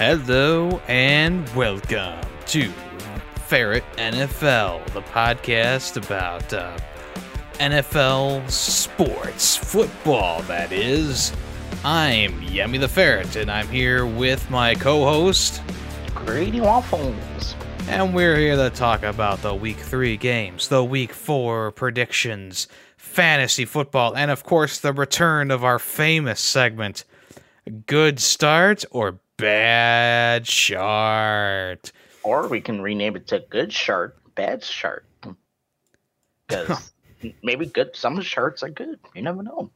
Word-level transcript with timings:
Hello 0.00 0.80
and 0.88 1.46
welcome 1.50 2.18
to 2.46 2.70
Ferret 3.48 3.84
NFL, 3.98 4.82
the 4.94 5.02
podcast 5.02 6.02
about 6.02 6.54
uh, 6.54 6.74
NFL 7.56 8.50
sports, 8.50 9.58
football, 9.58 10.40
that 10.44 10.72
is. 10.72 11.34
I'm 11.84 12.42
Yummy 12.44 12.78
the 12.78 12.88
Ferret, 12.88 13.36
and 13.36 13.50
I'm 13.50 13.68
here 13.68 14.06
with 14.06 14.48
my 14.48 14.74
co 14.74 15.04
host, 15.04 15.60
Grady 16.14 16.62
Waffles. 16.62 17.54
And 17.86 18.14
we're 18.14 18.38
here 18.38 18.56
to 18.56 18.70
talk 18.70 19.02
about 19.02 19.42
the 19.42 19.54
week 19.54 19.76
three 19.76 20.16
games, 20.16 20.68
the 20.68 20.82
week 20.82 21.12
four 21.12 21.72
predictions, 21.72 22.68
fantasy 22.96 23.66
football, 23.66 24.16
and 24.16 24.30
of 24.30 24.44
course, 24.44 24.80
the 24.80 24.94
return 24.94 25.50
of 25.50 25.62
our 25.62 25.78
famous 25.78 26.40
segment 26.40 27.04
Good 27.86 28.18
Start 28.18 28.86
or 28.90 29.20
Bad 29.40 30.44
Chart. 30.44 31.92
Or 32.22 32.48
we 32.48 32.60
can 32.60 32.80
rename 32.80 33.16
it 33.16 33.26
to 33.28 33.40
Good 33.48 33.72
Shirt, 33.72 34.16
Bad 34.34 34.62
Shirt. 34.64 35.04
Because 36.48 36.92
maybe 37.44 37.66
good 37.66 37.94
some 37.94 38.20
shirts 38.20 38.64
are 38.64 38.70
good. 38.70 38.98
You 39.14 39.22
never 39.22 39.40
know. 39.40 39.70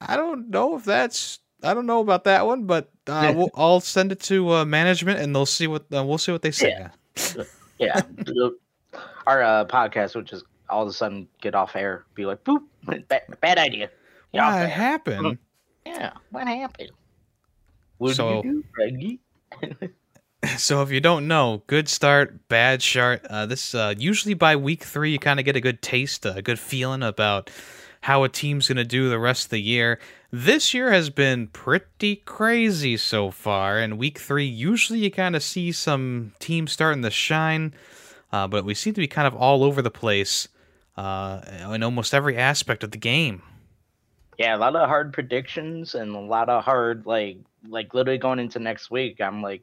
I 0.00 0.16
don't 0.16 0.48
know 0.48 0.76
if 0.76 0.84
that's 0.84 1.40
I 1.62 1.74
don't 1.74 1.86
know 1.86 2.00
about 2.00 2.22
that 2.24 2.46
one, 2.46 2.64
but 2.64 2.90
uh, 3.06 3.32
we'll, 3.36 3.50
I'll 3.54 3.80
send 3.80 4.12
it 4.12 4.20
to 4.20 4.50
uh, 4.54 4.64
management 4.64 5.20
and 5.20 5.34
they'll 5.34 5.46
see 5.46 5.66
what 5.66 5.82
uh, 5.92 6.04
we'll 6.04 6.18
see 6.18 6.32
what 6.32 6.42
they 6.42 6.50
say. 6.50 6.88
Yeah, 7.18 7.44
yeah. 7.78 8.00
Our 9.26 9.42
uh, 9.42 9.64
podcast 9.66 10.14
would 10.14 10.26
just 10.26 10.44
all 10.68 10.82
of 10.82 10.88
a 10.88 10.92
sudden 10.92 11.28
get 11.40 11.54
off 11.54 11.76
air, 11.76 12.04
be 12.14 12.26
like, 12.26 12.42
"Boop, 12.44 12.62
bad, 13.08 13.22
bad 13.40 13.58
idea." 13.58 13.90
Get 14.32 14.44
what 14.44 14.70
happened? 14.70 15.38
Yeah, 15.84 16.12
what 16.30 16.46
happened? 16.46 16.90
What 18.00 18.16
so, 18.16 18.40
do, 18.40 18.64
so 20.56 20.80
if 20.80 20.90
you 20.90 21.02
don't 21.02 21.28
know, 21.28 21.62
good 21.66 21.86
start, 21.86 22.48
bad 22.48 22.80
start. 22.80 23.26
Uh, 23.28 23.44
this 23.44 23.74
uh, 23.74 23.92
usually 23.98 24.32
by 24.32 24.56
week 24.56 24.84
three, 24.84 25.12
you 25.12 25.18
kind 25.18 25.38
of 25.38 25.44
get 25.44 25.54
a 25.54 25.60
good 25.60 25.82
taste, 25.82 26.24
a 26.24 26.40
good 26.40 26.58
feeling 26.58 27.02
about 27.02 27.50
how 28.00 28.24
a 28.24 28.30
team's 28.30 28.68
going 28.68 28.78
to 28.78 28.86
do 28.86 29.10
the 29.10 29.18
rest 29.18 29.44
of 29.44 29.50
the 29.50 29.60
year. 29.60 30.00
This 30.30 30.72
year 30.72 30.90
has 30.90 31.10
been 31.10 31.48
pretty 31.48 32.16
crazy 32.16 32.96
so 32.96 33.30
far. 33.30 33.78
In 33.78 33.98
week 33.98 34.18
three, 34.18 34.46
usually 34.46 35.00
you 35.00 35.10
kind 35.10 35.36
of 35.36 35.42
see 35.42 35.70
some 35.70 36.32
teams 36.38 36.72
starting 36.72 37.02
to 37.02 37.10
shine, 37.10 37.74
uh, 38.32 38.48
but 38.48 38.64
we 38.64 38.72
seem 38.72 38.94
to 38.94 39.00
be 39.02 39.08
kind 39.08 39.28
of 39.28 39.34
all 39.34 39.62
over 39.62 39.82
the 39.82 39.90
place 39.90 40.48
uh, 40.96 41.42
in 41.70 41.82
almost 41.82 42.14
every 42.14 42.38
aspect 42.38 42.82
of 42.82 42.92
the 42.92 42.98
game. 42.98 43.42
Yeah, 44.40 44.56
a 44.56 44.58
lot 44.58 44.74
of 44.74 44.88
hard 44.88 45.12
predictions 45.12 45.94
and 45.94 46.16
a 46.16 46.18
lot 46.18 46.48
of 46.48 46.64
hard 46.64 47.04
like 47.04 47.36
like 47.68 47.92
literally 47.92 48.16
going 48.16 48.38
into 48.38 48.58
next 48.58 48.90
week. 48.90 49.20
I'm 49.20 49.42
like, 49.42 49.60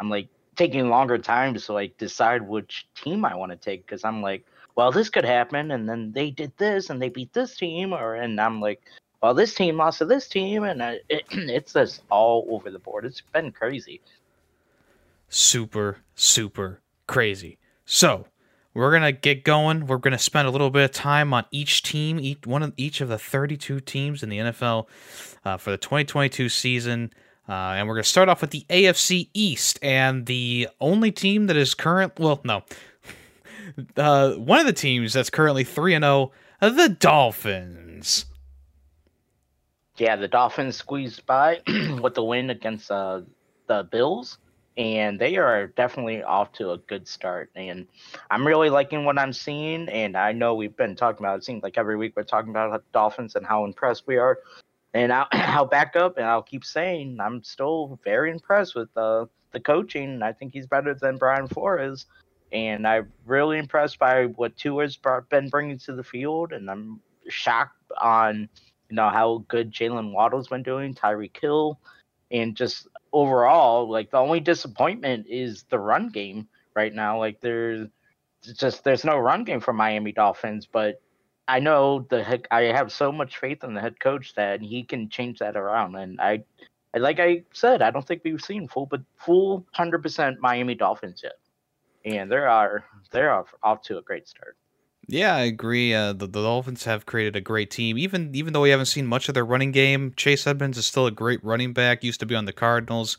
I'm 0.00 0.10
like 0.10 0.26
taking 0.56 0.88
longer 0.88 1.16
time 1.16 1.54
to 1.54 1.72
like 1.72 1.96
decide 1.96 2.42
which 2.42 2.88
team 2.96 3.24
I 3.24 3.36
want 3.36 3.52
to 3.52 3.56
take 3.56 3.86
because 3.86 4.04
I'm 4.04 4.20
like, 4.20 4.44
well, 4.74 4.90
this 4.90 5.10
could 5.10 5.24
happen, 5.24 5.70
and 5.70 5.88
then 5.88 6.10
they 6.10 6.32
did 6.32 6.50
this 6.56 6.90
and 6.90 7.00
they 7.00 7.08
beat 7.08 7.32
this 7.32 7.56
team, 7.56 7.92
or 7.92 8.16
and 8.16 8.40
I'm 8.40 8.60
like, 8.60 8.82
well, 9.22 9.32
this 9.32 9.54
team 9.54 9.76
lost 9.76 9.98
to 9.98 10.06
this 10.06 10.26
team, 10.26 10.64
and 10.64 10.82
uh, 10.82 10.94
it, 11.08 11.22
it's 11.30 11.74
just 11.74 12.02
all 12.10 12.48
over 12.50 12.68
the 12.68 12.80
board. 12.80 13.04
It's 13.04 13.20
been 13.20 13.52
crazy. 13.52 14.00
Super, 15.28 15.98
super 16.16 16.80
crazy. 17.06 17.58
So 17.84 18.26
we're 18.74 18.92
gonna 18.92 19.12
get 19.12 19.44
going. 19.44 19.86
We're 19.86 19.98
gonna 19.98 20.18
spend 20.18 20.48
a 20.48 20.50
little 20.50 20.70
bit 20.70 20.84
of 20.84 20.92
time 20.92 21.32
on 21.34 21.44
each 21.50 21.82
team, 21.82 22.20
each 22.20 22.46
one 22.46 22.62
of 22.62 22.72
each 22.76 23.00
of 23.00 23.08
the 23.08 23.18
32 23.18 23.80
teams 23.80 24.22
in 24.22 24.28
the 24.28 24.38
NFL 24.38 24.86
uh, 25.44 25.56
for 25.56 25.70
the 25.70 25.78
2022 25.78 26.48
season. 26.48 27.12
Uh, 27.48 27.74
and 27.74 27.88
we're 27.88 27.96
to 27.96 28.04
start 28.04 28.28
off 28.28 28.40
with 28.40 28.50
the 28.50 28.64
AFC 28.70 29.28
East. 29.34 29.78
And 29.82 30.26
the 30.26 30.68
only 30.80 31.10
team 31.10 31.48
that 31.48 31.56
is 31.56 31.74
current, 31.74 32.12
well, 32.16 32.40
no, 32.44 32.62
uh, 33.96 34.34
one 34.34 34.60
of 34.60 34.66
the 34.66 34.72
teams 34.72 35.12
that's 35.12 35.30
currently 35.30 35.64
3 35.64 35.94
and 35.94 36.04
0, 36.04 36.30
the 36.60 36.96
Dolphins. 37.00 38.26
Yeah, 39.96 40.14
the 40.14 40.28
Dolphins 40.28 40.76
squeezed 40.76 41.26
by 41.26 41.60
with 42.00 42.14
the 42.14 42.24
win 42.24 42.50
against 42.50 42.88
uh, 42.90 43.22
the 43.66 43.82
Bills, 43.90 44.38
and 44.80 45.18
they 45.18 45.36
are 45.36 45.66
definitely 45.66 46.22
off 46.22 46.52
to 46.52 46.70
a 46.70 46.78
good 46.78 47.06
start. 47.06 47.50
And 47.54 47.86
I'm 48.30 48.46
really 48.46 48.70
liking 48.70 49.04
what 49.04 49.18
I'm 49.18 49.32
seeing. 49.32 49.90
And 49.90 50.16
I 50.16 50.32
know 50.32 50.54
we've 50.54 50.76
been 50.76 50.96
talking 50.96 51.24
about 51.24 51.38
it 51.38 51.44
seems 51.44 51.62
like 51.62 51.76
every 51.76 51.96
week 51.96 52.14
we're 52.16 52.22
talking 52.22 52.48
about 52.48 52.72
the 52.72 52.82
Dolphins 52.92 53.36
and 53.36 53.44
how 53.44 53.66
impressed 53.66 54.06
we 54.06 54.16
are. 54.16 54.38
And 54.94 55.12
I'll, 55.12 55.28
I'll 55.32 55.66
back 55.66 55.96
up 55.96 56.16
and 56.16 56.24
I'll 56.24 56.42
keep 56.42 56.64
saying 56.64 57.18
I'm 57.20 57.42
still 57.44 58.00
very 58.04 58.30
impressed 58.30 58.74
with 58.74 58.88
uh, 58.96 59.26
the 59.52 59.60
coaching. 59.60 60.22
I 60.22 60.32
think 60.32 60.54
he's 60.54 60.66
better 60.66 60.94
than 60.94 61.18
Brian 61.18 61.46
Flores 61.46 62.06
and 62.52 62.86
I'm 62.86 63.12
really 63.26 63.58
impressed 63.58 63.98
by 63.98 64.26
what 64.26 64.56
Tua's 64.56 64.98
been 65.28 65.48
bringing 65.48 65.78
to 65.78 65.92
the 65.92 66.02
field, 66.02 66.52
and 66.52 66.70
I'm 66.70 67.00
shocked 67.28 67.76
on 68.00 68.48
you 68.88 68.96
know 68.96 69.08
how 69.08 69.44
good 69.48 69.72
Jaylen 69.72 70.12
Waddle's 70.12 70.48
been 70.48 70.62
doing, 70.62 70.94
Tyreek 70.94 71.40
Hill, 71.40 71.78
and 72.30 72.56
just 72.56 72.88
overall, 73.12 73.88
like 73.88 74.10
the 74.10 74.18
only 74.18 74.40
disappointment 74.40 75.26
is 75.28 75.64
the 75.70 75.78
run 75.78 76.08
game 76.10 76.48
right 76.74 76.94
now. 76.94 77.18
Like 77.18 77.40
there's 77.40 77.88
just 78.56 78.84
there's 78.84 79.04
no 79.04 79.18
run 79.18 79.44
game 79.44 79.60
for 79.60 79.72
Miami 79.72 80.12
Dolphins, 80.12 80.68
but 80.70 81.00
I 81.48 81.60
know 81.60 82.06
the 82.10 82.22
head, 82.22 82.46
I 82.50 82.62
have 82.62 82.92
so 82.92 83.12
much 83.12 83.38
faith 83.38 83.64
in 83.64 83.74
the 83.74 83.80
head 83.80 84.00
coach 84.00 84.34
that 84.34 84.60
he 84.60 84.84
can 84.84 85.08
change 85.08 85.38
that 85.40 85.56
around, 85.56 85.96
and 85.96 86.20
I. 86.20 86.44
Like 86.92 87.20
I 87.20 87.44
said, 87.52 87.82
I 87.82 87.92
don't 87.92 88.04
think 88.04 88.22
we've 88.24 88.42
seen 88.42 88.66
full, 88.66 88.86
but 88.86 89.00
full 89.16 89.64
hundred 89.72 90.02
percent 90.02 90.40
Miami 90.40 90.74
Dolphins 90.74 91.20
yet 91.22 91.34
and 92.04 92.30
they 92.30 92.36
are 92.36 92.84
they're 93.10 93.32
off 93.62 93.82
to 93.82 93.98
a 93.98 94.02
great 94.02 94.28
start. 94.28 94.56
Yeah, 95.10 95.34
I 95.34 95.40
agree. 95.40 95.92
Uh, 95.92 96.12
the, 96.12 96.28
the 96.28 96.42
Dolphins 96.42 96.84
have 96.84 97.04
created 97.04 97.34
a 97.34 97.40
great 97.40 97.68
team. 97.70 97.98
Even 97.98 98.32
even 98.34 98.52
though 98.52 98.60
we 98.60 98.70
haven't 98.70 98.86
seen 98.86 99.06
much 99.06 99.28
of 99.28 99.34
their 99.34 99.44
running 99.44 99.72
game, 99.72 100.14
Chase 100.16 100.46
Edmonds 100.46 100.78
is 100.78 100.86
still 100.86 101.06
a 101.06 101.10
great 101.10 101.42
running 101.44 101.72
back. 101.72 102.04
Used 102.04 102.20
to 102.20 102.26
be 102.26 102.36
on 102.36 102.44
the 102.44 102.52
Cardinals. 102.52 103.18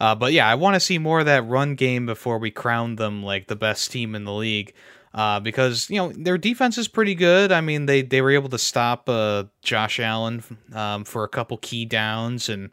Uh, 0.00 0.14
but 0.14 0.32
yeah, 0.32 0.48
I 0.48 0.54
want 0.54 0.74
to 0.74 0.80
see 0.80 0.96
more 0.98 1.20
of 1.20 1.26
that 1.26 1.46
run 1.46 1.74
game 1.74 2.06
before 2.06 2.38
we 2.38 2.50
crown 2.50 2.96
them 2.96 3.22
like 3.22 3.48
the 3.48 3.56
best 3.56 3.92
team 3.92 4.14
in 4.14 4.24
the 4.24 4.32
league. 4.32 4.72
Uh, 5.12 5.40
because 5.40 5.90
you 5.90 5.96
know 5.96 6.10
their 6.12 6.38
defense 6.38 6.78
is 6.78 6.88
pretty 6.88 7.14
good. 7.14 7.52
I 7.52 7.60
mean, 7.60 7.84
they 7.84 8.00
they 8.00 8.22
were 8.22 8.30
able 8.30 8.48
to 8.48 8.58
stop 8.58 9.06
uh, 9.06 9.44
Josh 9.60 10.00
Allen 10.00 10.42
um, 10.72 11.04
for 11.04 11.24
a 11.24 11.28
couple 11.28 11.58
key 11.58 11.84
downs, 11.84 12.48
and 12.48 12.70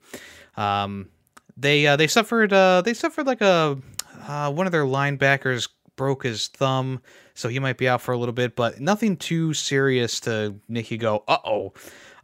um, 0.56 1.10
they 1.58 1.86
uh, 1.86 1.98
they 1.98 2.08
suffered 2.08 2.54
uh, 2.54 2.82
they 2.82 2.94
suffered 2.94 3.28
like 3.28 3.42
a 3.42 3.78
uh, 4.26 4.52
one 4.52 4.68
of 4.68 4.72
their 4.72 4.86
linebackers 4.86 5.68
broke 5.98 6.24
his 6.24 6.48
thumb, 6.48 7.02
so 7.38 7.50
he 7.50 7.60
might 7.60 7.78
be 7.78 7.88
out 7.88 8.02
for 8.02 8.14
a 8.14 8.18
little 8.18 8.34
bit, 8.34 8.56
but 8.56 8.82
nothing 8.82 9.16
too 9.16 9.54
serious 9.54 10.20
to 10.22 10.56
make 10.68 10.90
you 10.90 10.98
go, 10.98 11.24
uh 11.28 11.38
oh. 11.46 11.74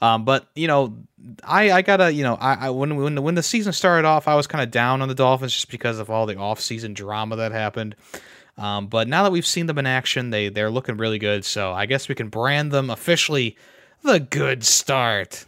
Um, 0.01 0.25
but 0.25 0.47
you 0.55 0.67
know, 0.67 0.97
I 1.43 1.71
I 1.71 1.81
gotta 1.83 2.11
you 2.11 2.23
know 2.23 2.33
I, 2.35 2.67
I 2.67 2.69
when 2.71 2.95
when 2.97 3.15
the, 3.15 3.21
when 3.21 3.35
the 3.35 3.43
season 3.43 3.73
started 3.73 4.07
off, 4.07 4.27
I 4.27 4.35
was 4.35 4.47
kind 4.47 4.63
of 4.63 4.71
down 4.71 5.03
on 5.03 5.07
the 5.07 5.15
Dolphins 5.15 5.53
just 5.53 5.69
because 5.69 5.99
of 5.99 6.09
all 6.09 6.25
the 6.25 6.35
off 6.35 6.59
season 6.59 6.93
drama 6.93 7.35
that 7.35 7.51
happened. 7.51 7.95
Um, 8.57 8.87
but 8.87 9.07
now 9.07 9.23
that 9.23 9.31
we've 9.31 9.45
seen 9.45 9.67
them 9.67 9.77
in 9.77 9.85
action, 9.85 10.31
they 10.31 10.49
they're 10.49 10.71
looking 10.71 10.97
really 10.97 11.19
good. 11.19 11.45
So 11.45 11.71
I 11.71 11.85
guess 11.85 12.09
we 12.09 12.15
can 12.15 12.29
brand 12.29 12.71
them 12.71 12.89
officially 12.89 13.55
the 14.01 14.19
good 14.19 14.63
start. 14.65 15.45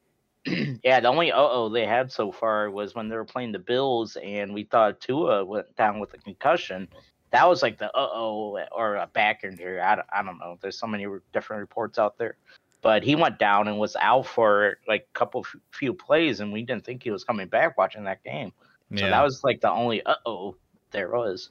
yeah, 0.46 1.00
the 1.00 1.08
only 1.08 1.32
uh 1.32 1.38
oh 1.38 1.70
they 1.70 1.86
had 1.86 2.12
so 2.12 2.30
far 2.30 2.70
was 2.70 2.94
when 2.94 3.08
they 3.08 3.16
were 3.16 3.24
playing 3.24 3.52
the 3.52 3.58
Bills, 3.58 4.16
and 4.22 4.52
we 4.52 4.64
thought 4.64 5.00
Tua 5.00 5.46
went 5.46 5.74
down 5.76 5.98
with 5.98 6.12
a 6.12 6.18
concussion. 6.18 6.88
That 7.30 7.48
was 7.48 7.62
like 7.62 7.78
the 7.78 7.86
uh 7.86 8.08
oh 8.12 8.58
or 8.72 8.96
a 8.96 9.06
back 9.06 9.44
injury. 9.44 9.80
I, 9.80 10.00
I 10.12 10.22
don't 10.22 10.38
know. 10.38 10.58
There's 10.60 10.78
so 10.78 10.86
many 10.86 11.06
different 11.32 11.60
reports 11.60 11.98
out 11.98 12.18
there, 12.18 12.36
but 12.82 13.02
he 13.02 13.14
went 13.14 13.38
down 13.38 13.68
and 13.68 13.78
was 13.78 13.96
out 14.00 14.26
for 14.26 14.78
like 14.86 15.08
a 15.14 15.18
couple 15.18 15.44
few 15.70 15.92
plays, 15.92 16.40
and 16.40 16.52
we 16.52 16.62
didn't 16.62 16.84
think 16.84 17.02
he 17.02 17.10
was 17.10 17.24
coming 17.24 17.48
back 17.48 17.76
watching 17.76 18.04
that 18.04 18.24
game. 18.24 18.52
So 18.96 19.04
yeah. 19.04 19.10
that 19.10 19.22
was 19.22 19.44
like 19.44 19.60
the 19.60 19.70
only 19.70 20.02
uh 20.04 20.14
oh 20.24 20.56
there 20.90 21.10
was. 21.10 21.50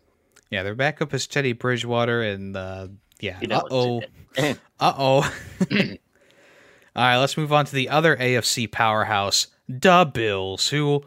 Yeah, 0.49 0.63
their 0.63 0.75
backup 0.75 1.13
is 1.13 1.27
Teddy 1.27 1.53
Bridgewater, 1.53 2.21
and 2.21 2.55
uh, 2.55 2.87
yeah, 3.19 3.37
uh 3.51 3.61
oh, 3.69 4.01
uh 4.37 4.53
oh. 4.79 5.31
All 6.95 7.03
right, 7.03 7.17
let's 7.17 7.37
move 7.37 7.53
on 7.53 7.65
to 7.65 7.75
the 7.75 7.89
other 7.89 8.15
AFC 8.15 8.71
powerhouse, 8.71 9.47
the 9.69 10.09
Bills, 10.11 10.69
who 10.69 11.03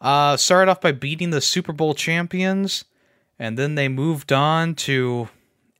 uh, 0.00 0.36
started 0.36 0.70
off 0.70 0.80
by 0.80 0.92
beating 0.92 1.28
the 1.30 1.40
Super 1.42 1.72
Bowl 1.72 1.94
champions, 1.94 2.84
and 3.38 3.58
then 3.58 3.74
they 3.74 3.88
moved 3.88 4.32
on 4.32 4.74
to 4.74 5.28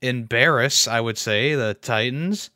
embarrass, 0.01 0.87
I 0.87 1.01
would 1.01 1.17
say, 1.17 1.55
the 1.55 1.73
Titans. 1.73 2.49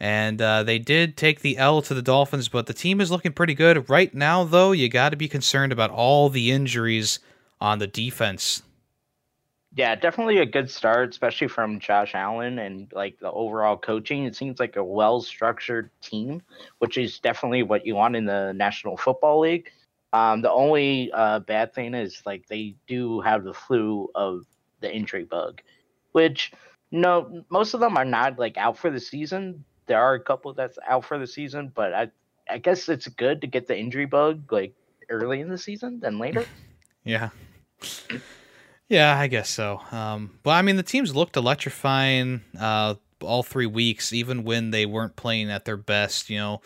And 0.00 0.42
uh, 0.42 0.64
they 0.64 0.78
did 0.78 1.16
take 1.16 1.40
the 1.40 1.56
L 1.56 1.80
to 1.82 1.94
the 1.94 2.02
Dolphins, 2.02 2.48
but 2.48 2.66
the 2.66 2.74
team 2.74 3.00
is 3.00 3.10
looking 3.10 3.32
pretty 3.32 3.54
good. 3.54 3.88
Right 3.88 4.12
now, 4.12 4.44
though, 4.44 4.72
you 4.72 4.88
got 4.88 5.10
to 5.10 5.16
be 5.16 5.28
concerned 5.28 5.72
about 5.72 5.90
all 5.90 6.28
the 6.28 6.50
injuries 6.50 7.20
on 7.60 7.78
the 7.78 7.86
defense 7.86 8.62
yeah, 9.76 9.96
definitely 9.96 10.38
a 10.38 10.46
good 10.46 10.70
start, 10.70 11.10
especially 11.10 11.48
from 11.48 11.80
Josh 11.80 12.14
Allen 12.14 12.60
and 12.60 12.92
like 12.92 13.18
the 13.18 13.30
overall 13.32 13.76
coaching. 13.76 14.24
It 14.24 14.36
seems 14.36 14.60
like 14.60 14.76
a 14.76 14.84
well 14.84 15.20
structured 15.20 15.90
team, 16.00 16.42
which 16.78 16.96
is 16.96 17.18
definitely 17.18 17.64
what 17.64 17.84
you 17.84 17.96
want 17.96 18.14
in 18.14 18.24
the 18.24 18.52
National 18.52 18.96
Football 18.96 19.40
League. 19.40 19.72
Um, 20.14 20.42
the 20.42 20.52
only 20.52 21.10
uh, 21.12 21.40
bad 21.40 21.74
thing 21.74 21.92
is 21.92 22.22
like 22.24 22.46
they 22.46 22.76
do 22.86 23.20
have 23.22 23.42
the 23.42 23.52
flu 23.52 24.08
of 24.14 24.46
the 24.80 24.94
injury 24.94 25.24
bug, 25.24 25.60
which 26.12 26.52
no, 26.92 27.44
most 27.50 27.74
of 27.74 27.80
them 27.80 27.96
are 27.96 28.04
not 28.04 28.38
like 28.38 28.56
out 28.56 28.78
for 28.78 28.90
the 28.90 29.00
season. 29.00 29.64
There 29.86 30.00
are 30.00 30.14
a 30.14 30.20
couple 30.20 30.54
that's 30.54 30.78
out 30.86 31.04
for 31.04 31.18
the 31.18 31.26
season, 31.26 31.72
but 31.74 31.92
I 31.92 32.10
I 32.48 32.58
guess 32.58 32.88
it's 32.88 33.08
good 33.08 33.40
to 33.40 33.48
get 33.48 33.66
the 33.66 33.76
injury 33.76 34.06
bug 34.06 34.52
like 34.52 34.72
early 35.10 35.40
in 35.40 35.48
the 35.48 35.58
season 35.58 35.98
than 35.98 36.20
later. 36.20 36.44
yeah. 37.04 37.30
Yeah, 38.88 39.18
I 39.18 39.26
guess 39.26 39.50
so. 39.50 39.80
Um, 39.90 40.38
but 40.44 40.52
I 40.52 40.62
mean, 40.62 40.76
the 40.76 40.84
teams 40.84 41.16
looked 41.16 41.36
electrifying 41.36 42.42
uh, 42.56 42.94
all 43.20 43.42
three 43.42 43.66
weeks, 43.66 44.12
even 44.12 44.44
when 44.44 44.70
they 44.70 44.86
weren't 44.86 45.16
playing 45.16 45.50
at 45.50 45.64
their 45.64 45.76
best. 45.76 46.30
You 46.30 46.38
know, 46.38 46.60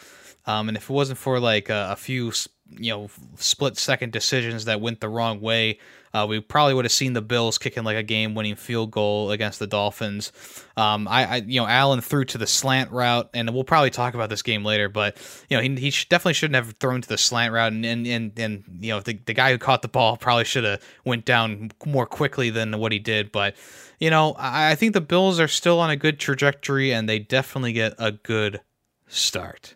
um, 0.45 0.69
and 0.69 0.77
if 0.77 0.91
it 0.91 0.93
wasn't 0.93 1.19
for 1.19 1.41
like 1.41 1.71
a, 1.71 1.89
a 1.93 1.97
few, 1.97 2.33
you 2.71 2.93
know, 2.93 3.09
split 3.37 3.77
second 3.77 4.13
decisions 4.13 4.67
that 4.67 4.81
went 4.81 5.01
the 5.01 5.09
wrong 5.09 5.41
way, 5.41 5.79
uh, 6.15 6.27
we 6.29 6.41
probably 6.41 6.75
would 6.75 6.85
have 6.85 6.93
seen 6.93 7.13
the 7.13 7.23
Bills 7.23 7.59
kicking 7.59 7.85
like 7.85 7.97
a 7.97 8.03
game-winning 8.03 8.57
field 8.57 8.91
goal 8.91 9.31
against 9.31 9.59
the 9.59 9.67
Dolphins. 9.67 10.33
Um, 10.77 11.07
I, 11.07 11.27
I, 11.27 11.37
you 11.37 11.61
know, 11.61 11.67
Allen 11.67 12.01
threw 12.01 12.25
to 12.27 12.39
the 12.39 12.47
slant 12.47 12.91
route, 12.91 13.29
and 13.35 13.53
we'll 13.53 13.65
probably 13.65 13.91
talk 13.91 14.15
about 14.15 14.31
this 14.31 14.43
game 14.43 14.65
later. 14.65 14.89
But 14.89 15.17
you 15.49 15.57
know, 15.57 15.63
he, 15.63 15.75
he 15.77 15.91
definitely 16.09 16.35
shouldn't 16.35 16.57
have 16.57 16.75
thrown 16.81 17.03
to 17.03 17.09
the 17.09 17.19
slant 17.19 17.53
route, 17.53 17.73
and 17.73 17.85
and 17.85 18.07
and, 18.07 18.39
and 18.39 18.65
you 18.81 18.93
know, 18.93 19.01
the, 19.01 19.19
the 19.27 19.35
guy 19.35 19.51
who 19.51 19.59
caught 19.59 19.83
the 19.83 19.89
ball 19.89 20.17
probably 20.17 20.45
should 20.45 20.65
have 20.65 20.83
went 21.05 21.25
down 21.25 21.71
more 21.85 22.07
quickly 22.07 22.51
than 22.51 22.79
what 22.79 22.93
he 22.93 22.99
did. 22.99 23.31
But 23.31 23.55
you 23.99 24.11
know, 24.11 24.33
I, 24.39 24.73
I 24.73 24.75
think 24.75 24.95
the 24.95 25.01
Bills 25.01 25.39
are 25.41 25.49
still 25.49 25.79
on 25.81 25.91
a 25.91 25.97
good 25.97 26.19
trajectory, 26.19 26.93
and 26.93 27.09
they 27.09 27.19
definitely 27.19 27.73
get 27.73 27.95
a 27.99 28.13
good 28.13 28.61
start. 29.09 29.75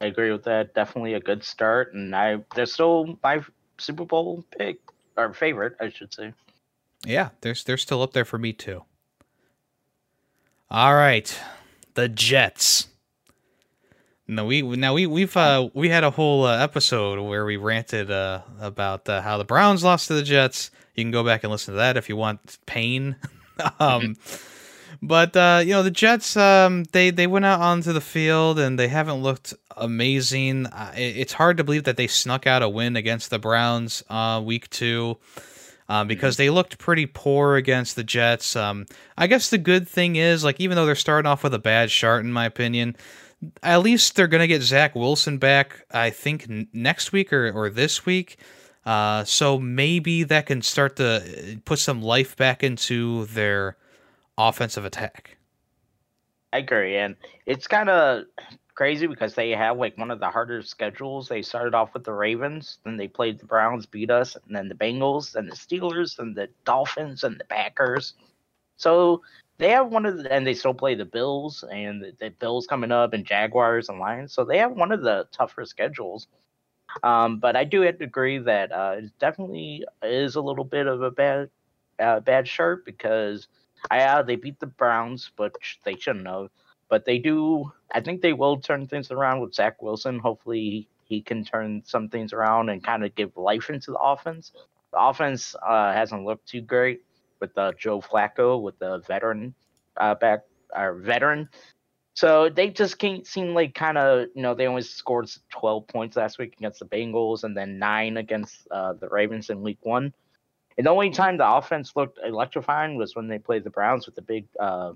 I 0.00 0.06
agree 0.06 0.30
with 0.30 0.44
that. 0.44 0.74
Definitely 0.74 1.14
a 1.14 1.20
good 1.20 1.42
start, 1.42 1.94
and 1.94 2.14
I 2.14 2.38
they're 2.54 2.66
still 2.66 3.18
my 3.22 3.42
Super 3.78 4.04
Bowl 4.04 4.44
pick 4.56 4.78
or 5.16 5.32
favorite, 5.32 5.74
I 5.80 5.90
should 5.90 6.14
say. 6.14 6.32
Yeah, 7.04 7.30
they're 7.40 7.56
they're 7.66 7.76
still 7.76 8.02
up 8.02 8.12
there 8.12 8.24
for 8.24 8.38
me 8.38 8.52
too. 8.52 8.84
All 10.70 10.94
right, 10.94 11.38
the 11.94 12.08
Jets. 12.08 12.88
No, 14.30 14.44
we 14.44 14.62
now 14.62 14.92
we 14.94 15.06
we've 15.06 15.36
uh, 15.36 15.70
we 15.72 15.88
had 15.88 16.04
a 16.04 16.10
whole 16.10 16.44
uh, 16.44 16.58
episode 16.62 17.18
where 17.20 17.46
we 17.46 17.56
ranted 17.56 18.10
uh, 18.10 18.42
about 18.60 19.08
uh, 19.08 19.22
how 19.22 19.38
the 19.38 19.44
Browns 19.44 19.82
lost 19.82 20.08
to 20.08 20.14
the 20.14 20.22
Jets. 20.22 20.70
You 20.94 21.04
can 21.04 21.10
go 21.10 21.24
back 21.24 21.44
and 21.44 21.50
listen 21.50 21.74
to 21.74 21.78
that 21.78 21.96
if 21.96 22.08
you 22.08 22.16
want 22.16 22.58
pain. 22.66 23.16
um, 23.80 24.16
but 25.02 25.36
uh, 25.36 25.62
you 25.64 25.72
know 25.72 25.82
the 25.82 25.90
Jets, 25.90 26.36
um, 26.36 26.84
they 26.92 27.10
they 27.10 27.26
went 27.26 27.44
out 27.44 27.60
onto 27.60 27.92
the 27.92 28.00
field 28.00 28.58
and 28.58 28.78
they 28.78 28.88
haven't 28.88 29.22
looked 29.22 29.54
amazing. 29.76 30.66
Uh, 30.66 30.92
it's 30.96 31.34
hard 31.34 31.56
to 31.56 31.64
believe 31.64 31.84
that 31.84 31.96
they 31.96 32.06
snuck 32.06 32.46
out 32.46 32.62
a 32.62 32.68
win 32.68 32.96
against 32.96 33.30
the 33.30 33.38
Browns 33.38 34.02
uh, 34.08 34.40
week 34.44 34.68
two. 34.70 35.18
Um, 35.90 36.06
because 36.06 36.36
they 36.36 36.50
looked 36.50 36.76
pretty 36.76 37.06
poor 37.06 37.56
against 37.56 37.96
the 37.96 38.04
Jets. 38.04 38.54
Um, 38.56 38.84
I 39.16 39.26
guess 39.26 39.48
the 39.48 39.56
good 39.56 39.88
thing 39.88 40.16
is, 40.16 40.44
like, 40.44 40.60
even 40.60 40.76
though 40.76 40.84
they're 40.84 40.94
starting 40.94 41.26
off 41.26 41.42
with 41.42 41.54
a 41.54 41.58
bad 41.58 41.90
start, 41.90 42.26
in 42.26 42.30
my 42.30 42.44
opinion, 42.44 42.94
at 43.62 43.80
least 43.80 44.14
they're 44.14 44.26
going 44.26 44.42
to 44.42 44.46
get 44.46 44.60
Zach 44.60 44.94
Wilson 44.94 45.38
back, 45.38 45.86
I 45.90 46.10
think, 46.10 46.46
n- 46.50 46.68
next 46.74 47.12
week 47.12 47.32
or, 47.32 47.50
or 47.52 47.70
this 47.70 48.04
week. 48.04 48.36
Uh, 48.84 49.24
so 49.24 49.58
maybe 49.58 50.24
that 50.24 50.44
can 50.44 50.60
start 50.60 50.96
to 50.96 51.22
uh, 51.22 51.56
put 51.64 51.78
some 51.78 52.02
life 52.02 52.36
back 52.36 52.62
into 52.62 53.24
their 53.26 53.78
offensive 54.38 54.84
attack. 54.84 55.36
I 56.52 56.58
agree, 56.58 56.96
and 56.96 57.16
it's 57.44 57.66
kind 57.66 57.90
of 57.90 58.24
crazy 58.74 59.08
because 59.08 59.34
they 59.34 59.50
have 59.50 59.76
like 59.76 59.98
one 59.98 60.10
of 60.10 60.20
the 60.20 60.30
harder 60.30 60.62
schedules. 60.62 61.28
They 61.28 61.42
started 61.42 61.74
off 61.74 61.92
with 61.92 62.04
the 62.04 62.12
Ravens, 62.12 62.78
then 62.84 62.96
they 62.96 63.08
played 63.08 63.40
the 63.40 63.44
Browns, 63.44 63.86
beat 63.86 64.10
us, 64.10 64.36
and 64.36 64.56
then 64.56 64.68
the 64.68 64.74
Bengals, 64.74 65.34
and 65.34 65.50
the 65.50 65.56
Steelers, 65.56 66.18
and 66.18 66.34
the 66.36 66.48
Dolphins, 66.64 67.24
and 67.24 67.38
the 67.38 67.44
Packers. 67.44 68.14
So 68.76 69.22
they 69.58 69.70
have 69.70 69.88
one 69.88 70.06
of 70.06 70.18
the, 70.18 70.32
and 70.32 70.46
they 70.46 70.54
still 70.54 70.74
play 70.74 70.94
the 70.94 71.04
Bills, 71.04 71.64
and 71.70 72.00
the, 72.00 72.12
the 72.20 72.30
Bills 72.30 72.66
coming 72.66 72.92
up, 72.92 73.12
and 73.12 73.26
Jaguars 73.26 73.88
and 73.88 73.98
Lions. 73.98 74.32
So 74.32 74.44
they 74.44 74.58
have 74.58 74.72
one 74.72 74.92
of 74.92 75.02
the 75.02 75.26
tougher 75.32 75.64
schedules. 75.64 76.28
Um, 77.02 77.40
but 77.40 77.56
I 77.56 77.64
do 77.64 77.82
agree 77.82 78.38
that 78.38 78.72
uh, 78.72 78.94
it 78.98 79.10
definitely 79.18 79.84
is 80.02 80.36
a 80.36 80.40
little 80.40 80.64
bit 80.64 80.86
of 80.86 81.02
a 81.02 81.10
bad, 81.10 81.50
uh, 81.98 82.20
bad 82.20 82.48
shirt 82.48 82.84
because 82.86 83.48
yeah, 83.96 84.22
they 84.22 84.36
beat 84.36 84.60
the 84.60 84.66
Browns, 84.66 85.30
but 85.36 85.54
they 85.84 85.96
shouldn't 85.96 86.26
have. 86.26 86.48
But 86.88 87.04
they 87.04 87.18
do. 87.18 87.72
I 87.92 88.00
think 88.00 88.22
they 88.22 88.32
will 88.32 88.58
turn 88.58 88.86
things 88.86 89.10
around 89.10 89.40
with 89.40 89.54
Zach 89.54 89.82
Wilson. 89.82 90.18
Hopefully, 90.18 90.88
he 91.04 91.20
can 91.22 91.44
turn 91.44 91.82
some 91.84 92.08
things 92.08 92.32
around 92.32 92.68
and 92.70 92.82
kind 92.82 93.04
of 93.04 93.14
give 93.14 93.36
life 93.36 93.70
into 93.70 93.92
the 93.92 93.98
offense. 93.98 94.52
The 94.92 95.00
offense 95.00 95.54
uh, 95.66 95.92
hasn't 95.92 96.24
looked 96.24 96.48
too 96.48 96.62
great 96.62 97.02
with 97.40 97.56
uh, 97.56 97.72
Joe 97.78 98.00
Flacco, 98.00 98.60
with 98.60 98.78
the 98.78 98.98
veteran 99.06 99.54
uh, 99.96 100.14
back, 100.14 100.40
our 100.74 100.94
veteran. 100.94 101.48
So 102.14 102.48
they 102.48 102.70
just 102.70 102.98
can't 102.98 103.26
seem 103.26 103.54
like 103.54 103.74
kind 103.74 103.96
of 103.96 104.26
you 104.34 104.42
know 104.42 104.54
they 104.54 104.66
only 104.66 104.82
scored 104.82 105.30
12 105.50 105.86
points 105.86 106.16
last 106.16 106.38
week 106.38 106.54
against 106.58 106.80
the 106.80 106.86
Bengals 106.86 107.44
and 107.44 107.56
then 107.56 107.78
nine 107.78 108.16
against 108.16 108.66
uh, 108.70 108.94
the 108.94 109.08
Ravens 109.08 109.50
in 109.50 109.62
Week 109.62 109.78
One. 109.82 110.12
And 110.78 110.86
the 110.86 110.90
only 110.90 111.10
time 111.10 111.36
the 111.36 111.50
offense 111.50 111.96
looked 111.96 112.20
electrifying 112.24 112.96
was 112.96 113.16
when 113.16 113.26
they 113.26 113.38
played 113.38 113.64
the 113.64 113.70
Browns 113.70 114.06
with 114.06 114.14
the 114.14 114.22
big, 114.22 114.46
uh, 114.60 114.92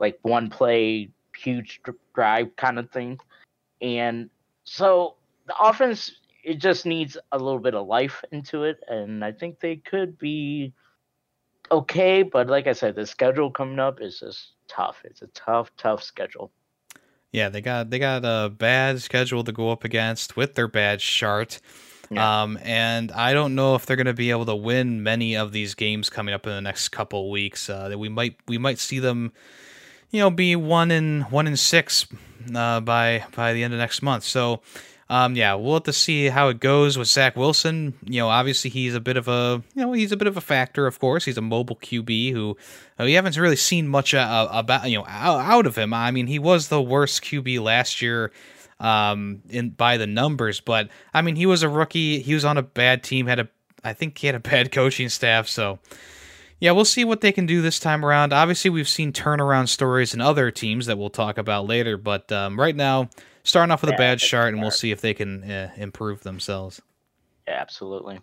like 0.00 0.18
one 0.22 0.48
play, 0.48 1.10
huge 1.36 1.82
drive 2.14 2.56
kind 2.56 2.78
of 2.78 2.90
thing. 2.90 3.20
And 3.82 4.30
so 4.64 5.16
the 5.46 5.54
offense, 5.60 6.12
it 6.42 6.54
just 6.54 6.86
needs 6.86 7.18
a 7.30 7.38
little 7.38 7.60
bit 7.60 7.74
of 7.74 7.86
life 7.86 8.24
into 8.32 8.64
it. 8.64 8.82
And 8.88 9.22
I 9.22 9.32
think 9.32 9.60
they 9.60 9.76
could 9.76 10.18
be 10.18 10.72
okay. 11.70 12.22
But 12.22 12.48
like 12.48 12.66
I 12.66 12.72
said, 12.72 12.94
the 12.94 13.06
schedule 13.06 13.50
coming 13.50 13.78
up 13.78 14.00
is 14.00 14.20
just 14.20 14.52
tough. 14.66 15.02
It's 15.04 15.20
a 15.20 15.28
tough, 15.28 15.70
tough 15.76 16.02
schedule. 16.02 16.50
Yeah, 17.32 17.50
they 17.50 17.60
got 17.60 17.90
they 17.90 17.98
got 17.98 18.24
a 18.24 18.48
bad 18.48 19.02
schedule 19.02 19.44
to 19.44 19.52
go 19.52 19.70
up 19.70 19.84
against 19.84 20.36
with 20.36 20.54
their 20.54 20.68
bad 20.68 21.00
chart. 21.00 21.60
Yeah. 22.10 22.42
Um, 22.42 22.58
and 22.62 23.12
I 23.12 23.32
don't 23.34 23.54
know 23.54 23.74
if 23.74 23.86
they're 23.86 23.96
going 23.96 24.06
to 24.06 24.14
be 24.14 24.30
able 24.30 24.46
to 24.46 24.56
win 24.56 25.02
many 25.02 25.36
of 25.36 25.52
these 25.52 25.74
games 25.74 26.08
coming 26.08 26.34
up 26.34 26.46
in 26.46 26.52
the 26.52 26.60
next 26.60 26.88
couple 26.88 27.30
weeks. 27.30 27.68
Uh, 27.68 27.88
that 27.88 27.98
we 27.98 28.08
might 28.08 28.36
we 28.46 28.58
might 28.58 28.78
see 28.78 28.98
them, 28.98 29.32
you 30.10 30.20
know, 30.20 30.30
be 30.30 30.56
one 30.56 30.90
in 30.90 31.22
one 31.22 31.46
in 31.46 31.56
six 31.56 32.06
uh, 32.54 32.80
by 32.80 33.24
by 33.36 33.52
the 33.52 33.62
end 33.62 33.74
of 33.74 33.78
next 33.78 34.00
month. 34.00 34.24
So, 34.24 34.62
um, 35.10 35.36
yeah, 35.36 35.54
we'll 35.54 35.74
have 35.74 35.82
to 35.84 35.92
see 35.92 36.28
how 36.28 36.48
it 36.48 36.60
goes 36.60 36.96
with 36.96 37.08
Zach 37.08 37.36
Wilson. 37.36 37.94
You 38.04 38.20
know, 38.20 38.28
obviously 38.28 38.70
he's 38.70 38.94
a 38.94 39.00
bit 39.00 39.18
of 39.18 39.28
a 39.28 39.62
you 39.74 39.82
know 39.82 39.92
he's 39.92 40.12
a 40.12 40.16
bit 40.16 40.28
of 40.28 40.36
a 40.38 40.42
factor. 40.42 40.86
Of 40.86 40.98
course, 40.98 41.26
he's 41.26 41.36
a 41.36 41.42
mobile 41.42 41.76
QB 41.76 42.32
who 42.32 42.56
uh, 42.98 43.04
we 43.04 43.12
haven't 43.12 43.36
really 43.36 43.56
seen 43.56 43.86
much 43.86 44.14
uh, 44.14 44.48
about 44.50 44.88
you 44.88 44.96
know 44.96 45.04
out 45.06 45.66
of 45.66 45.76
him. 45.76 45.92
I 45.92 46.10
mean, 46.10 46.26
he 46.26 46.38
was 46.38 46.68
the 46.68 46.80
worst 46.80 47.22
QB 47.22 47.60
last 47.60 48.00
year 48.00 48.32
um, 48.80 49.42
in 49.48 49.70
by 49.70 49.96
the 49.96 50.06
numbers. 50.06 50.60
But 50.60 50.88
I 51.12 51.22
mean, 51.22 51.36
he 51.36 51.46
was 51.46 51.62
a 51.62 51.68
rookie. 51.68 52.20
He 52.20 52.34
was 52.34 52.44
on 52.44 52.58
a 52.58 52.62
bad 52.62 53.02
team. 53.02 53.26
Had 53.26 53.40
a 53.40 53.48
I 53.84 53.92
think 53.92 54.18
he 54.18 54.26
had 54.26 54.36
a 54.36 54.40
bad 54.50 54.72
coaching 54.72 55.08
staff. 55.08 55.48
So 55.48 55.78
yeah, 56.60 56.72
we'll 56.72 56.84
see 56.84 57.04
what 57.04 57.20
they 57.20 57.32
can 57.32 57.46
do 57.46 57.62
this 57.62 57.78
time 57.78 58.04
around. 58.04 58.32
Obviously, 58.32 58.70
we've 58.70 58.88
seen 58.88 59.12
turnaround 59.12 59.68
stories 59.68 60.14
in 60.14 60.20
other 60.20 60.50
teams 60.50 60.86
that 60.86 60.98
we'll 60.98 61.10
talk 61.10 61.38
about 61.38 61.66
later. 61.66 61.96
But 61.96 62.30
um, 62.32 62.58
right 62.58 62.74
now, 62.74 63.10
starting 63.44 63.70
off 63.70 63.82
with 63.82 63.90
yeah, 63.90 63.96
a 63.96 63.98
bad 63.98 64.20
start, 64.20 64.52
and 64.52 64.60
we'll 64.60 64.70
see 64.70 64.90
if 64.90 65.00
they 65.00 65.14
can 65.14 65.48
uh, 65.48 65.70
improve 65.76 66.22
themselves. 66.22 66.82
Yeah, 67.46 67.54
absolutely. 67.60 68.20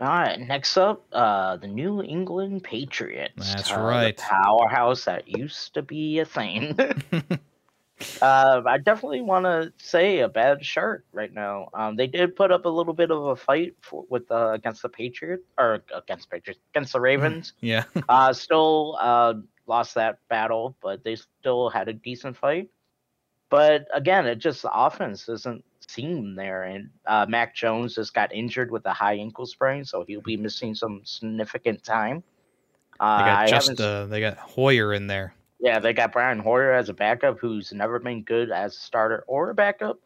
All 0.00 0.08
right, 0.08 0.40
next 0.40 0.76
up, 0.76 1.04
uh, 1.12 1.56
the 1.56 1.68
New 1.68 2.02
England 2.02 2.64
Patriots. 2.64 3.54
That's 3.54 3.70
uh, 3.70 3.80
right. 3.80 4.16
powerhouse 4.16 5.04
that 5.04 5.28
used 5.28 5.74
to 5.74 5.82
be 5.82 6.18
a 6.18 6.24
thing. 6.24 6.76
Uh, 8.20 8.62
I 8.66 8.78
definitely 8.78 9.20
want 9.20 9.44
to 9.44 9.72
say 9.78 10.20
a 10.20 10.28
bad 10.28 10.64
shirt 10.64 11.04
right 11.12 11.32
now. 11.32 11.68
Um, 11.74 11.96
they 11.96 12.06
did 12.06 12.34
put 12.34 12.50
up 12.50 12.64
a 12.64 12.68
little 12.68 12.92
bit 12.92 13.10
of 13.10 13.24
a 13.26 13.36
fight 13.36 13.76
for, 13.80 14.04
with 14.08 14.30
uh, 14.30 14.50
against 14.52 14.82
the 14.82 14.88
Patriots 14.88 15.44
or 15.58 15.84
against 15.94 16.30
Patriots 16.30 16.60
against 16.72 16.92
the 16.92 17.00
Ravens. 17.00 17.52
Yeah. 17.60 17.84
uh, 18.08 18.32
still 18.32 18.98
uh, 19.00 19.34
lost 19.66 19.94
that 19.94 20.18
battle, 20.28 20.76
but 20.82 21.04
they 21.04 21.16
still 21.16 21.70
had 21.70 21.88
a 21.88 21.92
decent 21.92 22.36
fight. 22.36 22.68
But 23.48 23.86
again, 23.94 24.26
it 24.26 24.36
just 24.36 24.62
the 24.62 24.72
offense 24.72 25.26
doesn't 25.26 25.64
seem 25.86 26.34
there, 26.34 26.64
and 26.64 26.90
uh, 27.06 27.26
Mac 27.28 27.54
Jones 27.54 27.94
just 27.94 28.12
got 28.12 28.34
injured 28.34 28.70
with 28.70 28.84
a 28.86 28.92
high 28.92 29.14
ankle 29.14 29.46
sprain, 29.46 29.84
so 29.84 30.04
he'll 30.06 30.20
be 30.20 30.36
missing 30.36 30.74
some 30.74 31.02
significant 31.04 31.84
time. 31.84 32.24
Uh, 32.98 33.18
they 33.18 33.24
got 33.30 33.48
just 33.48 33.80
uh, 33.80 34.06
they 34.06 34.20
got 34.20 34.36
Hoyer 34.38 34.92
in 34.92 35.06
there. 35.06 35.34
Yeah, 35.64 35.78
they 35.78 35.94
got 35.94 36.12
Brian 36.12 36.40
Hoyer 36.40 36.74
as 36.74 36.90
a 36.90 36.92
backup 36.92 37.38
who's 37.38 37.72
never 37.72 37.98
been 37.98 38.22
good 38.22 38.50
as 38.50 38.76
a 38.76 38.78
starter 38.78 39.24
or 39.26 39.48
a 39.48 39.54
backup. 39.54 39.98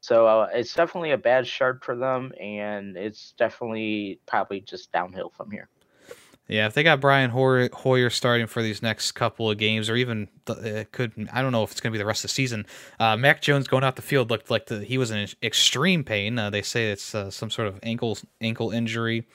So 0.00 0.26
uh, 0.26 0.48
it's 0.52 0.74
definitely 0.74 1.12
a 1.12 1.16
bad 1.16 1.46
start 1.46 1.84
for 1.84 1.94
them, 1.94 2.32
and 2.40 2.96
it's 2.96 3.32
definitely 3.38 4.18
probably 4.26 4.62
just 4.62 4.90
downhill 4.90 5.30
from 5.30 5.52
here. 5.52 5.68
Yeah, 6.48 6.66
if 6.66 6.74
they 6.74 6.82
got 6.82 7.00
Brian 7.00 7.30
Hoyer, 7.30 8.10
starting 8.10 8.48
for 8.48 8.60
these 8.60 8.82
next 8.82 9.12
couple 9.12 9.48
of 9.48 9.56
games, 9.56 9.88
or 9.88 9.94
even 9.94 10.26
it 10.48 10.90
could, 10.90 11.12
I 11.32 11.42
don't 11.42 11.52
know 11.52 11.62
if 11.62 11.70
it's 11.70 11.80
going 11.80 11.92
to 11.92 11.96
be 11.96 12.02
the 12.02 12.06
rest 12.06 12.24
of 12.24 12.30
the 12.30 12.34
season. 12.34 12.66
Uh, 12.98 13.16
Mac 13.16 13.40
Jones 13.40 13.68
going 13.68 13.84
out 13.84 13.94
the 13.94 14.02
field 14.02 14.30
looked 14.30 14.50
like 14.50 14.66
the, 14.66 14.82
he 14.82 14.98
was 14.98 15.12
in 15.12 15.28
extreme 15.44 16.02
pain. 16.02 16.40
Uh, 16.40 16.50
they 16.50 16.60
say 16.60 16.90
it's 16.90 17.14
uh, 17.14 17.30
some 17.30 17.50
sort 17.50 17.68
of 17.68 17.78
ankle 17.84 18.18
ankle 18.40 18.72
injury. 18.72 19.28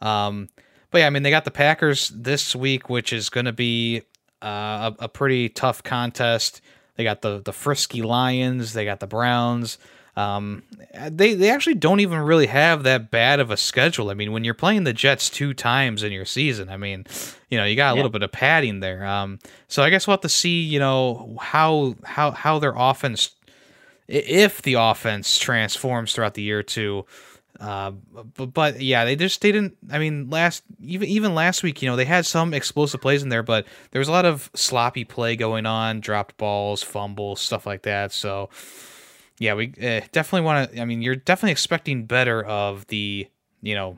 Um, 0.00 0.48
but 0.90 0.98
yeah, 0.98 1.06
I 1.06 1.10
mean 1.10 1.22
they 1.22 1.30
got 1.30 1.44
the 1.44 1.52
Packers 1.52 2.08
this 2.08 2.56
week, 2.56 2.90
which 2.90 3.12
is 3.12 3.30
going 3.30 3.46
to 3.46 3.52
be 3.52 4.02
uh, 4.42 4.92
a, 4.98 5.04
a 5.04 5.08
pretty 5.08 5.48
tough 5.48 5.82
contest. 5.82 6.60
They 6.96 7.04
got 7.04 7.22
the 7.22 7.40
the 7.40 7.52
frisky 7.52 8.02
Lions. 8.02 8.72
They 8.72 8.84
got 8.84 9.00
the 9.00 9.06
Browns. 9.06 9.78
Um, 10.14 10.62
they 11.08 11.34
they 11.34 11.50
actually 11.50 11.76
don't 11.76 12.00
even 12.00 12.18
really 12.18 12.46
have 12.46 12.82
that 12.82 13.10
bad 13.10 13.40
of 13.40 13.50
a 13.50 13.56
schedule. 13.56 14.10
I 14.10 14.14
mean, 14.14 14.32
when 14.32 14.44
you're 14.44 14.52
playing 14.52 14.84
the 14.84 14.92
Jets 14.92 15.30
two 15.30 15.54
times 15.54 16.02
in 16.02 16.12
your 16.12 16.26
season, 16.26 16.68
I 16.68 16.76
mean, 16.76 17.06
you 17.48 17.56
know, 17.56 17.64
you 17.64 17.76
got 17.76 17.92
a 17.92 17.94
yeah. 17.94 17.96
little 17.96 18.10
bit 18.10 18.22
of 18.22 18.30
padding 18.30 18.80
there. 18.80 19.06
Um, 19.06 19.38
so 19.68 19.82
I 19.82 19.88
guess 19.88 20.06
we'll 20.06 20.12
have 20.12 20.20
to 20.22 20.28
see, 20.28 20.60
you 20.60 20.78
know, 20.78 21.38
how 21.40 21.96
how 22.04 22.32
how 22.32 22.58
their 22.58 22.74
offense, 22.76 23.30
if 24.06 24.60
the 24.60 24.74
offense 24.74 25.38
transforms 25.38 26.12
throughout 26.12 26.34
the 26.34 26.42
year 26.42 26.62
too. 26.62 27.06
Uh, 27.62 27.92
but, 28.34 28.46
but 28.46 28.80
yeah, 28.80 29.04
they 29.04 29.14
just 29.14 29.40
they 29.40 29.52
didn't. 29.52 29.76
I 29.88 30.00
mean, 30.00 30.28
last 30.28 30.64
even 30.80 31.08
even 31.08 31.32
last 31.32 31.62
week, 31.62 31.80
you 31.80 31.88
know, 31.88 31.94
they 31.94 32.04
had 32.04 32.26
some 32.26 32.52
explosive 32.52 33.00
plays 33.00 33.22
in 33.22 33.28
there, 33.28 33.44
but 33.44 33.66
there 33.92 34.00
was 34.00 34.08
a 34.08 34.12
lot 34.12 34.24
of 34.24 34.50
sloppy 34.52 35.04
play 35.04 35.36
going 35.36 35.64
on, 35.64 36.00
dropped 36.00 36.36
balls, 36.38 36.82
fumbles, 36.82 37.40
stuff 37.40 37.64
like 37.64 37.82
that. 37.82 38.10
So 38.10 38.50
yeah, 39.38 39.54
we 39.54 39.68
uh, 39.80 40.00
definitely 40.10 40.40
want 40.40 40.72
to. 40.72 40.80
I 40.80 40.84
mean, 40.84 41.02
you're 41.02 41.14
definitely 41.14 41.52
expecting 41.52 42.04
better 42.04 42.42
of 42.42 42.84
the 42.88 43.28
you 43.60 43.74
know 43.76 43.96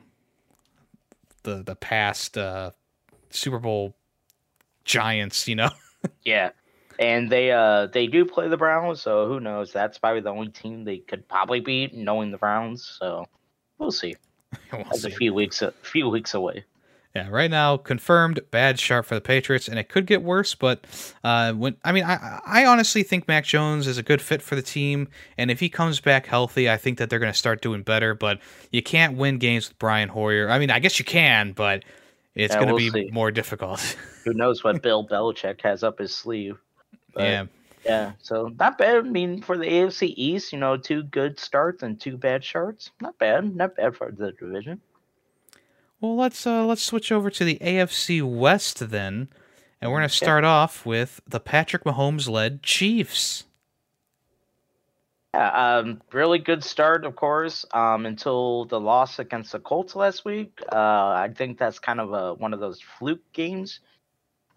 the 1.41 1.63
the 1.63 1.75
past 1.75 2.37
uh, 2.37 2.69
Super 3.31 3.57
Bowl 3.57 3.95
giants. 4.83 5.47
You 5.47 5.55
know. 5.55 5.69
yeah, 6.23 6.51
and 6.99 7.31
they 7.31 7.51
uh 7.51 7.87
they 7.87 8.05
do 8.05 8.25
play 8.25 8.47
the 8.47 8.57
Browns, 8.57 9.01
so 9.01 9.27
who 9.27 9.39
knows? 9.39 9.73
That's 9.73 9.97
probably 9.97 10.21
the 10.21 10.29
only 10.29 10.49
team 10.49 10.83
they 10.83 10.99
could 10.99 11.27
probably 11.27 11.61
beat, 11.61 11.95
knowing 11.95 12.29
the 12.29 12.37
Browns. 12.37 12.97
So 12.99 13.25
we'll 13.77 13.91
see. 13.91 14.15
we'll 14.71 14.83
That's 14.85 15.01
see. 15.03 15.11
a 15.11 15.15
few 15.15 15.33
weeks 15.33 15.61
a 15.61 15.71
few 15.83 16.09
weeks 16.09 16.33
away. 16.33 16.65
Yeah, 17.15 17.29
right 17.29 17.49
now 17.49 17.77
confirmed 17.77 18.41
bad 18.51 18.77
sharp 18.77 19.05
for 19.05 19.15
the 19.15 19.21
Patriots, 19.21 19.69
and 19.69 19.79
it 19.79 19.87
could 19.87 20.05
get 20.05 20.21
worse. 20.21 20.53
But 20.53 20.85
uh, 21.23 21.53
when 21.53 21.77
I 21.85 21.93
mean, 21.93 22.03
I 22.03 22.41
I 22.45 22.65
honestly 22.65 23.03
think 23.03 23.25
Mac 23.25 23.45
Jones 23.45 23.87
is 23.87 23.97
a 23.97 24.03
good 24.03 24.21
fit 24.21 24.41
for 24.41 24.55
the 24.55 24.61
team, 24.61 25.07
and 25.37 25.49
if 25.49 25.61
he 25.61 25.69
comes 25.69 26.01
back 26.01 26.25
healthy, 26.25 26.69
I 26.69 26.75
think 26.75 26.97
that 26.97 27.09
they're 27.09 27.19
going 27.19 27.31
to 27.31 27.37
start 27.37 27.61
doing 27.61 27.83
better. 27.83 28.15
But 28.15 28.39
you 28.69 28.83
can't 28.83 29.15
win 29.15 29.37
games 29.37 29.69
with 29.69 29.79
Brian 29.79 30.09
Hoyer. 30.09 30.49
I 30.49 30.59
mean, 30.59 30.69
I 30.69 30.79
guess 30.79 30.99
you 30.99 31.05
can, 31.05 31.53
but 31.53 31.85
it's 32.35 32.53
yeah, 32.53 32.59
going 32.59 32.67
to 32.67 32.73
we'll 32.73 32.91
be 32.91 33.05
see. 33.05 33.09
more 33.13 33.31
difficult. 33.31 33.79
Who 34.25 34.33
knows 34.33 34.65
what 34.65 34.81
Bill 34.81 35.07
Belichick 35.07 35.61
has 35.61 35.83
up 35.83 35.99
his 35.99 36.13
sleeve? 36.13 36.57
But, 37.13 37.23
yeah. 37.23 37.45
Yeah, 37.85 38.13
so 38.19 38.51
not 38.59 38.79
bad. 38.79 38.97
I 38.97 39.01
mean, 39.01 39.43
for 39.43 39.57
the 39.57 39.65
AFC 39.65 40.13
East, 40.17 40.51
you 40.51 40.57
know, 40.57 40.75
two 40.75 41.03
good 41.03 41.39
starts 41.39 41.83
and 41.83 42.01
two 42.01 42.17
bad 42.17 42.43
starts. 42.43 42.89
Not 42.99 43.17
bad. 43.19 43.55
Not 43.55 43.75
bad 43.75 43.95
for 43.95 44.11
the 44.11 44.31
division. 44.31 44.81
Well, 46.01 46.15
let's 46.15 46.47
uh, 46.47 46.65
let's 46.65 46.81
switch 46.81 47.11
over 47.11 47.29
to 47.29 47.45
the 47.45 47.59
AFC 47.59 48.23
West 48.23 48.89
then, 48.89 49.29
and 49.79 49.91
we're 49.91 49.99
gonna 49.99 50.09
start 50.09 50.43
off 50.43 50.85
with 50.85 51.21
the 51.27 51.39
Patrick 51.39 51.83
Mahomes 51.83 52.27
led 52.27 52.63
Chiefs. 52.63 53.43
Yeah, 55.35 55.77
um, 55.77 56.01
really 56.13 56.39
good 56.39 56.63
start, 56.63 57.05
of 57.05 57.15
course, 57.15 57.65
um, 57.73 58.05
until 58.05 58.65
the 58.65 58.79
loss 58.79 59.19
against 59.19 59.51
the 59.51 59.59
Colts 59.59 59.95
last 59.95 60.23
week. 60.23 60.61
Uh, 60.71 61.09
I 61.09 61.29
think 61.35 61.59
that's 61.59 61.77
kind 61.77 61.99
of 61.99 62.13
a, 62.13 62.33
one 62.35 62.53
of 62.53 62.61
those 62.61 62.81
fluke 62.81 63.19
games. 63.33 63.81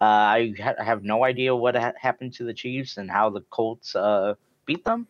Uh, 0.00 0.04
I, 0.04 0.54
ha- 0.62 0.82
have 0.82 1.02
no 1.02 1.24
idea 1.24 1.54
what 1.54 1.74
ha- 1.74 1.92
happened 2.00 2.32
to 2.34 2.44
the 2.44 2.54
Chiefs 2.54 2.98
and 2.98 3.10
how 3.10 3.30
the 3.30 3.40
Colts 3.50 3.96
uh, 3.96 4.34
beat 4.64 4.84
them. 4.84 5.06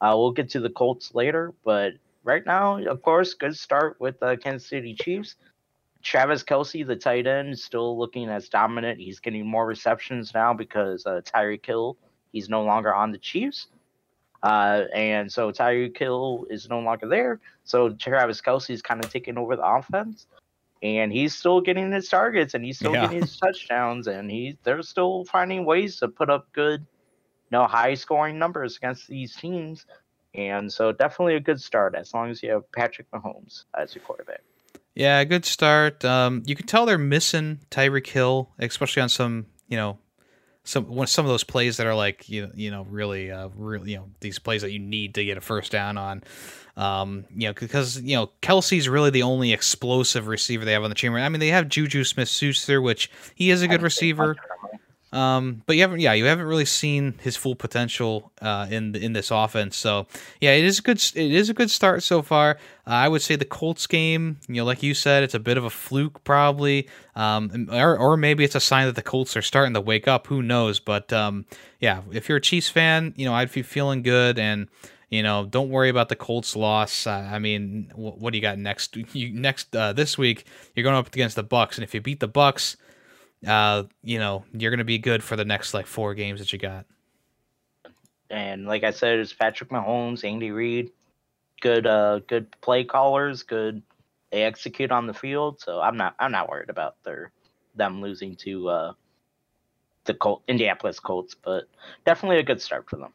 Uh, 0.00 0.14
we'll 0.16 0.32
get 0.32 0.48
to 0.50 0.60
the 0.60 0.70
Colts 0.70 1.14
later, 1.14 1.52
but 1.62 1.92
right 2.24 2.44
now, 2.46 2.82
of 2.84 3.02
course, 3.02 3.34
good 3.34 3.56
start 3.56 3.96
with 4.00 4.18
the 4.20 4.36
Kansas 4.38 4.68
City 4.68 4.94
Chiefs. 4.94 5.34
Travis 6.02 6.42
Kelce, 6.42 6.86
the 6.86 6.96
tight 6.96 7.26
end, 7.26 7.50
is 7.50 7.62
still 7.62 7.98
looking 7.98 8.30
as 8.30 8.48
dominant. 8.48 8.98
He's 8.98 9.20
getting 9.20 9.46
more 9.46 9.66
receptions 9.66 10.32
now 10.32 10.54
because 10.54 11.04
uh, 11.04 11.20
Tyreek 11.22 11.64
Hill, 11.66 11.98
he's 12.32 12.48
no 12.48 12.62
longer 12.62 12.94
on 12.94 13.12
the 13.12 13.18
Chiefs. 13.18 13.66
Uh, 14.42 14.84
and 14.94 15.30
so 15.30 15.52
Tyreek 15.52 15.98
Hill 15.98 16.46
is 16.48 16.68
no 16.70 16.80
longer 16.80 17.06
there. 17.06 17.40
So 17.64 17.90
Travis 17.90 18.40
Kelce 18.40 18.70
is 18.70 18.80
kind 18.80 19.04
of 19.04 19.12
taking 19.12 19.36
over 19.36 19.56
the 19.56 19.66
offense. 19.66 20.26
And 20.82 21.12
he's 21.12 21.34
still 21.34 21.60
getting 21.60 21.92
his 21.92 22.08
targets 22.08 22.54
and 22.54 22.64
he's 22.64 22.78
still 22.78 22.94
yeah. 22.94 23.02
getting 23.02 23.20
his 23.20 23.36
touchdowns 23.36 24.06
and 24.06 24.30
he 24.30 24.56
they're 24.62 24.82
still 24.82 25.24
finding 25.26 25.66
ways 25.66 25.96
to 26.00 26.08
put 26.08 26.30
up 26.30 26.50
good, 26.52 26.80
you 26.80 27.50
know, 27.52 27.66
high 27.66 27.94
scoring 27.94 28.38
numbers 28.38 28.76
against 28.76 29.06
these 29.06 29.36
teams. 29.36 29.84
And 30.34 30.72
so 30.72 30.92
definitely 30.92 31.34
a 31.34 31.40
good 31.40 31.60
start 31.60 31.94
as 31.94 32.14
long 32.14 32.30
as 32.30 32.42
you 32.42 32.50
have 32.52 32.70
Patrick 32.72 33.10
Mahomes 33.10 33.64
as 33.76 33.94
your 33.94 34.04
quarterback. 34.04 34.40
Yeah, 34.94 35.22
good 35.24 35.44
start. 35.44 36.04
Um, 36.04 36.42
you 36.46 36.54
can 36.54 36.66
tell 36.66 36.86
they're 36.86 36.98
missing 36.98 37.60
Tyreek 37.70 38.06
Hill, 38.06 38.50
especially 38.58 39.02
on 39.02 39.08
some, 39.08 39.46
you 39.68 39.76
know, 39.76 39.98
some 40.64 41.06
some 41.06 41.24
of 41.24 41.30
those 41.30 41.44
plays 41.44 41.78
that 41.78 41.86
are 41.86 41.94
like 41.94 42.28
you 42.28 42.46
know, 42.46 42.52
you 42.54 42.70
know 42.70 42.86
really 42.90 43.30
uh, 43.30 43.48
really 43.56 43.92
you 43.92 43.96
know 43.98 44.10
these 44.20 44.38
plays 44.38 44.62
that 44.62 44.72
you 44.72 44.78
need 44.78 45.14
to 45.14 45.24
get 45.24 45.36
a 45.36 45.40
first 45.40 45.72
down 45.72 45.96
on. 45.96 46.22
Um, 46.76 47.24
you 47.34 47.48
know, 47.48 47.52
because 47.52 48.00
you 48.00 48.16
know 48.16 48.30
Kelce's 48.42 48.88
really 48.88 49.10
the 49.10 49.22
only 49.22 49.52
explosive 49.52 50.26
receiver 50.28 50.64
they 50.64 50.72
have 50.72 50.84
on 50.84 50.90
the 50.90 50.94
team. 50.94 51.14
I 51.14 51.28
mean, 51.28 51.40
they 51.40 51.48
have 51.48 51.68
Juju 51.68 52.04
Smith-Schuster, 52.04 52.80
which 52.80 53.10
he 53.34 53.50
is 53.50 53.62
a 53.62 53.68
good 53.68 53.82
receiver. 53.82 54.36
Um, 55.12 55.62
but 55.66 55.74
you 55.74 55.82
haven't, 55.82 56.00
yeah, 56.00 56.12
you 56.12 56.26
haven't 56.26 56.46
really 56.46 56.64
seen 56.64 57.14
his 57.20 57.36
full 57.36 57.56
potential 57.56 58.30
uh, 58.40 58.68
in 58.70 58.94
in 58.94 59.12
this 59.12 59.30
offense. 59.30 59.76
So 59.76 60.06
yeah, 60.40 60.52
it 60.52 60.64
is 60.64 60.78
a 60.78 60.82
good 60.82 60.98
it 60.98 61.32
is 61.32 61.48
a 61.48 61.54
good 61.54 61.70
start 61.70 62.02
so 62.02 62.22
far. 62.22 62.58
Uh, 62.86 62.90
I 62.90 63.08
would 63.08 63.22
say 63.22 63.34
the 63.34 63.44
Colts 63.44 63.86
game, 63.86 64.38
you 64.48 64.56
know, 64.56 64.64
like 64.64 64.82
you 64.82 64.94
said, 64.94 65.24
it's 65.24 65.34
a 65.34 65.40
bit 65.40 65.56
of 65.56 65.64
a 65.64 65.70
fluke 65.70 66.22
probably, 66.22 66.88
um, 67.16 67.68
or 67.72 67.98
or 67.98 68.16
maybe 68.16 68.44
it's 68.44 68.54
a 68.54 68.60
sign 68.60 68.86
that 68.86 68.94
the 68.94 69.02
Colts 69.02 69.36
are 69.36 69.42
starting 69.42 69.74
to 69.74 69.80
wake 69.80 70.06
up. 70.06 70.28
Who 70.28 70.42
knows? 70.42 70.78
But 70.78 71.12
um, 71.12 71.44
yeah, 71.80 72.02
if 72.12 72.28
you're 72.28 72.38
a 72.38 72.40
Chiefs 72.42 72.68
fan, 72.68 73.12
you 73.16 73.24
know, 73.24 73.34
I'd 73.34 73.52
be 73.52 73.62
feeling 73.62 74.02
good 74.02 74.38
and. 74.38 74.68
You 75.12 75.24
know, 75.24 75.44
don't 75.44 75.70
worry 75.70 75.88
about 75.88 76.08
the 76.08 76.14
Colts 76.14 76.54
loss. 76.54 77.04
I 77.04 77.40
mean, 77.40 77.90
what, 77.96 78.18
what, 78.18 78.30
do 78.30 78.38
you 78.38 78.42
got 78.42 78.58
next? 78.58 78.96
You 79.12 79.32
next 79.32 79.74
uh, 79.74 79.92
this 79.92 80.16
week, 80.16 80.46
you're 80.76 80.84
going 80.84 80.94
up 80.94 81.08
against 81.08 81.34
the 81.34 81.42
Bucks, 81.42 81.76
and 81.76 81.82
if 81.82 81.92
you 81.92 82.00
beat 82.00 82.20
the 82.20 82.28
Bucks, 82.28 82.76
uh, 83.46 83.84
you 84.02 84.18
know, 84.18 84.44
you're 84.52 84.70
gonna 84.70 84.84
be 84.84 84.98
good 84.98 85.22
for 85.22 85.36
the 85.36 85.44
next 85.44 85.74
like 85.74 85.86
four 85.86 86.14
games 86.14 86.40
that 86.40 86.52
you 86.52 86.58
got. 86.58 86.86
And 88.30 88.66
like 88.66 88.84
I 88.84 88.90
said, 88.90 89.18
it's 89.18 89.32
Patrick 89.32 89.70
Mahomes, 89.70 90.24
Andy 90.24 90.50
Reid, 90.50 90.90
good 91.60 91.86
uh 91.86 92.20
good 92.26 92.50
play 92.60 92.84
callers, 92.84 93.42
good 93.42 93.82
they 94.30 94.42
execute 94.44 94.92
on 94.92 95.06
the 95.06 95.14
field, 95.14 95.60
so 95.60 95.80
I'm 95.80 95.96
not 95.96 96.14
I'm 96.18 96.32
not 96.32 96.48
worried 96.48 96.70
about 96.70 97.02
their 97.04 97.32
them 97.74 98.00
losing 98.00 98.36
to 98.36 98.68
uh 98.68 98.92
the 100.04 100.14
Colt 100.14 100.42
Indianapolis 100.48 101.00
Colts, 101.00 101.34
but 101.34 101.64
definitely 102.04 102.38
a 102.38 102.42
good 102.42 102.60
start 102.60 102.88
for 102.88 102.96
them. 102.96 103.12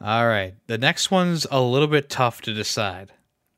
All 0.00 0.26
right. 0.26 0.54
The 0.66 0.78
next 0.78 1.10
one's 1.10 1.46
a 1.50 1.60
little 1.60 1.86
bit 1.86 2.10
tough 2.10 2.40
to 2.42 2.52
decide. 2.52 3.12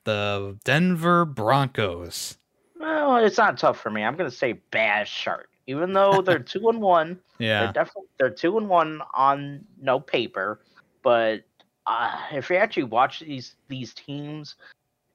The 0.04 0.59
Denver 0.64 1.25
Broncos. 1.25 2.37
Well, 2.85 3.17
it's 3.17 3.38
not 3.38 3.59
tough 3.59 3.81
for 3.81 3.91
me. 3.91 4.03
I'm 4.03 4.14
gonna 4.14 4.31
say 4.31 4.55
bad 4.71 5.09
shark. 5.09 5.49
Even 5.67 5.93
though 5.95 6.21
they're 6.21 6.38
two 6.38 6.69
and 6.69 6.81
one, 6.81 7.19
yeah, 7.38 7.64
they're 7.64 7.73
definitely 7.73 8.11
they're 8.19 8.31
two 8.31 8.59
and 8.59 8.69
one 8.69 9.00
on 9.14 9.64
no 9.81 9.99
paper. 9.99 10.61
But 11.03 11.45
uh, 11.87 12.19
if 12.33 12.50
you 12.50 12.57
actually 12.57 12.85
watch 12.85 13.21
these 13.21 13.57
these 13.69 13.95
teams, 13.95 14.57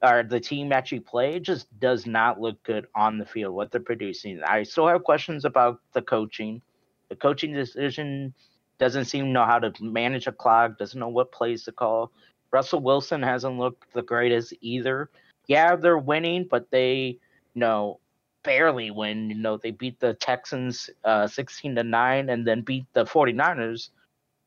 or 0.02 0.24
the 0.24 0.40
team 0.40 0.72
actually 0.72 1.02
play, 1.02 1.36
it 1.36 1.44
just 1.44 1.68
does 1.80 2.08
not 2.08 2.42
look 2.42 2.62
good 2.64 2.88
on 2.96 3.20
the 3.20 3.26
field. 3.26 3.54
What 3.54 3.72
they're 3.72 3.82
producing, 3.82 4.42
I 4.44 4.64
still 4.64 4.88
have 4.88 5.04
questions 5.04 5.46
about 5.46 5.80
the 5.94 6.02
coaching. 6.02 6.64
The 7.10 7.16
coaching 7.16 7.54
decision 7.54 8.34
doesn't 8.80 9.06
seem 9.06 9.26
to 9.26 9.32
know 9.32 9.46
how 9.46 9.60
to 9.60 9.72
manage 9.84 10.26
a 10.26 10.32
clock. 10.32 10.80
Doesn't 10.80 11.00
know 11.00 11.10
what 11.10 11.32
plays 11.32 11.66
to 11.66 11.72
call. 11.72 12.12
Russell 12.52 12.80
Wilson 12.80 13.22
hasn't 13.22 13.60
looked 13.60 13.94
the 13.94 14.02
greatest 14.02 14.54
either. 14.62 15.12
Yeah, 15.46 15.76
they're 15.76 16.00
winning, 16.00 16.48
but 16.50 16.72
they 16.72 17.20
you 17.60 17.66
know, 17.66 18.00
barely 18.44 18.90
win. 18.90 19.30
You 19.30 19.36
know, 19.36 19.58
they 19.58 19.72
beat 19.72 20.00
the 20.00 20.14
Texans 20.14 20.90
uh, 21.04 21.28
16 21.28 21.76
to 21.76 21.84
9 21.84 22.30
and 22.30 22.48
then 22.48 22.62
beat 22.62 22.86
the 22.94 23.04
49ers 23.04 23.90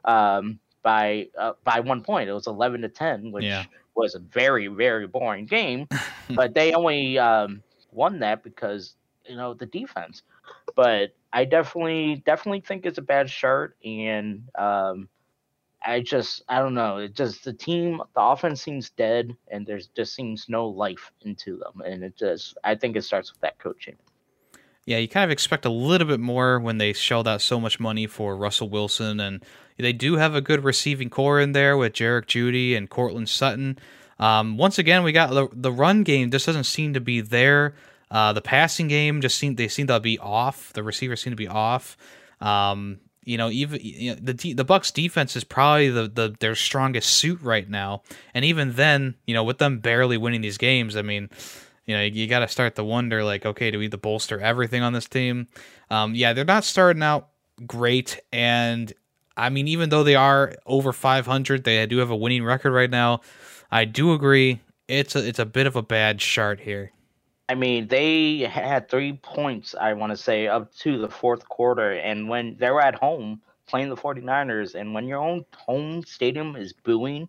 um, 0.07 0.59
by 0.83 1.29
uh, 1.39 1.53
by 1.63 1.81
one 1.81 2.03
point. 2.03 2.31
It 2.31 2.33
was 2.33 2.47
11 2.47 2.81
to 2.81 2.89
10, 2.89 3.31
which 3.31 3.45
yeah. 3.45 3.65
was 3.95 4.15
a 4.15 4.19
very 4.19 4.69
very 4.69 5.07
boring 5.07 5.45
game, 5.45 5.89
but 6.35 6.55
they 6.55 6.73
only 6.73 7.19
um, 7.19 7.63
won 7.93 8.19
that 8.21 8.43
because 8.43 8.95
you 9.27 9.37
know 9.37 9.53
the 9.53 9.67
defense. 9.67 10.23
But 10.75 11.15
I 11.35 11.45
definitely 11.45 12.23
definitely 12.25 12.61
think 12.61 12.87
it's 12.87 12.97
a 12.97 13.03
bad 13.03 13.29
shirt 13.29 13.77
and 13.85 14.49
um, 14.55 15.07
I 15.85 16.01
just 16.01 16.43
I 16.49 16.59
don't 16.59 16.75
know. 16.75 16.99
It 16.99 17.15
just 17.15 17.45
the 17.45 17.53
team, 17.53 18.01
the 18.15 18.23
offense 18.23 18.63
seems 18.63 18.91
dead, 18.91 19.37
and 19.51 19.67
there's 19.67 19.89
just 19.89 20.15
seems 20.15 20.47
no 20.49 20.69
life 20.69 21.11
into 21.23 21.57
them, 21.59 21.83
and 21.85 22.03
it 22.05 22.17
just 22.17 22.57
I 22.65 22.75
think 22.75 22.97
it 22.97 23.03
starts 23.05 23.33
with 23.33 23.41
that 23.41 23.59
coaching. 23.59 23.97
yeah, 24.87 24.99
you 24.99 25.09
kind 25.09 25.25
of 25.25 25.31
expect 25.31 25.65
a 25.65 25.71
little 25.71 26.07
bit 26.07 26.21
more 26.21 26.59
when 26.59 26.79
they 26.79 26.93
shelled 26.93 27.29
out 27.29 27.41
so 27.41 27.61
much 27.61 27.79
money 27.79 28.07
for 28.07 28.37
Russell 28.37 28.69
Wilson, 28.69 29.21
and 29.21 29.45
they 29.79 29.93
do 29.93 30.17
have 30.17 30.35
a 30.35 30.41
good 30.41 30.65
receiving 30.65 31.11
corps 31.11 31.41
in 31.41 31.53
there 31.53 31.77
with 31.77 31.93
Jerry 31.95 32.23
Jeudy 32.23 32.77
and 32.77 32.91
Courtland 32.91 33.29
Sutton. 33.29 33.79
Um, 34.19 34.57
once 34.57 34.79
again, 34.79 35.03
we 35.03 35.13
got 35.13 35.31
the, 35.31 35.49
the 35.53 35.73
run 35.73 36.03
game 36.03 36.31
just 36.31 36.47
doesn't 36.47 36.65
seem 36.65 36.95
to 36.95 37.01
be 37.01 37.21
there. 37.21 37.75
Uh, 38.11 38.33
the 38.33 38.43
passing 38.43 38.89
game 38.89 39.21
just 39.21 39.39
seem 39.39 39.55
they 39.57 39.69
seem 39.69 39.87
to 39.87 39.99
be 39.99 40.19
off. 40.19 40.73
The 40.75 40.83
receivers 40.83 41.23
seem 41.23 41.33
to 41.33 41.37
be 41.37 41.49
off. 41.49 41.97
Um, 42.41 43.01
you 43.25 43.39
know, 43.39 43.51
even 43.51 43.81
you 43.83 44.11
know, 44.11 44.19
the 44.21 44.55
the 44.55 44.65
Bucks 44.65 44.91
defense 44.91 45.37
is 45.37 45.45
probably 45.45 45.91
the, 45.91 46.09
the 46.09 46.35
their 46.41 46.55
strongest 46.55 47.11
suit 47.11 47.41
right 47.43 47.69
now, 47.69 48.03
and 48.35 48.45
even 48.45 48.73
then, 48.73 49.15
you 49.27 49.35
know, 49.35 49.45
with 49.45 49.59
them 49.59 49.79
barely 49.79 50.17
winning 50.17 50.41
these 50.41 50.59
games, 50.59 50.97
I 50.97 51.03
mean, 51.03 51.31
you 51.87 51.95
know, 51.95 52.03
you, 52.03 52.11
you 52.13 52.27
got 52.27 52.41
to 52.41 52.49
start 52.49 52.75
to 52.77 52.85
wonder, 52.85 53.23
like, 53.23 53.47
okay, 53.47 53.71
do 53.71 53.79
we 53.79 53.85
need 53.85 53.93
to 53.93 53.99
bolster 53.99 54.41
everything 54.41 54.83
on 54.83 54.93
this 54.93 55.07
team? 55.07 55.49
Um, 55.91 56.15
yeah, 56.15 56.33
they're 56.33 56.45
not 56.45 56.65
starting 56.65 57.03
out 57.03 57.29
great, 57.67 58.21
and 58.33 58.93
I 59.37 59.51
mean, 59.51 59.69
even 59.69 59.91
though 59.91 60.05
they 60.05 60.17
are 60.17 60.55
over 60.67 60.93
500, 60.93 61.65
they 61.65 61.87
do 61.87 61.99
have 61.99 62.11
a 62.11 62.17
winning 62.17 62.45
record 62.45 62.73
right 62.73 62.91
now. 62.91 63.21
I 63.71 63.85
do 63.85 64.13
agree, 64.13 64.61
it's 64.89 65.17
a 65.17 65.27
it's 65.27 65.39
a 65.39 65.47
bit 65.47 65.67
of 65.67 65.77
a 65.77 65.83
bad 65.83 66.21
start 66.21 66.61
here. 66.61 66.93
I 67.53 67.55
mean, 67.55 67.87
they 67.87 68.39
had 68.39 68.89
three 68.89 69.13
points, 69.13 69.75
I 69.79 69.93
want 69.93 70.11
to 70.11 70.17
say, 70.17 70.47
up 70.47 70.75
to 70.77 70.97
the 70.97 71.11
fourth 71.11 71.47
quarter. 71.51 71.93
And 71.93 72.27
when 72.27 72.57
they 72.57 72.71
were 72.71 72.81
at 72.81 72.95
home 72.95 73.43
playing 73.67 73.91
the 73.91 73.97
49ers, 73.97 74.75
and 74.75 74.95
when 74.95 75.07
your 75.07 75.19
own 75.19 75.45
home 75.55 76.03
stadium 76.03 76.57
is 76.57 76.73
booing 76.73 77.29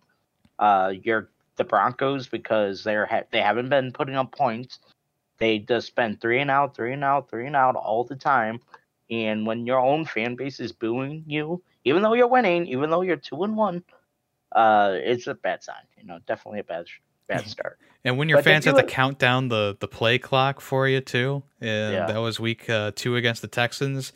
uh, 0.58 0.94
your 1.02 1.28
the 1.56 1.64
Broncos 1.64 2.26
because 2.26 2.82
they're 2.82 3.04
ha- 3.04 3.24
they 3.32 3.42
haven't 3.42 3.68
been 3.68 3.92
putting 3.92 4.14
up 4.14 4.32
points, 4.32 4.78
they 5.36 5.58
just 5.58 5.88
spend 5.88 6.22
three 6.22 6.40
and 6.40 6.50
out, 6.50 6.74
three 6.74 6.94
and 6.94 7.04
out, 7.04 7.28
three 7.28 7.46
and 7.46 7.54
out 7.54 7.76
all 7.76 8.04
the 8.04 8.16
time. 8.16 8.60
And 9.10 9.46
when 9.46 9.66
your 9.66 9.78
own 9.78 10.06
fan 10.06 10.36
base 10.36 10.58
is 10.58 10.72
booing 10.72 11.24
you, 11.26 11.62
even 11.84 12.02
though 12.02 12.14
you're 12.14 12.28
winning, 12.28 12.66
even 12.68 12.88
though 12.88 13.02
you're 13.02 13.16
two 13.16 13.44
and 13.44 13.58
one, 13.58 13.84
uh, 14.52 14.94
it's 14.94 15.26
a 15.26 15.34
bad 15.34 15.62
sign. 15.62 15.84
You 15.98 16.06
know, 16.06 16.18
definitely 16.26 16.60
a 16.60 16.64
bad 16.64 16.86
bad 17.26 17.46
start. 17.46 17.78
And 18.04 18.18
when 18.18 18.28
your 18.28 18.38
but 18.38 18.44
fans 18.44 18.66
have 18.66 18.76
to 18.76 18.82
count 18.82 19.18
down 19.18 19.48
the 19.48 19.76
the 19.80 19.88
play 19.88 20.18
clock 20.18 20.60
for 20.60 20.86
you 20.86 21.00
too, 21.00 21.42
yeah. 21.60 22.06
that 22.06 22.18
was 22.18 22.38
week 22.38 22.68
uh, 22.68 22.92
two 22.94 23.16
against 23.16 23.40
the 23.40 23.48
Texans. 23.48 24.12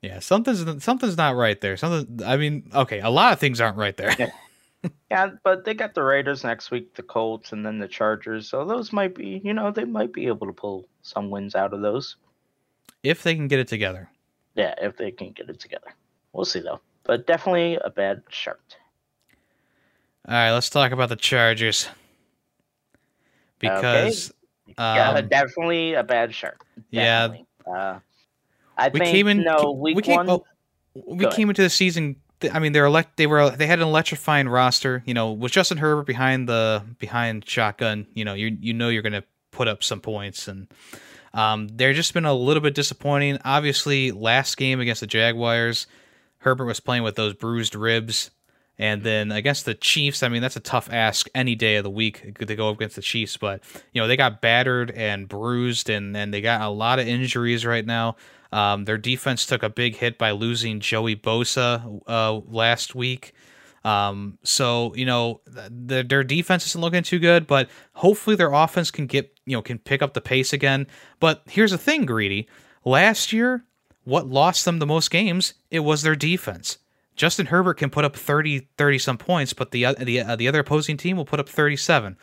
Yeah, 0.00 0.20
something's 0.20 0.82
something's 0.82 1.18
not 1.18 1.36
right 1.36 1.60
there. 1.60 1.76
Something. 1.76 2.26
I 2.26 2.38
mean, 2.38 2.70
okay, 2.74 3.00
a 3.00 3.10
lot 3.10 3.34
of 3.34 3.38
things 3.38 3.60
aren't 3.60 3.76
right 3.76 3.96
there. 3.96 4.14
Yeah. 4.18 4.30
yeah, 5.10 5.30
but 5.42 5.66
they 5.66 5.74
got 5.74 5.94
the 5.94 6.02
Raiders 6.02 6.42
next 6.42 6.70
week, 6.70 6.94
the 6.94 7.02
Colts, 7.02 7.52
and 7.52 7.66
then 7.66 7.78
the 7.78 7.88
Chargers. 7.88 8.48
So 8.48 8.64
those 8.64 8.94
might 8.94 9.14
be, 9.14 9.42
you 9.44 9.52
know, 9.52 9.70
they 9.70 9.84
might 9.84 10.14
be 10.14 10.26
able 10.26 10.46
to 10.46 10.54
pull 10.54 10.88
some 11.02 11.28
wins 11.28 11.54
out 11.54 11.74
of 11.74 11.82
those 11.82 12.16
if 13.02 13.22
they 13.22 13.34
can 13.34 13.48
get 13.48 13.58
it 13.58 13.68
together. 13.68 14.08
Yeah, 14.54 14.74
if 14.80 14.96
they 14.96 15.10
can 15.10 15.32
get 15.32 15.48
it 15.48 15.60
together, 15.60 15.94
we'll 16.32 16.44
see 16.44 16.60
though. 16.60 16.80
But 17.04 17.26
definitely 17.26 17.78
a 17.84 17.90
bad 17.90 18.22
start. 18.30 18.76
All 20.26 20.34
right, 20.34 20.52
let's 20.52 20.70
talk 20.70 20.92
about 20.92 21.08
the 21.08 21.16
Chargers 21.16 21.88
because 23.60 24.32
okay. 24.70 24.74
yeah, 24.78 25.10
um, 25.10 25.28
definitely 25.28 25.94
a 25.94 26.02
bad 26.02 26.34
shirt. 26.34 26.58
Definitely. 26.92 27.46
Yeah, 27.66 27.72
uh, 27.72 27.98
I 28.76 28.88
we 28.88 28.98
think 28.98 29.12
came 29.12 29.28
in, 29.28 29.42
no 29.44 29.72
week 29.72 29.96
we 29.96 30.02
came, 30.02 30.26
one. 30.26 30.40
We 31.06 31.26
came 31.28 31.48
into 31.48 31.62
the 31.62 31.70
season. 31.70 32.16
I 32.52 32.58
mean, 32.58 32.72
they're 32.72 32.86
elect. 32.86 33.16
They 33.16 33.26
were. 33.26 33.50
They 33.50 33.66
had 33.66 33.78
an 33.78 33.86
electrifying 33.86 34.48
roster. 34.48 35.02
You 35.06 35.14
know, 35.14 35.32
with 35.32 35.52
Justin 35.52 35.78
Herbert 35.78 36.06
behind 36.06 36.48
the 36.48 36.82
behind 36.98 37.48
shotgun. 37.48 38.06
You 38.14 38.24
know, 38.24 38.34
you 38.34 38.56
you 38.60 38.72
know 38.72 38.88
you're 38.88 39.02
going 39.02 39.12
to 39.12 39.24
put 39.50 39.68
up 39.68 39.84
some 39.84 40.00
points, 40.00 40.48
and 40.48 40.66
um, 41.34 41.68
they're 41.68 41.92
just 41.92 42.14
been 42.14 42.24
a 42.24 42.34
little 42.34 42.62
bit 42.62 42.74
disappointing. 42.74 43.38
Obviously, 43.44 44.10
last 44.10 44.56
game 44.56 44.80
against 44.80 45.02
the 45.02 45.06
Jaguars, 45.06 45.86
Herbert 46.38 46.64
was 46.64 46.80
playing 46.80 47.02
with 47.02 47.16
those 47.16 47.34
bruised 47.34 47.74
ribs. 47.74 48.30
And 48.80 49.02
then 49.02 49.30
against 49.30 49.66
the 49.66 49.74
Chiefs, 49.74 50.22
I 50.22 50.28
mean, 50.30 50.40
that's 50.40 50.56
a 50.56 50.60
tough 50.60 50.88
ask 50.90 51.28
any 51.34 51.54
day 51.54 51.76
of 51.76 51.84
the 51.84 51.90
week 51.90 52.38
to 52.38 52.56
go 52.56 52.70
up 52.70 52.76
against 52.76 52.96
the 52.96 53.02
Chiefs. 53.02 53.36
But, 53.36 53.62
you 53.92 54.00
know, 54.00 54.08
they 54.08 54.16
got 54.16 54.40
battered 54.40 54.90
and 54.92 55.28
bruised, 55.28 55.90
and, 55.90 56.16
and 56.16 56.32
they 56.32 56.40
got 56.40 56.62
a 56.62 56.70
lot 56.70 56.98
of 56.98 57.06
injuries 57.06 57.66
right 57.66 57.84
now. 57.84 58.16
Um, 58.52 58.86
their 58.86 58.96
defense 58.96 59.44
took 59.44 59.62
a 59.62 59.68
big 59.68 59.96
hit 59.96 60.16
by 60.16 60.30
losing 60.30 60.80
Joey 60.80 61.14
Bosa 61.14 62.00
uh, 62.08 62.40
last 62.50 62.94
week. 62.94 63.34
Um, 63.84 64.38
so, 64.44 64.94
you 64.94 65.04
know, 65.04 65.42
the, 65.44 66.02
their 66.02 66.24
defense 66.24 66.66
isn't 66.68 66.80
looking 66.80 67.02
too 67.02 67.18
good, 67.18 67.46
but 67.46 67.68
hopefully 67.92 68.34
their 68.34 68.52
offense 68.52 68.90
can 68.90 69.06
get, 69.06 69.38
you 69.44 69.54
know, 69.54 69.62
can 69.62 69.78
pick 69.78 70.00
up 70.00 70.14
the 70.14 70.22
pace 70.22 70.54
again. 70.54 70.86
But 71.20 71.42
here's 71.50 71.72
the 71.72 71.78
thing, 71.78 72.06
Grady. 72.06 72.48
Last 72.86 73.30
year, 73.30 73.66
what 74.04 74.26
lost 74.26 74.64
them 74.64 74.78
the 74.78 74.86
most 74.86 75.10
games, 75.10 75.52
it 75.70 75.80
was 75.80 76.00
their 76.00 76.16
defense. 76.16 76.78
Justin 77.20 77.44
Herbert 77.44 77.74
can 77.74 77.90
put 77.90 78.06
up 78.06 78.16
30, 78.16 78.66
30 78.78 78.98
some 78.98 79.18
points, 79.18 79.52
but 79.52 79.72
the 79.72 79.94
the 79.98 80.22
uh, 80.22 80.36
the 80.36 80.48
other 80.48 80.60
opposing 80.60 80.96
team 80.96 81.18
will 81.18 81.26
put 81.26 81.38
up 81.38 81.50
37. 81.50 82.16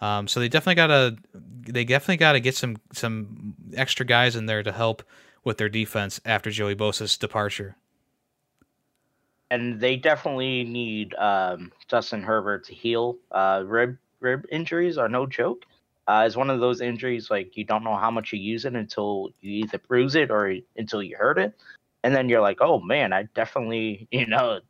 Um, 0.00 0.28
so 0.28 0.38
they 0.38 0.48
definitely 0.48 0.76
got 0.76 0.86
to 0.86 1.16
they 1.34 1.84
definitely 1.84 2.18
got 2.18 2.34
to 2.34 2.40
get 2.40 2.54
some 2.54 2.76
some 2.92 3.56
extra 3.74 4.06
guys 4.06 4.36
in 4.36 4.46
there 4.46 4.62
to 4.62 4.70
help 4.70 5.02
with 5.42 5.58
their 5.58 5.68
defense 5.68 6.20
after 6.24 6.52
Joey 6.52 6.76
Bosa's 6.76 7.16
departure. 7.16 7.74
And 9.50 9.80
they 9.80 9.96
definitely 9.96 10.62
need 10.62 11.16
um, 11.16 11.72
Justin 11.88 12.22
Herbert 12.22 12.62
to 12.66 12.74
heal. 12.74 13.16
Uh, 13.32 13.64
rib 13.66 13.98
rib 14.20 14.46
injuries 14.52 14.98
are 14.98 15.08
no 15.08 15.26
joke. 15.26 15.64
Uh, 16.06 16.22
it's 16.28 16.36
one 16.36 16.48
of 16.48 16.60
those 16.60 16.80
injuries 16.80 17.28
like 17.28 17.56
you 17.56 17.64
don't 17.64 17.82
know 17.82 17.96
how 17.96 18.12
much 18.12 18.32
you 18.32 18.38
use 18.38 18.66
it 18.66 18.76
until 18.76 19.30
you 19.40 19.64
either 19.64 19.78
bruise 19.78 20.14
it 20.14 20.30
or 20.30 20.54
until 20.76 21.02
you 21.02 21.16
hurt 21.16 21.40
it 21.40 21.54
and 22.04 22.14
then 22.14 22.28
you're 22.28 22.42
like, 22.42 22.58
oh 22.60 22.78
man, 22.78 23.12
I 23.12 23.24
definitely, 23.34 24.06
you 24.12 24.26
know, 24.26 24.60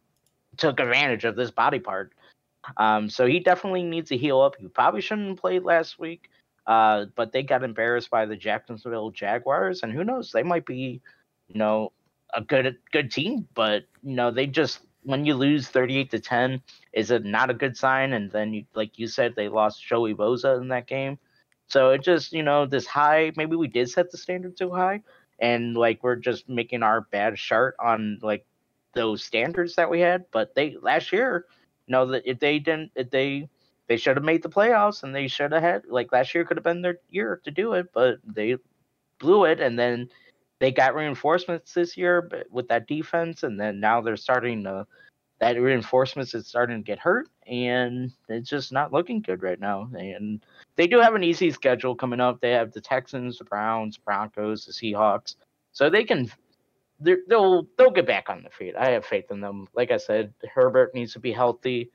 took 0.57 0.81
advantage 0.81 1.25
of 1.25 1.37
this 1.37 1.51
body 1.51 1.81
part. 1.81 2.13
Um, 2.79 3.11
so 3.11 3.27
he 3.27 3.41
definitely 3.41 3.83
needs 3.83 4.09
to 4.09 4.17
heal 4.17 4.41
up. 4.41 4.55
He 4.59 4.69
probably 4.69 5.03
shouldn't 5.03 5.29
have 5.29 5.37
played 5.37 5.65
last 5.65 5.99
week, 5.99 6.31
uh, 6.67 7.07
but 7.17 7.33
they 7.33 7.43
got 7.43 7.65
embarrassed 7.65 8.09
by 8.09 8.25
the 8.25 8.37
Jacksonville 8.37 9.11
Jaguars, 9.11 9.83
and 9.83 9.93
who 9.93 10.05
knows, 10.05 10.33
they 10.33 10.45
might 10.45 10.65
be, 10.65 11.03
you 11.49 11.59
know, 11.59 11.93
a 12.33 12.41
good 12.41 12.79
good 12.93 13.11
team, 13.11 13.47
but 13.55 13.85
you 14.03 14.15
know, 14.15 14.31
they 14.31 14.47
just 14.47 14.81
when 15.03 15.27
you 15.27 15.35
lose 15.35 15.69
38 15.69 16.11
to 16.11 16.19
10 16.19 16.63
is 16.95 17.11
it 17.11 17.25
not 17.25 17.51
a 17.51 17.55
good 17.55 17.77
sign 17.77 18.15
and 18.15 18.31
then 18.33 18.55
you, 18.55 18.65
like 18.75 18.99
you 18.99 19.07
said 19.07 19.35
they 19.37 19.49
lost 19.49 19.87
joey 19.87 20.15
bosa 20.15 20.59
in 20.61 20.69
that 20.69 20.87
game 20.87 21.19
so 21.69 21.91
it 21.91 22.03
just 22.03 22.33
you 22.33 22.43
know 22.43 22.65
this 22.65 22.87
high 22.87 23.31
maybe 23.37 23.55
we 23.55 23.69
did 23.69 23.89
set 23.91 24.11
the 24.11 24.17
standard 24.17 24.57
too 24.57 24.71
high 24.73 25.01
and 25.39 25.77
like 25.77 26.03
we're 26.03 26.17
just 26.17 26.49
making 26.49 26.83
our 26.83 27.03
bad 27.03 27.37
chart 27.37 27.77
on 27.79 28.19
like 28.23 28.47
those 28.95 29.25
standards 29.25 29.75
that 29.77 29.91
we 29.91 30.01
had. 30.01 30.25
But 30.33 30.55
they 30.55 30.77
last 30.81 31.13
year, 31.13 31.47
you 31.87 31.93
know, 31.93 32.07
that 32.07 32.23
if 32.27 32.39
they 32.39 32.59
didn't, 32.59 32.93
if 32.95 33.11
they 33.11 33.49
they 33.89 33.97
should 33.97 34.17
have 34.17 34.25
made 34.25 34.43
the 34.43 34.49
playoffs 34.49 35.03
and 35.03 35.15
they 35.15 35.29
should 35.29 35.53
have 35.53 35.63
had 35.63 35.83
like 35.89 36.13
last 36.13 36.35
year 36.35 36.45
could 36.45 36.57
have 36.57 36.65
been 36.65 36.83
their 36.83 36.99
year 37.11 37.41
to 37.45 37.51
do 37.51 37.75
it, 37.75 37.93
but 37.93 38.19
they 38.25 38.57
blew 39.19 39.45
it 39.45 39.61
and 39.61 39.79
then 39.79 40.09
they 40.59 40.71
got 40.71 40.95
reinforcements 40.95 41.75
this 41.75 41.97
year 41.97 42.29
with 42.51 42.69
that 42.69 42.87
defense 42.87 43.43
and 43.43 43.61
then 43.61 43.81
now 43.81 44.01
they're 44.01 44.17
starting 44.17 44.65
to 44.65 44.87
that 45.41 45.61
reinforcements 45.61 46.35
is 46.35 46.47
starting 46.47 46.79
to 46.79 46.83
get 46.83 46.99
hurt 46.99 47.29
and 47.47 48.13
it's 48.29 48.49
just 48.49 48.73
not 48.73 48.93
looking 48.93 49.21
good 49.21 49.43
right 49.43 49.61
now 49.61 49.89
and 49.95 50.45
they 50.77 50.87
do 50.87 51.01
have 51.01 51.15
an 51.15 51.23
easy 51.25 51.51
schedule 51.51 51.95
coming 51.95 52.21
up. 52.21 52.41
They 52.41 52.53
have 52.53 52.73
the 52.73 52.81
Texans, 52.81 53.39
the 53.39 53.45
Browns, 53.45 53.97
Broncos, 53.97 54.65
the 54.65 54.73
Seahawks, 54.73 55.37
so 55.73 55.89
they 55.89 56.05
can 56.05 56.31
they'll 57.01 57.67
they'll 57.77 57.91
get 57.91 58.07
back 58.07 58.29
on 58.29 58.43
the 58.43 58.51
feet. 58.51 58.75
I 58.77 58.91
have 58.91 59.05
faith 59.05 59.31
in 59.31 59.41
them. 59.41 59.69
Like 59.75 59.91
I 59.91 59.97
said, 59.99 60.33
Herbert 60.53 60.95
needs 60.95 61.13
to 61.13 61.21
be 61.21 61.33
healthy, 61.33 61.91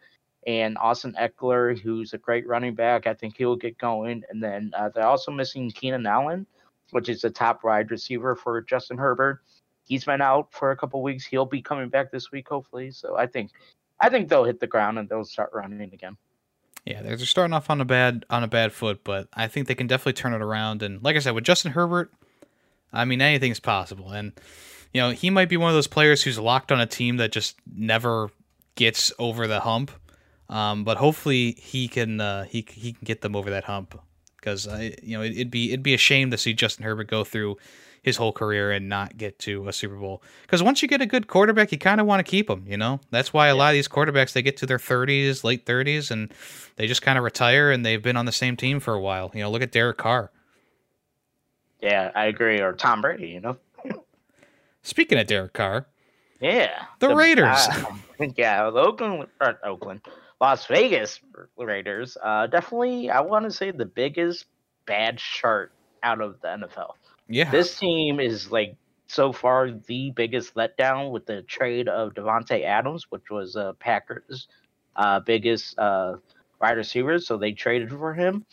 and 0.48 0.78
Austin 0.78 1.16
Ekeler, 1.20 1.78
who's 1.78 2.14
a 2.14 2.18
great 2.18 2.48
running 2.48 2.76
back, 2.76 3.08
I 3.08 3.14
think 3.14 3.36
he'll 3.38 3.56
get 3.56 3.78
going. 3.78 4.24
And 4.30 4.42
then 4.42 4.72
uh, 4.78 4.90
they're 4.90 5.06
also 5.06 5.32
missing 5.32 5.72
Keenan 5.72 6.06
Allen, 6.06 6.46
which 6.92 7.10
is 7.10 7.22
the 7.22 7.30
top 7.30 7.64
wide 7.64 7.92
receiver 7.92 8.36
for 8.36 8.62
Justin 8.62 8.98
Herbert. 8.98 9.42
He's 9.90 10.06
been 10.06 10.22
out 10.22 10.54
for 10.54 10.70
a 10.70 10.78
couple 10.78 11.02
weeks. 11.02 11.26
He'll 11.26 11.48
be 11.48 11.64
coming 11.64 11.90
back 11.90 12.12
this 12.12 12.32
week, 12.32 12.48
hopefully. 12.48 12.92
So 12.92 13.18
I 13.18 13.26
think 13.26 13.52
I 14.00 14.10
think 14.10 14.30
they'll 14.30 14.46
hit 14.46 14.60
the 14.60 14.68
ground 14.68 15.00
and 15.00 15.10
they'll 15.10 15.26
start 15.26 15.50
running 15.52 15.82
again. 15.82 16.16
Yeah, 16.86 17.02
they're 17.02 17.18
starting 17.18 17.54
off 17.54 17.72
on 17.72 17.82
a 17.82 17.86
bad 17.86 18.24
on 18.30 18.44
a 18.44 18.48
bad 18.48 18.72
foot, 18.72 19.04
but 19.04 19.28
I 19.34 19.48
think 19.48 19.68
they 19.68 19.76
can 19.76 19.88
definitely 19.88 20.14
turn 20.14 20.34
it 20.34 20.44
around. 20.44 20.84
And 20.84 21.04
like 21.04 21.16
I 21.16 21.20
said, 21.20 21.34
with 21.34 21.44
Justin 21.44 21.72
Herbert, 21.72 22.14
I 22.94 23.04
mean 23.04 23.20
anything's 23.20 23.60
possible. 23.60 24.12
And 24.12 24.32
you 24.94 25.02
know, 25.02 25.10
he 25.10 25.32
might 25.32 25.50
be 25.50 25.58
one 25.58 25.70
of 25.70 25.76
those 25.76 25.88
players 25.88 26.22
who's 26.22 26.38
locked 26.38 26.72
on 26.72 26.80
a 26.80 26.86
team 26.86 27.18
that 27.18 27.32
just 27.32 27.56
never 27.76 28.30
gets 28.76 29.12
over 29.18 29.48
the 29.48 29.60
hump. 29.60 29.92
Um, 30.50 30.84
but 30.84 30.98
hopefully 30.98 31.54
he 31.60 31.88
can 31.88 32.22
uh, 32.22 32.44
he 32.46 32.66
he 32.72 32.94
can 32.94 33.06
get 33.06 33.22
them 33.22 33.36
over 33.36 33.50
that 33.50 33.64
hump 33.64 34.00
because 34.38 34.68
I 34.68 34.96
you 35.02 35.18
know 35.18 35.24
it, 35.24 35.32
it'd 35.32 35.52
be 35.52 35.70
it'd 35.70 35.84
be 35.84 35.96
a 35.96 35.98
shame 35.98 36.30
to 36.32 36.38
see 36.38 36.54
Justin 36.54 36.86
Herbert 36.86 37.08
go 37.08 37.24
through 37.24 37.58
his 38.04 38.18
whole 38.18 38.32
career 38.32 38.72
and 38.72 38.90
not 38.90 39.18
get 39.18 39.40
to 39.40 39.68
a 39.68 39.74
Super 39.74 39.96
Bowl. 39.96 40.22
Because 40.44 40.64
once 40.64 40.82
you 40.82 40.88
get 40.88 41.02
a 41.02 41.06
good 41.06 41.28
quarterback, 41.28 41.72
you 41.72 41.78
kind 41.78 42.00
of 42.00 42.08
want 42.08 42.26
to 42.26 42.30
keep 42.30 42.50
him. 42.50 42.66
You 42.68 42.78
know, 42.78 43.00
that's 43.12 43.34
why 43.34 43.48
a 43.48 43.56
lot 43.56 43.70
of 43.70 43.74
these 43.74 43.88
quarterbacks 43.88 44.34
they 44.34 44.42
get 44.42 44.58
to 44.58 44.66
their 44.66 44.78
30s, 44.78 45.44
late 45.44 45.66
30s, 45.66 46.12
and 46.12 46.34
they 46.76 46.88
just 46.88 47.02
kind 47.02 47.18
of 47.18 47.24
retire 47.24 47.72
and 47.72 47.86
they've 47.86 48.02
been 48.02 48.18
on 48.18 48.26
the 48.26 48.32
same 48.32 48.56
team 48.56 48.80
for 48.80 48.94
a 48.94 49.02
while. 49.02 49.32
You 49.34 49.42
know, 49.42 49.52
look 49.52 49.62
at 49.62 49.72
Derek 49.72 49.98
Carr. 49.98 50.32
Yeah, 51.82 52.12
I 52.16 52.26
agree. 52.26 52.60
Or 52.60 52.74
Tom 52.74 53.02
Brady, 53.02 53.28
you 53.28 53.40
know. 53.40 53.58
Speaking 54.82 55.18
of 55.18 55.28
Derek 55.28 55.54
Carr, 55.54 55.88
yeah, 56.40 56.86
the, 57.00 57.10
the 57.10 57.16
Raiders. 57.16 57.68
Uh, 57.68 57.86
yeah, 58.38 58.66
Oakland, 58.66 59.28
Oakland, 59.64 60.02
Las 60.40 60.66
Vegas 60.68 61.20
Raiders. 61.58 62.18
Uh, 62.22 62.48
definitely, 62.48 63.10
I 63.10 63.22
want 63.22 63.46
to 63.46 63.52
say 63.52 63.72
the 63.72 63.86
biggest 63.86 64.46
bad 64.86 65.18
chart 65.18 65.72
out 66.02 66.22
of 66.22 66.40
the 66.42 66.48
NFL. 66.48 66.94
Yeah, 67.30 67.52
this 67.52 67.78
team 67.78 68.20
is 68.20 68.52
like 68.52 68.76
so 69.08 69.32
far 69.34 69.72
the 69.72 70.12
biggest 70.12 70.56
letdown 70.56 71.12
with 71.12 71.26
the 71.26 71.42
trade 71.44 71.88
of 71.88 72.14
Davante 72.14 72.64
Adams, 72.64 73.08
which 73.10 73.30
was 73.30 73.56
uh, 73.56 73.74
Packers' 73.80 74.48
uh, 74.96 75.20
biggest 75.22 75.78
uh, 75.80 76.16
wide 76.62 76.78
receiver. 76.78 77.20
So 77.20 77.38
they 77.38 77.52
traded 77.52 77.92
for 77.92 78.14
him. 78.14 78.46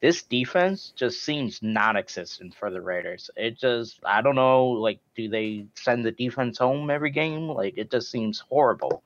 This 0.00 0.22
defense 0.22 0.92
just 0.96 1.22
seems 1.22 1.60
non-existent 1.62 2.54
for 2.56 2.70
the 2.70 2.80
Raiders. 2.80 3.30
It 3.36 3.56
just, 3.58 4.00
I 4.04 4.20
don't 4.20 4.34
know, 4.34 4.66
like, 4.66 4.98
do 5.16 5.28
they 5.28 5.66
send 5.76 6.04
the 6.04 6.10
defense 6.10 6.58
home 6.58 6.90
every 6.90 7.10
game? 7.10 7.48
Like, 7.48 7.74
it 7.78 7.90
just 7.90 8.10
seems 8.10 8.40
horrible. 8.40 9.02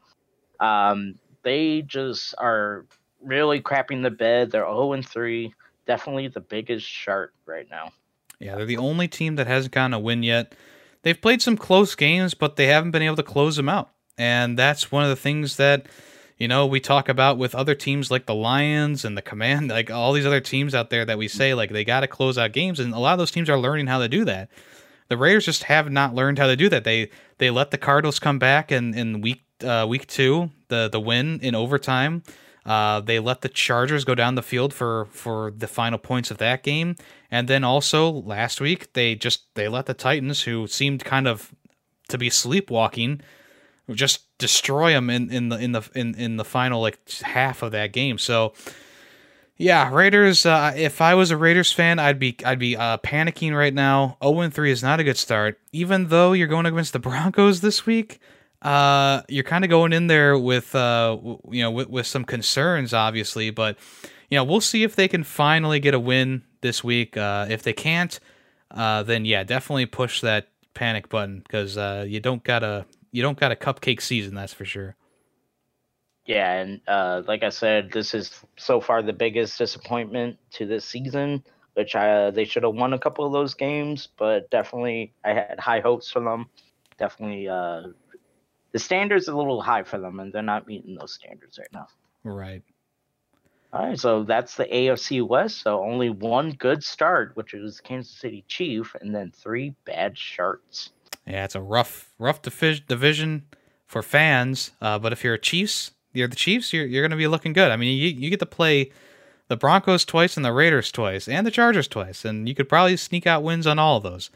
Um, 0.59 1.17
they 1.43 1.83
just 1.83 2.35
are 2.39 2.87
really 3.23 3.61
crapping 3.61 4.03
the 4.03 4.11
bed. 4.11 4.51
They're 4.51 4.65
0 4.65 4.93
and 4.95 5.07
3. 5.07 5.55
Definitely 5.87 6.29
the 6.29 6.41
biggest 6.41 6.87
shark 6.87 7.35
right 7.47 7.69
now. 7.71 7.93
Yeah, 8.39 8.57
they're 8.57 8.67
the 8.67 8.77
only 8.77 9.09
team 9.09 9.37
that 9.37 9.47
hasn't 9.47 9.73
gotten 9.73 9.95
a 9.95 9.99
win 9.99 10.23
yet. 10.23 10.55
They've 11.03 11.21
played 11.21 11.41
some 11.41 11.57
close 11.57 11.95
games, 11.95 12.35
but 12.35 12.57
they 12.57 12.67
haven't 12.67 12.91
been 12.91 13.03
able 13.03 13.17
to 13.17 13.23
close 13.23 13.57
them 13.57 13.69
out. 13.69 13.91
And 14.19 14.59
that's 14.59 14.91
one 14.91 15.05
of 15.05 15.09
the 15.09 15.17
things 15.17 15.57
that, 15.57 15.87
you 16.37 16.49
know, 16.49 16.67
we 16.67 16.81
talk 16.81 17.09
about 17.09 17.39
with 17.39 17.55
other 17.55 17.75
teams 17.75 18.11
like 18.11 18.27
the 18.27 18.35
Lions 18.35 19.05
and 19.05 19.17
the 19.17 19.23
Command, 19.23 19.69
like 19.71 19.91
all 19.91 20.13
these 20.13 20.27
other 20.27 20.41
teams 20.41 20.75
out 20.75 20.91
there 20.91 21.05
that 21.05 21.19
we 21.19 21.29
say, 21.29 21.55
like, 21.55 21.71
they 21.71 21.85
got 21.85 22.01
to 22.01 22.09
close 22.09 22.37
out 22.39 22.53
games. 22.53 22.81
And 22.81 22.93
a 22.93 22.99
lot 22.99 23.13
of 23.13 23.19
those 23.19 23.31
teams 23.31 23.49
are 23.49 23.59
learning 23.59 23.87
how 23.87 23.99
to 24.01 24.09
do 24.09 24.25
that. 24.25 24.51
The 25.09 25.17
Raiders 25.17 25.45
just 25.45 25.65
have 25.65 25.91
not 25.91 26.15
learned 26.15 26.39
how 26.39 26.49
to 26.49 26.57
do 26.57 26.69
that. 26.69 26.85
They 26.85 27.11
they 27.39 27.51
let 27.51 27.71
the 27.71 27.79
Cardinals 27.79 28.19
come 28.19 28.41
back 28.41 28.73
in, 28.73 28.93
in 28.93 29.21
week 29.21 29.43
uh, 29.65 29.87
week 29.89 30.07
two, 30.09 30.51
the 30.69 30.89
the 30.89 31.01
win 31.01 31.39
in 31.41 31.55
overtime. 31.55 32.25
Uh, 32.65 32.99
they 32.99 33.21
let 33.21 33.43
the 33.43 33.49
Chargers 33.49 34.05
go 34.05 34.17
down 34.17 34.35
the 34.35 34.43
field 34.43 34.75
for 34.75 35.07
for 35.13 35.53
the 35.57 35.69
final 35.69 35.99
points 35.99 36.33
of 36.33 36.39
that 36.39 36.65
game, 36.65 36.97
and 37.31 37.49
then 37.49 37.65
also 37.65 38.11
last 38.11 38.61
week 38.61 38.93
they 38.93 39.15
just 39.15 39.55
they 39.55 39.69
let 39.69 39.87
the 39.87 39.95
Titans, 39.95 40.43
who 40.43 40.67
seemed 40.67 41.05
kind 41.05 41.27
of 41.27 41.55
to 42.09 42.19
be 42.19 42.31
sleepwalking, 42.31 43.21
just 43.91 44.37
destroy 44.39 44.93
them 44.93 45.11
in, 45.11 45.31
in 45.31 45.49
the 45.49 45.57
in 45.57 45.73
the 45.73 45.89
in, 45.95 46.15
in 46.15 46.37
the 46.37 46.45
final 46.45 46.81
like 46.81 46.99
half 47.23 47.63
of 47.63 47.73
that 47.73 47.93
game. 47.93 48.19
So 48.19 48.53
yeah, 49.57 49.91
Raiders. 49.91 50.45
Uh, 50.45 50.75
if 50.77 51.01
I 51.01 51.15
was 51.15 51.31
a 51.31 51.37
Raiders 51.37 51.73
fan, 51.73 51.99
I'd 51.99 52.19
be 52.19 52.37
I'd 52.45 52.59
be 52.59 52.77
uh, 52.77 52.99
panicking 52.99 53.57
right 53.57 53.75
now. 53.75 54.19
Zero 54.23 54.43
oh 54.43 54.51
three 54.51 54.71
is 54.71 54.83
not 54.83 55.01
a 55.01 55.05
good 55.05 55.17
start, 55.17 55.59
even 55.73 56.09
though 56.09 56.33
you're 56.33 56.47
going 56.47 56.67
against 56.67 56.93
the 56.93 56.99
Broncos 57.01 57.61
this 57.61 57.87
week 57.87 58.21
uh, 58.63 59.23
you're 59.29 59.45
kind 59.45 59.65
of 59.65 59.71
going 59.71 59.93
in 59.93 60.07
there 60.07 60.39
with 60.39 60.75
uh, 60.75 61.17
you 61.51 61.63
know 61.63 61.71
with 61.71 62.07
some 62.07 62.25
concerns, 62.25 62.95
obviously, 62.95 63.51
but 63.51 63.77
you 64.31 64.37
know 64.37 64.45
we'll 64.45 64.61
see 64.61 64.83
if 64.83 64.97
they 64.97 65.09
can 65.09 65.23
finally 65.23 65.79
get 65.79 65.95
a 65.95 66.01
win 66.01 66.43
this 66.67 66.83
week. 66.83 67.17
Uh, 67.17 67.47
if 67.49 67.63
they 67.63 67.73
can't, 67.73 68.19
uh, 68.73 69.03
then 69.05 69.25
yeah, 69.25 69.45
definitely 69.45 69.87
push 69.87 70.21
that 70.21 70.49
panic 70.75 71.09
button 71.09 71.39
because 71.39 71.79
uh, 71.79 72.05
you 72.07 72.21
don't 72.21 72.43
got 72.43 72.63
a 72.63 72.85
you 73.13 73.23
don't 73.23 73.39
got 73.39 73.53
a 73.53 73.57
cupcake 73.57 74.03
season, 74.03 74.35
that's 74.35 74.53
for 74.53 74.65
sure. 74.65 74.97
Yeah, 76.27 76.53
and 76.55 76.81
uh, 76.89 77.23
like 77.27 77.45
I 77.45 77.51
said, 77.51 77.93
this 77.93 78.13
is 78.13 78.45
so 78.57 78.81
far 78.81 79.01
the 79.01 79.13
biggest 79.13 79.59
disappointment 79.59 80.39
to 80.53 80.67
this 80.67 80.85
season. 80.85 81.45
Which 81.75 81.95
I, 81.95 82.11
uh, 82.11 82.31
they 82.31 82.47
should 82.47 82.63
have 82.63 82.75
won 82.75 82.95
a 82.95 82.99
couple 82.99 83.27
of 83.27 83.33
those 83.35 83.53
games, 83.53 84.09
but 84.17 84.49
definitely 84.51 85.13
I 85.23 85.35
had 85.35 85.61
high 85.61 85.81
hopes 85.81 86.11
for 86.11 86.21
them. 86.21 86.49
Definitely 86.99 87.49
uh, 87.49 87.89
the 88.73 88.79
standards 88.79 89.29
are 89.29 89.33
a 89.33 89.37
little 89.37 89.61
high 89.61 89.83
for 89.83 89.99
them, 89.99 90.19
and 90.19 90.33
they're 90.33 90.41
not 90.43 90.67
meeting 90.67 90.97
those 90.99 91.13
standards 91.13 91.59
right 91.59 91.69
now. 91.75 91.87
Right. 92.25 92.63
All 93.77 93.87
right, 93.87 94.01
so 94.01 94.23
that's 94.23 94.55
the 94.55 94.65
AFC 94.65 95.27
West. 95.27 95.61
So 95.61 95.85
only 95.85 96.09
one 96.09 96.53
good 96.53 96.83
start, 96.83 97.33
which 97.35 97.53
is 97.53 97.79
Kansas 97.79 98.11
City 98.11 98.43
Chief, 98.49 98.97
and 99.03 99.15
then 99.15 99.31
three 99.37 99.75
bad 99.85 100.17
starts. 100.17 100.93
Yeah, 101.27 101.45
it's 101.45 101.55
a 101.55 101.61
rough, 101.61 102.11
rough 102.19 102.41
division 102.41 103.45
for 103.87 104.03
fans. 104.03 104.71
Uh, 104.81 104.99
but 104.99 105.13
if 105.13 105.23
you're 105.23 105.35
a 105.35 105.39
Chiefs, 105.39 105.91
you're 106.15 106.27
the 106.27 106.37
Chiefs. 106.37 106.73
You're 106.73 106.87
you're 106.87 107.03
going 107.03 107.11
to 107.11 107.19
be 107.19 107.27
looking 107.27 107.53
good. 107.53 107.71
I 107.71 107.77
mean, 107.77 107.95
you 107.99 108.09
you 108.09 108.31
get 108.31 108.41
to 108.41 108.47
play 108.47 108.93
the 109.49 109.59
Broncos 109.59 110.07
twice 110.07 110.39
and 110.39 110.45
the 110.47 110.55
Raiders 110.55 110.91
twice 110.91 111.29
and 111.29 111.47
the 111.47 111.51
Chargers 111.51 111.87
twice, 111.87 112.25
and 112.25 112.49
you 112.49 112.55
could 112.55 112.71
probably 112.71 112.97
sneak 112.97 113.27
out 113.27 113.43
wins 113.43 113.67
on 113.67 113.79
all 113.79 113.99
of 113.99 114.03
those. 114.03 114.31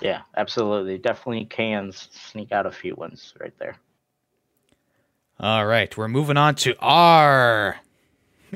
Yeah, 0.00 0.22
absolutely. 0.36 0.98
Definitely 0.98 1.46
can 1.46 1.90
sneak 1.90 2.52
out 2.52 2.64
a 2.64 2.70
few 2.70 2.94
ones 2.94 3.34
right 3.40 3.58
there. 3.58 3.76
All 5.42 5.66
right, 5.66 5.96
we're 5.96 6.06
moving 6.06 6.36
on 6.36 6.54
to 6.54 6.76
our 6.78 7.80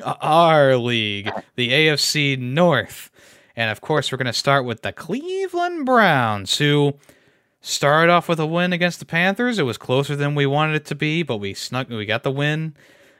our 0.05 0.77
league, 0.77 1.29
the 1.57 1.71
AFC 1.71 2.39
North. 2.39 3.11
And 3.57 3.73
of 3.73 3.81
course, 3.81 4.13
we're 4.13 4.19
going 4.19 4.27
to 4.27 4.33
start 4.33 4.65
with 4.65 4.83
the 4.83 4.93
Cleveland 4.93 5.85
Browns, 5.85 6.59
who 6.59 6.95
started 7.61 8.13
off 8.13 8.29
with 8.29 8.39
a 8.39 8.47
win 8.47 8.73
against 8.73 9.01
the 9.01 9.05
Panthers. 9.05 9.59
It 9.59 9.65
was 9.65 9.79
closer 9.79 10.15
than 10.15 10.37
we 10.37 10.47
wanted 10.47 10.77
it 10.77 10.85
to 10.85 10.95
be, 10.95 11.25
but 11.25 11.39
we 11.39 11.55
snuck 11.55 11.89
we 11.89 12.07
got 12.07 12.23
the 12.23 12.31
win. 12.31 12.77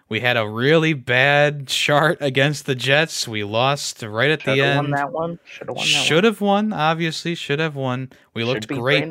We 0.09 0.21
had 0.21 0.37
a 0.37 0.49
really 0.49 0.93
bad 0.93 1.67
chart 1.67 2.19
against 2.21 2.67
the 2.67 2.77
Jets. 2.77 3.27
We 3.27 3.43
lost 3.43 4.01
right 4.01 4.31
at 4.31 4.43
Should've 4.43 4.57
the 4.57 4.63
end. 4.63 4.79
Won 4.79 4.91
that 4.93 5.11
one. 5.11 5.41
Should 5.45 5.67
have 5.67 5.77
won. 5.77 5.85
Should 5.85 6.25
have 6.25 6.41
won. 6.41 6.73
Obviously, 6.73 7.35
should 7.35 7.59
have 7.59 7.75
won. 7.75 8.11
We 8.33 8.43
should 8.43 8.49
looked 8.49 8.69
great. 8.69 9.09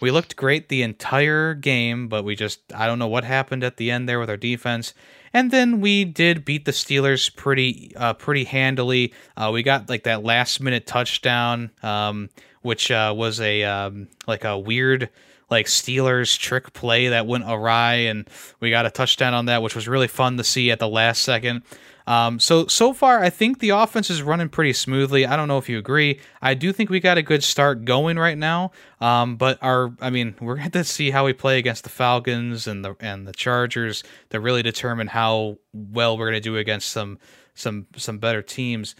We 0.00 0.10
looked 0.10 0.36
great 0.36 0.68
the 0.68 0.82
entire 0.82 1.54
game, 1.54 2.08
but 2.08 2.24
we 2.24 2.36
just 2.36 2.60
I 2.74 2.86
don't 2.86 2.98
know 2.98 3.08
what 3.08 3.24
happened 3.24 3.64
at 3.64 3.76
the 3.76 3.90
end 3.90 4.08
there 4.08 4.20
with 4.20 4.30
our 4.30 4.36
defense. 4.36 4.94
And 5.32 5.50
then 5.50 5.80
we 5.80 6.04
did 6.04 6.44
beat 6.44 6.64
the 6.64 6.72
Steelers 6.72 7.34
pretty 7.34 7.92
uh, 7.96 8.14
pretty 8.14 8.44
handily. 8.44 9.12
Uh, 9.36 9.50
we 9.52 9.62
got 9.62 9.88
like 9.88 10.04
that 10.04 10.24
last 10.24 10.60
minute 10.60 10.86
touchdown, 10.86 11.70
um, 11.82 12.30
which 12.62 12.90
uh, 12.90 13.14
was 13.16 13.40
a 13.40 13.64
um, 13.64 14.08
like 14.26 14.44
a 14.44 14.58
weird 14.58 15.10
like 15.50 15.66
Steelers 15.66 16.38
trick 16.38 16.72
play 16.72 17.08
that 17.08 17.26
went 17.26 17.44
awry, 17.46 17.94
and 17.94 18.28
we 18.60 18.70
got 18.70 18.86
a 18.86 18.90
touchdown 18.90 19.34
on 19.34 19.46
that, 19.46 19.62
which 19.62 19.74
was 19.74 19.86
really 19.86 20.08
fun 20.08 20.36
to 20.36 20.44
see 20.44 20.70
at 20.70 20.78
the 20.78 20.88
last 20.88 21.22
second. 21.22 21.62
Um, 22.06 22.38
so 22.38 22.66
so 22.66 22.92
far, 22.92 23.22
I 23.22 23.30
think 23.30 23.58
the 23.58 23.70
offense 23.70 24.10
is 24.10 24.22
running 24.22 24.48
pretty 24.48 24.72
smoothly. 24.72 25.26
I 25.26 25.36
don't 25.36 25.48
know 25.48 25.58
if 25.58 25.68
you 25.68 25.78
agree. 25.78 26.20
I 26.40 26.54
do 26.54 26.72
think 26.72 26.88
we 26.88 27.00
got 27.00 27.18
a 27.18 27.22
good 27.22 27.42
start 27.42 27.84
going 27.84 28.16
right 28.18 28.38
now. 28.38 28.70
Um, 29.00 29.36
but 29.36 29.58
our, 29.60 29.92
I 30.00 30.10
mean, 30.10 30.36
we're 30.40 30.56
going 30.56 30.70
to 30.70 30.84
see 30.84 31.10
how 31.10 31.24
we 31.24 31.32
play 31.32 31.58
against 31.58 31.84
the 31.84 31.90
Falcons 31.90 32.66
and 32.66 32.84
the 32.84 32.94
and 33.00 33.26
the 33.26 33.32
Chargers 33.32 34.04
to 34.30 34.40
really 34.40 34.62
determine 34.62 35.08
how 35.08 35.58
well 35.72 36.16
we're 36.16 36.30
going 36.30 36.40
to 36.42 36.48
do 36.48 36.56
against 36.56 36.90
some 36.90 37.18
some 37.54 37.86
some 37.96 38.18
better 38.18 38.42
teams 38.42 38.94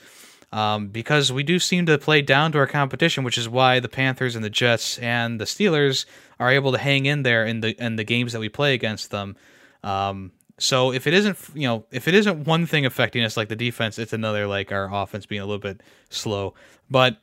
um, 0.53 0.89
because 0.89 1.33
we 1.33 1.43
do 1.43 1.59
seem 1.59 1.87
to 1.87 1.99
play 1.99 2.23
down 2.23 2.53
to 2.53 2.59
our 2.59 2.67
competition, 2.67 3.25
which 3.25 3.39
is 3.39 3.49
why 3.49 3.81
the 3.81 3.89
Panthers 3.89 4.37
and 4.37 4.45
the 4.45 4.51
Jets 4.51 4.99
and 4.99 5.41
the 5.41 5.45
Steelers 5.45 6.07
are 6.39 6.51
able 6.51 6.73
to 6.73 6.79
hang 6.79 7.07
in 7.07 7.23
there 7.23 7.45
in 7.45 7.61
the 7.61 7.81
in 7.83 7.97
the 7.97 8.05
games 8.05 8.33
that 8.33 8.41
we 8.41 8.49
play 8.49 8.75
against 8.75 9.11
them. 9.11 9.37
Um, 9.83 10.33
so 10.59 10.93
if 10.93 11.07
it 11.07 11.15
isn't, 11.15 11.39
you 11.55 11.69
know, 11.69 11.85
if 11.91 12.09
it 12.09 12.15
isn't 12.15 12.47
one 12.47 12.67
thing 12.67 12.87
affecting 12.87 13.23
us 13.23 13.37
like 13.37 13.49
the 13.49 13.57
defense, 13.57 13.99
it's 13.99 14.13
another 14.13 14.47
like 14.47 14.73
our 14.73 14.93
offense 14.93 15.27
being 15.27 15.43
a 15.43 15.47
little 15.47 15.61
bit 15.61 15.83
slow. 16.09 16.55
But 16.91 17.19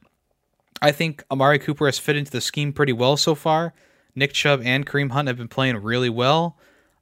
I 0.82 0.92
think 0.92 1.24
Amari 1.32 1.60
Cooper 1.60 1.86
has 1.86 1.98
fit 1.98 2.16
into 2.16 2.32
the 2.32 2.42
scheme 2.42 2.74
pretty 2.74 2.94
well 2.94 3.18
so 3.18 3.34
far. 3.34 3.74
Nick 4.16 4.34
Chubb 4.34 4.62
and 4.64 4.86
Kareem 4.86 5.12
Hunt 5.12 5.28
have 5.28 5.38
been 5.38 5.48
playing 5.48 5.78
really 5.78 6.10
well, 6.10 6.58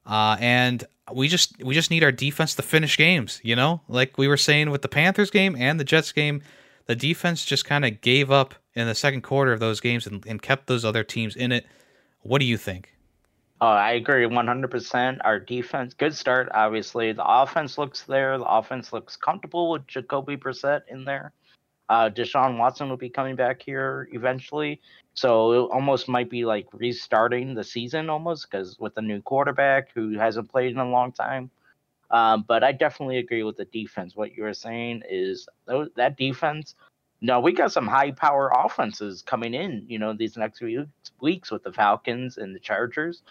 uh, 0.05 0.37
and 0.39 0.85
we 1.13 1.27
just 1.27 1.61
we 1.61 1.73
just 1.73 1.91
need 1.91 2.03
our 2.03 2.11
defense 2.11 2.55
to 2.55 2.61
finish 2.61 2.97
games. 2.97 3.41
You 3.43 3.57
know, 3.57 3.81
like 3.89 4.17
we 4.17 4.29
were 4.29 4.37
saying 4.37 4.69
with 4.69 4.81
the 4.81 4.87
Panthers 4.87 5.31
game 5.31 5.57
and 5.57 5.77
the 5.79 5.83
Jets 5.83 6.13
game, 6.13 6.41
the 6.85 6.95
defense 6.95 7.43
just 7.43 7.65
kind 7.65 7.83
of 7.83 7.99
gave 7.99 8.31
up 8.31 8.55
in 8.73 8.87
the 8.87 8.95
second 8.95 9.21
quarter 9.21 9.51
of 9.51 9.59
those 9.59 9.81
games 9.81 10.07
and, 10.07 10.25
and 10.25 10.41
kept 10.41 10.67
those 10.67 10.85
other 10.85 11.03
teams 11.03 11.35
in 11.35 11.51
it. 11.51 11.65
What 12.21 12.39
do 12.39 12.45
you 12.45 12.57
think? 12.57 12.93
Oh, 13.61 13.67
I 13.67 13.91
agree 13.91 14.25
100%. 14.25 15.19
Our 15.23 15.39
defense, 15.39 15.93
good 15.93 16.15
start, 16.15 16.49
obviously. 16.51 17.11
The 17.11 17.23
offense 17.23 17.77
looks 17.77 18.01
there. 18.01 18.35
The 18.39 18.43
offense 18.43 18.91
looks 18.91 19.15
comfortable 19.15 19.69
with 19.69 19.85
Jacoby 19.85 20.35
Brissett 20.35 20.81
in 20.87 21.05
there. 21.05 21.31
Uh, 21.87 22.09
Deshaun 22.09 22.57
Watson 22.57 22.89
will 22.89 22.97
be 22.97 23.09
coming 23.09 23.35
back 23.35 23.61
here 23.61 24.09
eventually. 24.13 24.81
So 25.13 25.51
it 25.51 25.71
almost 25.71 26.07
might 26.07 26.27
be 26.27 26.43
like 26.43 26.67
restarting 26.73 27.53
the 27.53 27.63
season 27.63 28.09
almost 28.09 28.49
because 28.49 28.79
with 28.79 28.97
a 28.97 29.01
new 29.01 29.21
quarterback 29.21 29.89
who 29.93 30.17
hasn't 30.17 30.49
played 30.49 30.71
in 30.71 30.79
a 30.79 30.89
long 30.89 31.11
time. 31.11 31.51
Um, 32.09 32.43
but 32.47 32.63
I 32.63 32.71
definitely 32.71 33.19
agree 33.19 33.43
with 33.43 33.57
the 33.57 33.65
defense. 33.65 34.15
What 34.15 34.35
you 34.35 34.41
were 34.41 34.55
saying 34.55 35.03
is 35.07 35.47
that 35.67 36.17
defense. 36.17 36.73
No, 37.23 37.39
we 37.39 37.51
got 37.53 37.71
some 37.71 37.85
high 37.85 38.11
power 38.11 38.51
offenses 38.55 39.21
coming 39.21 39.53
in. 39.53 39.85
You 39.87 39.99
know 39.99 40.13
these 40.13 40.35
next 40.35 40.57
few 40.57 40.87
weeks 41.19 41.51
with 41.51 41.63
the 41.63 41.71
Falcons 41.71 42.37
and 42.37 42.55
the 42.55 42.59
Chargers, 42.59 43.21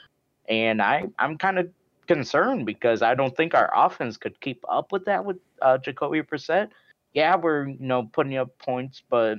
and 0.51 0.83
I 0.83 1.05
I'm 1.19 1.39
kind 1.39 1.59
of 1.59 1.71
concerned 2.07 2.67
because 2.67 3.01
I 3.03 3.15
don't 3.15 3.35
think 3.35 3.55
our 3.55 3.71
offense 3.73 4.17
could 4.17 4.39
keep 4.41 4.63
up 4.69 4.93
with 4.93 5.05
that 5.07 5.25
with 5.25 5.39
uh, 5.63 5.79
Jacoby 5.79 6.21
Brissett. 6.23 6.69
Yeah, 7.15 7.37
we're 7.37 7.69
you 7.69 7.77
know 7.79 8.11
putting 8.13 8.37
up 8.37 8.59
points, 8.59 9.03
but 9.09 9.39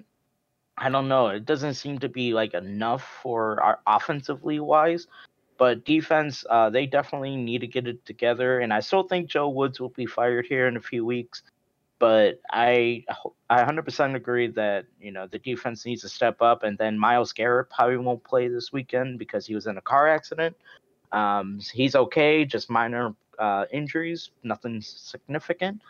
I 0.77 0.89
don't 0.89 1.09
know. 1.09 1.27
It 1.27 1.45
doesn't 1.45 1.75
seem 1.75 1.99
to 1.99 2.09
be 2.09 2.33
like 2.33 2.53
enough 2.53 3.03
for 3.21 3.61
our 3.61 3.79
offensively 3.85 4.59
wise, 4.59 5.07
but 5.57 5.85
defense, 5.85 6.45
uh, 6.49 6.69
they 6.69 6.87
definitely 6.87 7.35
need 7.35 7.59
to 7.59 7.67
get 7.67 7.87
it 7.87 8.03
together. 8.05 8.61
And 8.61 8.73
I 8.73 8.79
still 8.79 9.03
think 9.03 9.29
Joe 9.29 9.49
Woods 9.49 9.79
will 9.79 9.89
be 9.89 10.05
fired 10.05 10.45
here 10.47 10.67
in 10.67 10.77
a 10.77 10.81
few 10.81 11.05
weeks. 11.05 11.43
But 11.99 12.41
I, 12.51 13.03
I 13.49 13.63
100% 13.63 14.15
agree 14.15 14.47
that 14.47 14.85
you 14.99 15.11
know 15.11 15.27
the 15.27 15.37
defense 15.37 15.85
needs 15.85 16.01
to 16.01 16.09
step 16.09 16.41
up, 16.41 16.63
and 16.63 16.77
then 16.77 16.97
Myles 16.97 17.31
Garrett 17.31 17.69
probably 17.69 17.97
won't 17.97 18.23
play 18.23 18.47
this 18.47 18.73
weekend 18.73 19.19
because 19.19 19.45
he 19.45 19.53
was 19.53 19.67
in 19.67 19.77
a 19.77 19.81
car 19.81 20.07
accident. 20.07 20.55
Um, 21.11 21.59
he's 21.73 21.95
okay, 21.95 22.45
just 22.45 22.69
minor 22.69 23.13
uh, 23.39 23.65
injuries, 23.71 24.31
nothing 24.43 24.81
significant. 24.81 25.81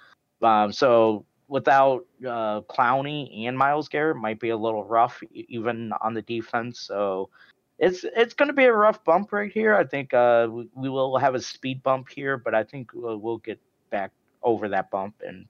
Um, 0.42 0.72
so 0.72 1.26
without 1.48 2.06
uh, 2.22 2.62
Clowney 2.62 3.46
and 3.46 3.58
Myles 3.58 3.90
Garrett 3.90 4.18
might 4.18 4.40
be 4.40 4.50
a 4.50 4.58
little 4.58 4.84
rough, 4.84 5.22
even 5.34 5.92
on 6.02 6.14
the 6.14 6.22
defense. 6.22 6.80
So 6.80 7.30
it's 7.78 8.06
it's 8.16 8.34
going 8.34 8.48
to 8.48 8.54
be 8.54 8.66
a 8.66 8.74
rough 8.74 9.04
bump 9.04 9.34
right 9.34 9.52
here. 9.52 9.76
I 9.76 9.84
think 9.84 10.14
uh, 10.14 10.48
we, 10.50 10.70
we, 10.76 10.90
will 10.90 11.18
have 11.18 11.36
a 11.36 11.42
speed 11.42 11.84
bump 11.84 12.10
here, 12.10 12.38
but 12.38 12.56
I 12.56 12.64
think 12.64 12.92
we'll, 12.94 13.18
we'll 13.18 13.40
get 13.40 13.60
back 13.90 14.12
over 14.44 14.70
that 14.70 14.90
bump 14.90 15.16
and 15.26 15.46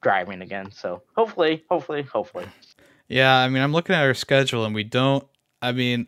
driving 0.00 0.42
again. 0.42 0.70
So 0.70 1.02
hopefully, 1.16 1.64
hopefully, 1.70 2.02
hopefully. 2.02 2.46
Yeah, 3.08 3.36
I 3.36 3.48
mean, 3.48 3.62
I'm 3.62 3.72
looking 3.72 3.94
at 3.94 4.04
our 4.04 4.14
schedule, 4.14 4.64
and 4.64 4.74
we 4.74 4.84
don't. 4.84 5.26
I 5.60 5.72
mean, 5.72 6.06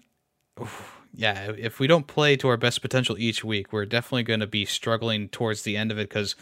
yeah, 1.16 1.53
if 1.57 1.79
we 1.79 1.87
don't 1.87 2.07
play 2.07 2.37
to 2.37 2.48
our 2.48 2.57
best 2.57 2.83
potential 2.83 3.16
each 3.18 3.44
week, 3.44 3.72
we're 3.72 3.87
definitely 3.87 4.24
going 4.24 4.40
to 4.40 4.46
be 4.46 4.64
struggling 4.64 5.29
towards 5.29 5.62
the 5.62 5.77
end 5.77 5.92
of 5.92 5.98
it 5.98 6.09
because 6.09 6.35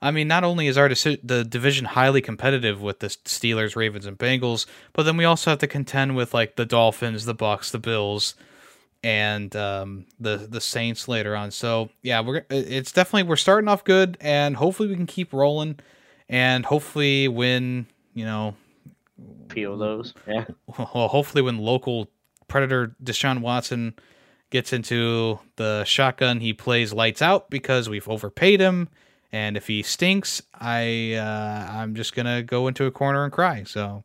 I 0.00 0.10
mean, 0.10 0.28
not 0.28 0.44
only 0.44 0.68
is 0.68 0.78
our 0.78 0.88
deci- 0.88 1.20
the 1.22 1.44
division 1.44 1.84
highly 1.84 2.20
competitive 2.20 2.80
with 2.80 3.00
the 3.00 3.08
Steelers, 3.08 3.74
Ravens, 3.74 4.06
and 4.06 4.16
Bengals, 4.16 4.66
but 4.92 5.02
then 5.02 5.16
we 5.16 5.24
also 5.24 5.50
have 5.50 5.58
to 5.58 5.66
contend 5.66 6.16
with 6.16 6.32
like 6.32 6.56
the 6.56 6.64
Dolphins, 6.64 7.24
the 7.24 7.34
Bucks, 7.34 7.70
the 7.72 7.78
Bills, 7.78 8.34
and 9.02 9.54
um, 9.56 10.06
the 10.20 10.36
the 10.36 10.60
Saints 10.60 11.08
later 11.08 11.34
on. 11.34 11.50
So 11.50 11.90
yeah, 12.02 12.20
we're 12.20 12.44
it's 12.48 12.92
definitely 12.92 13.24
we're 13.24 13.36
starting 13.36 13.68
off 13.68 13.84
good, 13.84 14.16
and 14.20 14.56
hopefully 14.56 14.88
we 14.88 14.94
can 14.94 15.06
keep 15.06 15.32
rolling, 15.32 15.80
and 16.28 16.64
hopefully 16.64 17.28
win. 17.28 17.86
You 18.14 18.24
know, 18.24 18.54
of 19.72 19.78
those. 19.78 20.14
Yeah. 20.26 20.44
Well, 20.94 21.08
hopefully 21.08 21.42
when 21.42 21.58
local 21.58 22.08
predator 22.48 22.96
Deshaun 23.02 23.40
Watson 23.40 23.94
gets 24.50 24.72
into 24.72 25.38
the 25.56 25.84
shotgun, 25.84 26.40
he 26.40 26.52
plays 26.52 26.92
lights 26.92 27.22
out 27.22 27.50
because 27.50 27.88
we've 27.88 28.08
overpaid 28.08 28.60
him 28.60 28.88
and 29.32 29.56
if 29.56 29.66
he 29.66 29.82
stinks, 29.82 30.42
I 30.54 31.14
uh, 31.14 31.68
I'm 31.70 31.94
just 31.94 32.14
gonna 32.14 32.42
go 32.42 32.66
into 32.66 32.86
a 32.86 32.90
corner 32.90 33.24
and 33.24 33.32
cry. 33.32 33.64
So. 33.64 34.04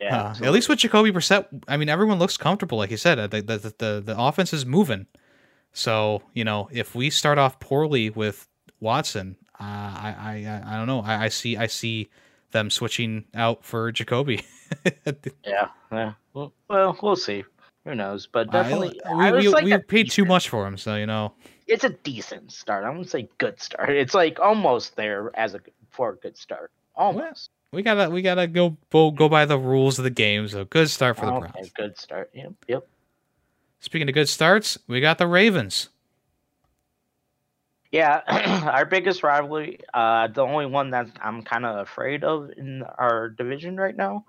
Yeah, 0.00 0.34
uh, 0.40 0.46
at 0.46 0.52
least 0.52 0.68
with 0.68 0.80
Jacoby 0.80 1.12
Brissett, 1.12 1.46
I 1.68 1.76
mean, 1.76 1.88
everyone 1.88 2.18
looks 2.18 2.36
comfortable. 2.36 2.76
Like 2.76 2.90
you 2.90 2.96
said, 2.96 3.30
the, 3.30 3.40
the 3.40 3.74
the 3.78 4.02
the 4.04 4.16
offense 4.18 4.52
is 4.52 4.66
moving. 4.66 5.06
So 5.72 6.22
you 6.34 6.42
know, 6.42 6.68
if 6.72 6.96
we 6.96 7.08
start 7.08 7.38
off 7.38 7.60
poorly 7.60 8.10
with 8.10 8.48
Watson, 8.80 9.36
uh, 9.60 9.62
I, 9.62 10.14
I 10.18 10.62
I 10.66 10.76
don't 10.76 10.88
know. 10.88 11.02
I, 11.02 11.26
I 11.26 11.28
see 11.28 11.56
I 11.56 11.68
see 11.68 12.08
them 12.50 12.68
switching 12.68 13.26
out 13.32 13.64
for 13.64 13.92
Jacoby. 13.92 14.44
yeah, 15.46 15.68
yeah. 15.92 16.14
Well, 16.34 16.52
well, 16.68 16.98
we'll 17.00 17.14
see. 17.14 17.44
Who 17.84 17.94
knows? 17.94 18.26
But 18.26 18.50
definitely, 18.50 19.00
I, 19.04 19.32
we, 19.32 19.38
we, 19.38 19.48
like 19.48 19.64
we 19.64 19.78
paid 19.78 20.10
too 20.10 20.24
much 20.24 20.48
for 20.48 20.66
him, 20.66 20.78
so 20.78 20.96
you 20.96 21.06
know 21.06 21.32
it's 21.66 21.84
a 21.84 21.90
decent 21.90 22.52
start. 22.52 22.84
I 22.84 22.90
wouldn't 22.90 23.10
say 23.10 23.28
good 23.38 23.60
start. 23.60 23.90
It's 23.90 24.14
like 24.14 24.38
almost 24.38 24.96
there 24.96 25.30
as 25.34 25.54
a 25.54 25.60
for 25.90 26.10
a 26.10 26.16
good 26.16 26.36
start. 26.36 26.70
Almost. 26.94 27.50
we 27.72 27.82
gotta 27.82 28.10
we 28.10 28.22
gotta 28.22 28.46
go 28.46 28.76
go, 28.90 29.10
go 29.10 29.28
by 29.28 29.46
the 29.46 29.58
rules 29.58 29.98
of 29.98 30.04
the 30.04 30.10
game. 30.10 30.46
So 30.48 30.64
good 30.64 30.90
start 30.90 31.16
for 31.16 31.26
the 31.26 31.32
okay, 31.32 31.50
Browns. 31.52 31.70
Good 31.74 31.98
start. 31.98 32.30
Yep. 32.34 32.52
Yep. 32.68 32.88
Speaking 33.80 34.08
of 34.08 34.14
good 34.14 34.28
starts, 34.28 34.78
we 34.86 35.00
got 35.00 35.18
the 35.18 35.26
Ravens. 35.26 35.88
Yeah, 37.90 38.22
our 38.72 38.86
biggest 38.86 39.22
rivalry, 39.22 39.80
uh, 39.92 40.28
the 40.28 40.42
only 40.42 40.66
one 40.66 40.90
that 40.90 41.08
I'm 41.20 41.42
kind 41.42 41.66
of 41.66 41.76
afraid 41.78 42.24
of 42.24 42.50
in 42.56 42.82
our 42.82 43.28
division 43.28 43.76
right 43.76 43.96
now. 43.96 44.24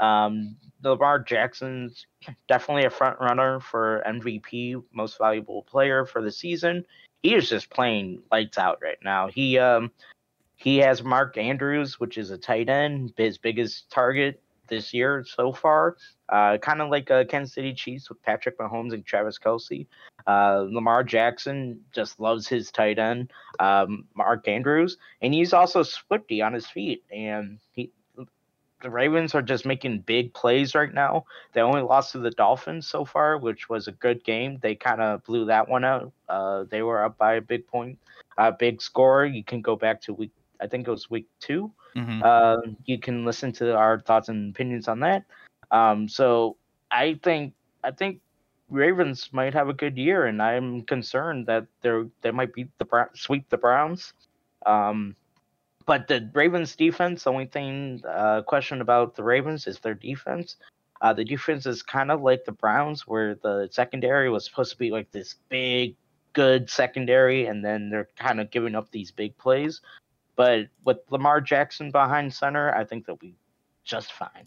Um, 0.00 0.56
Lamar 0.82 1.18
Jackson's 1.18 2.06
definitely 2.46 2.84
a 2.84 2.90
front 2.90 3.18
runner 3.20 3.60
for 3.60 4.02
MVP, 4.06 4.82
most 4.92 5.18
valuable 5.18 5.62
player 5.62 6.04
for 6.04 6.22
the 6.22 6.30
season. 6.30 6.84
He 7.22 7.34
is 7.34 7.48
just 7.48 7.70
playing 7.70 8.22
lights 8.30 8.58
out 8.58 8.78
right 8.80 8.98
now. 9.02 9.28
He 9.28 9.58
um 9.58 9.90
he 10.56 10.78
has 10.78 11.02
Mark 11.02 11.36
Andrews, 11.36 12.00
which 12.00 12.18
is 12.18 12.30
a 12.30 12.38
tight 12.38 12.68
end, 12.68 13.12
his 13.16 13.38
biggest 13.38 13.90
target 13.90 14.42
this 14.68 14.92
year 14.92 15.24
so 15.26 15.52
far. 15.52 15.96
Uh, 16.28 16.58
kind 16.58 16.82
of 16.82 16.90
like 16.90 17.10
a 17.10 17.24
Kansas 17.24 17.54
City 17.54 17.72
Chiefs 17.72 18.08
with 18.08 18.22
Patrick 18.22 18.58
Mahomes 18.58 18.92
and 18.92 19.04
Travis 19.04 19.38
Kelce. 19.38 19.86
Uh, 20.26 20.66
Lamar 20.68 21.02
Jackson 21.02 21.80
just 21.92 22.20
loves 22.20 22.46
his 22.46 22.70
tight 22.70 22.98
end, 22.98 23.30
um, 23.60 24.04
Mark 24.14 24.46
Andrews, 24.46 24.98
and 25.22 25.32
he's 25.32 25.54
also 25.54 25.82
swifty 25.82 26.42
on 26.42 26.52
his 26.52 26.66
feet. 26.66 27.02
And 27.10 27.58
he 27.72 27.92
the 28.80 28.90
Ravens 28.90 29.34
are 29.34 29.42
just 29.42 29.66
making 29.66 30.00
big 30.00 30.32
plays 30.34 30.74
right 30.74 30.92
now. 30.92 31.24
They 31.52 31.60
only 31.60 31.82
lost 31.82 32.12
to 32.12 32.18
the 32.18 32.30
Dolphins 32.30 32.86
so 32.86 33.04
far, 33.04 33.38
which 33.38 33.68
was 33.68 33.88
a 33.88 33.92
good 33.92 34.22
game. 34.24 34.58
They 34.62 34.74
kind 34.74 35.00
of 35.00 35.24
blew 35.24 35.46
that 35.46 35.68
one 35.68 35.84
out. 35.84 36.12
Uh, 36.28 36.64
they 36.70 36.82
were 36.82 37.04
up 37.04 37.18
by 37.18 37.34
a 37.34 37.40
big 37.40 37.66
point, 37.66 37.98
a 38.36 38.52
big 38.52 38.80
score. 38.80 39.24
You 39.24 39.42
can 39.42 39.62
go 39.62 39.74
back 39.74 40.00
to 40.02 40.14
week, 40.14 40.32
I 40.60 40.66
think 40.66 40.86
it 40.86 40.90
was 40.90 41.10
week 41.10 41.26
2 41.40 41.70
mm-hmm. 41.96 42.22
uh, 42.24 42.56
you 42.84 42.98
can 42.98 43.24
listen 43.24 43.52
to 43.52 43.74
our 43.74 44.00
thoughts 44.00 44.28
and 44.28 44.54
opinions 44.54 44.86
on 44.88 45.00
that. 45.00 45.24
Um, 45.70 46.08
so 46.08 46.56
I 46.90 47.18
think 47.22 47.54
I 47.84 47.90
think 47.90 48.20
Ravens 48.70 49.30
might 49.32 49.54
have 49.54 49.68
a 49.68 49.74
good 49.74 49.96
year, 49.96 50.26
and 50.26 50.42
I'm 50.42 50.82
concerned 50.82 51.46
that 51.46 51.66
they're 51.80 52.06
they 52.22 52.30
might 52.30 52.52
beat 52.52 52.68
the 52.78 53.08
sweep 53.14 53.48
the 53.48 53.56
Browns. 53.56 54.12
Um, 54.66 55.16
but 55.88 56.06
the 56.06 56.30
Ravens 56.34 56.76
defense, 56.76 57.24
the 57.24 57.30
only 57.30 57.46
thing 57.46 58.02
uh, 58.06 58.42
question 58.42 58.82
about 58.82 59.16
the 59.16 59.22
Ravens 59.22 59.66
is 59.66 59.78
their 59.78 59.94
defense. 59.94 60.56
Uh, 61.00 61.14
the 61.14 61.24
defense 61.24 61.64
is 61.64 61.82
kind 61.82 62.10
of 62.10 62.20
like 62.20 62.44
the 62.44 62.52
Browns, 62.52 63.06
where 63.06 63.36
the 63.36 63.70
secondary 63.70 64.28
was 64.28 64.44
supposed 64.44 64.70
to 64.70 64.76
be 64.76 64.90
like 64.90 65.10
this 65.12 65.36
big, 65.48 65.96
good 66.34 66.68
secondary, 66.68 67.46
and 67.46 67.64
then 67.64 67.88
they're 67.88 68.08
kind 68.18 68.38
of 68.38 68.50
giving 68.50 68.74
up 68.74 68.90
these 68.90 69.10
big 69.10 69.34
plays. 69.38 69.80
But 70.36 70.68
with 70.84 70.98
Lamar 71.08 71.40
Jackson 71.40 71.90
behind 71.90 72.34
center, 72.34 72.70
I 72.74 72.84
think 72.84 73.06
they'll 73.06 73.16
be 73.16 73.34
just 73.82 74.12
fine. 74.12 74.46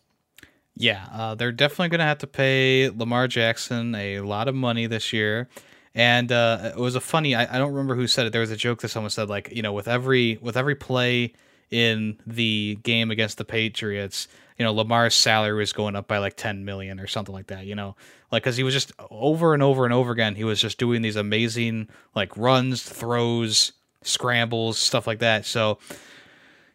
Yeah, 0.75 1.07
uh, 1.11 1.33
they're 1.33 1.51
definitely 1.51 1.89
going 1.89 2.01
to 2.01 2.05
have 2.05 2.19
to 2.19 2.27
pay 2.27 2.91
Lamar 2.91 3.27
Jackson 3.27 3.95
a 3.95 4.19
lot 4.19 4.47
of 4.47 4.53
money 4.53 4.85
this 4.85 5.11
year. 5.11 5.49
And 5.93 6.31
uh, 6.31 6.71
it 6.75 6.79
was 6.79 6.95
a 6.95 7.01
funny. 7.01 7.35
I, 7.35 7.55
I 7.55 7.57
don't 7.57 7.73
remember 7.73 7.95
who 7.95 8.07
said 8.07 8.25
it. 8.25 8.31
There 8.31 8.41
was 8.41 8.51
a 8.51 8.57
joke 8.57 8.81
that 8.81 8.89
someone 8.89 9.09
said, 9.09 9.29
like, 9.29 9.51
you 9.51 9.61
know, 9.61 9.73
with 9.73 9.87
every 9.87 10.37
with 10.41 10.55
every 10.55 10.75
play 10.75 11.33
in 11.69 12.17
the 12.27 12.77
game 12.83 13.11
against 13.11 13.37
the 13.37 13.45
Patriots, 13.45 14.27
you 14.57 14.65
know, 14.65 14.73
Lamar's 14.73 15.15
salary 15.15 15.57
was 15.57 15.73
going 15.73 15.95
up 15.95 16.07
by 16.07 16.17
like 16.19 16.35
10 16.35 16.65
million 16.65 16.99
or 16.99 17.07
something 17.07 17.33
like 17.33 17.47
that, 17.47 17.65
you 17.65 17.75
know, 17.75 17.95
like, 18.31 18.43
cause 18.43 18.57
he 18.57 18.63
was 18.63 18.73
just 18.73 18.91
over 19.09 19.53
and 19.53 19.63
over 19.63 19.85
and 19.85 19.93
over 19.93 20.11
again, 20.11 20.35
he 20.35 20.43
was 20.43 20.59
just 20.59 20.77
doing 20.77 21.01
these 21.01 21.15
amazing 21.15 21.87
like 22.13 22.35
runs, 22.37 22.83
throws, 22.83 23.71
scrambles, 24.03 24.77
stuff 24.77 25.07
like 25.07 25.19
that. 25.19 25.45
So, 25.45 25.79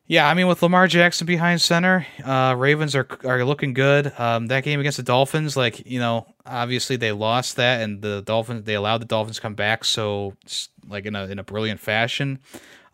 yeah, 0.07 0.29
I 0.29 0.35
mean, 0.35 0.46
with 0.46 0.62
Lamar 0.62 0.87
Jackson 0.87 1.26
behind 1.26 1.61
center, 1.61 2.07
uh, 2.24 2.55
Ravens 2.57 2.94
are 2.94 3.07
are 3.24 3.44
looking 3.44 3.74
good. 3.74 4.12
Um, 4.18 4.46
that 4.46 4.62
game 4.62 4.79
against 4.79 4.98
the 4.98 5.02
Dolphins, 5.02 5.57
like 5.57 5.85
you 5.85 5.98
know, 5.98 6.26
obviously 6.46 6.96
they 6.96 7.12
lost 7.12 7.56
that, 7.56 7.82
and 7.82 8.02
the 8.02 8.22
Dolphins 8.22 8.64
they 8.64 8.74
allowed 8.74 8.98
the 8.98 9.06
Dolphins 9.06 9.37
to 9.37 9.42
come 9.42 9.54
back 9.54 9.85
so 9.85 10.35
like 10.88 11.06
in 11.06 11.14
a 11.14 11.26
in 11.26 11.38
a 11.38 11.44
brilliant 11.44 11.80
fashion. 11.80 12.38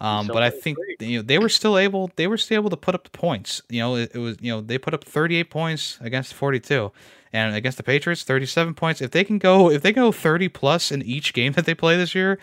Um, 0.01 0.27
but 0.27 0.43
I 0.43 0.51
think 0.51 0.79
you 1.01 1.19
know 1.19 1.23
they 1.23 1.39
were 1.39 1.49
still 1.49 1.79
able 1.79 2.11
they 2.17 2.27
were 2.27 2.37
still 2.37 2.57
able 2.57 2.71
to 2.71 2.77
put 2.77 2.95
up 2.95 3.05
the 3.05 3.11
points. 3.11 3.63
You 3.69 3.81
know, 3.81 3.97
it, 3.97 4.11
it 4.15 4.19
was 4.19 4.37
you 4.41 4.53
know 4.53 4.61
they 4.61 4.79
put 4.79 4.95
up 4.95 5.05
38 5.05 5.51
points 5.51 5.99
against 6.01 6.35
42, 6.35 6.91
and 7.33 7.55
against 7.55 7.77
the 7.77 7.85
Patriots 7.85 8.25
37 8.25 8.75
points. 8.75 9.01
If 9.01 9.13
they 9.13 9.25
can 9.25 9.39
go 9.39 9.71
if 9.71 9.83
they 9.83 9.93
go 9.93 10.11
30 10.11 10.49
plus 10.49 10.91
in 10.91 11.03
each 11.03 11.33
game 11.33 11.53
that 11.53 11.67
they 11.67 11.75
play 11.75 11.97
this 11.97 12.15
year, 12.15 12.39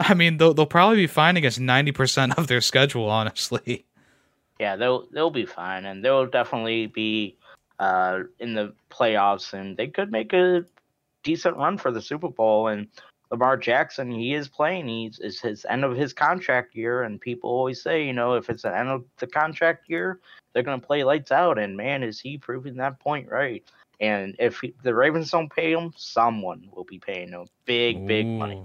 I 0.00 0.14
mean 0.14 0.38
they'll 0.38 0.54
they'll 0.54 0.66
probably 0.66 0.96
be 0.96 1.06
fine 1.06 1.36
against 1.36 1.60
90 1.60 1.92
percent 1.92 2.38
of 2.38 2.48
their 2.48 2.60
schedule. 2.60 3.08
Honestly 3.08 3.84
yeah, 4.58 4.76
they'll 4.76 5.06
they'll 5.12 5.30
be 5.30 5.46
fine, 5.46 5.84
and 5.84 6.04
they'll 6.04 6.26
definitely 6.26 6.86
be 6.86 7.36
uh, 7.78 8.20
in 8.38 8.54
the 8.54 8.74
playoffs, 8.90 9.52
and 9.52 9.76
they 9.76 9.88
could 9.88 10.10
make 10.10 10.32
a 10.32 10.64
decent 11.22 11.56
run 11.56 11.78
for 11.78 11.90
the 11.90 12.02
Super 12.02 12.28
Bowl. 12.28 12.68
And 12.68 12.88
Lamar 13.30 13.56
Jackson, 13.56 14.10
he 14.10 14.34
is 14.34 14.48
playing. 14.48 14.88
He's 14.88 15.18
it's 15.18 15.40
his 15.40 15.66
end 15.68 15.84
of 15.84 15.96
his 15.96 16.12
contract 16.12 16.74
year, 16.74 17.02
and 17.02 17.20
people 17.20 17.50
always 17.50 17.82
say, 17.82 18.04
you 18.06 18.12
know, 18.12 18.34
if 18.34 18.48
it's 18.50 18.62
the 18.62 18.76
end 18.76 18.88
of 18.88 19.04
the 19.18 19.26
contract 19.26 19.88
year, 19.88 20.20
they're 20.52 20.62
going 20.62 20.80
to 20.80 20.86
play 20.86 21.04
lights 21.04 21.32
out. 21.32 21.58
And 21.58 21.76
man, 21.76 22.02
is 22.02 22.20
he 22.20 22.38
proving 22.38 22.76
that 22.76 23.00
point 23.00 23.28
right? 23.28 23.64
And 24.00 24.34
if 24.38 24.60
he, 24.60 24.74
the 24.82 24.94
Ravens 24.94 25.30
don't 25.30 25.52
pay 25.52 25.72
him, 25.72 25.92
someone 25.96 26.68
will 26.72 26.84
be 26.84 26.98
paying 26.98 27.30
him 27.30 27.46
big, 27.64 28.06
big 28.06 28.26
money. 28.26 28.62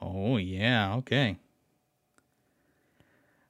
Oh 0.00 0.36
yeah, 0.36 0.96
okay. 0.96 1.38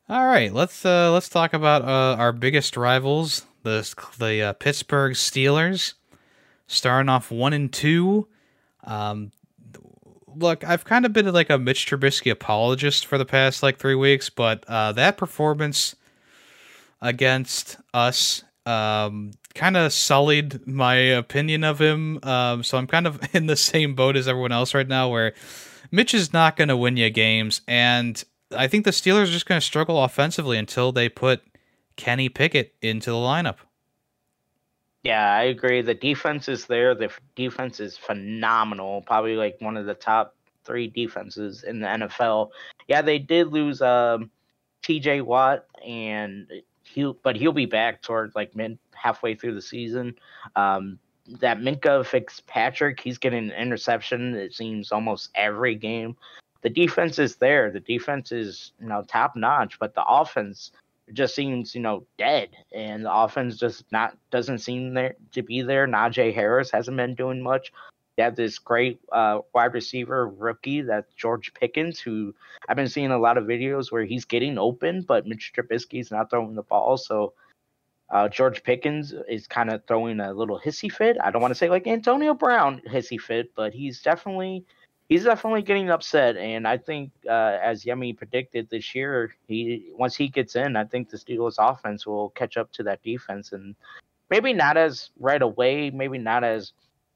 All 0.08 0.26
right, 0.26 0.52
let's 0.52 0.84
uh, 0.84 1.10
let's 1.12 1.28
talk 1.28 1.54
about 1.54 1.82
uh, 1.82 2.20
our 2.20 2.32
biggest 2.32 2.76
rivals, 2.76 3.46
the 3.62 4.14
the 4.18 4.42
uh, 4.42 4.52
Pittsburgh 4.54 5.12
Steelers. 5.12 5.94
starting 6.66 7.08
off 7.08 7.30
one 7.30 7.52
and 7.52 7.72
two. 7.72 8.28
Um, 8.84 9.32
look, 10.34 10.64
I've 10.64 10.84
kind 10.84 11.04
of 11.06 11.12
been 11.12 11.32
like 11.32 11.50
a 11.50 11.58
Mitch 11.58 11.86
Trubisky 11.86 12.30
apologist 12.30 13.06
for 13.06 13.18
the 13.18 13.24
past 13.24 13.62
like 13.62 13.78
three 13.78 13.94
weeks, 13.94 14.30
but 14.30 14.64
uh, 14.68 14.92
that 14.92 15.16
performance 15.16 15.94
against 17.00 17.78
us 17.92 18.44
um, 18.64 19.32
kind 19.54 19.76
of 19.76 19.92
sullied 19.92 20.66
my 20.66 20.94
opinion 20.94 21.64
of 21.64 21.80
him. 21.80 22.18
Um, 22.22 22.62
so 22.62 22.78
I'm 22.78 22.86
kind 22.86 23.06
of 23.06 23.20
in 23.34 23.46
the 23.46 23.56
same 23.56 23.94
boat 23.94 24.16
as 24.16 24.28
everyone 24.28 24.52
else 24.52 24.74
right 24.74 24.88
now, 24.88 25.08
where 25.08 25.34
Mitch 25.90 26.14
is 26.14 26.32
not 26.32 26.56
going 26.56 26.68
to 26.68 26.76
win 26.76 26.96
you 26.96 27.10
games, 27.10 27.60
and 27.68 28.22
I 28.56 28.68
think 28.68 28.84
the 28.84 28.90
Steelers 28.90 29.24
are 29.24 29.26
just 29.26 29.46
going 29.46 29.60
to 29.60 29.66
struggle 29.66 30.02
offensively 30.02 30.58
until 30.58 30.92
they 30.92 31.08
put 31.08 31.42
Kenny 31.96 32.28
Pickett 32.28 32.74
into 32.82 33.10
the 33.10 33.16
lineup. 33.16 33.56
Yeah, 35.02 35.34
I 35.34 35.44
agree. 35.44 35.82
The 35.82 35.94
defense 35.94 36.48
is 36.48 36.66
there. 36.66 36.94
The 36.94 37.10
defense 37.34 37.80
is 37.80 37.96
phenomenal. 37.96 39.02
Probably 39.02 39.34
like 39.34 39.56
one 39.60 39.76
of 39.76 39.86
the 39.86 39.94
top 39.94 40.36
three 40.64 40.86
defenses 40.86 41.64
in 41.64 41.80
the 41.80 41.88
NFL. 41.88 42.50
Yeah, 42.86 43.02
they 43.02 43.18
did 43.18 43.48
lose 43.48 43.82
um, 43.82 44.30
T.J. 44.82 45.22
Watt, 45.22 45.66
and 45.84 46.46
he 46.84 47.12
but 47.22 47.36
he'll 47.36 47.52
be 47.52 47.66
back 47.66 48.02
toward 48.02 48.32
like 48.36 48.54
mid 48.54 48.78
halfway 48.94 49.34
through 49.34 49.54
the 49.54 49.62
season. 49.62 50.14
Um, 50.54 50.98
that 51.40 51.58
Minkah 51.58 52.04
Fitzpatrick, 52.04 53.00
he's 53.00 53.18
getting 53.18 53.50
an 53.50 53.56
interception. 53.56 54.34
It 54.34 54.54
seems 54.54 54.92
almost 54.92 55.30
every 55.34 55.74
game. 55.74 56.16
The 56.62 56.70
defense 56.70 57.18
is 57.18 57.36
there. 57.36 57.70
The 57.70 57.80
defense 57.80 58.30
is 58.30 58.72
you 58.80 58.86
know 58.86 59.02
top 59.02 59.34
notch, 59.34 59.78
but 59.80 59.94
the 59.94 60.04
offense 60.04 60.70
just 61.12 61.34
seems, 61.34 61.74
you 61.74 61.80
know, 61.80 62.06
dead, 62.18 62.50
and 62.72 63.04
the 63.04 63.14
offense 63.14 63.56
just 63.56 63.84
not 63.92 64.16
doesn't 64.30 64.58
seem 64.58 64.94
there 64.94 65.14
to 65.32 65.42
be 65.42 65.62
there. 65.62 65.86
Najee 65.86 66.34
Harris 66.34 66.70
hasn't 66.70 66.96
been 66.96 67.14
doing 67.14 67.42
much. 67.42 67.72
They 68.16 68.22
have 68.22 68.36
this 68.36 68.58
great 68.58 69.00
uh, 69.10 69.40
wide 69.54 69.72
receiver 69.72 70.28
rookie 70.28 70.82
that's 70.82 71.14
George 71.14 71.54
Pickens, 71.54 71.98
who 71.98 72.34
I've 72.68 72.76
been 72.76 72.88
seeing 72.88 73.10
a 73.10 73.18
lot 73.18 73.38
of 73.38 73.44
videos 73.44 73.90
where 73.90 74.04
he's 74.04 74.26
getting 74.26 74.58
open, 74.58 75.02
but 75.02 75.26
Mitch 75.26 75.52
Trubisky's 75.56 76.10
not 76.10 76.28
throwing 76.28 76.54
the 76.54 76.62
ball. 76.62 76.98
So 76.98 77.32
uh, 78.10 78.28
George 78.28 78.62
Pickens 78.62 79.14
is 79.28 79.46
kind 79.46 79.70
of 79.70 79.82
throwing 79.86 80.20
a 80.20 80.34
little 80.34 80.60
hissy 80.60 80.92
fit. 80.92 81.16
I 81.22 81.30
don't 81.30 81.40
want 81.40 81.52
to 81.52 81.58
say 81.58 81.70
like 81.70 81.86
Antonio 81.86 82.34
Brown 82.34 82.82
hissy 82.86 83.18
fit, 83.18 83.54
but 83.56 83.72
he's 83.72 84.02
definitely 84.02 84.66
he's 85.12 85.24
definitely 85.24 85.60
getting 85.60 85.90
upset, 85.90 86.38
and 86.38 86.66
I 86.66 86.78
think 86.78 87.10
uh, 87.28 87.58
as 87.62 87.84
Yemi 87.84 88.16
predicted 88.16 88.70
this 88.70 88.94
year, 88.94 89.34
he 89.46 89.92
once 89.94 90.16
he 90.16 90.26
gets 90.28 90.56
in, 90.56 90.74
I 90.74 90.84
think 90.84 91.10
the 91.10 91.18
Steelers 91.18 91.56
offense 91.58 92.06
will 92.06 92.30
catch 92.30 92.56
up 92.56 92.72
to 92.72 92.82
that 92.84 93.02
defense, 93.02 93.52
and 93.52 93.74
maybe 94.30 94.54
not 94.54 94.78
as 94.78 95.10
right 95.20 95.42
away, 95.42 95.90
maybe 95.90 96.16
not 96.16 96.44
as 96.44 96.72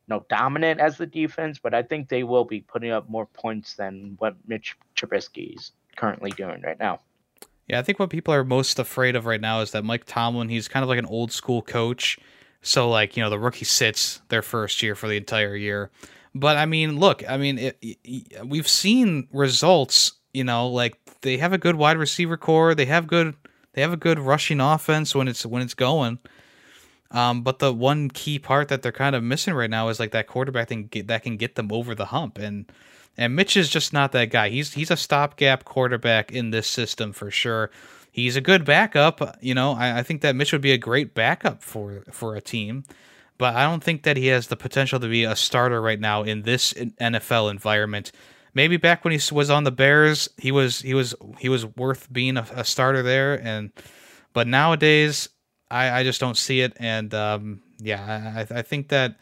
you 0.07 0.15
know 0.15 0.27
dominant 0.29 0.79
as 0.79 0.99
the 0.99 1.07
defense, 1.07 1.59
but 1.59 1.73
I 1.73 1.83
think 1.83 2.11
they 2.11 2.23
will 2.23 2.45
be 2.45 2.61
putting 2.61 2.91
up 2.91 3.09
more 3.09 3.27
points 3.27 3.75
than 3.77 4.17
what 4.19 4.37
Mitch 4.47 4.77
Trubisky 4.95 5.57
is 5.57 5.73
currently 5.97 6.31
doing 6.33 6.61
right 6.61 6.79
now. 6.79 7.01
Yeah, 7.67 7.79
I 7.79 7.83
think 7.83 7.99
what 7.99 8.11
people 8.11 8.35
are 8.35 8.45
most 8.45 8.79
afraid 8.79 9.17
of 9.17 9.25
right 9.25 9.41
now 9.41 9.63
is 9.63 9.71
that 9.71 9.85
Mike 9.85 10.05
Tomlin, 10.05 10.51
he's 10.51 10.69
kind 10.69 10.83
of 10.83 10.91
like 10.91 10.99
an 10.99 11.07
old 11.07 11.33
school 11.33 11.63
coach. 11.63 12.19
So 12.61 12.91
like, 12.91 13.17
you 13.17 13.23
know, 13.23 13.31
the 13.31 13.39
rookie 13.39 13.65
sits 13.65 14.21
their 14.29 14.43
first 14.43 14.83
year 14.83 14.95
for 14.95 15.09
the 15.09 15.17
entire 15.17 15.57
year. 15.57 15.91
But 16.39 16.57
I 16.57 16.67
mean, 16.67 16.99
look, 16.99 17.29
I 17.29 17.37
mean, 17.37 17.59
it, 17.59 17.79
it, 17.83 18.47
we've 18.47 18.69
seen 18.69 19.29
results. 19.33 20.13
You 20.33 20.45
know, 20.45 20.69
like 20.69 20.99
they 21.23 21.39
have 21.39 21.53
a 21.53 21.59
good 21.59 21.77
wide 21.77 21.97
receiver 21.97 22.37
corps. 22.37 22.75
They 22.75 22.87
have 22.87 23.07
good. 23.07 23.35
They 23.73 23.81
have 23.83 23.93
a 23.93 23.97
good 23.97 24.19
rushing 24.19 24.61
offense 24.61 25.15
when 25.15 25.29
it's 25.29 25.47
when 25.47 25.63
it's 25.63 25.75
going. 25.75 26.19
Um, 27.11 27.43
but 27.43 27.61
the 27.61 27.73
one 27.73 28.11
key 28.11 28.39
part 28.39 28.69
that 28.69 28.83
they're 28.83 28.93
kind 28.93 29.15
of 29.15 29.23
missing 29.23 29.55
right 29.55 29.71
now 29.71 29.89
is 29.89 30.01
like 30.01 30.11
that 30.11 30.27
quarterback 30.27 30.69
thing 30.69 30.91
that 31.07 31.23
can 31.23 31.37
get 31.37 31.55
them 31.55 31.73
over 31.73 31.95
the 31.95 32.07
hump. 32.07 32.39
And 32.39 32.71
and 33.17 33.35
Mitch 33.35 33.57
is 33.57 33.69
just 33.69 33.93
not 33.93 34.13
that 34.13 34.31
guy. 34.31 34.49
He's 34.51 34.75
he's 34.75 34.91
a 34.91 34.97
stopgap 34.97 35.65
quarterback 35.65 36.33
in 36.33 36.51
this 36.51 36.67
system 36.67 37.13
for 37.13 37.31
sure. 37.31 37.71
He's 38.11 38.37
a 38.37 38.41
good 38.41 38.65
backup. 38.65 39.37
You 39.41 39.55
know, 39.55 39.73
I, 39.73 39.99
I 39.99 40.03
think 40.03 40.23
that 40.23 40.37
Mitch 40.37 40.53
would 40.53 40.63
be 40.63 40.73
a 40.73 40.79
great 40.79 41.15
backup 41.15 41.63
for 41.63 42.05
for 42.11 42.35
a 42.35 42.41
team 42.41 42.85
but 43.39 43.55
I 43.55 43.65
don't 43.65 43.83
think 43.83 44.03
that 44.05 44.17
he 44.17 44.29
has 44.29 44.47
the 44.49 44.57
potential 44.57 45.01
to 45.01 45.09
be 45.09 45.25
a 45.25 45.37
starter 45.37 45.81
right 45.81 46.01
now 46.01 46.23
in 46.23 46.43
this 46.43 46.73
NFL 46.73 47.51
environment. 47.51 48.13
Maybe 48.55 48.77
back 48.77 49.05
when 49.05 49.13
he 49.13 49.35
was 49.35 49.51
on 49.51 49.65
the 49.65 49.71
Bears, 49.71 50.29
he 50.39 50.51
was 50.51 50.81
he 50.81 50.95
was 50.95 51.15
he 51.39 51.49
was 51.49 51.67
worth 51.67 52.11
being 52.13 52.37
a, 52.37 52.47
a 52.55 52.65
starter 52.65 53.03
there, 53.03 53.41
and 53.43 53.71
but 54.33 54.47
nowadays 54.47 55.29
I, 55.71 56.01
I 56.01 56.03
just 56.05 56.21
don't 56.21 56.37
see 56.37 56.61
it. 56.61 56.73
And 56.79 57.13
um, 57.13 57.63
yeah, 57.79 58.47
I, 58.51 58.59
I 58.59 58.63
think 58.63 58.89
that 58.89 59.17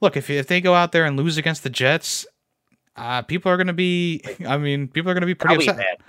look 0.00 0.16
if 0.16 0.28
if 0.28 0.46
they 0.46 0.60
go 0.60 0.74
out 0.74 0.92
there 0.92 1.04
and 1.04 1.16
lose 1.16 1.38
against 1.38 1.62
the 1.62 1.70
Jets, 1.70 2.26
uh, 2.96 3.22
people 3.22 3.50
are 3.50 3.56
going 3.56 3.68
to 3.68 3.72
be. 3.72 4.22
I 4.46 4.58
mean, 4.58 4.88
people 4.88 5.10
are 5.10 5.14
to 5.18 5.26
be 5.26 5.34
pretty 5.34 5.68
upset. 5.68 6.00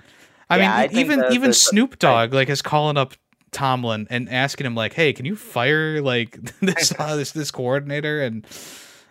I 0.50 0.58
yeah, 0.58 0.62
mean, 0.62 0.90
I 0.96 1.00
even 1.00 1.18
the, 1.20 1.30
even 1.30 1.50
the, 1.50 1.54
Snoop 1.54 1.98
Dogg 1.98 2.34
like 2.34 2.50
is 2.50 2.60
calling 2.60 2.98
up 2.98 3.14
Tomlin 3.52 4.06
and 4.10 4.28
asking 4.28 4.66
him 4.66 4.74
like, 4.74 4.94
"Hey, 4.94 5.12
can 5.12 5.24
you 5.24 5.36
fire 5.36 6.00
like 6.02 6.38
this 6.60 6.92
uh, 6.98 7.16
this 7.16 7.32
this 7.32 7.50
coordinator?" 7.50 8.22
And 8.22 8.46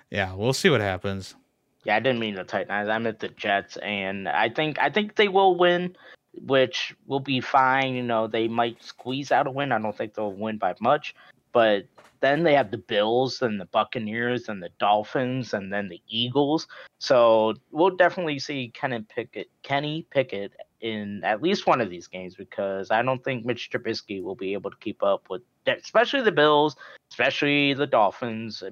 yeah, 0.10 0.34
we'll 0.34 0.54
see 0.54 0.69
what 0.69 0.82
happens. 0.82 1.36
Yeah, 1.84 1.95
I 1.95 1.99
didn't 1.99 2.19
mean 2.19 2.36
the 2.36 2.43
Titans. 2.43 2.89
I 2.89 2.97
meant 2.99 3.19
the 3.19 3.30
Jets, 3.30 3.77
and 3.77 4.27
I 4.27 4.49
think 4.49 4.77
I 4.80 4.89
think 4.89 5.15
they 5.15 5.27
will 5.27 5.56
win, 5.58 5.95
which 6.34 6.93
will 7.08 7.19
be 7.19 7.39
fine. 7.39 7.95
You 7.95 8.04
know, 8.04 8.27
they 8.27 8.47
might 8.47 8.84
squeeze 8.84 9.32
out 9.32 9.47
a 9.47 9.51
win. 9.51 9.71
I 9.71 9.80
don't 9.80 9.97
think 9.97 10.13
they'll 10.13 10.34
win 10.34 10.58
by 10.58 10.75
much, 10.80 11.15
but 11.54 11.86
then 12.21 12.43
they 12.43 12.54
have 12.54 12.71
the 12.71 12.77
Bills 12.77 13.41
and 13.41 13.60
the 13.60 13.65
Buccaneers 13.65 14.47
and 14.47 14.62
the 14.62 14.69
Dolphins 14.80 15.54
and 15.54 15.73
then 15.73 15.89
the 15.89 16.01
Eagles. 16.08 16.67
So 16.99 17.56
we'll 17.71 17.95
definitely 17.95 18.38
see 18.38 18.71
Kenny 18.75 19.01
Pickett, 19.01 19.49
Kenny 19.63 20.06
Pickett 20.12 20.54
in 20.82 21.24
at 21.24 21.41
least 21.41 21.67
one 21.67 21.80
of 21.80 21.89
these 21.89 22.08
games 22.08 22.36
because 22.36 22.91
I 22.91 23.02
don't 23.02 23.24
think 23.24 23.46
Mitch 23.46 23.70
Trubisky 23.72 24.22
will 24.22 24.36
be 24.36 24.54
able 24.54 24.72
to 24.72 24.78
keep 24.78 25.04
up 25.04 25.30
with, 25.30 25.41
especially 25.67 26.22
the 26.22 26.32
Bills, 26.32 26.76
especially 27.12 27.74
the 27.74 27.88
Dolphins, 27.88 28.63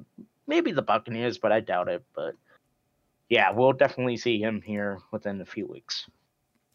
maybe 0.47 0.71
the 0.71 0.81
Buccaneers, 0.81 1.37
but 1.37 1.51
I 1.51 1.59
doubt 1.59 1.87
it. 1.87 2.03
But 2.15 2.35
yeah, 3.29 3.51
we'll 3.51 3.73
definitely 3.73 4.17
see 4.17 4.41
him 4.41 4.61
here 4.61 4.99
within 5.11 5.39
a 5.41 5.45
few 5.45 5.67
weeks. 5.67 6.07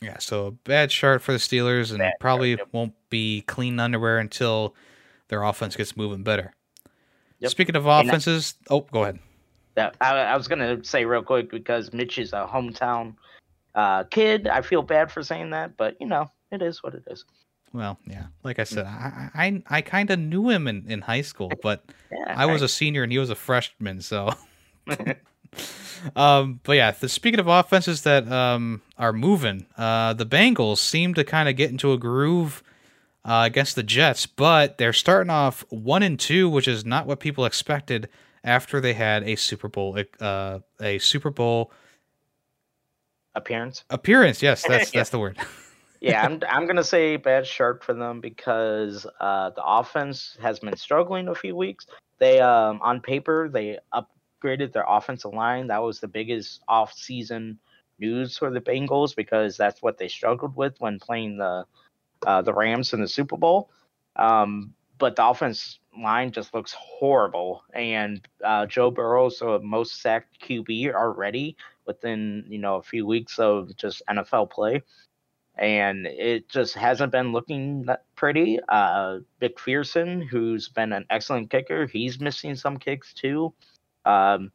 Yeah, 0.01 0.19
so 0.19 0.47
a 0.47 0.51
bad 0.51 0.91
start 0.91 1.23
for 1.23 1.33
the 1.33 1.39
Steelers, 1.39 1.91
and 1.91 1.99
bad 1.99 2.15
probably 2.21 2.55
start, 2.55 2.69
yep. 2.69 2.75
won't 2.75 2.95
be 3.11 3.43
clean 3.43 3.79
underwear 3.81 4.19
until 4.19 4.75
their 5.29 5.43
offense 5.43 5.77
gets 5.77 5.97
moving 5.97 6.23
better. 6.23 6.53
Yep. 7.41 7.51
Speaking 7.51 7.77
of 7.77 7.87
offenses, 7.87 8.55
oh, 8.71 8.81
go 8.81 9.03
ahead. 9.03 9.19
Yeah, 9.77 9.91
I, 10.01 10.17
I 10.19 10.37
was 10.37 10.47
gonna 10.47 10.85
say 10.85 11.05
real 11.05 11.23
quick 11.23 11.51
because 11.51 11.93
Mitch 11.93 12.19
is 12.19 12.33
a 12.33 12.49
hometown 12.51 13.15
uh, 13.75 14.05
kid. 14.05 14.47
I 14.47 14.63
feel 14.63 14.83
bad 14.83 15.11
for 15.11 15.23
saying 15.23 15.51
that, 15.51 15.77
but 15.77 15.97
you 16.01 16.07
know, 16.07 16.31
it 16.51 16.63
is 16.63 16.83
what 16.83 16.95
it 16.95 17.05
is. 17.09 17.25
Well, 17.73 17.99
yeah. 18.07 18.27
Like 18.45 18.59
I 18.59 18.65
said, 18.65 18.87
I 18.87 19.31
I, 19.35 19.63
I 19.69 19.81
kind 19.83 20.11
of 20.11 20.19
knew 20.19 20.49
him 20.49 20.69
in, 20.69 20.85
in 20.89 21.01
high 21.01 21.23
school, 21.23 21.51
but 21.63 21.85
yeah, 22.11 22.35
I 22.37 22.47
was 22.47 22.63
a 22.63 22.69
senior 22.69 23.03
and 23.03 23.13
he 23.13 23.19
was 23.19 23.31
a 23.31 23.35
freshman, 23.35 24.01
so. 24.01 24.33
um, 26.17 26.61
but 26.63 26.73
yeah, 26.75 26.91
the, 26.91 27.09
speaking 27.09 27.41
of 27.41 27.49
offenses 27.49 28.03
that 28.03 28.31
um, 28.31 28.83
are 28.99 29.13
moving, 29.13 29.67
uh, 29.77 30.13
the 30.13 30.27
Bengals 30.27 30.79
seem 30.79 31.15
to 31.15 31.25
kind 31.25 31.49
of 31.49 31.57
get 31.57 31.71
into 31.71 31.93
a 31.93 31.99
groove 31.99 32.63
uh, 33.25 33.43
against 33.47 33.75
the 33.75 33.83
Jets, 33.83 34.27
but 34.27 34.79
they're 34.79 34.93
starting 34.93 35.31
off 35.31 35.65
one 35.71 36.03
and 36.03 36.21
two, 36.21 36.49
which 36.49 36.69
is 36.69 36.85
not 36.85 37.07
what 37.07 37.21
people 37.21 37.45
expected 37.45 38.09
after 38.43 38.81
they 38.81 38.93
had 38.93 39.23
a 39.25 39.37
Super 39.37 39.69
Bowl 39.69 39.99
uh, 40.21 40.59
a 40.81 40.99
Super 40.99 41.31
Bowl 41.31 41.73
appearance. 43.35 43.85
Appearance, 43.91 44.43
yes, 44.43 44.65
that's 44.69 44.91
that's 44.91 45.11
the 45.11 45.19
word. 45.19 45.39
yeah, 46.01 46.25
I'm 46.25 46.41
I'm 46.49 46.67
gonna 46.67 46.85
say 46.85 47.17
bad 47.17 47.47
start 47.47 47.83
for 47.85 47.95
them 47.95 48.21
because 48.21 49.07
uh, 49.21 49.51
the 49.51 49.65
offense 49.65 50.37
has 50.43 50.59
been 50.61 50.77
struggling 50.77 51.29
a 51.29 51.35
few 51.35 51.57
weeks. 51.57 51.87
They 52.19 52.41
um 52.41 52.81
on 52.83 53.01
paper 53.01 53.49
they 53.49 53.79
upgraded 53.93 54.73
their 54.73 54.85
offensive 54.87 55.33
line. 55.33 55.69
That 55.69 55.83
was 55.83 56.01
the 56.01 56.09
biggest 56.09 56.63
off-season 56.69 57.59
news 57.99 58.37
for 58.37 58.51
the 58.51 58.61
Bengals 58.61 59.15
because 59.15 59.57
that's 59.57 59.83
what 59.83 59.99
they 59.99 60.09
struggled 60.09 60.57
with 60.57 60.75
when 60.81 60.99
playing 60.99 61.39
the 61.39 61.65
uh, 62.27 62.43
the 62.43 62.53
Rams 62.53 62.93
in 62.93 63.01
the 63.01 63.09
Super 63.09 63.37
Bowl. 63.37 63.71
Um, 64.17 64.75
but 64.99 65.17
the 65.17 65.27
offense 65.27 65.81
line 65.99 66.31
just 66.31 66.55
looks 66.55 66.75
horrible, 66.79 67.65
and 67.73 68.27
uh, 68.45 68.67
Joe 68.67 68.91
Burrow, 68.91 69.29
so 69.29 69.59
most 69.59 70.01
sacked 70.01 70.41
QB 70.41 70.95
already 70.95 71.57
within 71.87 72.45
you 72.49 72.59
know 72.59 72.77
a 72.77 72.83
few 72.83 73.07
weeks 73.07 73.39
of 73.39 73.75
just 73.77 74.03
NFL 74.09 74.51
play, 74.51 74.83
and 75.57 76.07
it 76.07 76.49
just 76.49 76.75
hasn't 76.75 77.13
been 77.13 77.33
looking 77.33 77.85
that 77.85 78.05
pretty. 78.17 78.59
Uh, 78.69 79.19
McPherson, 79.41 80.27
who's 80.27 80.69
been 80.69 80.93
an 80.93 81.07
excellent 81.11 81.51
kicker, 81.51 81.87
he's 81.87 82.21
missing 82.21 82.55
some 82.55 82.77
kicks 82.77 83.13
too. 83.13 83.53
Um, 84.05 84.51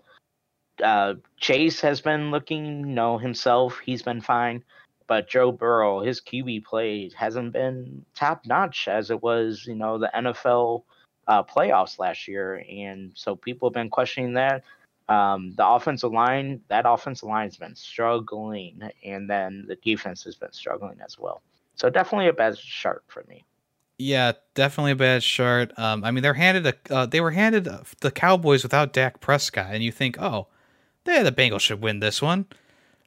uh, 0.84 1.16
Chase 1.38 1.82
has 1.82 2.02
been 2.02 2.32
looking, 2.32 2.80
you 2.82 2.96
know, 2.96 3.18
himself. 3.18 3.80
He's 3.84 4.02
been 4.02 4.22
fine, 4.22 4.64
but 5.08 5.30
Joe 5.30 5.52
Burrow, 5.52 6.02
his 6.02 6.22
QB 6.22 6.66
play 6.66 7.10
hasn't 7.16 7.54
been 7.54 8.06
top 8.16 8.46
notch 8.46 8.88
as 8.88 9.12
it 9.12 9.22
was, 9.22 9.66
you 9.68 9.76
know, 9.76 9.98
the 9.98 10.12
NFL 10.16 10.84
uh, 11.28 11.44
playoffs 11.44 12.00
last 12.00 12.28
year, 12.28 12.64
and 12.70 13.12
so 13.14 13.36
people 13.36 13.70
have 13.70 13.74
been 13.74 13.90
questioning 13.90 14.34
that. 14.34 14.64
Um, 15.10 15.53
the 15.55 15.68
offensive 15.68 16.12
line, 16.12 16.62
that 16.68 16.86
offensive 16.88 17.28
line 17.28 17.47
has 17.47 17.57
been 17.57 17.76
struggling, 17.76 18.80
and 19.03 19.30
then 19.30 19.66
the 19.68 19.76
defense 19.76 20.24
has 20.24 20.36
been 20.36 20.53
struggling 20.53 20.99
as 21.03 21.18
well. 21.18 21.41
So 21.76 21.89
definitely 21.89 22.28
a 22.28 22.34
bad 22.34 22.55
start 22.57 23.03
for 23.07 23.26
me. 23.28 23.43
Yeah, 23.97 24.34
definitely 24.53 24.91
a 24.91 24.95
bad 24.95 25.24
start. 25.24 25.78
Um, 25.78 26.03
I 26.03 26.12
mean, 26.12 26.22
they're 26.22 26.36
handed 26.36 26.68
a, 26.68 26.93
uh, 26.93 27.05
they 27.05 27.22
were 27.22 27.32
handed 27.32 27.68
the 28.01 28.12
Cowboys 28.12 28.64
without 28.64 28.93
Dak 28.93 29.20
Prescott, 29.20 29.72
and 29.72 29.84
you 29.84 29.91
think, 29.91 30.22
oh, 30.22 30.47
yeah, 31.05 31.24
the 31.24 31.32
Bengals 31.32 31.62
should 31.62 31.82
win 31.82 31.99
this 31.99 32.22
one. 32.22 32.45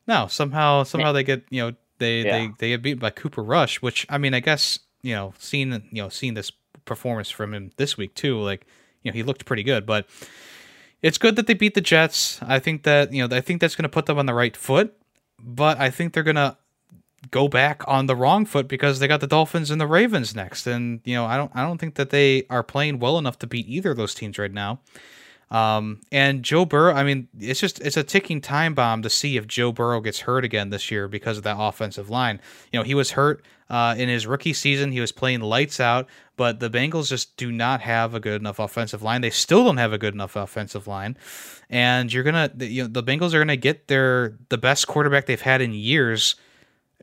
No, 0.09 0.26
somehow, 0.26 0.82
somehow 0.82 1.12
they 1.12 1.22
get, 1.22 1.44
you 1.50 1.62
know, 1.62 1.72
they 2.03 2.22
yeah. 2.22 2.38
they 2.38 2.53
they 2.59 2.68
get 2.70 2.82
beat 2.82 2.94
by 2.94 3.11
Cooper 3.11 3.42
Rush, 3.42 3.80
which 3.80 4.05
I 4.11 4.18
mean, 4.18 4.34
I 4.34 4.40
guess 4.40 4.80
you 5.03 5.14
know, 5.14 5.34
seeing 5.38 5.72
you 5.92 6.03
know, 6.03 6.09
seeing 6.09 6.34
this 6.34 6.50
performance 6.84 7.30
from 7.30 7.55
him 7.55 7.70
this 7.76 7.96
week 7.96 8.14
too, 8.14 8.40
like 8.40 8.66
you 9.03 9.11
know, 9.11 9.14
he 9.14 9.22
looked 9.22 9.44
pretty 9.44 9.62
good, 9.62 9.86
but 9.86 10.07
it's 11.03 11.18
good 11.18 11.36
that 11.36 11.46
they 11.46 11.55
beat 11.55 11.74
the 11.74 11.80
Jets. 11.80 12.40
I 12.42 12.59
think 12.59 12.84
that 12.84 13.12
you 13.12 13.26
know, 13.26 13.36
I 13.36 13.40
think 13.40 13.61
that's 13.61 13.74
going 13.74 13.84
to 13.84 13.88
put 13.88 14.07
them 14.07 14.18
on 14.18 14.26
the 14.26 14.34
right 14.34 14.57
foot, 14.57 14.96
but 15.38 15.78
I 15.78 15.90
think 15.90 16.12
they're 16.12 16.22
going 16.22 16.36
to 16.36 16.57
go 17.30 17.48
back 17.48 17.82
on 17.86 18.07
the 18.07 18.16
wrong 18.16 18.44
foot 18.44 18.68
because 18.68 18.98
they 18.98 19.09
got 19.09 19.20
the 19.20 19.26
Dolphins 19.26 19.70
and 19.70 19.80
the 19.80 19.86
Ravens 19.86 20.34
next, 20.34 20.66
and 20.66 21.00
you 21.05 21.14
know, 21.14 21.26
I 21.26 21.36
don't 21.36 21.50
I 21.55 21.62
don't 21.62 21.78
think 21.78 21.96
that 21.96 22.11
they 22.11 22.44
are 22.48 22.62
playing 22.62 22.98
well 23.00 23.18
enough 23.18 23.38
to 23.40 23.46
beat 23.46 23.68
either 23.68 23.90
of 23.90 23.96
those 23.96 24.14
teams 24.14 24.38
right 24.38 24.53
now. 24.53 24.80
Um, 25.53 26.00
and 26.11 26.42
Joe 26.42 26.64
Burrow, 26.64 26.94
I 26.94 27.05
mean, 27.05 27.28
it's 27.38 27.61
just 27.61 27.78
it's 27.80 27.98
a 27.98 28.03
ticking 28.03 28.40
time 28.40 28.74
bomb 28.74 29.03
to 29.03 29.11
see 29.11 29.36
if 29.36 29.46
Joe 29.46 29.70
Burrow 29.70 30.00
gets 30.00 30.20
hurt 30.20 30.46
again 30.46 30.70
this 30.70 30.90
year 30.90 31.09
because 31.09 31.36
of 31.36 31.44
that 31.44 31.57
offensive 31.59 32.09
line. 32.09 32.40
You 32.72 32.80
know, 32.80 32.84
he 32.84 32.94
was 32.94 33.11
hurt 33.11 33.44
uh, 33.68 33.94
in 33.98 34.09
his 34.09 34.26
rookie 34.26 34.55
season. 34.55 34.92
He 34.92 35.00
was 35.00 35.12
playing 35.12 35.40
lights 35.40 35.78
out, 35.78 36.09
but 36.38 36.59
the 36.61 36.70
Bengals 36.70 37.11
just 37.11 37.36
do 37.36 37.53
not 37.53 37.82
have 37.82 38.14
a 38.14 38.20
good 38.20 38.40
enough 38.40 38.59
offensive 38.59 39.03
line. 39.03 39.20
They 39.20 39.28
still 39.28 39.62
don't 39.62 39.76
have 39.76 39.92
a 39.92 39.98
good 39.98 40.14
enough 40.14 40.36
offensive 40.36 40.86
line, 40.86 41.18
and 41.68 42.11
you're 42.11 42.24
gonna, 42.24 42.50
you 42.59 42.84
know, 42.84 42.88
the 42.88 43.03
Bengals 43.03 43.34
are 43.34 43.38
gonna 43.38 43.57
get 43.57 43.88
their 43.88 44.38
the 44.48 44.57
best 44.57 44.88
quarterback 44.88 45.26
they've 45.26 45.38
had 45.38 45.61
in 45.61 45.74
years 45.74 46.34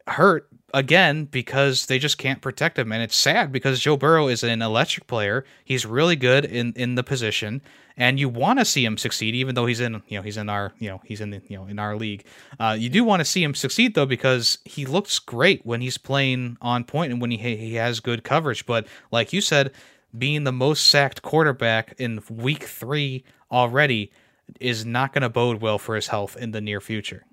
hurt 0.07 0.49
again 0.73 1.25
because 1.25 1.85
they 1.87 1.99
just 1.99 2.17
can't 2.17 2.41
protect 2.41 2.77
him 2.77 2.91
and 2.91 3.01
it's 3.01 3.15
sad 3.15 3.51
because 3.51 3.79
Joe 3.79 3.97
Burrow 3.97 4.27
is 4.27 4.43
an 4.43 4.61
electric 4.61 5.07
player. 5.07 5.45
He's 5.63 5.85
really 5.85 6.15
good 6.15 6.45
in 6.45 6.73
in 6.73 6.95
the 6.95 7.03
position 7.03 7.61
and 7.97 8.19
you 8.19 8.29
want 8.29 8.59
to 8.59 8.65
see 8.65 8.85
him 8.85 8.97
succeed 8.97 9.35
even 9.35 9.55
though 9.55 9.65
he's 9.65 9.79
in 9.79 10.01
you 10.07 10.17
know 10.17 10.21
he's 10.23 10.37
in 10.37 10.49
our 10.49 10.71
you 10.79 10.89
know 10.89 11.01
he's 11.03 11.21
in 11.21 11.31
the, 11.31 11.41
you 11.47 11.57
know 11.57 11.65
in 11.65 11.79
our 11.79 11.95
league. 11.95 12.25
Uh, 12.59 12.75
you 12.79 12.89
do 12.89 13.03
want 13.03 13.19
to 13.19 13.25
see 13.25 13.43
him 13.43 13.53
succeed 13.53 13.93
though 13.93 14.05
because 14.05 14.59
he 14.65 14.85
looks 14.85 15.19
great 15.19 15.65
when 15.65 15.81
he's 15.81 15.97
playing 15.97 16.57
on 16.61 16.83
point 16.83 17.11
and 17.11 17.21
when 17.21 17.31
he 17.31 17.37
he 17.37 17.75
has 17.75 17.99
good 17.99 18.23
coverage, 18.23 18.65
but 18.65 18.87
like 19.11 19.33
you 19.33 19.41
said 19.41 19.71
being 20.17 20.43
the 20.43 20.51
most 20.51 20.87
sacked 20.87 21.21
quarterback 21.21 21.93
in 21.99 22.19
week 22.31 22.63
3 22.63 23.23
already 23.51 24.11
is 24.59 24.83
not 24.83 25.13
going 25.13 25.21
to 25.21 25.29
bode 25.29 25.61
well 25.61 25.77
for 25.77 25.95
his 25.95 26.07
health 26.07 26.35
in 26.35 26.49
the 26.51 26.61
near 26.61 26.81
future 26.81 27.25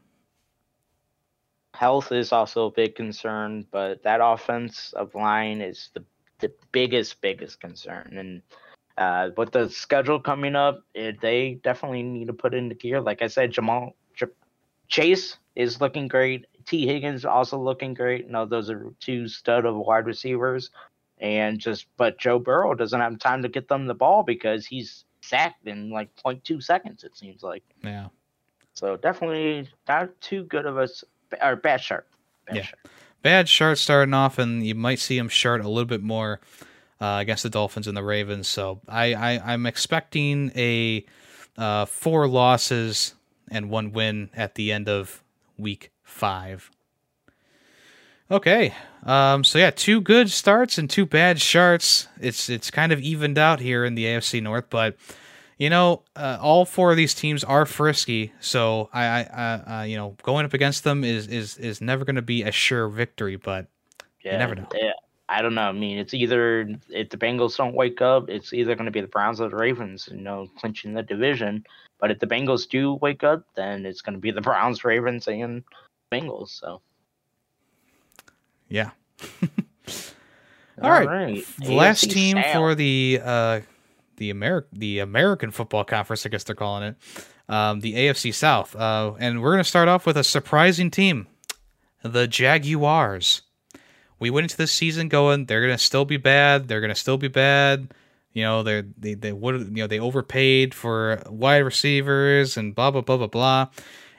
health 1.76 2.10
is 2.12 2.32
also 2.32 2.66
a 2.66 2.70
big 2.70 2.94
concern, 2.94 3.66
but 3.70 4.02
that 4.02 4.20
offense 4.22 4.92
of 4.94 5.14
line 5.14 5.60
is 5.60 5.90
the 5.94 6.04
the 6.40 6.52
biggest 6.72 7.20
biggest 7.20 7.60
concern. 7.60 8.16
And 8.16 8.42
uh, 8.98 9.30
with 9.36 9.52
the 9.52 9.68
schedule 9.68 10.20
coming 10.20 10.56
up, 10.56 10.82
it, 10.94 11.20
they 11.20 11.60
definitely 11.62 12.02
need 12.02 12.26
to 12.26 12.32
put 12.32 12.54
into 12.54 12.74
gear. 12.74 13.00
Like 13.00 13.22
I 13.22 13.26
said, 13.26 13.52
Ja'Marr 13.52 13.92
J- 14.14 14.26
Chase 14.88 15.38
is 15.54 15.80
looking 15.80 16.08
great. 16.08 16.46
Tee 16.66 16.86
Higgins 16.86 17.24
also 17.24 17.58
looking 17.58 17.94
great. 17.94 18.28
No, 18.28 18.44
those 18.44 18.70
are 18.70 18.92
two 19.00 19.28
stud 19.28 19.64
of 19.64 19.76
wide 19.76 20.06
receivers. 20.06 20.70
And 21.18 21.58
just, 21.58 21.86
but 21.96 22.18
Joe 22.18 22.38
Burrow 22.38 22.74
doesn't 22.74 23.00
have 23.00 23.18
time 23.18 23.42
to 23.42 23.48
get 23.48 23.68
them 23.68 23.86
the 23.86 23.94
ball 23.94 24.22
because 24.22 24.66
he's 24.66 25.04
sacked 25.22 25.66
in 25.66 25.90
like 25.90 26.14
0.2 26.16 26.62
seconds. 26.62 27.04
It 27.04 27.16
seems 27.16 27.42
like. 27.42 27.62
Yeah. 27.82 28.08
So 28.74 28.96
definitely 28.96 29.70
not 29.88 30.10
too 30.20 30.44
good 30.44 30.66
of 30.66 30.76
a 30.76 30.88
or 31.42 31.56
bad 31.56 31.80
sharp. 31.80 32.06
Bad 32.46 32.56
yeah. 32.56 32.66
Bad 33.22 33.48
sharp 33.48 33.78
starting 33.78 34.14
off, 34.14 34.38
and 34.38 34.64
you 34.66 34.74
might 34.74 34.98
see 34.98 35.18
him 35.18 35.28
start 35.30 35.60
a 35.60 35.68
little 35.68 35.84
bit 35.84 36.02
more 36.02 36.40
uh, 37.00 37.18
against 37.20 37.42
the 37.42 37.50
Dolphins 37.50 37.86
and 37.86 37.96
the 37.96 38.02
Ravens. 38.02 38.48
So 38.48 38.80
I, 38.88 39.14
I 39.14 39.54
am 39.54 39.66
expecting 39.66 40.52
a 40.54 41.04
uh, 41.58 41.86
four 41.86 42.28
losses 42.28 43.14
and 43.50 43.70
one 43.70 43.92
win 43.92 44.30
at 44.34 44.54
the 44.54 44.72
end 44.72 44.88
of 44.88 45.22
week 45.58 45.90
five. 46.02 46.70
Okay. 48.30 48.74
Um, 49.04 49.44
so 49.44 49.58
yeah, 49.58 49.70
two 49.70 50.00
good 50.00 50.30
starts 50.30 50.78
and 50.78 50.90
two 50.90 51.06
bad 51.06 51.40
starts. 51.40 52.08
It's 52.20 52.48
it's 52.48 52.70
kind 52.70 52.92
of 52.92 53.00
evened 53.00 53.38
out 53.38 53.60
here 53.60 53.84
in 53.84 53.94
the 53.94 54.04
AFC 54.04 54.42
North, 54.42 54.66
but 54.68 54.96
you 55.58 55.70
know, 55.70 56.02
uh, 56.14 56.38
all 56.40 56.64
four 56.64 56.90
of 56.90 56.96
these 56.96 57.14
teams 57.14 57.42
are 57.42 57.64
frisky, 57.64 58.32
so 58.40 58.90
I, 58.92 59.04
I, 59.24 59.80
uh, 59.80 59.82
you 59.84 59.96
know, 59.96 60.16
going 60.22 60.44
up 60.44 60.52
against 60.52 60.84
them 60.84 61.02
is 61.02 61.26
is 61.28 61.56
is 61.56 61.80
never 61.80 62.04
going 62.04 62.16
to 62.16 62.22
be 62.22 62.42
a 62.42 62.52
sure 62.52 62.88
victory, 62.88 63.36
but 63.36 63.66
yeah, 64.22 64.32
you 64.32 64.38
never 64.38 64.54
know. 64.54 64.68
Yeah, 64.74 64.92
I 65.28 65.40
don't 65.40 65.54
know. 65.54 65.62
I 65.62 65.72
mean, 65.72 65.98
it's 65.98 66.12
either 66.12 66.68
if 66.90 67.08
the 67.08 67.16
Bengals 67.16 67.56
don't 67.56 67.74
wake 67.74 68.02
up, 68.02 68.28
it's 68.28 68.52
either 68.52 68.74
going 68.74 68.84
to 68.84 68.90
be 68.90 69.00
the 69.00 69.06
Browns 69.06 69.40
or 69.40 69.48
the 69.48 69.56
Ravens, 69.56 70.08
you 70.10 70.18
know, 70.18 70.46
clinching 70.58 70.92
the 70.92 71.02
division. 71.02 71.64
But 71.98 72.10
if 72.10 72.18
the 72.18 72.26
Bengals 72.26 72.68
do 72.68 72.94
wake 72.94 73.24
up, 73.24 73.46
then 73.54 73.86
it's 73.86 74.02
going 74.02 74.14
to 74.14 74.20
be 74.20 74.30
the 74.30 74.42
Browns, 74.42 74.84
Ravens, 74.84 75.26
and 75.26 75.64
Bengals. 76.12 76.50
So, 76.50 76.82
yeah. 78.68 78.90
all, 79.48 80.82
all 80.82 80.90
right. 80.90 81.08
right. 81.08 81.44
Last 81.66 82.10
team 82.10 82.36
for 82.52 82.74
the. 82.74 83.20
Uh, 83.24 83.60
the 84.16 84.30
American 84.30 84.78
the 84.78 84.98
American 84.98 85.50
Football 85.50 85.84
Conference, 85.84 86.26
I 86.26 86.28
guess 86.28 86.44
they're 86.44 86.54
calling 86.54 86.82
it, 86.82 86.96
um, 87.48 87.80
the 87.80 87.94
AFC 87.94 88.32
South. 88.34 88.74
Uh, 88.74 89.12
and 89.18 89.42
we're 89.42 89.52
going 89.52 89.64
to 89.64 89.68
start 89.68 89.88
off 89.88 90.06
with 90.06 90.16
a 90.16 90.24
surprising 90.24 90.90
team, 90.90 91.26
the 92.02 92.26
Jaguars. 92.26 93.42
We 94.18 94.30
went 94.30 94.44
into 94.44 94.56
this 94.56 94.72
season 94.72 95.08
going, 95.08 95.46
they're 95.46 95.60
going 95.60 95.76
to 95.76 95.82
still 95.82 96.06
be 96.06 96.16
bad. 96.16 96.68
They're 96.68 96.80
going 96.80 96.92
to 96.92 96.98
still 97.00 97.18
be 97.18 97.28
bad. 97.28 97.92
You 98.32 98.42
know, 98.42 98.62
they 98.62 98.82
they 98.98 99.14
they 99.14 99.32
would 99.32 99.60
you 99.60 99.82
know 99.82 99.86
they 99.86 99.98
overpaid 99.98 100.74
for 100.74 101.22
wide 101.26 101.58
receivers 101.58 102.58
and 102.58 102.74
blah 102.74 102.90
blah 102.90 103.00
blah 103.00 103.16
blah 103.16 103.28
blah. 103.28 103.68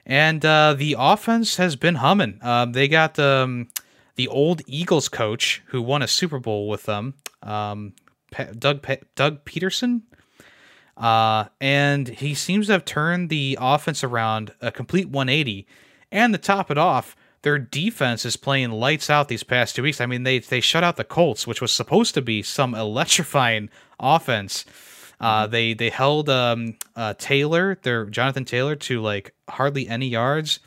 And 0.07 0.43
uh, 0.43 0.73
the 0.73 0.95
offense 0.97 1.57
has 1.57 1.75
been 1.75 1.95
humming. 1.95 2.39
Uh, 2.41 2.65
they 2.65 2.87
got 2.87 3.19
um, 3.19 3.67
the 4.15 4.27
old 4.27 4.61
Eagles 4.65 5.07
coach 5.07 5.61
who 5.67 5.81
won 5.81 6.01
a 6.01 6.07
Super 6.07 6.39
Bowl 6.39 6.67
with 6.67 6.83
them. 6.83 7.13
Um, 7.43 7.93
Doug 8.57 8.85
Doug 9.15 9.45
Pederson, 9.45 10.01
uh, 10.95 11.45
and 11.61 12.07
he 12.07 12.33
seems 12.33 12.67
to 12.67 12.73
have 12.73 12.85
turned 12.85 13.29
the 13.29 13.57
offense 13.59 14.03
around 14.03 14.53
a 14.61 14.71
complete 14.71 15.09
180. 15.09 15.67
And 16.11 16.33
to 16.33 16.39
top 16.39 16.71
it 16.71 16.77
off, 16.77 17.15
their 17.41 17.59
defense 17.59 18.25
is 18.25 18.35
playing 18.35 18.71
lights 18.71 19.09
out 19.09 19.27
these 19.27 19.43
past 19.43 19.75
two 19.75 19.83
weeks. 19.83 20.01
I 20.01 20.05
mean, 20.05 20.23
they 20.23 20.39
they 20.39 20.59
shut 20.59 20.83
out 20.83 20.97
the 20.97 21.03
Colts, 21.03 21.45
which 21.45 21.61
was 21.61 21.71
supposed 21.71 22.13
to 22.15 22.21
be 22.21 22.41
some 22.41 22.73
electrifying 22.73 23.69
offense. 23.99 24.65
Uh, 25.19 25.43
mm-hmm. 25.43 25.51
they 25.51 25.73
they 25.73 25.89
held 25.89 26.29
um, 26.29 26.75
uh, 26.95 27.13
Taylor, 27.17 27.77
their 27.83 28.05
Jonathan 28.05 28.45
Taylor, 28.45 28.75
to 28.75 29.01
like 29.01 29.33
hardly 29.49 29.87
any 29.87 30.07
yards. 30.07 30.59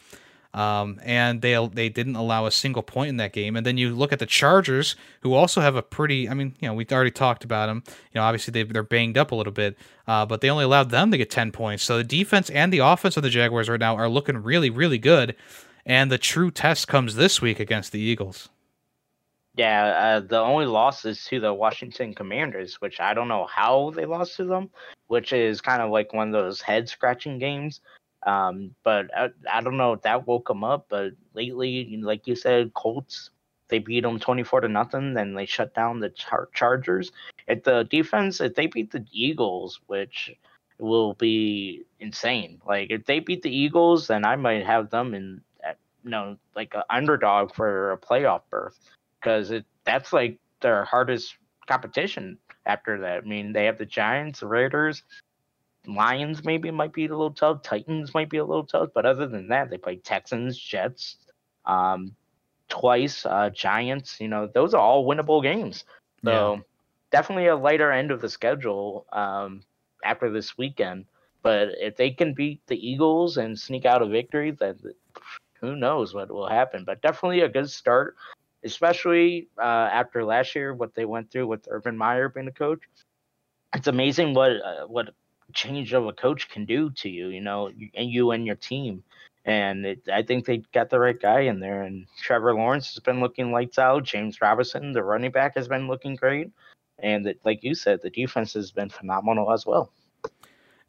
Um, 0.52 0.98
and 1.04 1.42
they 1.42 1.68
they 1.72 1.88
didn't 1.88 2.16
allow 2.16 2.46
a 2.46 2.50
single 2.50 2.82
point 2.82 3.08
in 3.08 3.16
that 3.18 3.32
game. 3.32 3.56
And 3.56 3.64
then 3.64 3.76
you 3.76 3.94
look 3.94 4.12
at 4.12 4.18
the 4.18 4.26
Chargers, 4.26 4.96
who 5.20 5.34
also 5.34 5.60
have 5.60 5.76
a 5.76 5.82
pretty. 5.82 6.28
I 6.28 6.34
mean, 6.34 6.54
you 6.60 6.68
know, 6.68 6.74
we 6.74 6.86
already 6.90 7.12
talked 7.12 7.44
about 7.44 7.66
them. 7.66 7.84
You 7.86 8.20
know, 8.20 8.22
obviously 8.22 8.50
they 8.52 8.64
they're 8.64 8.82
banged 8.82 9.16
up 9.16 9.30
a 9.30 9.34
little 9.34 9.52
bit, 9.52 9.76
uh, 10.08 10.26
but 10.26 10.40
they 10.40 10.50
only 10.50 10.64
allowed 10.64 10.90
them 10.90 11.10
to 11.12 11.18
get 11.18 11.30
ten 11.30 11.52
points. 11.52 11.84
So 11.84 11.98
the 11.98 12.04
defense 12.04 12.50
and 12.50 12.72
the 12.72 12.78
offense 12.78 13.16
of 13.16 13.22
the 13.22 13.30
Jaguars 13.30 13.68
right 13.68 13.78
now 13.78 13.96
are 13.96 14.08
looking 14.08 14.38
really 14.38 14.70
really 14.70 14.98
good. 14.98 15.36
And 15.86 16.10
the 16.10 16.18
true 16.18 16.50
test 16.50 16.88
comes 16.88 17.14
this 17.14 17.40
week 17.40 17.60
against 17.60 17.92
the 17.92 18.00
Eagles. 18.00 18.48
Yeah, 19.56 19.86
uh, 19.86 20.20
the 20.20 20.38
only 20.38 20.66
loss 20.66 21.04
is 21.04 21.24
to 21.26 21.40
the 21.40 21.52
Washington 21.52 22.14
Commanders, 22.14 22.80
which 22.80 23.00
I 23.00 23.14
don't 23.14 23.28
know 23.28 23.46
how 23.46 23.90
they 23.90 24.06
lost 24.06 24.36
to 24.36 24.44
them, 24.44 24.70
which 25.08 25.32
is 25.32 25.60
kind 25.60 25.82
of 25.82 25.90
like 25.90 26.12
one 26.12 26.28
of 26.28 26.32
those 26.32 26.60
head 26.60 26.88
scratching 26.88 27.38
games. 27.38 27.80
Um, 28.24 28.74
but 28.82 29.10
I, 29.16 29.30
I 29.50 29.60
don't 29.60 29.76
know 29.76 29.94
if 29.94 30.02
that 30.02 30.26
woke 30.26 30.48
them 30.48 30.64
up. 30.64 30.86
But 30.88 31.12
lately, 31.34 31.98
like 32.02 32.26
you 32.26 32.34
said, 32.36 32.74
Colts 32.74 33.30
they 33.70 33.78
beat 33.78 34.02
them 34.02 34.18
24 34.18 34.62
to 34.62 34.68
nothing. 34.68 35.14
Then 35.14 35.34
they 35.34 35.46
shut 35.46 35.74
down 35.74 36.00
the 36.00 36.10
char- 36.10 36.48
Chargers. 36.52 37.12
At 37.48 37.64
the 37.64 37.84
defense, 37.84 38.40
if 38.40 38.54
they 38.54 38.66
beat 38.66 38.90
the 38.90 39.04
Eagles, 39.12 39.80
which 39.86 40.36
will 40.78 41.14
be 41.14 41.84
insane. 42.00 42.60
Like 42.66 42.90
if 42.90 43.04
they 43.06 43.20
beat 43.20 43.42
the 43.42 43.54
Eagles, 43.54 44.08
then 44.08 44.24
I 44.24 44.36
might 44.36 44.66
have 44.66 44.90
them 44.90 45.14
in, 45.14 45.40
you 46.04 46.10
know, 46.10 46.36
like 46.54 46.74
an 46.74 46.82
underdog 46.90 47.54
for 47.54 47.92
a 47.92 47.98
playoff 47.98 48.42
berth 48.50 48.78
because 49.20 49.52
that's 49.84 50.12
like 50.12 50.38
their 50.60 50.84
hardest 50.84 51.36
competition 51.66 52.38
after 52.66 53.00
that. 53.00 53.18
I 53.18 53.26
mean, 53.26 53.52
they 53.52 53.66
have 53.66 53.78
the 53.78 53.86
Giants, 53.86 54.40
the 54.40 54.46
Raiders, 54.46 55.02
Lions 55.86 56.44
maybe 56.44 56.70
might 56.70 56.92
be 56.92 57.06
a 57.06 57.08
little 57.08 57.32
tough. 57.32 57.62
Titans 57.62 58.14
might 58.14 58.28
be 58.28 58.38
a 58.38 58.44
little 58.44 58.66
tough, 58.66 58.90
but 58.94 59.06
other 59.06 59.26
than 59.26 59.48
that, 59.48 59.70
they 59.70 59.78
play 59.78 59.96
Texans, 59.96 60.58
Jets, 60.58 61.16
um, 61.64 62.14
twice, 62.68 63.24
uh, 63.26 63.50
Giants. 63.50 64.20
You 64.20 64.28
know, 64.28 64.46
those 64.46 64.74
are 64.74 64.80
all 64.80 65.06
winnable 65.06 65.42
games. 65.42 65.84
So 66.24 66.62
definitely 67.10 67.46
a 67.46 67.56
lighter 67.56 67.90
end 67.90 68.10
of 68.10 68.20
the 68.20 68.28
schedule 68.28 69.06
um, 69.12 69.62
after 70.04 70.30
this 70.30 70.56
weekend. 70.58 71.06
But 71.42 71.70
if 71.80 71.96
they 71.96 72.10
can 72.10 72.34
beat 72.34 72.60
the 72.66 72.76
Eagles 72.76 73.38
and 73.38 73.58
sneak 73.58 73.86
out 73.86 74.02
a 74.02 74.06
victory, 74.06 74.50
then 74.50 74.78
who 75.60 75.76
knows 75.76 76.14
what 76.14 76.30
will 76.30 76.48
happen. 76.48 76.84
But 76.84 77.00
definitely 77.02 77.40
a 77.40 77.48
good 77.48 77.70
start, 77.70 78.16
especially 78.64 79.48
uh, 79.58 79.88
after 79.92 80.24
last 80.24 80.54
year, 80.54 80.74
what 80.74 80.94
they 80.94 81.06
went 81.06 81.30
through 81.30 81.46
with 81.46 81.66
Urban 81.70 81.96
Meyer 81.96 82.28
being 82.28 82.48
a 82.48 82.52
coach. 82.52 82.80
It's 83.74 83.86
amazing 83.86 84.34
what 84.34 84.52
uh, 84.52 84.86
what 84.86 85.14
change 85.50 85.92
of 85.92 86.06
a 86.06 86.12
coach 86.12 86.48
can 86.48 86.64
do 86.64 86.90
to 86.90 87.08
you, 87.08 87.28
you 87.28 87.40
know, 87.40 87.70
and 87.94 88.10
you 88.10 88.30
and 88.30 88.46
your 88.46 88.56
team. 88.56 89.02
And 89.44 89.86
it, 89.86 90.08
I 90.12 90.22
think 90.22 90.44
they 90.44 90.58
got 90.72 90.90
the 90.90 91.00
right 91.00 91.20
guy 91.20 91.40
in 91.40 91.60
there. 91.60 91.82
And 91.82 92.06
Trevor 92.20 92.54
Lawrence 92.54 92.92
has 92.94 93.02
been 93.02 93.20
looking 93.20 93.52
lights 93.52 93.78
out. 93.78 94.04
James 94.04 94.40
Robinson, 94.40 94.92
the 94.92 95.02
running 95.02 95.30
back, 95.30 95.56
has 95.56 95.68
been 95.68 95.88
looking 95.88 96.14
great. 96.14 96.50
And 96.98 97.26
it, 97.26 97.40
like 97.44 97.64
you 97.64 97.74
said, 97.74 98.00
the 98.02 98.10
defense 98.10 98.52
has 98.52 98.70
been 98.70 98.90
phenomenal 98.90 99.52
as 99.52 99.64
well. 99.64 99.90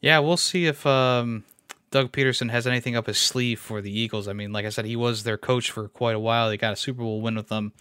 Yeah, 0.01 0.19
we'll 0.19 0.37
see 0.37 0.65
if 0.65 0.85
um, 0.85 1.45
Doug 1.91 2.11
Pederson 2.11 2.49
has 2.49 2.67
anything 2.67 2.95
up 2.95 3.07
his 3.07 3.17
sleeve 3.17 3.59
for 3.59 3.81
the 3.81 3.97
Eagles. 3.97 4.27
I 4.27 4.33
mean, 4.33 4.51
like 4.51 4.65
I 4.65 4.69
said, 4.69 4.85
he 4.85 4.95
was 4.95 5.23
their 5.23 5.37
coach 5.37 5.71
for 5.71 5.87
quite 5.87 6.15
a 6.15 6.19
while. 6.19 6.49
They 6.49 6.57
got 6.57 6.73
a 6.73 6.77
Super 6.77 7.03
Bowl 7.03 7.21
win 7.21 7.35
with 7.35 7.49
them. 7.49 7.71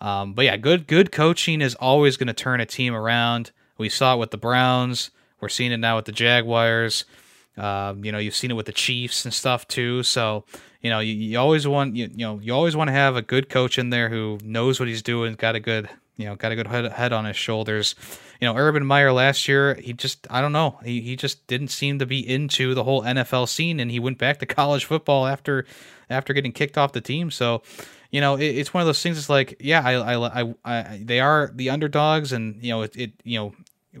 Um, 0.00 0.34
but 0.34 0.44
yeah, 0.44 0.56
good 0.56 0.86
good 0.86 1.12
coaching 1.12 1.60
is 1.62 1.74
always 1.76 2.16
going 2.16 2.26
to 2.26 2.34
turn 2.34 2.60
a 2.60 2.66
team 2.66 2.94
around. 2.94 3.52
We 3.78 3.88
saw 3.88 4.14
it 4.14 4.18
with 4.18 4.32
the 4.32 4.36
Browns. 4.36 5.10
We're 5.40 5.48
seeing 5.48 5.72
it 5.72 5.78
now 5.78 5.96
with 5.96 6.04
the 6.04 6.12
Jaguars. 6.12 7.04
Um, 7.56 8.04
you 8.04 8.10
know, 8.10 8.18
you've 8.18 8.34
seen 8.34 8.50
it 8.50 8.54
with 8.54 8.66
the 8.66 8.72
Chiefs 8.72 9.24
and 9.24 9.32
stuff 9.32 9.68
too. 9.68 10.02
So, 10.02 10.44
you 10.80 10.90
know, 10.90 11.00
you, 11.00 11.14
you 11.14 11.38
always 11.38 11.66
want 11.66 11.96
you, 11.96 12.10
you 12.10 12.26
know 12.26 12.40
you 12.40 12.52
always 12.52 12.76
want 12.76 12.88
to 12.88 12.92
have 12.92 13.16
a 13.16 13.22
good 13.22 13.48
coach 13.48 13.78
in 13.78 13.90
there 13.90 14.08
who 14.08 14.38
knows 14.42 14.80
what 14.80 14.88
he's 14.88 15.02
doing, 15.02 15.34
got 15.34 15.54
a 15.54 15.60
good 15.60 15.88
you 16.16 16.26
know 16.26 16.36
got 16.36 16.52
a 16.52 16.56
good 16.56 16.66
head, 16.66 16.90
head 16.92 17.12
on 17.12 17.24
his 17.24 17.36
shoulders. 17.36 17.94
You 18.40 18.48
know, 18.48 18.56
Urban 18.56 18.84
Meyer 18.84 19.12
last 19.12 19.48
year, 19.48 19.74
he 19.74 19.92
just 19.92 20.26
I 20.30 20.40
don't 20.40 20.52
know, 20.52 20.78
he 20.84 21.00
he 21.00 21.16
just 21.16 21.46
didn't 21.46 21.68
seem 21.68 21.98
to 22.00 22.06
be 22.06 22.28
into 22.28 22.74
the 22.74 22.84
whole 22.84 23.02
NFL 23.02 23.48
scene, 23.48 23.80
and 23.80 23.90
he 23.90 24.00
went 24.00 24.18
back 24.18 24.38
to 24.40 24.46
college 24.46 24.84
football 24.84 25.26
after 25.26 25.64
after 26.10 26.32
getting 26.32 26.52
kicked 26.52 26.76
off 26.76 26.92
the 26.92 27.00
team. 27.00 27.30
So, 27.30 27.62
you 28.10 28.20
know, 28.20 28.36
it, 28.36 28.46
it's 28.46 28.74
one 28.74 28.80
of 28.80 28.86
those 28.86 29.02
things. 29.02 29.16
It's 29.18 29.30
like, 29.30 29.56
yeah, 29.58 29.82
I, 29.84 29.94
I, 29.94 30.42
I, 30.42 30.54
I, 30.64 31.02
they 31.02 31.20
are 31.20 31.50
the 31.54 31.70
underdogs, 31.70 32.32
and 32.32 32.62
you 32.62 32.70
know, 32.70 32.82
it, 32.82 32.96
it 32.96 33.12
you 33.24 33.38
know, 33.38 33.54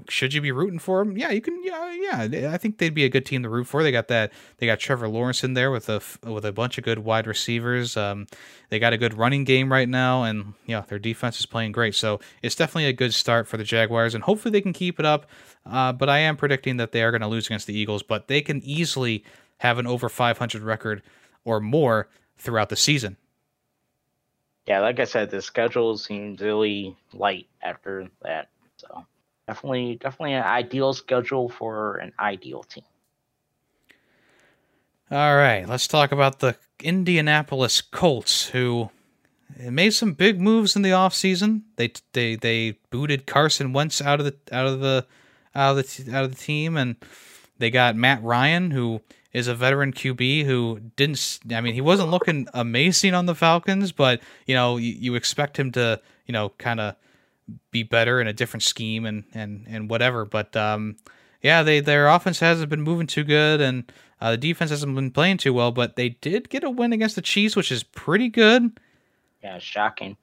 should 0.08 0.34
you 0.34 0.40
be 0.40 0.52
rooting 0.52 0.78
for 0.78 1.04
them? 1.04 1.16
Yeah, 1.16 1.30
you 1.30 1.40
can. 1.40 1.62
Yeah, 1.62 2.24
yeah. 2.24 2.52
I 2.52 2.58
think 2.58 2.78
they'd 2.78 2.94
be 2.94 3.04
a 3.04 3.08
good 3.08 3.24
team 3.24 3.42
to 3.42 3.48
root 3.48 3.66
for. 3.66 3.82
They 3.82 3.92
got 3.92 4.08
that. 4.08 4.32
They 4.58 4.66
got 4.66 4.78
Trevor 4.78 5.08
Lawrence 5.08 5.44
in 5.44 5.54
there 5.54 5.70
with 5.70 5.88
a 5.88 6.00
with 6.22 6.44
a 6.44 6.52
bunch 6.52 6.78
of 6.78 6.84
good 6.84 7.00
wide 7.00 7.26
receivers. 7.26 7.96
Um, 7.96 8.26
they 8.70 8.78
got 8.78 8.92
a 8.92 8.98
good 8.98 9.14
running 9.14 9.44
game 9.44 9.70
right 9.70 9.88
now, 9.88 10.24
and 10.24 10.54
yeah, 10.66 10.82
their 10.88 10.98
defense 10.98 11.38
is 11.38 11.46
playing 11.46 11.72
great. 11.72 11.94
So 11.94 12.20
it's 12.42 12.54
definitely 12.54 12.86
a 12.86 12.92
good 12.92 13.14
start 13.14 13.46
for 13.46 13.56
the 13.56 13.64
Jaguars, 13.64 14.14
and 14.14 14.24
hopefully 14.24 14.52
they 14.52 14.60
can 14.60 14.72
keep 14.72 14.98
it 14.98 15.06
up. 15.06 15.26
Uh, 15.66 15.92
but 15.92 16.08
I 16.08 16.18
am 16.18 16.36
predicting 16.36 16.76
that 16.78 16.92
they 16.92 17.02
are 17.02 17.10
going 17.10 17.22
to 17.22 17.28
lose 17.28 17.46
against 17.46 17.66
the 17.66 17.76
Eagles, 17.76 18.02
but 18.02 18.28
they 18.28 18.42
can 18.42 18.62
easily 18.64 19.24
have 19.58 19.78
an 19.78 19.86
over 19.86 20.08
500 20.08 20.62
record 20.62 21.02
or 21.44 21.60
more 21.60 22.08
throughout 22.36 22.68
the 22.68 22.76
season. 22.76 23.16
Yeah, 24.66 24.80
like 24.80 24.98
I 24.98 25.04
said, 25.04 25.30
the 25.30 25.42
schedule 25.42 25.98
seems 25.98 26.40
really 26.40 26.96
light 27.12 27.46
after 27.62 28.08
that. 28.22 28.48
So 28.76 29.06
definitely 29.46 29.96
definitely 29.96 30.34
an 30.34 30.44
ideal 30.44 30.92
schedule 30.92 31.48
for 31.48 31.96
an 31.96 32.12
ideal 32.18 32.62
team. 32.62 32.84
All 35.10 35.36
right, 35.36 35.68
let's 35.68 35.86
talk 35.86 36.12
about 36.12 36.40
the 36.40 36.56
Indianapolis 36.82 37.80
Colts 37.80 38.48
who 38.48 38.90
made 39.58 39.90
some 39.90 40.12
big 40.12 40.40
moves 40.40 40.76
in 40.76 40.82
the 40.82 40.90
offseason. 40.90 41.62
They 41.76 41.92
they 42.12 42.36
they 42.36 42.78
booted 42.90 43.26
Carson 43.26 43.72
Wentz 43.72 44.00
out 44.00 44.20
of 44.20 44.26
the 44.26 44.36
out 44.52 44.66
of 44.66 44.80
the 44.80 45.06
out 45.54 45.76
of 45.76 45.76
the 45.76 46.16
out 46.16 46.24
of 46.24 46.30
the 46.30 46.42
team 46.42 46.76
and 46.76 46.96
they 47.58 47.70
got 47.70 47.96
Matt 47.96 48.22
Ryan 48.22 48.70
who 48.70 49.00
is 49.32 49.48
a 49.48 49.54
veteran 49.54 49.92
QB 49.92 50.44
who 50.44 50.80
didn't 50.96 51.40
I 51.50 51.60
mean 51.60 51.74
he 51.74 51.80
wasn't 51.80 52.10
looking 52.10 52.48
amazing 52.54 53.14
on 53.14 53.26
the 53.26 53.34
Falcons, 53.34 53.92
but 53.92 54.20
you 54.46 54.54
know, 54.54 54.76
you, 54.76 54.92
you 54.92 55.14
expect 55.14 55.58
him 55.58 55.72
to, 55.72 56.00
you 56.26 56.32
know, 56.32 56.50
kind 56.58 56.80
of 56.80 56.96
be 57.70 57.82
better 57.82 58.20
in 58.20 58.26
a 58.26 58.32
different 58.32 58.62
scheme 58.62 59.06
and 59.06 59.24
and 59.34 59.66
and 59.68 59.90
whatever. 59.90 60.24
But 60.24 60.56
um, 60.56 60.96
yeah, 61.42 61.62
they 61.62 61.80
their 61.80 62.08
offense 62.08 62.40
hasn't 62.40 62.70
been 62.70 62.82
moving 62.82 63.06
too 63.06 63.24
good, 63.24 63.60
and 63.60 63.90
uh, 64.20 64.32
the 64.32 64.36
defense 64.36 64.70
hasn't 64.70 64.94
been 64.94 65.10
playing 65.10 65.38
too 65.38 65.52
well. 65.52 65.72
But 65.72 65.96
they 65.96 66.10
did 66.10 66.48
get 66.48 66.64
a 66.64 66.70
win 66.70 66.92
against 66.92 67.16
the 67.16 67.22
Chiefs, 67.22 67.56
which 67.56 67.70
is 67.70 67.82
pretty 67.82 68.28
good. 68.28 68.78
Yeah, 69.42 69.58
shocking. 69.58 70.16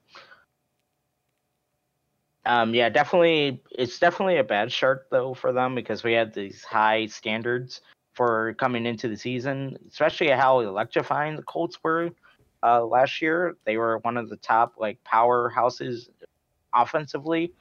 Um, 2.46 2.74
yeah, 2.74 2.90
definitely. 2.90 3.62
It's 3.72 4.00
definitely 4.00 4.38
a 4.38 4.44
bad 4.44 4.72
start 4.72 5.08
though 5.12 5.34
for 5.34 5.54
them 5.54 5.76
because 5.76 6.04
we 6.04 6.14
had 6.14 6.34
these 6.34 6.64
high 6.64 7.06
standards 7.06 7.82
for 8.14 8.54
coming 8.56 8.86
into 8.86 9.08
the 9.08 9.16
season, 9.16 9.78
especially 9.88 10.30
how 10.30 10.60
electrifying 10.60 11.36
the 11.36 11.44
Colts 11.44 11.78
were 11.84 12.10
uh, 12.64 12.84
last 12.84 13.22
year. 13.22 13.56
They 13.66 13.78
were 13.78 14.00
one 14.00 14.18
of 14.18 14.30
the 14.30 14.38
top 14.38 14.74
like 14.78 14.98
powerhouses 15.04 16.10
offensively. 16.74 17.54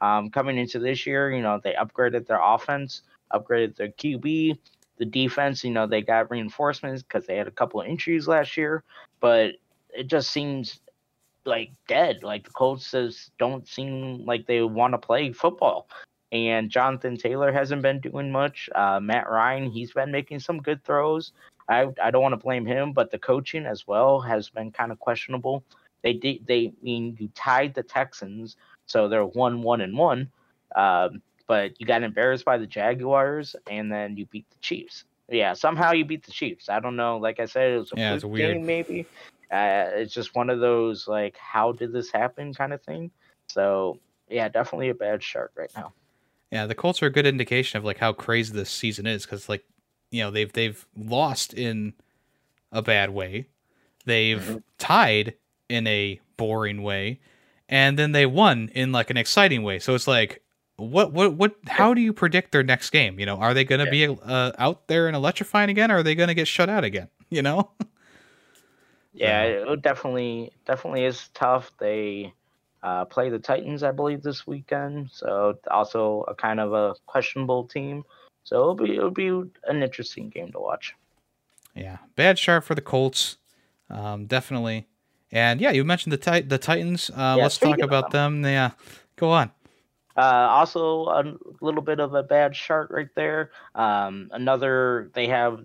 Um, 0.00 0.30
coming 0.30 0.58
into 0.58 0.78
this 0.78 1.06
year, 1.06 1.32
you 1.32 1.42
know, 1.42 1.60
they 1.62 1.74
upgraded 1.74 2.26
their 2.26 2.40
offense, 2.42 3.02
upgraded 3.32 3.76
their 3.76 3.88
QB, 3.88 4.58
the 4.98 5.04
defense. 5.04 5.64
You 5.64 5.70
know, 5.70 5.86
they 5.86 6.02
got 6.02 6.30
reinforcements 6.30 7.02
because 7.02 7.26
they 7.26 7.36
had 7.36 7.48
a 7.48 7.52
couple 7.52 7.80
of 7.80 7.86
injuries 7.86 8.28
last 8.28 8.56
year, 8.56 8.82
but 9.20 9.52
it 9.90 10.08
just 10.08 10.30
seems 10.30 10.80
like 11.44 11.70
dead. 11.88 12.22
Like 12.22 12.44
the 12.44 12.50
Colts 12.50 12.90
just 12.90 13.36
don't 13.38 13.66
seem 13.66 14.24
like 14.26 14.46
they 14.46 14.62
want 14.62 14.92
to 14.92 14.98
play 14.98 15.32
football. 15.32 15.88
And 16.32 16.68
Jonathan 16.68 17.16
Taylor 17.16 17.52
hasn't 17.52 17.82
been 17.82 18.00
doing 18.00 18.32
much. 18.32 18.68
Uh, 18.74 18.98
Matt 19.00 19.30
Ryan, 19.30 19.70
he's 19.70 19.92
been 19.92 20.10
making 20.10 20.40
some 20.40 20.60
good 20.60 20.82
throws. 20.84 21.32
I 21.68 21.86
I 22.02 22.10
don't 22.10 22.22
want 22.22 22.32
to 22.32 22.44
blame 22.44 22.66
him, 22.66 22.92
but 22.92 23.10
the 23.10 23.18
coaching 23.18 23.66
as 23.66 23.86
well 23.86 24.20
has 24.20 24.50
been 24.50 24.70
kind 24.70 24.92
of 24.92 24.98
questionable. 24.98 25.64
They 26.04 26.12
did. 26.12 26.46
They 26.46 26.66
I 26.66 26.72
mean 26.84 27.16
you 27.18 27.28
tied 27.34 27.74
the 27.74 27.82
Texans, 27.82 28.56
so 28.86 29.08
they're 29.08 29.24
one 29.24 29.62
one 29.62 29.80
and 29.80 29.96
one. 29.96 30.30
Um, 30.76 31.22
but 31.46 31.80
you 31.80 31.86
got 31.86 32.02
embarrassed 32.02 32.44
by 32.44 32.58
the 32.58 32.66
Jaguars, 32.66 33.56
and 33.68 33.90
then 33.90 34.16
you 34.16 34.26
beat 34.26 34.48
the 34.50 34.58
Chiefs. 34.60 35.04
Yeah, 35.28 35.54
somehow 35.54 35.92
you 35.92 36.04
beat 36.04 36.24
the 36.24 36.30
Chiefs. 36.30 36.68
I 36.68 36.78
don't 36.78 36.96
know. 36.96 37.16
Like 37.16 37.40
I 37.40 37.46
said, 37.46 37.72
it 37.72 37.78
was 37.78 37.92
a 37.92 37.98
yeah, 37.98 38.14
it's 38.14 38.24
weird. 38.24 38.54
game, 38.54 38.66
maybe. 38.66 39.06
Uh, 39.50 39.88
it's 39.94 40.12
just 40.12 40.34
one 40.34 40.50
of 40.50 40.60
those 40.60 41.08
like, 41.08 41.36
how 41.36 41.72
did 41.72 41.92
this 41.92 42.10
happen 42.10 42.52
kind 42.52 42.72
of 42.72 42.82
thing. 42.82 43.10
So 43.46 43.98
yeah, 44.28 44.48
definitely 44.48 44.90
a 44.90 44.94
bad 44.94 45.22
start 45.22 45.52
right 45.56 45.70
now. 45.74 45.92
Yeah, 46.50 46.66
the 46.66 46.74
Colts 46.74 47.02
are 47.02 47.06
a 47.06 47.10
good 47.10 47.26
indication 47.26 47.78
of 47.78 47.84
like 47.84 47.98
how 47.98 48.12
crazy 48.12 48.52
this 48.52 48.70
season 48.70 49.06
is 49.06 49.24
because 49.24 49.48
like 49.48 49.64
you 50.10 50.22
know 50.22 50.30
they've 50.30 50.52
they've 50.52 50.86
lost 50.96 51.54
in 51.54 51.94
a 52.72 52.82
bad 52.82 53.10
way, 53.10 53.48
they've 54.04 54.40
mm-hmm. 54.40 54.58
tied 54.78 55.34
in 55.68 55.86
a 55.86 56.20
boring 56.36 56.82
way, 56.82 57.20
and 57.68 57.98
then 57.98 58.12
they 58.12 58.26
won 58.26 58.70
in 58.74 58.92
like 58.92 59.10
an 59.10 59.16
exciting 59.16 59.62
way. 59.62 59.78
So 59.78 59.94
it's 59.94 60.06
like, 60.06 60.42
what, 60.76 61.12
what, 61.12 61.34
what? 61.34 61.54
How 61.66 61.94
do 61.94 62.00
you 62.00 62.12
predict 62.12 62.52
their 62.52 62.62
next 62.62 62.90
game? 62.90 63.18
You 63.18 63.26
know, 63.26 63.36
are 63.36 63.54
they 63.54 63.64
going 63.64 63.80
to 63.80 63.96
yeah. 63.96 64.08
be 64.08 64.18
uh, 64.24 64.52
out 64.58 64.88
there 64.88 65.06
and 65.06 65.16
electrifying 65.16 65.70
again, 65.70 65.90
or 65.90 65.98
are 65.98 66.02
they 66.02 66.14
going 66.14 66.28
to 66.28 66.34
get 66.34 66.48
shut 66.48 66.68
out 66.68 66.84
again? 66.84 67.08
You 67.30 67.42
know. 67.42 67.70
yeah, 69.12 69.42
it 69.42 69.82
definitely, 69.82 70.52
definitely 70.66 71.04
is 71.04 71.30
tough. 71.34 71.72
They 71.80 72.32
uh, 72.84 73.06
play 73.06 73.28
the 73.28 73.40
Titans, 73.40 73.82
I 73.82 73.90
believe, 73.90 74.22
this 74.22 74.46
weekend. 74.46 75.10
So 75.10 75.58
also 75.68 76.24
a 76.28 76.34
kind 76.34 76.60
of 76.60 76.74
a 76.74 76.94
questionable 77.06 77.64
team. 77.64 78.04
So 78.44 78.60
it'll 78.60 78.74
be 78.74 78.94
it'll 78.94 79.10
be 79.10 79.28
an 79.28 79.82
interesting 79.82 80.28
game 80.28 80.52
to 80.52 80.60
watch. 80.60 80.94
Yeah, 81.74 81.96
bad 82.14 82.38
start 82.38 82.62
for 82.62 82.74
the 82.76 82.82
Colts. 82.82 83.38
Um, 83.90 84.26
definitely. 84.26 84.86
And 85.32 85.60
yeah, 85.60 85.72
you 85.72 85.84
mentioned 85.84 86.12
the 86.12 86.18
tit- 86.18 86.48
the 86.48 86.58
Titans. 86.58 87.10
Uh, 87.10 87.34
yeah, 87.36 87.42
let's 87.42 87.58
talk 87.58 87.78
about 87.80 88.10
them. 88.10 88.42
them. 88.42 88.52
Yeah, 88.52 88.70
go 89.16 89.30
on. 89.30 89.50
Uh, 90.16 90.46
also, 90.48 91.06
a 91.06 91.34
little 91.60 91.82
bit 91.82 91.98
of 91.98 92.14
a 92.14 92.22
bad 92.22 92.54
chart 92.54 92.90
right 92.90 93.08
there. 93.16 93.50
Um, 93.74 94.30
another, 94.32 95.10
they 95.12 95.26
have 95.26 95.64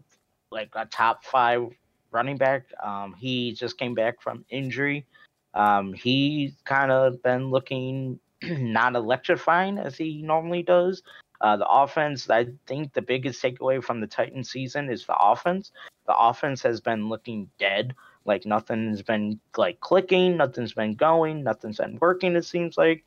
like 0.51 0.69
a 0.73 0.85
top 0.85 1.23
five 1.23 1.69
running 2.11 2.37
back. 2.37 2.65
Um, 2.81 3.13
he 3.17 3.53
just 3.53 3.77
came 3.77 3.93
back 3.93 4.21
from 4.21 4.43
injury. 4.49 5.05
Um, 5.53 5.93
he's 5.93 6.53
kind 6.65 6.91
of 6.91 7.21
been 7.21 7.51
looking 7.51 8.19
not 8.43 8.95
electrifying 8.95 9.77
as 9.77 9.97
he 9.97 10.21
normally 10.23 10.63
does. 10.63 11.03
Uh, 11.41 11.55
the 11.55 11.67
offense, 11.67 12.29
I 12.29 12.47
think 12.67 12.93
the 12.93 13.01
biggest 13.01 13.41
takeaway 13.41 13.81
from 13.83 14.01
the 14.01 14.07
Titan 14.07 14.43
season 14.43 14.89
is 14.89 15.05
the 15.05 15.15
offense. 15.17 15.71
The 16.05 16.17
offense 16.17 16.61
has 16.63 16.81
been 16.81 17.07
looking 17.07 17.49
dead 17.59 17.95
like 18.29 18.45
nothing's 18.45 19.01
been 19.01 19.39
like 19.57 19.81
clicking, 19.81 20.37
nothing's 20.37 20.73
been 20.73 20.93
going, 20.93 21.43
nothing's 21.43 21.77
been 21.77 21.97
working. 21.99 22.35
It 22.35 22.45
seems 22.45 22.77
like 22.77 23.03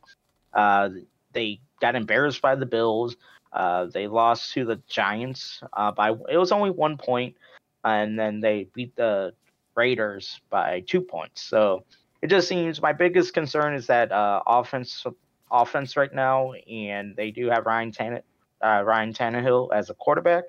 uh, 0.52 0.90
they 1.32 1.60
got 1.80 1.94
embarrassed 1.94 2.42
by 2.42 2.56
the 2.56 2.66
Bills. 2.66 3.16
Uh, 3.52 3.86
they 3.86 4.06
lost 4.06 4.52
to 4.52 4.64
the 4.64 4.82
Giants 4.88 5.62
uh, 5.72 5.92
by 5.92 6.10
it 6.28 6.36
was 6.36 6.52
only 6.52 6.70
one 6.70 6.98
point, 6.98 7.36
and 7.84 8.18
then 8.18 8.40
they 8.40 8.68
beat 8.74 8.94
the 8.96 9.32
Raiders 9.74 10.40
by 10.50 10.80
two 10.86 11.00
points. 11.00 11.42
So 11.42 11.84
it 12.20 12.28
just 12.28 12.48
seems 12.48 12.82
my 12.82 12.92
biggest 12.92 13.32
concern 13.32 13.74
is 13.74 13.86
that 13.86 14.10
uh, 14.12 14.42
offense 14.46 15.06
offense 15.50 15.96
right 15.96 16.12
now, 16.12 16.52
and 16.68 17.14
they 17.14 17.30
do 17.30 17.48
have 17.48 17.64
Ryan 17.64 17.92
Tannehill, 17.92 18.22
uh, 18.62 18.82
Ryan 18.84 19.12
Tannehill 19.12 19.72
as 19.72 19.88
a 19.88 19.94
quarterback. 19.94 20.44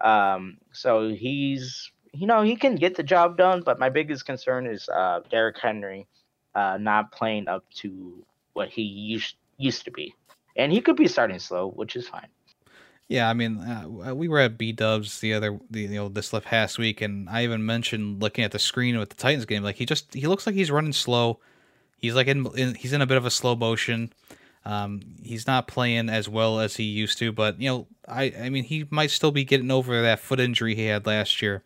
Um, 0.00 0.58
so 0.72 1.08
he's 1.08 1.90
you 2.16 2.26
know 2.26 2.42
he 2.42 2.56
can 2.56 2.76
get 2.76 2.96
the 2.96 3.02
job 3.02 3.36
done, 3.36 3.62
but 3.64 3.78
my 3.78 3.88
biggest 3.88 4.26
concern 4.26 4.66
is 4.66 4.88
uh, 4.88 5.20
Derrick 5.30 5.58
Henry 5.58 6.06
uh, 6.54 6.78
not 6.80 7.12
playing 7.12 7.48
up 7.48 7.64
to 7.76 8.24
what 8.54 8.68
he 8.68 8.82
used 8.82 9.36
used 9.58 9.84
to 9.84 9.90
be, 9.90 10.14
and 10.56 10.72
he 10.72 10.80
could 10.80 10.96
be 10.96 11.08
starting 11.08 11.38
slow, 11.38 11.70
which 11.70 11.96
is 11.96 12.08
fine. 12.08 12.28
Yeah, 13.08 13.30
I 13.30 13.34
mean, 13.34 13.58
uh, 13.58 14.14
we 14.14 14.26
were 14.26 14.40
at 14.40 14.58
B 14.58 14.72
Dubs 14.72 15.20
the 15.20 15.32
other, 15.32 15.60
the, 15.70 15.82
you 15.82 15.88
know, 15.88 16.08
this 16.08 16.30
past 16.42 16.76
week, 16.76 17.00
and 17.00 17.28
I 17.30 17.44
even 17.44 17.64
mentioned 17.64 18.20
looking 18.20 18.44
at 18.44 18.50
the 18.50 18.58
screen 18.58 18.98
with 18.98 19.10
the 19.10 19.14
Titans 19.14 19.44
game, 19.44 19.62
like 19.62 19.76
he 19.76 19.86
just 19.86 20.12
he 20.12 20.26
looks 20.26 20.46
like 20.46 20.56
he's 20.56 20.72
running 20.72 20.92
slow. 20.92 21.38
He's 21.98 22.14
like 22.14 22.26
in, 22.26 22.46
in 22.56 22.74
he's 22.74 22.92
in 22.92 23.02
a 23.02 23.06
bit 23.06 23.16
of 23.16 23.24
a 23.24 23.30
slow 23.30 23.54
motion. 23.54 24.12
Um, 24.64 25.02
he's 25.22 25.46
not 25.46 25.68
playing 25.68 26.08
as 26.08 26.28
well 26.28 26.58
as 26.58 26.76
he 26.76 26.82
used 26.82 27.18
to, 27.18 27.30
but 27.30 27.60
you 27.60 27.68
know, 27.68 27.86
I 28.08 28.34
I 28.40 28.50
mean, 28.50 28.64
he 28.64 28.86
might 28.90 29.12
still 29.12 29.30
be 29.30 29.44
getting 29.44 29.70
over 29.70 30.02
that 30.02 30.18
foot 30.18 30.40
injury 30.40 30.74
he 30.74 30.86
had 30.86 31.06
last 31.06 31.40
year. 31.40 31.62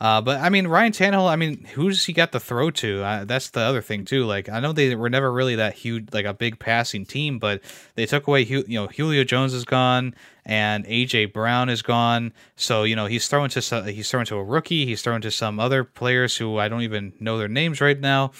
Uh, 0.00 0.20
but 0.20 0.40
I 0.40 0.48
mean, 0.48 0.68
Ryan 0.68 0.92
Tannehill. 0.92 1.28
I 1.28 1.34
mean, 1.34 1.64
who's 1.74 2.04
he 2.04 2.12
got 2.12 2.30
to 2.32 2.40
throw 2.40 2.70
to? 2.70 3.02
Uh, 3.02 3.24
that's 3.24 3.50
the 3.50 3.60
other 3.60 3.82
thing 3.82 4.04
too. 4.04 4.24
Like, 4.24 4.48
I 4.48 4.60
know 4.60 4.72
they 4.72 4.94
were 4.94 5.10
never 5.10 5.32
really 5.32 5.56
that 5.56 5.74
huge, 5.74 6.12
like 6.12 6.24
a 6.24 6.32
big 6.32 6.60
passing 6.60 7.04
team, 7.04 7.38
but 7.38 7.62
they 7.96 8.06
took 8.06 8.28
away, 8.28 8.42
you 8.42 8.64
know, 8.68 8.86
Julio 8.86 9.24
Jones 9.24 9.54
is 9.54 9.64
gone 9.64 10.14
and 10.46 10.86
AJ 10.86 11.32
Brown 11.32 11.68
is 11.68 11.82
gone. 11.82 12.32
So 12.54 12.84
you 12.84 12.94
know, 12.94 13.06
he's 13.06 13.26
throwing 13.26 13.50
to 13.50 13.62
some, 13.62 13.86
he's 13.86 14.08
throwing 14.08 14.26
to 14.26 14.36
a 14.36 14.44
rookie. 14.44 14.86
He's 14.86 15.02
throwing 15.02 15.22
to 15.22 15.32
some 15.32 15.58
other 15.58 15.82
players 15.82 16.36
who 16.36 16.58
I 16.58 16.68
don't 16.68 16.82
even 16.82 17.12
know 17.18 17.36
their 17.36 17.48
names 17.48 17.80
right 17.80 17.98
now. 17.98 18.30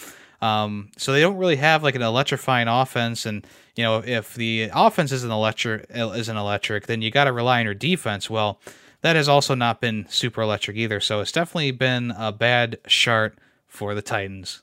Um, 0.40 0.90
so 0.96 1.12
they 1.12 1.20
don't 1.20 1.36
really 1.36 1.56
have 1.56 1.82
like 1.82 1.96
an 1.96 2.02
electrifying 2.02 2.68
offense, 2.68 3.26
and 3.26 3.44
you 3.74 3.82
know, 3.82 3.98
if 4.04 4.34
the 4.34 4.70
offense 4.72 5.10
isn't 5.10 5.30
electric, 5.30 5.86
isn't 5.90 6.36
electric, 6.36 6.86
then 6.86 7.02
you 7.02 7.10
got 7.10 7.24
to 7.24 7.32
rely 7.32 7.58
on 7.58 7.64
your 7.64 7.74
defense. 7.74 8.30
Well 8.30 8.60
that 9.02 9.16
has 9.16 9.28
also 9.28 9.54
not 9.54 9.80
been 9.80 10.06
super 10.08 10.42
electric 10.42 10.76
either. 10.76 11.00
So 11.00 11.20
it's 11.20 11.32
definitely 11.32 11.70
been 11.70 12.12
a 12.16 12.32
bad 12.32 12.78
start 12.86 13.38
for 13.66 13.94
the 13.94 14.02
Titans. 14.02 14.62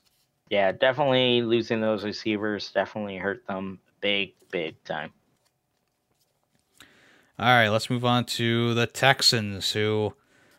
Yeah, 0.50 0.72
definitely 0.72 1.42
losing 1.42 1.80
those 1.80 2.04
receivers 2.04 2.70
definitely 2.72 3.16
hurt 3.16 3.46
them 3.46 3.80
big, 4.00 4.34
big 4.50 4.82
time. 4.84 5.12
All 7.38 7.46
right, 7.46 7.68
let's 7.68 7.90
move 7.90 8.04
on 8.04 8.24
to 8.24 8.72
the 8.74 8.86
Texans, 8.86 9.72
who 9.72 10.14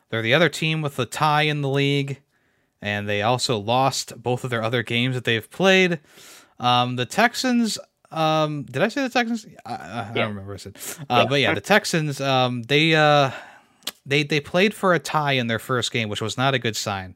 they're 0.09 0.21
the 0.21 0.33
other 0.33 0.49
team 0.49 0.81
with 0.81 0.95
the 0.95 1.05
tie 1.05 1.43
in 1.43 1.61
the 1.61 1.69
league, 1.69 2.21
and 2.81 3.09
they 3.09 3.21
also 3.21 3.57
lost 3.57 4.21
both 4.21 4.43
of 4.43 4.49
their 4.49 4.61
other 4.61 4.83
games 4.83 5.15
that 5.15 5.23
they've 5.23 5.49
played. 5.49 5.99
Um, 6.59 6.95
the 6.95 7.05
Texans, 7.05 7.79
um, 8.11 8.63
did 8.63 8.81
I 8.81 8.89
say 8.89 9.01
the 9.01 9.09
Texans? 9.09 9.47
I, 9.65 9.73
I, 9.73 9.75
yeah. 9.75 10.13
Don't 10.13 10.29
remember 10.29 10.51
what 10.51 10.61
I 10.61 10.71
said. 10.71 10.77
Uh, 11.01 11.03
yeah. 11.09 11.25
But 11.25 11.39
yeah, 11.41 11.53
the 11.55 11.61
Texans, 11.61 12.21
um, 12.21 12.61
they 12.63 12.93
uh, 12.93 13.31
they 14.05 14.23
they 14.23 14.39
played 14.39 14.73
for 14.73 14.93
a 14.93 14.99
tie 14.99 15.33
in 15.33 15.47
their 15.47 15.59
first 15.59 15.91
game, 15.91 16.09
which 16.09 16.21
was 16.21 16.37
not 16.37 16.53
a 16.53 16.59
good 16.59 16.75
sign. 16.75 17.15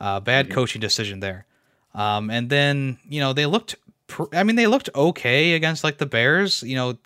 Uh, 0.00 0.20
bad 0.20 0.46
mm-hmm. 0.46 0.54
coaching 0.54 0.80
decision 0.80 1.20
there. 1.20 1.46
Um, 1.94 2.30
and 2.30 2.50
then 2.50 2.98
you 3.08 3.20
know 3.20 3.32
they 3.32 3.46
looked. 3.46 3.76
Pr- 4.06 4.34
I 4.34 4.42
mean, 4.42 4.56
they 4.56 4.66
looked 4.66 4.90
okay 4.94 5.54
against 5.54 5.84
like 5.84 5.98
the 5.98 6.06
Bears. 6.06 6.62
You 6.62 6.76
know, 6.76 6.98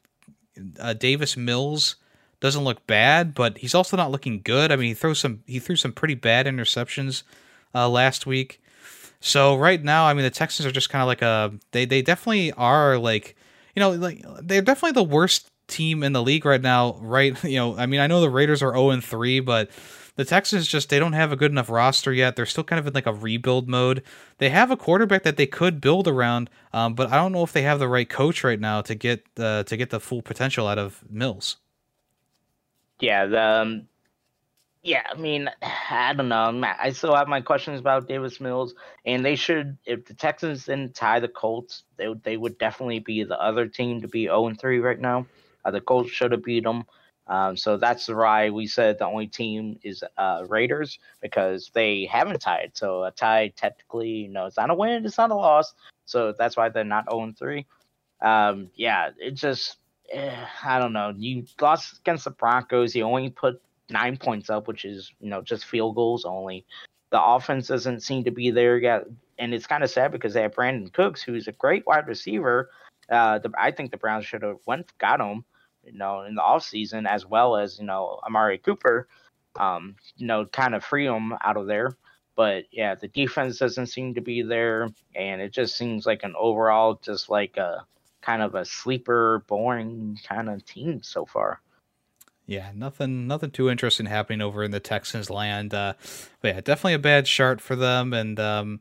uh, 0.81 0.93
Davis 0.95 1.37
Mills 1.37 1.97
doesn't 2.41 2.65
look 2.65 2.87
bad, 2.87 3.35
but 3.35 3.59
he's 3.59 3.75
also 3.75 3.97
not 3.97 4.11
looking 4.11 4.41
good. 4.43 4.71
I 4.71 4.77
mean, 4.77 4.89
he 4.89 4.95
throws 4.95 5.19
some 5.19 5.43
he 5.47 5.59
threw 5.59 5.77
some 5.77 5.93
pretty 5.93 6.15
bad 6.15 6.47
interceptions 6.47 7.23
uh, 7.75 7.89
last 7.89 8.27
week. 8.27 8.63
So 9.21 9.57
right 9.57 9.83
now, 9.83 10.07
I 10.07 10.15
mean, 10.15 10.25
the 10.25 10.31
Texans 10.31 10.67
are 10.67 10.73
just 10.73 10.91
kind 10.91 11.03
of 11.03 11.09
like 11.09 11.23
a 11.23 11.53
they 11.73 11.85
they 11.85 12.03
definitely 12.03 12.53
are 12.53 12.99
like 12.99 13.37
you 13.75 13.81
know 13.81 13.91
like 13.91 14.25
they're 14.43 14.63
definitely 14.63 14.93
the 14.93 15.03
worst 15.03 15.51
team 15.69 16.03
in 16.03 16.13
the 16.13 16.23
league 16.23 16.45
right 16.45 16.61
now, 16.61 16.99
right? 17.01 17.43
You 17.45 17.57
know, 17.57 17.77
I 17.77 17.87
mean, 17.87 18.01
I 18.01 18.07
know 18.07 18.21
the 18.21 18.31
Raiders 18.31 18.63
are 18.63 18.73
0 18.73 18.91
and 18.91 19.05
3, 19.05 19.41
but 19.41 19.71
the 20.17 20.25
Texans 20.25 20.67
just 20.67 20.89
they 20.89 20.99
don't 20.99 21.13
have 21.13 21.31
a 21.31 21.37
good 21.37 21.51
enough 21.51 21.71
roster 21.71 22.13
yet. 22.13 22.37
They're 22.37 22.47
still 22.47 22.65
kind 22.65 22.81
of 22.81 22.87
in 22.87 22.95
like 22.95 23.07
a 23.07 23.13
rebuild 23.13 23.69
mode. 23.69 24.03
They 24.39 24.49
have 24.49 24.71
a 24.71 24.77
quarterback 24.77 25.23
that 25.23 25.37
they 25.37 25.47
could 25.47 25.81
build 25.81 26.09
around, 26.09 26.51
um, 26.73 26.95
but 26.95 27.13
I 27.13 27.17
don't 27.17 27.33
know 27.33 27.43
if 27.43 27.53
they 27.53 27.63
have 27.63 27.79
the 27.79 27.89
right 27.89 28.09
coach 28.09 28.43
right 28.43 28.59
now 28.59 28.81
to 28.83 28.95
get 28.95 29.25
uh, 29.39 29.63
to 29.65 29.77
get 29.77 29.91
the 29.91 30.01
full 30.01 30.23
potential 30.23 30.67
out 30.67 30.79
of 30.79 31.05
Mills. 31.09 31.59
Yeah, 32.99 33.27
the, 33.27 33.43
um, 33.43 33.89
yeah. 34.83 35.03
I 35.11 35.19
mean, 35.19 35.51
I 35.91 36.15
don't 36.15 36.31
know. 36.31 36.63
I 36.79 36.91
still 36.93 37.15
have 37.15 37.29
my 37.29 37.43
questions 37.43 37.79
about 37.79 38.09
Davis 38.09 38.41
Mills, 38.41 38.75
and 39.05 39.25
they 39.25 39.37
should. 39.37 39.77
If 39.85 40.07
the 40.07 40.15
Texans 40.15 40.65
didn't 40.65 40.95
tie 40.95 41.21
the 41.21 41.29
Colts, 41.29 41.83
they 41.99 42.09
would 42.09 42.23
they 42.23 42.39
would 42.39 42.57
definitely 42.59 43.01
be 43.01 43.23
the 43.23 43.39
other 43.39 43.69
team 43.69 44.01
to 44.01 44.09
be 44.09 44.25
0 44.25 44.47
and 44.47 44.59
3 44.59 44.79
right 44.79 44.99
now. 44.99 45.27
Uh, 45.67 45.71
the 45.73 45.81
Colts 45.81 46.11
should 46.11 46.31
have 46.33 46.45
beat 46.45 46.65
them. 46.65 46.85
Um, 47.27 47.57
so 47.57 47.77
that's 47.77 48.09
why 48.09 48.51
we 48.51 48.69
said 48.69 48.99
the 48.99 49.07
only 49.07 49.27
team 49.27 49.81
is 49.83 50.05
uh, 50.17 50.45
Raiders 50.49 51.01
because 51.21 51.73
they 51.75 52.07
haven't 52.07 52.41
tied. 52.41 52.71
So 52.75 53.03
a 53.03 53.11
tie 53.11 53.53
technically, 53.57 54.11
you 54.11 54.29
know, 54.29 54.47
it's 54.47 54.57
not 54.57 54.71
a 54.71 54.75
win, 54.75 55.05
it's 55.05 55.19
not 55.19 55.33
a 55.33 55.35
loss. 55.35 55.75
So 56.05 56.33
that's 56.39 56.57
why 56.57 56.69
they're 56.69 56.85
not 56.85 57.11
0 57.11 57.33
3. 57.37 57.67
Um, 58.21 58.71
yeah, 58.77 59.11
it 59.19 59.33
just, 59.33 59.79
eh, 60.13 60.37
I 60.63 60.79
don't 60.79 60.93
know. 60.93 61.13
You 61.17 61.45
lost 61.61 61.99
against 61.99 62.25
the 62.25 62.31
Broncos. 62.31 62.95
You 62.95 63.03
only 63.03 63.31
put 63.31 63.61
nine 63.91 64.17
points 64.17 64.49
up, 64.49 64.69
which 64.69 64.85
is, 64.85 65.13
you 65.21 65.29
know, 65.29 65.43
just 65.43 65.65
field 65.65 65.97
goals 65.97 66.25
only. 66.25 66.65
The 67.11 67.21
offense 67.21 67.67
doesn't 67.67 68.05
seem 68.05 68.23
to 68.25 68.31
be 68.31 68.53
there 68.53 68.79
yet. 68.79 69.07
And 69.39 69.53
it's 69.53 69.67
kind 69.67 69.83
of 69.83 69.91
sad 69.91 70.13
because 70.13 70.33
they 70.33 70.43
have 70.43 70.55
Brandin 70.55 70.93
Cooks, 70.93 71.23
who's 71.23 71.49
a 71.49 71.53
great 71.53 71.85
wide 71.87 72.07
receiver. 72.07 72.71
Uh, 73.11 73.41
the, 73.41 73.51
I 73.59 73.73
think 73.73 73.91
the 73.91 73.97
Browns 73.97 74.27
should 74.27 74.43
have 74.43 74.59
went 74.65 74.97
got 74.99 75.21
him 75.21 75.45
you 75.87 75.99
know, 75.99 76.23
in 76.23 76.35
the 76.35 76.43
off 76.43 76.65
season, 76.65 77.07
as 77.07 77.25
well 77.25 77.57
as, 77.57 77.79
you 77.79 77.85
know, 77.85 78.21
Amari 78.25 78.59
Cooper, 78.59 79.09
um, 79.59 79.97
you 80.17 80.27
know, 80.27 80.45
kind 80.47 80.75
of 80.75 80.85
free 80.85 81.07
him 81.07 81.33
out 81.43 81.57
of 81.57 81.67
there. 81.67 81.97
But 82.35 82.65
yeah, 82.71 82.95
the 82.95 83.09
defense 83.09 83.59
doesn't 83.59 83.87
seem 83.87 84.15
to 84.15 84.21
be 84.21 84.43
there, 84.43 84.91
and 85.15 85.41
it 85.41 85.53
just 85.53 85.77
seems 85.77 86.05
like 86.05 86.23
an 86.23 86.35
overall 86.39 87.01
just 87.03 87.31
like 87.31 87.57
a 87.57 87.87
kind 88.21 88.43
of 88.43 88.55
a 88.55 88.65
sleeper, 88.65 89.43
boring 89.47 90.19
kind 90.29 90.51
of 90.51 90.65
team 90.67 91.03
so 91.03 91.25
far. 91.25 91.61
Yeah, 92.45 92.71
nothing, 92.75 93.27
nothing 93.27 93.51
too 93.51 93.71
interesting 93.71 94.07
happening 94.07 94.41
over 94.41 94.63
in 94.63 94.71
the 94.71 94.81
Texans 94.81 95.31
land. 95.31 95.73
Uh, 95.73 95.95
but 96.41 96.55
yeah, 96.55 96.61
definitely 96.61 96.95
a 96.95 96.99
bad 96.99 97.27
start 97.27 97.61
for 97.61 97.75
them, 97.75 98.13
and 98.13 98.39
um, 98.39 98.81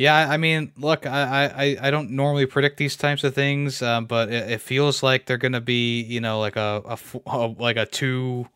yeah, 0.00 0.30
I 0.30 0.38
mean, 0.38 0.72
look, 0.78 1.04
I, 1.04 1.44
I, 1.44 1.76
I 1.88 1.90
don't 1.90 2.12
normally 2.12 2.46
predict 2.46 2.78
these 2.78 2.96
types 2.96 3.22
of 3.22 3.34
things, 3.34 3.82
um, 3.82 4.06
but 4.06 4.30
it, 4.30 4.52
it, 4.52 4.60
feels 4.62 5.02
like 5.02 5.26
they're 5.26 5.36
gonna 5.36 5.60
be, 5.60 6.00
you 6.00 6.22
know, 6.22 6.40
like 6.40 6.56
a, 6.56 6.96
a, 7.26 7.36
like 7.58 7.76
a 7.76 7.84
two 7.84 8.48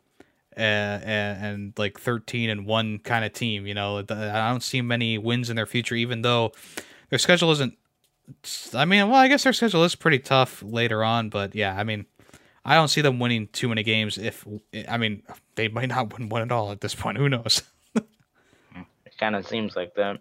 and, 0.57 1.05
and, 1.05 1.73
like 1.77 2.01
thirteen 2.01 2.49
and 2.49 2.65
one 2.65 2.99
kind 2.99 3.27
of 3.27 3.35
team. 3.35 3.67
You 3.67 3.75
know, 3.75 3.99
I 3.99 4.49
don't 4.49 4.63
see 4.63 4.81
many 4.81 5.19
wins 5.19 5.51
in 5.51 5.57
their 5.57 5.67
future, 5.67 5.95
even 5.95 6.23
though 6.23 6.53
their 7.11 7.19
schedule 7.19 7.51
isn't. 7.51 7.77
I 8.73 8.87
mean, 8.87 9.11
well, 9.11 9.21
I 9.21 9.29
guess 9.29 9.45
their 9.45 9.53
schedule 9.53 9.85
is 9.85 9.95
pretty 9.95 10.21
tough 10.21 10.63
later 10.63 11.05
on, 11.05 11.29
but 11.29 11.55
yeah, 11.55 11.77
I 11.77 11.85
mean, 11.85 12.07
I 12.65 12.75
don't 12.75 12.89
see 12.89 13.03
them 13.03 13.19
winning 13.19 13.49
too 13.49 13.69
many 13.69 13.83
games. 13.83 14.17
If 14.17 14.47
I 14.89 14.97
mean, 14.97 15.23
they 15.57 15.69
might 15.69 15.91
not 15.91 16.11
win 16.19 16.31
one 16.31 16.41
at 16.41 16.51
all 16.51 16.73
at 16.73 16.81
this 16.81 16.95
point. 16.95 17.19
Who 17.19 17.29
knows? 17.29 17.65
it 17.95 19.19
kind 19.21 19.37
of 19.37 19.47
seems 19.47 19.77
like 19.77 19.95
that. 19.97 20.21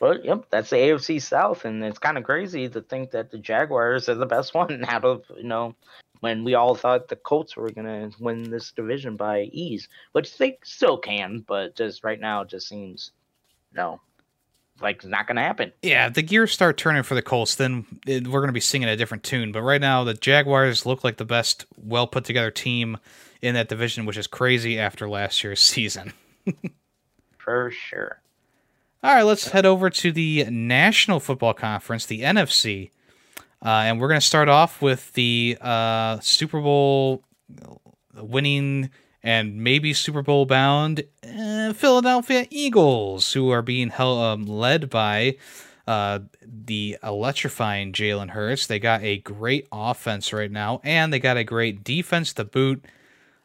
But 0.00 0.24
yep, 0.24 0.46
that's 0.48 0.70
the 0.70 0.76
AFC 0.76 1.20
South, 1.20 1.66
and 1.66 1.84
it's 1.84 1.98
kind 1.98 2.16
of 2.16 2.24
crazy 2.24 2.68
to 2.70 2.80
think 2.80 3.10
that 3.10 3.30
the 3.30 3.38
Jaguars 3.38 4.08
are 4.08 4.14
the 4.14 4.26
best 4.26 4.54
one 4.54 4.84
out 4.86 5.04
of 5.04 5.22
you 5.36 5.44
know 5.44 5.76
when 6.20 6.42
we 6.42 6.54
all 6.54 6.74
thought 6.74 7.08
the 7.08 7.16
Colts 7.16 7.56
were 7.56 7.70
gonna 7.70 8.10
win 8.18 8.50
this 8.50 8.72
division 8.72 9.16
by 9.16 9.42
ease, 9.52 9.88
which 10.12 10.36
they 10.38 10.58
still 10.64 10.96
can, 10.96 11.44
but 11.46 11.76
just 11.76 12.02
right 12.02 12.18
now 12.18 12.40
it 12.40 12.48
just 12.48 12.66
seems 12.66 13.12
you 13.72 13.76
no 13.76 14.00
like 14.80 14.96
it's 14.96 15.06
not 15.06 15.26
gonna 15.26 15.42
happen. 15.42 15.70
Yeah, 15.82 16.06
if 16.06 16.14
the 16.14 16.22
gears 16.22 16.52
start 16.52 16.78
turning 16.78 17.02
for 17.02 17.14
the 17.14 17.20
Colts, 17.20 17.56
then 17.56 17.84
it, 18.06 18.26
we're 18.26 18.40
gonna 18.40 18.52
be 18.52 18.60
singing 18.60 18.88
a 18.88 18.96
different 18.96 19.22
tune. 19.22 19.52
But 19.52 19.62
right 19.62 19.80
now, 19.80 20.04
the 20.04 20.14
Jaguars 20.14 20.86
look 20.86 21.04
like 21.04 21.18
the 21.18 21.26
best, 21.26 21.66
well 21.76 22.06
put 22.06 22.24
together 22.24 22.50
team 22.50 22.96
in 23.42 23.54
that 23.54 23.68
division, 23.68 24.06
which 24.06 24.16
is 24.16 24.26
crazy 24.26 24.78
after 24.78 25.06
last 25.08 25.44
year's 25.44 25.60
season. 25.60 26.14
for 27.36 27.70
sure. 27.70 28.22
All 29.02 29.14
right, 29.14 29.22
let's 29.22 29.48
head 29.48 29.64
over 29.64 29.88
to 29.88 30.12
the 30.12 30.44
National 30.50 31.20
Football 31.20 31.54
Conference, 31.54 32.04
the 32.04 32.20
NFC. 32.20 32.90
Uh, 33.64 33.68
and 33.68 33.98
we're 33.98 34.08
going 34.08 34.20
to 34.20 34.26
start 34.26 34.50
off 34.50 34.82
with 34.82 35.10
the 35.14 35.56
uh, 35.58 36.20
Super 36.20 36.60
Bowl 36.60 37.24
winning 38.14 38.90
and 39.22 39.64
maybe 39.64 39.94
Super 39.94 40.20
Bowl 40.20 40.44
bound 40.44 41.04
uh, 41.26 41.72
Philadelphia 41.72 42.46
Eagles, 42.50 43.32
who 43.32 43.48
are 43.48 43.62
being 43.62 43.88
held, 43.88 44.18
um, 44.18 44.44
led 44.44 44.90
by 44.90 45.38
uh, 45.86 46.18
the 46.42 46.98
electrifying 47.02 47.94
Jalen 47.94 48.28
Hurts. 48.28 48.66
They 48.66 48.78
got 48.78 49.02
a 49.02 49.16
great 49.16 49.66
offense 49.72 50.30
right 50.30 50.52
now, 50.52 50.82
and 50.84 51.10
they 51.10 51.20
got 51.20 51.38
a 51.38 51.44
great 51.44 51.82
defense 51.82 52.34
to 52.34 52.44
boot. 52.44 52.84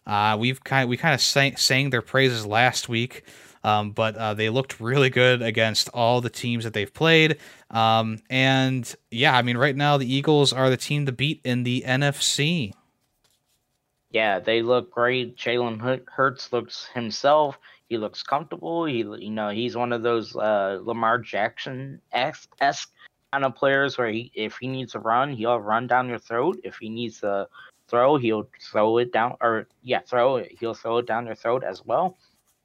Uh, 0.05 0.35
we've 0.37 0.61
kind 0.65 0.83
of, 0.83 0.89
we 0.89 0.97
kind 0.97 1.13
of 1.13 1.21
sang, 1.21 1.55
sang 1.55 1.91
their 1.91 2.01
praises 2.01 2.45
last 2.45 2.89
week 2.89 3.23
Um, 3.65 3.91
but 3.93 4.15
uh, 4.15 4.35
they 4.35 4.49
looked 4.49 4.79
really 4.79 5.09
good 5.09 5.41
against 5.41 5.89
all 5.89 6.21
the 6.21 6.29
teams 6.29 6.65
that 6.65 6.73
they've 6.73 6.93
played. 6.93 7.37
Um, 7.71 8.19
and 8.29 8.95
yeah, 9.09 9.35
I 9.35 9.41
mean, 9.41 9.57
right 9.57 9.75
now 9.75 9.97
the 9.97 10.13
Eagles 10.13 10.53
are 10.53 10.69
the 10.69 10.77
team 10.77 11.07
to 11.07 11.11
beat 11.11 11.41
in 11.43 11.63
the 11.63 11.83
NFC. 11.85 12.73
Yeah, 14.11 14.37
they 14.37 14.61
look 14.61 14.91
great. 14.91 15.35
Jalen 15.35 16.05
Hurts 16.07 16.53
looks 16.53 16.87
himself. 16.93 17.57
He 17.89 17.97
looks 17.97 18.21
comfortable. 18.21 18.85
He, 18.85 18.99
you 18.99 19.31
know, 19.31 19.49
he's 19.49 19.75
one 19.75 19.91
of 19.91 20.03
those 20.03 20.35
uh, 20.35 20.79
Lamar 20.83 21.17
Jackson 21.17 21.99
esque 22.11 22.91
kind 23.33 23.45
of 23.45 23.55
players 23.55 23.97
where 23.97 24.09
he, 24.09 24.31
if 24.35 24.57
he 24.61 24.67
needs 24.67 24.91
to 24.91 24.99
run, 24.99 25.33
he'll 25.33 25.59
run 25.59 25.87
down 25.87 26.07
your 26.07 26.19
throat. 26.19 26.59
If 26.63 26.77
he 26.77 26.89
needs 26.89 27.19
to 27.21 27.47
throw, 27.87 28.17
he'll 28.17 28.47
throw 28.61 28.99
it 28.99 29.11
down, 29.11 29.37
or 29.41 29.67
yeah, 29.81 30.01
throw 30.01 30.35
it. 30.37 30.55
He'll 30.59 30.75
throw 30.75 30.99
it 30.99 31.07
down 31.07 31.25
your 31.25 31.35
throat 31.35 31.63
as 31.63 31.83
well. 31.83 32.15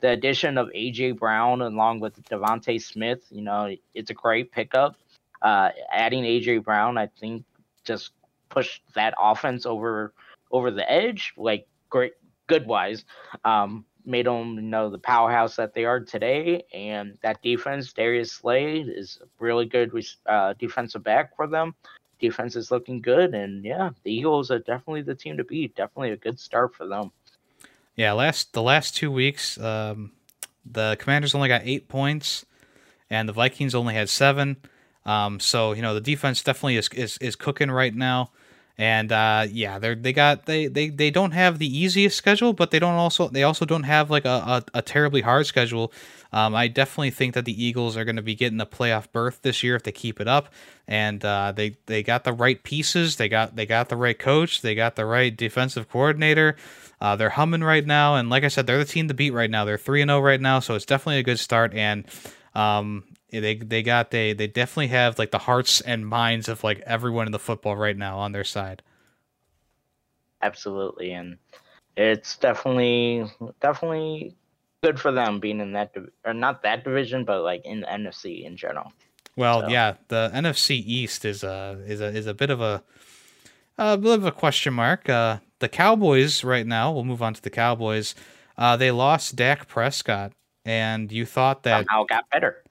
The 0.01 0.11
addition 0.11 0.59
of 0.59 0.69
AJ 0.69 1.19
Brown 1.19 1.63
along 1.63 2.01
with 2.01 2.23
DeVonta 2.25 2.81
Smith, 2.81 3.21
you 3.31 3.43
know, 3.43 3.75
it's 3.95 4.11
a 4.11 4.15
great 4.15 4.51
pickup. 4.53 4.97
Uh, 5.43 5.71
adding 5.93 6.25
AJ 6.25 6.65
Brown, 6.65 6.99
I 6.99 7.07
think, 7.07 7.45
just 7.85 8.13
pushed 8.49 8.83
that 8.95 9.15
offense 9.19 9.67
over 9.67 10.13
over 10.51 10.71
the 10.71 10.91
edge, 10.91 11.33
like 11.37 11.67
great, 11.89 12.13
good 12.47 12.67
wise. 12.67 13.05
Um, 13.45 13.85
made 14.05 14.27
them 14.27 14.57
you 14.57 14.63
know 14.63 14.91
the 14.91 14.99
powerhouse 14.99 15.57
that 15.57 15.75
they 15.75 15.85
are 15.85 16.01
today. 16.01 16.65
And 16.73 17.19
that 17.23 17.43
defense, 17.43 17.93
Darius 17.93 18.33
Slay 18.33 18.81
is 18.81 19.19
a 19.23 19.27
really 19.43 19.67
good 19.67 19.93
uh, 20.27 20.55
defensive 20.59 21.05
back 21.05 21.37
for 21.37 21.47
them. 21.47 21.75
Defense 22.19 22.55
is 22.55 22.71
looking 22.71 23.01
good, 23.01 23.35
and 23.35 23.65
yeah, 23.65 23.91
the 24.03 24.13
Eagles 24.13 24.51
are 24.51 24.59
definitely 24.59 25.01
the 25.01 25.15
team 25.15 25.39
to 25.39 25.45
beat. 25.45 25.75
Definitely 25.75 26.11
a 26.11 26.19
good 26.19 26.39
start 26.39 26.75
for 26.75 26.87
them. 26.87 27.13
Yeah, 28.01 28.13
last 28.13 28.55
the 28.55 28.63
last 28.63 28.97
two 28.97 29.13
weeks, 29.13 29.61
um, 29.61 30.13
the 30.65 30.97
Commanders 30.99 31.35
only 31.35 31.49
got 31.49 31.61
eight 31.67 31.87
points, 31.87 32.47
and 33.11 33.29
the 33.29 33.35
Vikings 33.35 33.75
only 33.75 33.93
had 33.93 34.09
seven. 34.09 34.57
Um, 35.05 35.39
so 35.39 35.73
you 35.73 35.83
know 35.83 35.93
the 35.93 36.01
defense 36.01 36.43
definitely 36.43 36.79
is 36.79 36.89
is, 36.95 37.19
is 37.19 37.37
cooking 37.37 37.71
right 37.71 37.95
now. 37.95 38.31
And 38.79 39.13
uh, 39.13 39.47
yeah, 39.51 39.79
they 39.79 39.95
they 39.95 40.13
got 40.13 40.47
they, 40.47 40.67
they 40.67 40.89
they 40.89 41.11
don't 41.11 41.33
have 41.33 41.59
the 41.59 41.67
easiest 41.67 42.17
schedule, 42.17 42.53
but 42.53 42.71
they 42.71 42.79
don't 42.79 42.95
also 42.95 43.29
they 43.29 43.43
also 43.43 43.65
don't 43.65 43.83
have 43.83 44.11
like 44.11 44.25
a, 44.25 44.65
a, 44.75 44.79
a 44.79 44.83
terribly 44.83 45.21
hard 45.21 45.47
schedule. 45.47 45.93
Um, 46.33 46.55
I 46.55 46.69
definitely 46.69 47.11
think 47.11 47.35
that 47.35 47.45
the 47.45 47.65
Eagles 47.65 47.97
are 47.97 48.05
going 48.05 48.17
to 48.17 48.23
be 48.23 48.35
getting 48.35 48.61
a 48.61 48.67
playoff 48.67 49.11
berth 49.13 49.41
this 49.43 49.63
year 49.63 49.75
if 49.75 49.83
they 49.83 49.93
keep 49.93 50.21
it 50.21 50.29
up. 50.29 50.49
And 50.87 51.25
uh, 51.25 51.53
they 51.55 51.77
they 51.87 52.03
got 52.03 52.25
the 52.25 52.33
right 52.33 52.63
pieces. 52.63 53.17
They 53.17 53.29
got 53.29 53.55
they 53.55 53.67
got 53.67 53.89
the 53.89 53.97
right 53.97 54.19
coach. 54.19 54.63
They 54.63 54.75
got 54.75 54.97
the 54.97 55.05
right 55.05 55.37
defensive 55.37 55.89
coordinator. 55.89 56.57
Uh, 57.01 57.17
they're 57.17 57.31
humming 57.31 57.65
right 57.65 57.87
now, 57.87 58.17
and 58.17 58.29
like 58.29 58.45
I 58.45 58.49
said, 58.49 58.67
they're 58.67 58.79
the 58.79 58.85
team 58.85 59.09
to 59.09 59.15
beat 59.15 59.31
right 59.31 59.51
now. 59.51 59.65
They're 59.65 59.79
three 59.79 60.03
and 60.03 60.11
zero 60.11 60.19
oh 60.19 60.23
right 60.23 60.41
now, 60.41 60.61
so 60.61 60.75
it's 60.75 60.85
definitely 60.85 61.19
a 61.19 61.23
good 61.23 61.39
start. 61.39 61.73
And 61.75 62.05
um, 62.55 63.05
they 63.31 63.57
they 63.57 63.83
got 63.83 64.11
they 64.11 64.33
they 64.33 64.47
definitely 64.47 64.89
have 64.89 65.19
like 65.19 65.31
the 65.31 65.39
hearts 65.39 65.81
and 65.81 66.07
minds 66.07 66.49
of 66.49 66.65
like 66.65 66.81
everyone 66.81 67.27
in 67.27 67.33
the 67.33 67.39
football 67.39 67.77
right 67.77 67.97
now 67.97 68.19
on 68.19 68.33
their 68.33 68.45
side. 68.45 68.83
Absolutely, 70.43 71.13
and 71.13 71.37
it's 71.97 72.37
definitely 72.37 73.31
definitely 73.61 74.35
good 74.83 74.99
for 74.99 75.13
them 75.13 75.41
being 75.41 75.61
in 75.61 75.73
that 75.73 75.95
or 76.25 76.35
not 76.35 76.63
that 76.63 76.85
division, 76.85 77.25
but 77.25 77.43
like 77.43 77.65
in 77.65 77.81
the 77.81 77.87
NFC 77.87 78.45
in 78.45 78.57
general. 78.57 78.93
Well, 79.37 79.63
so. 79.63 79.69
yeah, 79.69 79.95
the 80.09 80.31
NFC 80.35 80.83
East 80.85 81.25
is 81.25 81.45
a 81.45 81.83
is 81.87 82.01
a 82.01 82.07
is 82.07 82.27
a 82.27 82.35
bit 82.35 82.51
of 82.51 82.61
a 82.61 82.83
a 83.79 83.97
bit 83.97 84.13
of 84.13 84.27
a 84.27 84.33
question 84.33 84.75
mark. 84.75 85.09
Uh, 85.09 85.39
the 85.59 85.69
Cowboys 85.69 86.45
right 86.45 86.67
now. 86.67 86.93
We'll 86.93 87.05
move 87.05 87.23
on 87.23 87.35
to 87.35 87.43
the 87.43 87.51
Cowboys. 87.51 88.15
Uh, 88.59 88.77
they 88.77 88.91
lost 88.91 89.37
Dak 89.37 89.69
Prescott, 89.69 90.33
and 90.65 91.11
you 91.11 91.25
thought 91.25 91.63
that 91.63 91.87
somehow 91.87 92.05
got 92.05 92.29
better. 92.31 92.63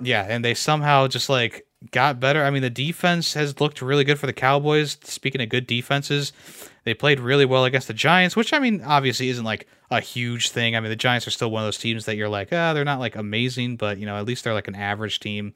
Yeah, 0.00 0.26
and 0.28 0.44
they 0.44 0.54
somehow 0.54 1.06
just 1.06 1.28
like 1.28 1.66
got 1.90 2.20
better. 2.20 2.44
I 2.44 2.50
mean, 2.50 2.62
the 2.62 2.70
defense 2.70 3.34
has 3.34 3.60
looked 3.60 3.80
really 3.80 4.04
good 4.04 4.18
for 4.18 4.26
the 4.26 4.32
Cowboys. 4.32 4.98
Speaking 5.04 5.40
of 5.40 5.48
good 5.48 5.66
defenses, 5.66 6.32
they 6.84 6.94
played 6.94 7.20
really 7.20 7.44
well 7.44 7.64
against 7.64 7.88
the 7.88 7.94
Giants, 7.94 8.36
which 8.36 8.52
I 8.52 8.58
mean, 8.58 8.82
obviously 8.82 9.28
isn't 9.28 9.44
like 9.44 9.66
a 9.90 10.00
huge 10.00 10.50
thing. 10.50 10.76
I 10.76 10.80
mean, 10.80 10.90
the 10.90 10.96
Giants 10.96 11.26
are 11.26 11.30
still 11.30 11.50
one 11.50 11.62
of 11.62 11.66
those 11.66 11.78
teams 11.78 12.04
that 12.06 12.16
you're 12.16 12.28
like, 12.28 12.48
ah, 12.52 12.72
they're 12.72 12.84
not 12.84 13.00
like 13.00 13.16
amazing, 13.16 13.76
but 13.76 13.98
you 13.98 14.06
know, 14.06 14.16
at 14.16 14.26
least 14.26 14.44
they're 14.44 14.54
like 14.54 14.68
an 14.68 14.74
average 14.74 15.20
team. 15.20 15.54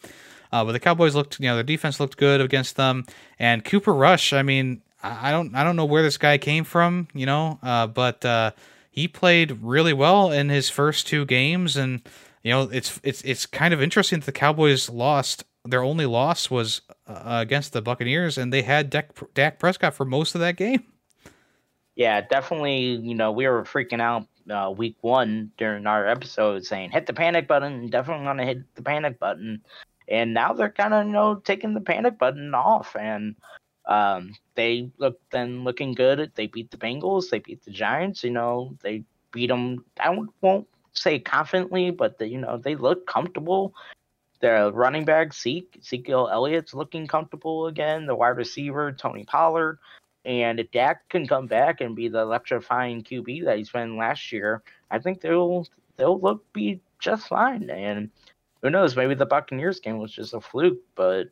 Uh, 0.53 0.65
but 0.65 0.73
the 0.73 0.81
Cowboys 0.81 1.15
looked, 1.15 1.41
you 1.41 1.47
know, 1.47 1.55
their 1.55 1.65
defense 1.65 1.99
looked 1.99 2.19
good 2.19 2.41
against 2.41 2.77
them, 2.77 3.07
and 3.39 3.65
Cooper 3.65 3.95
Rush. 3.95 4.33
I 4.33 4.43
mean, 4.43 4.83
I 5.03 5.31
don't, 5.31 5.55
I 5.55 5.65
don't 5.65 5.77
know 5.77 5.87
where 5.87 6.03
this 6.03 6.19
guy 6.19 6.39
came 6.39 6.65
from, 6.65 7.09
you 7.15 7.27
know, 7.27 7.59
uh, 7.63 7.87
but 7.87 8.25
uh, 8.25 8.53
he 8.91 9.09
played 9.09 9.63
really 9.63 9.95
well 9.95 10.31
in 10.31 10.51
his 10.51 10.69
first 10.69 11.07
two 11.07 11.25
games, 11.25 11.77
and 11.77 12.03
you 12.43 12.51
know, 12.51 12.63
it's 12.73 13.01
it's 13.03 13.23
it's 13.23 13.47
kind 13.47 13.73
of 13.73 13.81
interesting 13.81 14.21
that 14.21 14.27
the 14.27 14.33
Cowboys 14.33 14.91
lost. 14.91 15.45
Their 15.65 15.83
only 15.83 16.07
loss 16.07 16.51
was 16.51 16.81
uh, 17.07 17.23
against 17.25 17.73
the 17.73 17.83
Buccaneers, 17.83 18.37
and 18.37 18.53
they 18.53 18.63
had 18.63 18.91
Dak, 18.91 19.13
Dak 19.35 19.61
Prescott 19.61 19.95
for 19.95 20.05
most 20.05 20.35
of 20.35 20.41
that 20.41 20.57
game. 20.57 20.85
Yeah, 21.95 22.21
definitely. 22.21 22.81
You 22.81 23.15
know, 23.15 23.31
we 23.31 23.47
were 23.47 23.63
freaking 23.63 24.01
out 24.01 24.27
uh, 24.51 24.71
week 24.71 24.97
one 25.03 25.53
during 25.57 25.87
our 25.87 26.07
episode 26.09 26.65
saying 26.65 26.91
hit 26.91 27.07
the 27.07 27.13
panic 27.13 27.47
button. 27.47 27.89
Definitely 27.91 28.25
gonna 28.25 28.45
hit 28.45 28.75
the 28.75 28.83
panic 28.83 29.19
button. 29.21 29.63
And 30.09 30.35
now 30.35 30.53
they're 30.53 30.71
kind 30.71 30.95
of 30.95 31.07
you 31.07 31.13
know 31.13 31.37
taking 31.37 31.75
the 31.75 31.81
panic 31.81 32.19
button 32.19 32.55
off, 32.55 32.97
and 32.97 33.37
um, 33.87 34.35
they 34.57 34.91
look 34.99 35.21
then 35.31 35.63
looking 35.63 35.95
good. 35.95 36.33
They 36.35 36.49
beat 36.49 36.73
the 36.73 36.77
Bengals. 36.77 37.31
They 37.31 37.39
beat 37.39 37.65
the 37.65 37.71
Giants. 37.71 38.25
You 38.25 38.31
know, 38.31 38.77
they 38.83 39.05
beat 39.31 39.49
them. 39.49 39.85
I 40.01 40.11
won't 40.41 40.67
say 40.93 41.19
confidently, 41.19 41.91
but 41.91 42.19
the, 42.19 42.29
you 42.29 42.39
know 42.39 42.59
they 42.59 42.77
look 42.77 43.07
comfortable. 43.07 43.75
Their 44.41 44.71
running 44.71 45.05
back 45.05 45.33
Zeke 45.33 45.77
Ezekiel 45.81 46.29
Elliott's 46.33 46.75
looking 46.75 47.07
comfortable 47.07 47.67
again. 47.67 48.07
The 48.07 48.15
wide 48.15 48.37
receiver 48.37 48.93
Tony 48.93 49.25
Pollard, 49.25 49.79
and 50.25 50.61
if 50.61 50.71
Dak 50.71 51.09
can 51.09 51.27
come 51.27 51.47
back 51.47 51.81
and 51.81 51.97
be 51.97 52.09
the 52.09 52.21
electrifying 52.21 53.03
QB 53.03 53.45
that 53.45 53.59
he's 53.59 53.71
been 53.71 53.97
last 53.97 54.33
year, 54.33 54.63
I 54.91 54.99
think 54.99 55.21
they'll 55.21 55.67
they'll 55.97 56.21
look 56.21 56.51
be 56.53 56.81
just 56.99 57.29
fine. 57.29 57.71
And 57.71 58.11
who 58.63 58.71
knows? 58.71 58.97
Maybe 58.97 59.15
the 59.15 59.27
Buccaneers 59.27 59.81
game 59.81 59.99
was 59.99 60.13
just 60.13 60.35
a 60.35 60.41
fluke, 60.41 60.81
but 60.95 61.29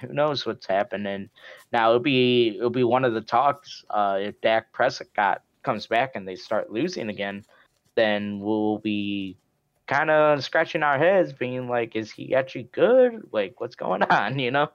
who 0.00 0.12
knows 0.12 0.44
what's 0.44 0.66
happening? 0.66 1.30
Now 1.72 1.90
it'll 1.90 2.00
be 2.00 2.56
it'll 2.56 2.70
be 2.70 2.84
one 2.84 3.04
of 3.04 3.14
the 3.14 3.20
talks 3.20 3.84
uh, 3.90 4.18
if 4.20 4.40
Dak 4.40 4.72
Prescott 4.72 5.42
comes 5.62 5.86
back 5.86 6.12
and 6.14 6.26
they 6.26 6.36
start 6.36 6.70
losing 6.70 7.08
again 7.08 7.44
then 7.94 8.40
we'll 8.40 8.78
be 8.78 9.36
kind 9.86 10.10
of 10.10 10.42
scratching 10.42 10.82
our 10.82 10.98
heads, 10.98 11.32
being 11.32 11.68
like, 11.68 11.96
"Is 11.96 12.10
he 12.10 12.34
actually 12.34 12.68
good? 12.72 13.28
Like, 13.32 13.60
what's 13.60 13.76
going 13.76 14.02
on?" 14.10 14.38
You 14.38 14.50
know? 14.50 14.68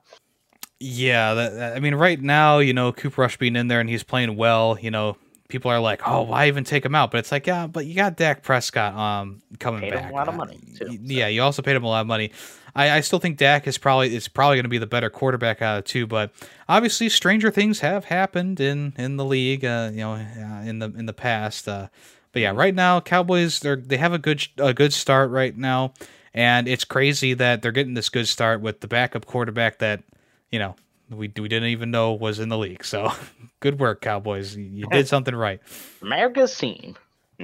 Yeah, 0.80 1.34
that, 1.34 1.76
I 1.76 1.80
mean, 1.82 1.96
right 1.96 2.22
now, 2.22 2.60
you 2.60 2.74
know, 2.74 2.94
Cooper 2.94 3.22
Rush 3.22 3.38
being 3.38 3.58
in 3.58 3.68
there 3.68 3.82
and 3.82 3.90
he's 3.90 4.04
playing 4.04 4.38
well. 4.38 4.78
You 4.80 4.92
know, 4.92 5.18
people 5.50 5.70
are 5.72 5.80
like, 5.80 6.08
"Oh, 6.08 6.22
why 6.22 6.48
even 6.48 6.64
take 6.64 6.86
him 6.86 6.96
out?" 6.96 7.12
But 7.12 7.20
it's 7.20 7.32
like, 7.32 7.48
yeah, 7.48 7.68
but 7.68 7.86
you 7.86 7.96
got 7.96 8.16
Dak 8.16 8.44
Prescott 8.44 8.96
um 8.96 9.42
coming 9.60 9.82
paid 9.82 9.94
back. 9.94 10.06
Him 10.06 10.12
a 10.12 10.16
lot 10.16 10.28
of 10.30 10.36
money 10.36 10.60
too. 10.78 10.88
So. 10.88 10.98
Yeah, 11.02 11.28
you 11.28 11.42
also 11.42 11.62
paid 11.62 11.76
him 11.76 11.84
a 11.84 11.88
lot 11.88 12.02
of 12.02 12.08
money. 12.08 12.32
I, 12.76 12.92
I 12.92 13.02
still 13.02 13.20
think 13.20 13.38
Dak 13.38 13.68
is 13.68 13.78
probably 13.78 14.16
is 14.16 14.28
probably 14.28 14.56
going 14.56 14.64
to 14.64 14.70
be 14.70 14.78
the 14.78 14.88
better 14.88 15.10
quarterback 15.10 15.62
out 15.62 15.80
of 15.80 15.84
two, 15.86 16.08
but 16.08 16.32
obviously 16.70 17.10
stranger 17.10 17.52
things 17.52 17.82
have 17.82 18.06
happened 18.06 18.60
in 18.60 18.94
in 18.98 19.18
the 19.18 19.26
league. 19.26 19.66
Uh, 19.66 19.90
you 19.92 20.00
know, 20.00 20.14
uh, 20.14 20.64
in 20.66 20.80
the 20.80 20.94
in 20.98 21.06
the 21.06 21.14
past. 21.14 21.68
Uh, 21.68 21.88
but 22.32 22.42
yeah, 22.42 22.52
right 22.52 22.76
now 22.76 23.00
Cowboys 23.02 23.60
they 23.60 23.76
they 23.76 23.98
have 23.98 24.14
a 24.14 24.20
good 24.20 24.46
a 24.58 24.74
good 24.74 24.94
start 24.94 25.32
right 25.32 25.56
now, 25.56 25.94
and 26.34 26.68
it's 26.68 26.84
crazy 26.84 27.34
that 27.34 27.62
they're 27.62 27.72
getting 27.72 27.94
this 27.94 28.10
good 28.10 28.28
start 28.28 28.62
with 28.62 28.82
the 28.82 28.88
backup 28.88 29.26
quarterback 29.26 29.80
that 29.80 30.04
you 30.52 30.60
know 30.60 30.76
we 31.10 31.32
we 31.38 31.48
didn't 31.48 31.70
even 31.70 31.92
know 31.92 32.14
was 32.14 32.40
in 32.40 32.50
the 32.50 32.58
league. 32.58 32.86
So 32.86 33.12
good 33.60 33.80
work, 33.80 34.02
Cowboys. 34.02 34.56
You 34.56 34.88
did 34.88 35.08
something 35.10 35.36
right. 35.36 35.60
America's 36.02 36.58
team. 36.58 36.96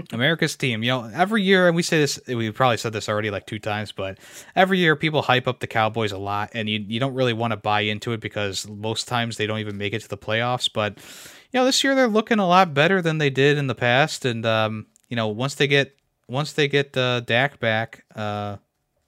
America's 0.11 0.55
team. 0.55 0.83
You 0.83 0.91
know, 0.91 1.11
every 1.13 1.41
year, 1.41 1.67
and 1.67 1.75
we 1.75 1.81
say 1.81 1.99
this, 1.99 2.19
we 2.27 2.51
probably 2.51 2.77
said 2.77 2.93
this 2.93 3.07
already 3.07 3.29
like 3.29 3.45
two 3.45 3.59
times, 3.59 3.91
but 3.91 4.17
every 4.55 4.77
year 4.77 4.95
people 4.95 5.21
hype 5.21 5.47
up 5.47 5.59
the 5.59 5.67
Cowboys 5.67 6.11
a 6.11 6.17
lot, 6.17 6.51
and 6.53 6.69
you 6.69 6.83
you 6.88 6.99
don't 6.99 7.13
really 7.13 7.33
want 7.33 7.51
to 7.51 7.57
buy 7.57 7.81
into 7.81 8.11
it 8.11 8.19
because 8.19 8.67
most 8.67 9.07
times 9.07 9.38
they 9.38 9.47
don't 9.47 9.59
even 9.59 9.77
make 9.77 9.93
it 9.93 10.01
to 10.01 10.07
the 10.09 10.17
playoffs. 10.17 10.69
But 10.71 10.97
you 11.56 11.62
know, 11.62 11.66
this 11.66 11.86
year 11.86 11.95
they're 11.95 12.10
looking 12.10 12.38
a 12.38 12.45
lot 12.45 12.74
better 12.74 13.01
than 13.01 13.18
they 13.18 13.30
did 13.30 13.58
in 13.58 13.68
the 13.68 13.76
past, 13.76 14.26
and 14.26 14.45
um, 14.45 14.88
you 15.08 15.16
know, 15.16 15.30
once 15.30 15.56
they 15.56 15.68
get 15.68 15.95
once 16.28 16.51
they 16.51 16.68
get 16.68 16.97
uh, 16.97 17.22
Dak 17.22 17.62
back, 17.62 18.03
uh, 18.14 18.58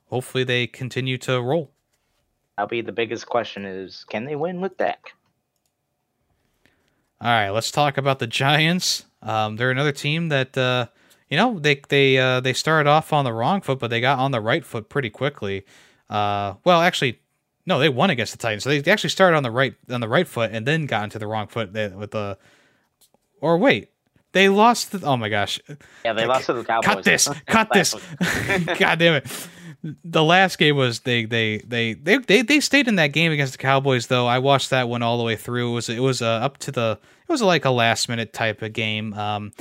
hopefully 0.05 0.45
they 0.45 0.65
continue 0.65 1.17
to 1.17 1.41
roll. 1.41 1.71
That'll 2.55 2.69
be 2.69 2.79
the 2.79 2.93
biggest 2.93 3.25
question: 3.25 3.65
is 3.65 4.05
can 4.05 4.23
they 4.23 4.37
win 4.37 4.61
with 4.61 4.77
Dak? 4.77 5.11
All 7.19 7.27
right, 7.27 7.49
let's 7.49 7.69
talk 7.69 7.97
about 7.97 8.19
the 8.19 8.27
Giants. 8.27 9.03
Um, 9.21 9.57
they're 9.57 9.71
another 9.71 9.91
team 9.91 10.29
that 10.29 10.57
uh, 10.57 10.87
you 11.29 11.35
know 11.35 11.59
they 11.59 11.81
they 11.89 12.17
uh, 12.17 12.39
they 12.39 12.53
started 12.53 12.89
off 12.89 13.11
on 13.11 13.25
the 13.25 13.33
wrong 13.33 13.59
foot, 13.59 13.77
but 13.77 13.89
they 13.89 13.99
got 13.99 14.19
on 14.19 14.31
the 14.31 14.39
right 14.39 14.63
foot 14.63 14.87
pretty 14.87 15.09
quickly. 15.09 15.65
Uh, 16.09 16.53
well, 16.63 16.79
actually, 16.79 17.19
no, 17.67 17.79
they 17.79 17.89
won 17.89 18.09
against 18.09 18.31
the 18.31 18.37
Titans. 18.37 18.63
So 18.63 18.69
they 18.69 18.91
actually 18.91 19.09
started 19.09 19.35
on 19.35 19.43
the 19.43 19.51
right 19.51 19.75
on 19.89 19.99
the 19.99 20.07
right 20.07 20.27
foot 20.27 20.51
and 20.53 20.65
then 20.65 20.85
got 20.85 21.03
into 21.03 21.19
the 21.19 21.27
wrong 21.27 21.47
foot 21.47 21.73
with 21.73 22.11
the. 22.11 22.37
Or 23.41 23.57
wait, 23.57 23.89
they 24.31 24.47
lost. 24.47 24.93
The, 24.93 25.05
oh 25.05 25.17
my 25.17 25.27
gosh. 25.27 25.59
Yeah, 26.05 26.13
they 26.13 26.25
lost 26.25 26.45
to 26.45 26.53
the 26.53 26.63
Cowboys. 26.63 26.85
Cut 26.95 27.03
this. 27.03 27.29
Cut 27.45 27.69
this. 27.73 27.93
God 28.79 28.99
damn 28.99 29.15
it. 29.15 29.49
The 30.03 30.23
last 30.23 30.57
game 30.57 30.77
was 30.77 31.01
they, 31.01 31.25
they 31.25 31.57
they 31.59 31.93
they 31.93 32.17
they 32.19 32.41
they 32.41 32.59
stayed 32.61 32.87
in 32.87 32.95
that 32.95 33.07
game 33.07 33.33
against 33.33 33.51
the 33.51 33.59
Cowboys 33.59 34.07
though. 34.07 34.25
I 34.25 34.39
watched 34.39 34.69
that 34.69 34.87
one 34.87 35.03
all 35.03 35.17
the 35.17 35.23
way 35.25 35.35
through. 35.35 35.71
It 35.71 35.73
was 35.73 35.89
it 35.89 35.99
was 35.99 36.21
uh, 36.21 36.25
up 36.25 36.57
to 36.59 36.71
the 36.71 36.97
it 37.01 37.31
was 37.31 37.41
like 37.41 37.65
a 37.65 37.69
last 37.69 38.07
minute 38.07 38.31
type 38.31 38.61
of 38.61 38.71
game. 38.71 39.13
Um, 39.13 39.51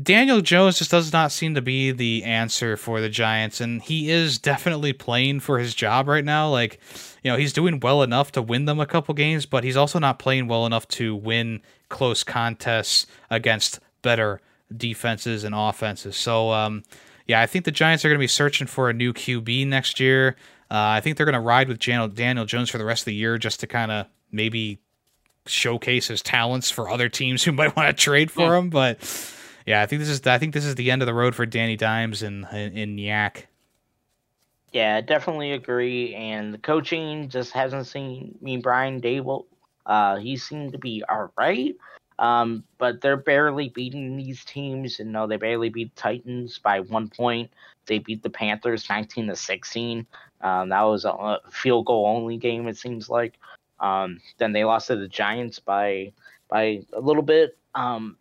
Daniel 0.00 0.40
Jones 0.40 0.78
just 0.78 0.90
does 0.90 1.12
not 1.12 1.32
seem 1.32 1.54
to 1.54 1.60
be 1.60 1.90
the 1.90 2.24
answer 2.24 2.78
for 2.78 3.02
the 3.02 3.10
Giants, 3.10 3.60
and 3.60 3.82
he 3.82 4.10
is 4.10 4.38
definitely 4.38 4.94
playing 4.94 5.40
for 5.40 5.58
his 5.58 5.74
job 5.74 6.08
right 6.08 6.24
now. 6.24 6.48
Like, 6.48 6.80
you 7.22 7.30
know, 7.30 7.36
he's 7.36 7.52
doing 7.52 7.78
well 7.78 8.02
enough 8.02 8.32
to 8.32 8.40
win 8.42 8.64
them 8.64 8.80
a 8.80 8.86
couple 8.86 9.14
games, 9.14 9.44
but 9.44 9.64
he's 9.64 9.76
also 9.76 9.98
not 9.98 10.18
playing 10.18 10.48
well 10.48 10.64
enough 10.64 10.88
to 10.88 11.14
win 11.14 11.60
close 11.90 12.24
contests 12.24 13.06
against 13.28 13.80
better 14.00 14.40
defenses 14.74 15.44
and 15.44 15.54
offenses. 15.54 16.16
So, 16.16 16.52
um, 16.52 16.84
yeah, 17.26 17.42
I 17.42 17.46
think 17.46 17.66
the 17.66 17.70
Giants 17.70 18.02
are 18.04 18.08
going 18.08 18.18
to 18.18 18.22
be 18.22 18.28
searching 18.28 18.66
for 18.66 18.88
a 18.88 18.94
new 18.94 19.12
QB 19.12 19.66
next 19.66 20.00
year. 20.00 20.36
Uh, 20.70 20.96
I 20.96 21.00
think 21.02 21.18
they're 21.18 21.26
going 21.26 21.34
to 21.34 21.40
ride 21.40 21.68
with 21.68 21.78
Daniel 21.78 22.46
Jones 22.46 22.70
for 22.70 22.78
the 22.78 22.84
rest 22.86 23.02
of 23.02 23.06
the 23.06 23.14
year 23.14 23.36
just 23.36 23.60
to 23.60 23.66
kind 23.66 23.92
of 23.92 24.06
maybe 24.30 24.80
showcase 25.44 26.08
his 26.08 26.22
talents 26.22 26.70
for 26.70 26.88
other 26.88 27.10
teams 27.10 27.44
who 27.44 27.52
might 27.52 27.76
want 27.76 27.94
to 27.94 28.02
trade 28.02 28.30
for 28.30 28.56
him. 28.56 28.70
But 28.70 29.04
yeah, 29.66 29.82
I 29.82 29.86
think 29.86 30.00
this 30.00 30.08
is 30.08 30.26
I 30.26 30.38
think 30.38 30.54
this 30.54 30.64
is 30.64 30.74
the 30.74 30.90
end 30.90 31.02
of 31.02 31.06
the 31.06 31.14
road 31.14 31.34
for 31.34 31.46
Danny 31.46 31.76
Dimes 31.76 32.22
and 32.22 32.46
in, 32.52 32.76
in 32.76 32.98
Yak. 32.98 33.48
Yeah, 34.72 35.00
definitely 35.02 35.52
agree. 35.52 36.14
And 36.14 36.54
the 36.54 36.58
coaching 36.58 37.28
just 37.28 37.52
hasn't 37.52 37.86
seen 37.86 38.38
me 38.40 38.56
Brian 38.56 39.00
Daboll. 39.00 39.44
Uh, 39.84 40.16
he 40.16 40.36
seemed 40.36 40.72
to 40.72 40.78
be 40.78 41.04
all 41.08 41.30
right. 41.36 41.76
Um, 42.18 42.64
but 42.78 43.00
they're 43.00 43.16
barely 43.16 43.68
beating 43.68 44.16
these 44.16 44.44
teams. 44.44 44.98
And 45.00 45.12
no, 45.12 45.26
they 45.26 45.36
barely 45.36 45.68
beat 45.68 45.94
Titans 45.96 46.58
by 46.58 46.80
one 46.80 47.08
point. 47.08 47.50
They 47.86 47.98
beat 47.98 48.22
the 48.22 48.30
Panthers 48.30 48.88
19 48.88 49.26
to 49.26 49.36
16. 49.36 50.06
Um, 50.40 50.68
that 50.70 50.82
was 50.82 51.04
a 51.04 51.40
field 51.50 51.86
goal 51.86 52.06
only 52.06 52.36
game, 52.36 52.66
it 52.68 52.76
seems 52.76 53.10
like. 53.10 53.38
Um, 53.80 54.20
then 54.38 54.52
they 54.52 54.64
lost 54.64 54.86
to 54.86 54.96
the 54.96 55.08
Giants 55.08 55.58
by 55.58 56.12
by 56.48 56.82
a 56.92 57.00
little 57.00 57.22
bit. 57.22 57.58
Um, 57.74 58.16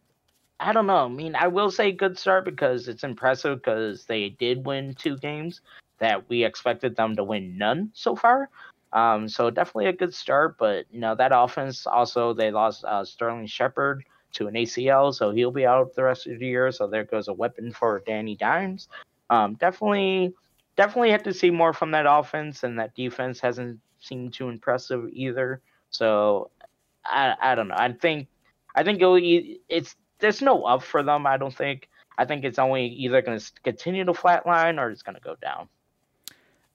I 0.62 0.74
don't 0.74 0.86
know. 0.86 1.06
I 1.06 1.08
mean, 1.08 1.36
I 1.36 1.48
will 1.48 1.72
say 1.72 1.92
good 1.92 2.20
start 2.20 2.46
because 2.46 2.88
it's 2.88 3.04
impressive 3.04 3.58
because 3.58 4.06
they 4.06 4.30
did 4.30 4.64
win 4.64 4.94
two 4.94 5.18
games 5.18 5.62
that 5.98 6.30
we 6.30 6.44
expected 6.44 6.96
them 6.96 7.16
to 7.16 7.24
win 7.24 7.58
none 7.58 7.90
so 7.94 8.16
far. 8.16 8.48
Um, 8.94 9.28
so 9.28 9.50
definitely 9.50 9.88
a 9.88 9.94
good 9.94 10.14
start, 10.14 10.58
but 10.60 10.86
you 10.92 11.00
know 11.00 11.16
that 11.16 11.32
offense 11.34 11.88
also 11.88 12.34
they 12.34 12.52
lost 12.52 12.84
uh, 12.84 13.04
Sterling 13.04 13.48
Shepard 13.48 14.04
to 14.34 14.48
an 14.48 14.54
ACL, 14.54 15.14
so 15.14 15.32
he'll 15.32 15.52
be 15.52 15.66
out 15.66 15.96
the 15.96 16.04
rest 16.04 16.28
of 16.28 16.38
the 16.38 16.46
year. 16.46 16.72
So 16.72 16.88
there 16.88 17.06
goes 17.06 17.28
a 17.28 17.34
weapon 17.34 17.72
for 17.72 18.04
Danny 18.06 18.36
Dimes. 18.36 18.88
Um, 19.30 19.56
definitely, 19.56 20.34
definitely 20.76 21.12
have 21.12 21.24
to 21.24 21.34
see 21.34 21.50
more 21.50 21.74
from 21.74 21.92
that 21.92 22.06
offense, 22.08 22.64
and 22.64 22.78
that 22.78 22.94
defense 22.96 23.40
hasn't 23.40 23.80
seemed 24.00 24.34
too 24.34 24.50
impressive 24.50 25.10
either. 25.12 25.62
So 25.90 26.52
I, 27.06 27.36
I 27.42 27.56
don't 27.56 27.70
know. 27.70 27.76
I 27.78 27.94
think 27.94 28.28
I 28.76 28.84
think 28.84 29.02
it'll, 29.02 29.20
it's 29.22 29.96
there's 30.22 30.42
no 30.42 30.64
up 30.64 30.84
for 30.84 31.04
them. 31.04 31.28
I 31.28 31.38
don't 31.38 31.54
think. 31.54 31.90
I 32.18 32.26
think 32.26 32.44
it's 32.44 32.60
only 32.60 32.86
either 32.86 33.22
going 33.22 33.40
to 33.40 33.52
continue 33.64 34.06
to 34.06 34.14
flatline 34.14 34.80
or 34.80 34.90
it's 34.90 35.02
going 35.02 35.16
to 35.16 35.22
go 35.22 35.36
down. 35.42 35.68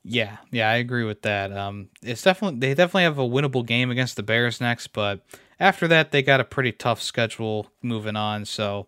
Yeah, 0.08 0.36
yeah, 0.52 0.70
I 0.70 0.76
agree 0.76 1.04
with 1.04 1.22
that. 1.22 1.52
Um, 1.52 1.88
it's 2.00 2.22
definitely 2.22 2.60
they 2.60 2.74
definitely 2.74 3.02
have 3.04 3.18
a 3.18 3.22
winnable 3.22 3.66
game 3.66 3.90
against 3.90 4.14
the 4.14 4.22
Bears 4.22 4.60
next, 4.60 4.88
but 4.88 5.20
after 5.58 5.88
that 5.88 6.12
they 6.12 6.22
got 6.22 6.38
a 6.40 6.44
pretty 6.44 6.70
tough 6.70 7.02
schedule 7.02 7.66
moving 7.82 8.14
on. 8.14 8.44
So 8.44 8.86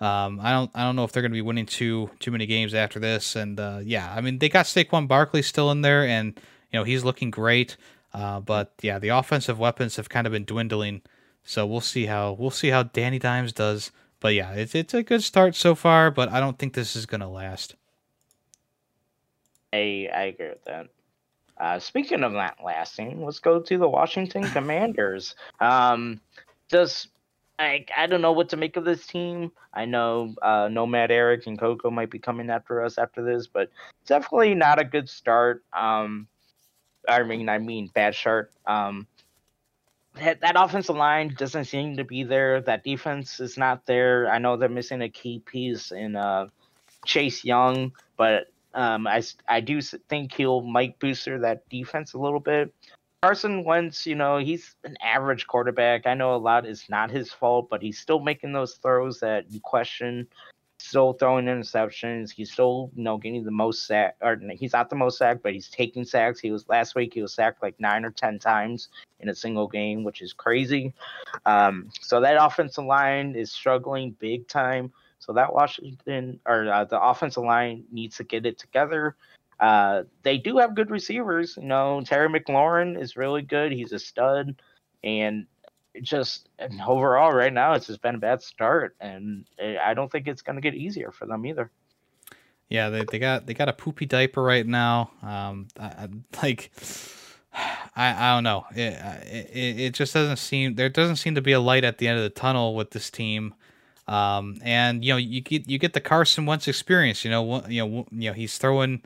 um, 0.00 0.40
I 0.42 0.52
don't 0.52 0.70
I 0.74 0.84
don't 0.84 0.96
know 0.96 1.04
if 1.04 1.12
they're 1.12 1.22
going 1.22 1.32
to 1.32 1.36
be 1.36 1.42
winning 1.42 1.66
too 1.66 2.10
too 2.18 2.30
many 2.30 2.46
games 2.46 2.72
after 2.72 2.98
this. 2.98 3.36
And 3.36 3.60
uh, 3.60 3.80
yeah, 3.82 4.10
I 4.14 4.22
mean 4.22 4.38
they 4.38 4.48
got 4.48 4.64
Saquon 4.64 5.06
Barkley 5.06 5.42
still 5.42 5.70
in 5.70 5.82
there, 5.82 6.06
and 6.06 6.40
you 6.72 6.78
know 6.78 6.84
he's 6.84 7.04
looking 7.04 7.30
great. 7.30 7.76
Uh, 8.14 8.40
but 8.40 8.72
yeah, 8.80 8.98
the 8.98 9.08
offensive 9.08 9.58
weapons 9.58 9.96
have 9.96 10.08
kind 10.08 10.26
of 10.26 10.32
been 10.32 10.44
dwindling 10.46 11.02
so 11.44 11.66
we'll 11.66 11.80
see 11.80 12.06
how 12.06 12.32
we'll 12.32 12.50
see 12.50 12.68
how 12.68 12.84
Danny 12.84 13.18
Dimes 13.18 13.52
does. 13.52 13.92
But 14.20 14.34
yeah, 14.34 14.52
it's 14.52 14.74
it's 14.74 14.94
a 14.94 15.02
good 15.02 15.22
start 15.22 15.54
so 15.54 15.74
far, 15.74 16.10
but 16.10 16.30
I 16.30 16.40
don't 16.40 16.58
think 16.58 16.72
this 16.72 16.96
is 16.96 17.06
gonna 17.06 17.30
last. 17.30 17.76
I 19.72 20.08
I 20.14 20.22
agree 20.24 20.48
with 20.48 20.64
that. 20.64 20.88
Uh, 21.58 21.78
speaking 21.78 22.24
of 22.24 22.32
not 22.32 22.56
lasting, 22.64 23.24
let's 23.24 23.38
go 23.38 23.60
to 23.60 23.78
the 23.78 23.88
Washington 23.88 24.42
Commanders. 24.52 25.36
Um, 25.60 26.20
just 26.70 27.08
I 27.58 27.84
I 27.96 28.06
don't 28.06 28.22
know 28.22 28.32
what 28.32 28.48
to 28.50 28.56
make 28.56 28.76
of 28.76 28.84
this 28.84 29.06
team. 29.06 29.52
I 29.72 29.84
know 29.84 30.34
uh, 30.42 30.68
Nomad 30.70 31.10
Eric 31.10 31.46
and 31.46 31.58
Coco 31.58 31.90
might 31.90 32.10
be 32.10 32.18
coming 32.18 32.50
after 32.50 32.82
us 32.82 32.98
after 32.98 33.22
this, 33.22 33.46
but 33.46 33.70
definitely 34.06 34.54
not 34.54 34.80
a 34.80 34.84
good 34.84 35.08
start. 35.08 35.62
Um, 35.72 36.26
I 37.08 37.22
mean 37.22 37.48
I 37.48 37.58
mean 37.58 37.90
bad 37.94 38.14
start. 38.14 38.52
Um, 38.66 39.06
that, 40.16 40.40
that 40.40 40.54
offensive 40.56 40.96
line 40.96 41.34
doesn't 41.36 41.64
seem 41.64 41.96
to 41.96 42.04
be 42.04 42.22
there. 42.22 42.60
That 42.60 42.84
defense 42.84 43.40
is 43.40 43.56
not 43.56 43.86
there. 43.86 44.30
I 44.30 44.38
know 44.38 44.56
they're 44.56 44.68
missing 44.68 45.02
a 45.02 45.08
key 45.08 45.40
piece 45.40 45.92
in 45.92 46.16
uh, 46.16 46.48
Chase 47.04 47.44
Young, 47.44 47.92
but 48.16 48.52
um, 48.74 49.06
I, 49.06 49.22
I 49.48 49.60
do 49.60 49.80
think 49.80 50.34
he'll 50.34 50.62
might 50.62 50.98
booster 50.98 51.38
that 51.40 51.68
defense 51.68 52.14
a 52.14 52.18
little 52.18 52.40
bit. 52.40 52.72
Carson 53.22 53.64
Wentz, 53.64 54.06
you 54.06 54.14
know, 54.14 54.36
he's 54.38 54.74
an 54.84 54.96
average 55.02 55.46
quarterback. 55.46 56.06
I 56.06 56.14
know 56.14 56.34
a 56.34 56.36
lot 56.36 56.66
is 56.66 56.84
not 56.90 57.10
his 57.10 57.32
fault, 57.32 57.68
but 57.70 57.80
he's 57.80 57.98
still 57.98 58.20
making 58.20 58.52
those 58.52 58.74
throws 58.74 59.20
that 59.20 59.50
you 59.50 59.60
question 59.60 60.28
still 60.84 61.14
throwing 61.14 61.46
interceptions. 61.46 62.30
He's 62.30 62.52
still, 62.52 62.90
you 62.94 63.02
know, 63.02 63.16
getting 63.16 63.44
the 63.44 63.50
most 63.50 63.86
sack, 63.86 64.16
or 64.20 64.38
he's 64.52 64.72
not 64.72 64.90
the 64.90 64.96
most 64.96 65.18
sack, 65.18 65.38
but 65.42 65.54
he's 65.54 65.68
taking 65.68 66.04
sacks. 66.04 66.40
He 66.40 66.50
was 66.50 66.68
last 66.68 66.94
week. 66.94 67.14
He 67.14 67.22
was 67.22 67.32
sacked 67.32 67.62
like 67.62 67.78
nine 67.80 68.04
or 68.04 68.10
ten 68.10 68.38
times 68.38 68.88
in 69.24 69.30
a 69.30 69.34
single 69.34 69.66
game, 69.66 70.04
which 70.04 70.22
is 70.22 70.32
crazy. 70.32 70.92
Um, 71.46 71.90
so 72.00 72.20
that 72.20 72.36
offensive 72.38 72.84
line 72.84 73.34
is 73.34 73.50
struggling 73.50 74.16
big 74.20 74.46
time. 74.46 74.92
So 75.18 75.32
that 75.32 75.52
Washington 75.52 76.38
or 76.46 76.70
uh, 76.70 76.84
the 76.84 77.00
offensive 77.00 77.44
line 77.44 77.84
needs 77.90 78.18
to 78.18 78.24
get 78.24 78.44
it 78.44 78.58
together. 78.58 79.16
Uh, 79.58 80.02
they 80.22 80.36
do 80.36 80.58
have 80.58 80.74
good 80.74 80.90
receivers. 80.90 81.56
You 81.56 81.64
know, 81.64 82.02
Terry 82.04 82.28
McLaurin 82.28 83.00
is 83.00 83.16
really 83.16 83.42
good. 83.42 83.72
He's 83.72 83.92
a 83.92 83.98
stud, 83.98 84.56
and 85.02 85.46
just 86.02 86.48
and 86.58 86.80
overall 86.82 87.32
right 87.32 87.52
now 87.52 87.72
it's 87.74 87.86
just 87.86 88.02
been 88.02 88.16
a 88.16 88.18
bad 88.18 88.42
start 88.42 88.96
and 89.00 89.44
i 89.80 89.94
don't 89.94 90.10
think 90.10 90.26
it's 90.26 90.42
going 90.42 90.56
to 90.56 90.62
get 90.62 90.74
easier 90.74 91.12
for 91.12 91.24
them 91.24 91.46
either 91.46 91.70
yeah 92.68 92.88
they, 92.88 93.04
they 93.04 93.18
got 93.20 93.46
they 93.46 93.54
got 93.54 93.68
a 93.68 93.72
poopy 93.72 94.04
diaper 94.04 94.42
right 94.42 94.66
now 94.66 95.12
um 95.22 95.68
I, 95.78 95.84
I, 95.84 96.08
like 96.42 96.72
I, 97.54 98.14
I 98.30 98.34
don't 98.34 98.44
know 98.44 98.64
it, 98.74 98.98
it 99.54 99.80
it 99.80 99.94
just 99.94 100.14
doesn't 100.14 100.36
seem 100.38 100.74
there 100.74 100.88
doesn't 100.88 101.16
seem 101.16 101.34
to 101.36 101.42
be 101.42 101.52
a 101.52 101.60
light 101.60 101.84
at 101.84 101.98
the 101.98 102.08
end 102.08 102.18
of 102.18 102.24
the 102.24 102.30
tunnel 102.30 102.74
with 102.74 102.90
this 102.90 103.10
team 103.10 103.54
um 104.08 104.58
and 104.62 105.04
you 105.04 105.12
know 105.12 105.16
you 105.16 105.40
get 105.40 105.68
you 105.68 105.78
get 105.78 105.92
the 105.92 106.00
Carson 106.00 106.46
Wentz 106.46 106.68
experience 106.68 107.24
you 107.24 107.30
know 107.30 107.66
you 107.68 107.86
know 107.86 108.06
you 108.10 108.30
know 108.30 108.34
he's 108.34 108.58
throwing 108.58 109.00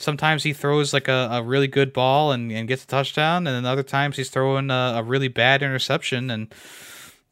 sometimes 0.00 0.42
he 0.42 0.52
throws 0.52 0.92
like 0.92 1.08
a, 1.08 1.28
a 1.30 1.42
really 1.42 1.68
good 1.68 1.92
ball 1.92 2.32
and, 2.32 2.50
and 2.50 2.66
gets 2.66 2.84
a 2.84 2.86
touchdown, 2.86 3.46
and 3.46 3.54
then 3.54 3.70
other 3.70 3.82
times 3.82 4.16
he's 4.16 4.30
throwing 4.30 4.70
a, 4.70 4.94
a 4.96 5.02
really 5.02 5.28
bad 5.28 5.62
interception. 5.62 6.30
And 6.30 6.52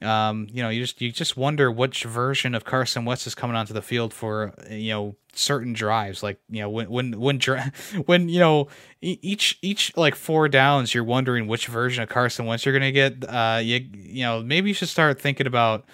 um, 0.01 0.47
you 0.53 0.63
know, 0.63 0.69
you 0.69 0.83
just 0.83 1.01
you 1.01 1.11
just 1.11 1.37
wonder 1.37 1.71
which 1.71 2.05
version 2.05 2.55
of 2.55 2.65
Carson 2.65 3.05
Wentz 3.05 3.27
is 3.27 3.35
coming 3.35 3.57
onto 3.57 3.75
the 3.75 3.83
field 3.83 4.15
for 4.15 4.55
you 4.71 4.91
know 4.91 5.17
certain 5.33 5.73
drives. 5.73 6.23
Like 6.23 6.39
you 6.49 6.61
know 6.61 6.71
when 6.71 6.89
when 6.89 7.19
when 7.19 7.41
when 8.07 8.29
you 8.29 8.39
know 8.39 8.69
each 9.01 9.59
each 9.61 9.97
like 9.97 10.15
four 10.15 10.49
downs, 10.49 10.95
you're 10.95 11.03
wondering 11.03 11.49
which 11.49 11.67
version 11.67 12.03
of 12.03 12.09
Carson 12.09 12.47
Wentz 12.47 12.65
you're 12.65 12.73
gonna 12.73 12.93
get. 12.93 13.29
Uh, 13.29 13.59
you 13.61 13.89
you 13.93 14.23
know 14.23 14.41
maybe 14.41 14.71
you 14.71 14.75
should 14.75 14.89
start 14.89 15.21
thinking 15.21 15.49
about 15.49 15.85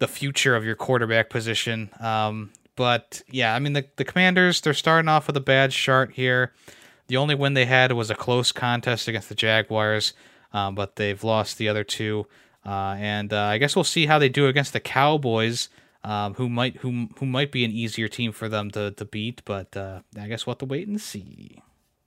the 0.00 0.08
future 0.08 0.56
of 0.56 0.64
your 0.64 0.74
quarterback 0.74 1.30
position. 1.30 1.90
Um, 2.00 2.50
but 2.74 3.22
yeah, 3.30 3.54
I 3.54 3.60
mean 3.60 3.74
the 3.74 3.86
the 3.94 4.04
Commanders 4.04 4.60
they're 4.60 4.74
starting 4.74 5.08
off 5.08 5.28
with 5.28 5.36
a 5.36 5.40
bad 5.40 5.72
start 5.72 6.14
here. 6.14 6.52
The 7.06 7.16
only 7.16 7.36
win 7.36 7.54
they 7.54 7.66
had 7.66 7.92
was 7.92 8.10
a 8.10 8.14
close 8.16 8.50
contest 8.50 9.06
against 9.06 9.28
the 9.28 9.34
Jaguars, 9.36 10.14
um, 10.52 10.74
but 10.74 10.96
they've 10.96 11.22
lost 11.22 11.58
the 11.58 11.68
other 11.68 11.84
two. 11.84 12.26
Uh, 12.64 12.96
and 12.98 13.32
uh, 13.32 13.44
I 13.44 13.58
guess 13.58 13.74
we'll 13.74 13.84
see 13.84 14.06
how 14.06 14.18
they 14.18 14.28
do 14.28 14.46
against 14.46 14.72
the 14.72 14.80
Cowboys, 14.80 15.68
um, 16.04 16.34
who 16.34 16.48
might 16.48 16.76
who 16.78 17.08
who 17.18 17.26
might 17.26 17.52
be 17.52 17.64
an 17.64 17.70
easier 17.70 18.08
team 18.08 18.32
for 18.32 18.48
them 18.48 18.70
to 18.72 18.90
to 18.92 19.04
beat. 19.04 19.42
But 19.44 19.76
uh, 19.76 20.00
I 20.18 20.28
guess 20.28 20.46
we'll 20.46 20.52
have 20.52 20.58
to 20.58 20.66
wait 20.66 20.88
and 20.88 21.00
see. 21.00 21.62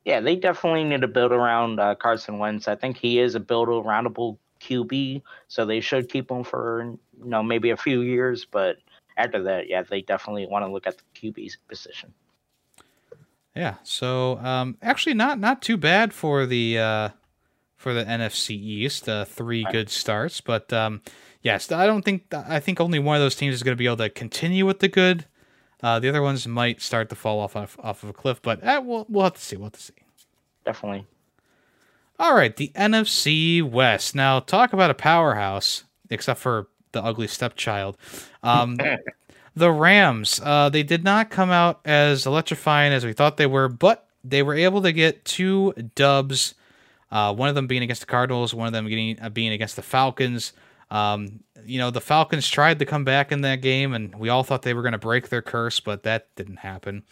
Yeah, 0.05 0.19
they 0.19 0.35
definitely 0.35 0.83
need 0.83 1.01
to 1.01 1.07
build 1.07 1.31
around 1.31 1.79
uh, 1.79 1.95
Carson 1.95 2.37
Wentz. 2.37 2.67
I 2.67 2.75
think 2.75 2.97
he 2.97 3.19
is 3.19 3.35
a 3.35 3.39
build 3.39 3.69
aroundable 3.69 4.37
QB, 4.59 5.21
so 5.47 5.65
they 5.65 5.79
should 5.79 6.09
keep 6.09 6.29
him 6.29 6.43
for 6.43 6.83
you 6.83 7.25
know 7.25 7.41
maybe 7.41 7.69
a 7.69 7.77
few 7.77 8.01
years. 8.01 8.45
But 8.45 8.77
after 9.17 9.41
that, 9.43 9.69
yeah, 9.69 9.83
they 9.83 10.01
definitely 10.01 10.45
want 10.45 10.65
to 10.65 10.71
look 10.71 10.87
at 10.87 10.97
the 10.97 11.03
QB 11.31 11.57
position. 11.67 12.13
Yeah. 13.55 13.75
So 13.83 14.37
um, 14.39 14.77
actually, 14.81 15.13
not 15.13 15.39
not 15.39 15.61
too 15.61 15.77
bad 15.77 16.13
for 16.13 16.45
the 16.45 16.79
uh, 16.79 17.09
for 17.83 17.93
the 17.93 18.05
NFC 18.05 18.51
East. 18.51 19.09
Uh, 19.09 19.25
three 19.25 19.65
good 19.69 19.89
starts, 19.89 20.39
but 20.39 20.71
um, 20.71 21.01
yes, 21.41 21.69
I 21.69 21.85
don't 21.85 22.03
think 22.03 22.33
I 22.33 22.61
think 22.61 22.79
only 22.79 22.97
one 22.97 23.17
of 23.17 23.21
those 23.21 23.35
teams 23.35 23.53
is 23.53 23.61
going 23.61 23.73
to 23.73 23.79
be 23.79 23.85
able 23.85 23.97
to 23.97 24.09
continue 24.09 24.65
with 24.65 24.79
the 24.79 24.87
good. 24.87 25.25
Uh, 25.83 25.99
the 25.99 26.07
other 26.07 26.21
ones 26.21 26.47
might 26.47 26.81
start 26.81 27.09
to 27.09 27.15
fall 27.15 27.41
off 27.41 27.57
off, 27.57 27.77
off 27.83 28.03
of 28.03 28.09
a 28.09 28.13
cliff, 28.13 28.41
but 28.41 28.63
uh, 28.63 28.81
we'll 28.83 29.05
we'll 29.09 29.25
have 29.25 29.33
to 29.33 29.41
see. 29.41 29.57
We'll 29.57 29.65
have 29.65 29.73
to 29.73 29.81
see. 29.81 29.93
Definitely. 30.65 31.05
All 32.17 32.33
right, 32.33 32.55
the 32.55 32.71
NFC 32.73 33.61
West. 33.61 34.15
Now 34.15 34.39
talk 34.39 34.71
about 34.71 34.89
a 34.89 34.95
powerhouse, 34.95 35.83
except 36.09 36.39
for 36.39 36.69
the 36.93 37.03
ugly 37.03 37.27
stepchild. 37.27 37.97
Um, 38.41 38.79
the 39.55 39.71
Rams. 39.71 40.39
Uh, 40.41 40.69
they 40.69 40.83
did 40.83 41.03
not 41.03 41.29
come 41.29 41.51
out 41.51 41.81
as 41.83 42.25
electrifying 42.25 42.93
as 42.93 43.05
we 43.05 43.11
thought 43.11 43.35
they 43.35 43.45
were, 43.45 43.67
but 43.67 44.07
they 44.23 44.41
were 44.41 44.55
able 44.55 44.81
to 44.83 44.93
get 44.93 45.25
two 45.25 45.73
dubs. 45.95 46.55
Uh, 47.13 47.31
one 47.31 47.47
of 47.47 47.53
them 47.53 47.67
being 47.67 47.83
against 47.83 48.01
the 48.01 48.07
Cardinals, 48.07 48.55
one 48.55 48.65
of 48.65 48.73
them 48.73 48.87
getting, 48.87 49.21
uh, 49.21 49.29
being 49.29 49.51
against 49.51 49.75
the 49.75 49.83
Falcons. 49.83 50.51
Um, 50.89 51.41
you 51.63 51.77
know, 51.77 51.91
the 51.91 52.01
Falcons 52.01 52.49
tried 52.49 52.79
to 52.79 52.87
come 52.87 53.05
back 53.05 53.31
in 53.31 53.41
that 53.41 53.61
game, 53.61 53.93
and 53.93 54.15
we 54.15 54.29
all 54.29 54.41
thought 54.41 54.63
they 54.63 54.73
were 54.73 54.81
going 54.81 54.93
to 54.93 54.97
break 54.97 55.29
their 55.29 55.43
curse, 55.43 55.79
but 55.79 56.01
that 56.03 56.33
didn't 56.35 56.57
happen. 56.57 57.03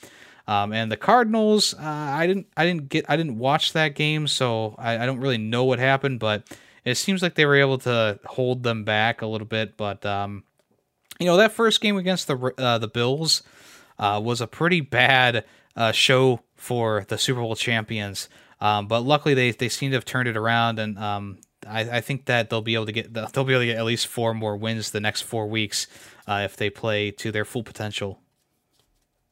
Um, 0.47 0.73
and 0.73 0.91
the 0.91 0.97
Cardinals, 0.97 1.75
uh, 1.75 1.83
I 1.83 2.25
didn't, 2.25 2.47
I 2.57 2.65
didn't 2.65 2.89
get, 2.89 3.05
I 3.07 3.15
didn't 3.15 3.37
watch 3.37 3.73
that 3.73 3.93
game, 3.93 4.27
so 4.27 4.73
I, 4.79 4.97
I, 4.97 5.05
don't 5.05 5.19
really 5.19 5.37
know 5.37 5.65
what 5.65 5.77
happened. 5.77 6.19
But 6.19 6.47
it 6.83 6.95
seems 6.95 7.21
like 7.21 7.35
they 7.35 7.45
were 7.45 7.55
able 7.55 7.77
to 7.79 8.19
hold 8.25 8.63
them 8.63 8.83
back 8.83 9.21
a 9.21 9.27
little 9.27 9.45
bit. 9.45 9.77
But 9.77 10.03
um, 10.03 10.43
you 11.19 11.27
know, 11.27 11.37
that 11.37 11.51
first 11.51 11.79
game 11.79 11.95
against 11.95 12.25
the 12.25 12.53
uh, 12.57 12.79
the 12.79 12.87
Bills 12.87 13.43
uh, 13.99 14.19
was 14.21 14.41
a 14.41 14.47
pretty 14.47 14.81
bad 14.81 15.45
uh, 15.75 15.91
show 15.91 16.41
for 16.55 17.05
the 17.07 17.19
Super 17.19 17.41
Bowl 17.41 17.55
champions. 17.55 18.27
Um, 18.62 18.88
but 18.88 19.01
luckily, 19.01 19.34
they 19.34 19.51
they 19.51 19.70
seem 19.70 19.91
to 19.91 19.97
have 19.97 20.05
turned 20.05 20.30
it 20.30 20.38
around, 20.38 20.78
and 20.78 20.97
um, 20.99 21.39
I, 21.68 21.97
I, 21.97 22.01
think 22.01 22.26
that 22.26 22.49
they'll 22.49 22.62
be 22.62 22.76
able 22.76 22.86
to 22.86 22.91
get 22.91 23.12
they'll 23.12 23.43
be 23.43 23.53
able 23.53 23.62
to 23.62 23.66
get 23.66 23.78
at 23.78 23.86
least 23.86 24.05
four 24.05 24.36
more 24.36 24.55
wins 24.55 24.91
the 24.91 24.99
next 24.99 25.22
four 25.22 25.47
weeks 25.47 25.88
uh, 26.28 26.41
if 26.45 26.55
they 26.55 26.70
play 26.70 27.09
to 27.12 27.32
their 27.32 27.43
full 27.43 27.64
potential. 27.64 28.20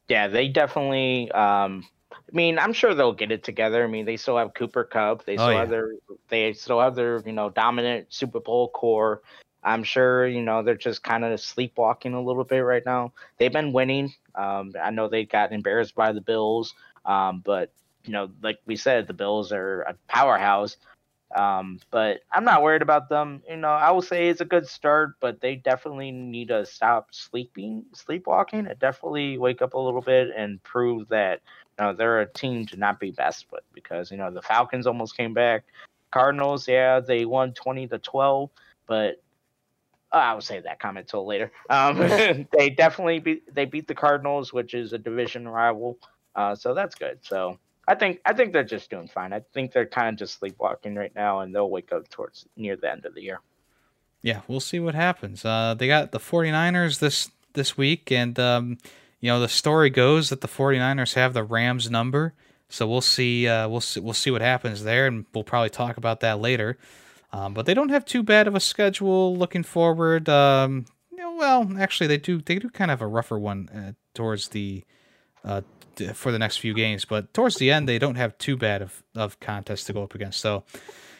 Yeah, 0.08 0.26
they 0.26 0.48
definitely. 0.48 1.30
Um, 1.30 1.86
I 2.12 2.36
mean, 2.36 2.58
I'm 2.58 2.72
sure 2.72 2.94
they'll 2.94 3.12
get 3.12 3.30
it 3.30 3.44
together. 3.44 3.84
I 3.84 3.86
mean, 3.86 4.04
they 4.04 4.16
still 4.16 4.36
have 4.36 4.54
Cooper 4.54 4.84
Kupp. 4.84 5.24
They 5.24 5.34
oh, 5.34 5.36
still 5.36 5.46
oh, 5.46 5.50
yeah. 5.50 5.58
have 5.60 5.70
their 5.70 5.90
they 6.28 6.52
still 6.52 6.80
have 6.80 6.96
their 6.96 7.22
you 7.24 7.32
know 7.32 7.50
dominant 7.50 8.06
Super 8.12 8.40
Bowl 8.40 8.68
core. 8.70 9.22
I'm 9.62 9.84
sure 9.84 10.26
you 10.26 10.42
know 10.42 10.62
they're 10.62 10.74
just 10.74 11.04
kind 11.04 11.24
of 11.24 11.38
sleepwalking 11.40 12.14
a 12.14 12.20
little 12.20 12.44
bit 12.44 12.60
right 12.60 12.82
now. 12.84 13.12
They've 13.38 13.52
been 13.52 13.72
winning. 13.72 14.12
Um, 14.34 14.72
I 14.82 14.90
know 14.90 15.08
they 15.08 15.24
got 15.24 15.52
embarrassed 15.52 15.94
by 15.94 16.12
the 16.12 16.20
Bills, 16.20 16.74
um, 17.04 17.42
but 17.44 17.72
you 18.04 18.12
know, 18.12 18.30
like 18.42 18.58
we 18.66 18.76
said, 18.76 19.06
the 19.06 19.12
Bills 19.12 19.52
are 19.52 19.82
a 19.82 19.94
powerhouse. 20.08 20.76
Um, 21.34 21.78
but 21.92 22.20
I'm 22.32 22.44
not 22.44 22.62
worried 22.62 22.82
about 22.82 23.08
them. 23.08 23.42
You 23.48 23.56
know, 23.56 23.68
I 23.68 23.92
will 23.92 24.02
say 24.02 24.28
it's 24.28 24.40
a 24.40 24.44
good 24.44 24.66
start, 24.66 25.14
but 25.20 25.40
they 25.40 25.56
definitely 25.56 26.10
need 26.10 26.48
to 26.48 26.66
stop 26.66 27.08
sleeping, 27.12 27.84
sleepwalking, 27.92 28.66
and 28.66 28.78
definitely 28.80 29.38
wake 29.38 29.62
up 29.62 29.74
a 29.74 29.78
little 29.78 30.00
bit 30.00 30.30
and 30.36 30.62
prove 30.64 31.08
that 31.08 31.40
you 31.78 31.84
know 31.84 31.92
they're 31.92 32.20
a 32.20 32.26
team 32.26 32.66
to 32.66 32.76
not 32.76 32.98
be 32.98 33.12
best 33.12 33.46
with. 33.52 33.62
Because 33.72 34.10
you 34.10 34.16
know 34.16 34.30
the 34.30 34.42
Falcons 34.42 34.88
almost 34.88 35.16
came 35.16 35.32
back. 35.32 35.62
Cardinals, 36.10 36.66
yeah, 36.66 36.98
they 36.98 37.24
won 37.24 37.52
20 37.52 37.86
to 37.86 37.98
12, 37.98 38.50
but 38.88 39.22
uh, 40.12 40.16
I 40.16 40.34
will 40.34 40.40
save 40.40 40.64
that 40.64 40.80
comment 40.80 41.06
till 41.06 41.24
later. 41.24 41.52
Um, 41.68 41.96
they 42.58 42.70
definitely 42.70 43.20
beat 43.20 43.54
they 43.54 43.66
beat 43.66 43.86
the 43.86 43.94
Cardinals, 43.94 44.52
which 44.52 44.74
is 44.74 44.92
a 44.92 44.98
division 44.98 45.46
rival. 45.46 45.98
Uh, 46.34 46.56
so 46.56 46.74
that's 46.74 46.96
good. 46.96 47.18
So 47.22 47.58
I 47.90 47.96
think 47.96 48.20
I 48.24 48.32
think 48.32 48.52
they're 48.52 48.62
just 48.62 48.88
doing 48.88 49.08
fine. 49.08 49.32
I 49.32 49.40
think 49.52 49.72
they're 49.72 49.84
kind 49.84 50.10
of 50.10 50.16
just 50.16 50.38
sleepwalking 50.38 50.94
right 50.94 51.12
now, 51.12 51.40
and 51.40 51.52
they'll 51.52 51.68
wake 51.68 51.92
up 51.92 52.08
towards 52.08 52.46
near 52.56 52.76
the 52.76 52.88
end 52.88 53.04
of 53.04 53.16
the 53.16 53.22
year. 53.22 53.40
Yeah, 54.22 54.42
we'll 54.46 54.60
see 54.60 54.78
what 54.78 54.94
happens. 54.94 55.44
Uh, 55.44 55.74
they 55.76 55.88
got 55.88 56.12
the 56.12 56.20
49ers 56.20 57.00
this 57.00 57.32
this 57.54 57.76
week, 57.76 58.12
and 58.12 58.38
um, 58.38 58.78
you 59.18 59.28
know 59.28 59.40
the 59.40 59.48
story 59.48 59.90
goes 59.90 60.28
that 60.28 60.40
the 60.40 60.46
49ers 60.46 61.14
have 61.14 61.34
the 61.34 61.42
Rams 61.42 61.90
number. 61.90 62.32
So 62.68 62.86
we'll 62.86 63.00
see. 63.00 63.48
Uh, 63.48 63.68
we'll 63.68 63.80
see. 63.80 63.98
We'll 63.98 64.14
see 64.14 64.30
what 64.30 64.40
happens 64.40 64.84
there, 64.84 65.08
and 65.08 65.26
we'll 65.34 65.42
probably 65.42 65.70
talk 65.70 65.96
about 65.96 66.20
that 66.20 66.38
later. 66.38 66.78
Um, 67.32 67.54
but 67.54 67.66
they 67.66 67.74
don't 67.74 67.88
have 67.88 68.04
too 68.04 68.22
bad 68.22 68.46
of 68.46 68.54
a 68.54 68.60
schedule 68.60 69.36
looking 69.36 69.64
forward. 69.64 70.28
Um, 70.28 70.86
you 71.10 71.18
know, 71.18 71.34
well, 71.34 71.72
actually, 71.76 72.06
they 72.06 72.18
do. 72.18 72.40
They 72.40 72.60
do 72.60 72.70
kind 72.70 72.92
of 72.92 73.00
have 73.00 73.04
a 73.04 73.10
rougher 73.10 73.38
one 73.38 73.68
uh, 73.68 73.92
towards 74.14 74.48
the 74.50 74.84
uh, 75.44 75.62
for 76.14 76.32
the 76.32 76.38
next 76.38 76.58
few 76.58 76.74
games. 76.74 77.04
But 77.04 77.32
towards 77.34 77.56
the 77.56 77.70
end, 77.70 77.88
they 77.88 77.98
don't 77.98 78.16
have 78.16 78.36
too 78.38 78.56
bad 78.56 78.82
of, 78.82 79.02
of 79.14 79.40
contests 79.40 79.84
to 79.84 79.92
go 79.92 80.02
up 80.02 80.14
against. 80.14 80.40
So, 80.40 80.64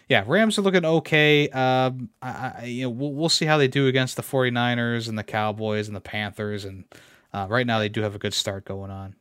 yeah, 0.08 0.24
Rams 0.26 0.58
are 0.58 0.62
looking 0.62 0.84
okay. 0.84 1.48
Um, 1.50 2.10
I, 2.20 2.52
I, 2.58 2.64
you 2.64 2.82
know, 2.82 2.90
we'll, 2.90 3.12
we'll 3.12 3.28
see 3.28 3.46
how 3.46 3.58
they 3.58 3.68
do 3.68 3.86
against 3.86 4.16
the 4.16 4.22
49ers 4.22 5.08
and 5.08 5.16
the 5.16 5.22
Cowboys 5.22 5.86
and 5.86 5.96
the 5.96 6.00
Panthers. 6.00 6.64
And 6.64 6.84
uh, 7.32 7.46
right 7.48 7.66
now, 7.66 7.78
they 7.78 7.88
do 7.88 8.02
have 8.02 8.14
a 8.14 8.18
good 8.18 8.34
start 8.34 8.64
going 8.64 8.90
on. 8.90 9.14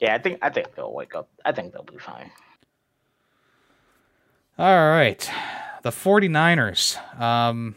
Yeah, 0.00 0.14
I 0.14 0.18
think 0.18 0.38
I 0.40 0.48
think 0.48 0.74
they'll 0.74 0.92
wake 0.92 1.14
up. 1.14 1.28
I 1.44 1.52
think 1.52 1.72
they'll 1.72 1.82
be 1.82 1.98
fine. 1.98 2.30
All 4.58 4.90
right. 4.90 5.30
The 5.82 5.90
49ers. 5.90 6.98
Um, 7.18 7.76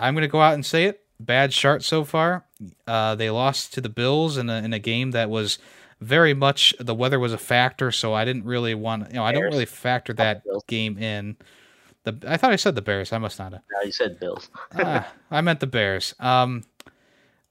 I'm 0.00 0.14
going 0.14 0.22
to 0.22 0.28
go 0.28 0.40
out 0.40 0.54
and 0.54 0.66
say 0.66 0.84
it. 0.86 1.00
Bad 1.20 1.52
start 1.52 1.84
so 1.84 2.02
far. 2.04 2.44
Uh, 2.86 3.14
they 3.14 3.30
lost 3.30 3.72
to 3.74 3.80
the 3.80 3.88
Bills 3.88 4.36
in 4.36 4.50
a, 4.50 4.56
in 4.56 4.72
a 4.72 4.80
game 4.80 5.12
that 5.12 5.30
was 5.30 5.58
very 6.00 6.34
much 6.34 6.74
the 6.78 6.94
weather 6.94 7.18
was 7.18 7.32
a 7.32 7.38
factor, 7.38 7.90
so 7.90 8.14
I 8.14 8.24
didn't 8.24 8.44
really 8.44 8.74
want 8.74 9.08
you 9.08 9.16
know 9.16 9.24
I 9.24 9.32
don't 9.32 9.44
really 9.44 9.66
factor 9.66 10.12
that 10.14 10.42
game 10.66 10.98
in. 10.98 11.36
The 12.04 12.18
I 12.26 12.36
thought 12.36 12.52
I 12.52 12.56
said 12.56 12.74
the 12.74 12.82
Bears. 12.82 13.12
I 13.12 13.18
must 13.18 13.38
not 13.38 13.52
have. 13.52 13.62
No, 13.72 13.82
you 13.84 13.92
said 13.92 14.20
Bills. 14.20 14.50
ah, 14.78 15.10
I 15.30 15.40
meant 15.40 15.60
the 15.60 15.66
Bears. 15.66 16.14
Um, 16.20 16.64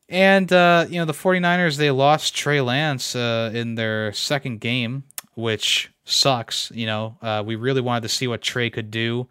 and 0.10 0.52
uh, 0.54 0.86
you 0.90 1.00
know 1.00 1.06
the 1.06 1.14
49ers 1.14 1.78
they 1.78 1.92
lost 1.92 2.36
Trey 2.36 2.62
Lance 2.62 3.16
uh, 3.16 3.52
in 3.54 3.76
their 3.76 4.14
second 4.14 4.60
game, 4.60 5.04
which 5.34 5.92
sucks. 6.06 6.72
You 6.74 6.86
know 6.86 7.18
uh, 7.22 7.44
we 7.46 7.56
really 7.56 7.82
wanted 7.82 8.02
to 8.04 8.10
see 8.10 8.28
what 8.28 8.42
Trey 8.42 8.70
could 8.70 8.92
do 8.92 9.28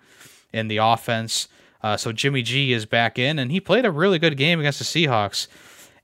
in 0.52 0.68
the 0.68 0.78
offense. 0.78 1.48
Uh, 1.82 1.96
so 1.96 2.12
Jimmy 2.12 2.42
G 2.42 2.72
is 2.72 2.86
back 2.86 3.18
in, 3.18 3.38
and 3.38 3.50
he 3.50 3.60
played 3.60 3.84
a 3.84 3.90
really 3.90 4.18
good 4.18 4.36
game 4.36 4.60
against 4.60 4.78
the 4.78 4.84
Seahawks. 4.84 5.48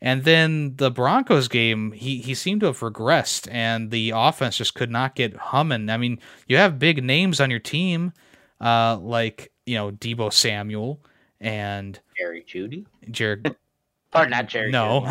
And 0.01 0.23
then 0.25 0.77
the 0.77 0.91
Broncos 0.91 1.49
game, 1.49 1.93
he 1.93 2.19
he 2.19 2.35
seemed 2.35 2.61
to 2.61 2.67
have 2.67 2.81
regressed, 2.81 3.49
and 3.51 3.91
the 3.91 4.13
offense 4.15 4.57
just 4.57 4.75
could 4.75 4.91
not 4.91 5.17
get 5.17 5.37
humming. 5.37 5.91
I 5.91 5.97
mean, 5.97 6.21
you 6.47 6.57
have 6.57 6.79
big 6.79 7.03
names 7.03 7.41
on 7.41 7.51
your 7.51 7.59
team, 7.59 8.13
uh, 8.61 8.97
like 8.99 9.51
you 9.67 9.75
know 9.75 9.91
Deebo 9.91 10.33
Samuel 10.33 11.01
and 11.41 11.99
Jerry 12.17 12.45
Jeudy, 12.47 12.87
Jared. 13.11 13.57
Pardon, 14.11 14.31
not 14.31 14.49
Jerry. 14.49 14.71
No. 14.71 15.05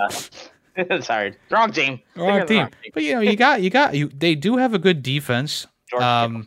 uh, 0.00 0.10
sorry, 1.00 1.34
wrong 1.50 1.72
team. 1.72 2.00
Wrong 2.14 2.46
team. 2.46 2.58
wrong 2.58 2.70
team. 2.70 2.92
But 2.92 3.02
you 3.02 3.14
know, 3.14 3.20
you 3.20 3.36
got 3.36 3.62
you 3.62 3.70
got 3.70 3.94
you. 3.94 4.08
They 4.08 4.34
do 4.34 4.58
have 4.58 4.74
a 4.74 4.78
good 4.78 5.02
defense. 5.02 5.66
George 5.88 6.02
um, 6.02 6.46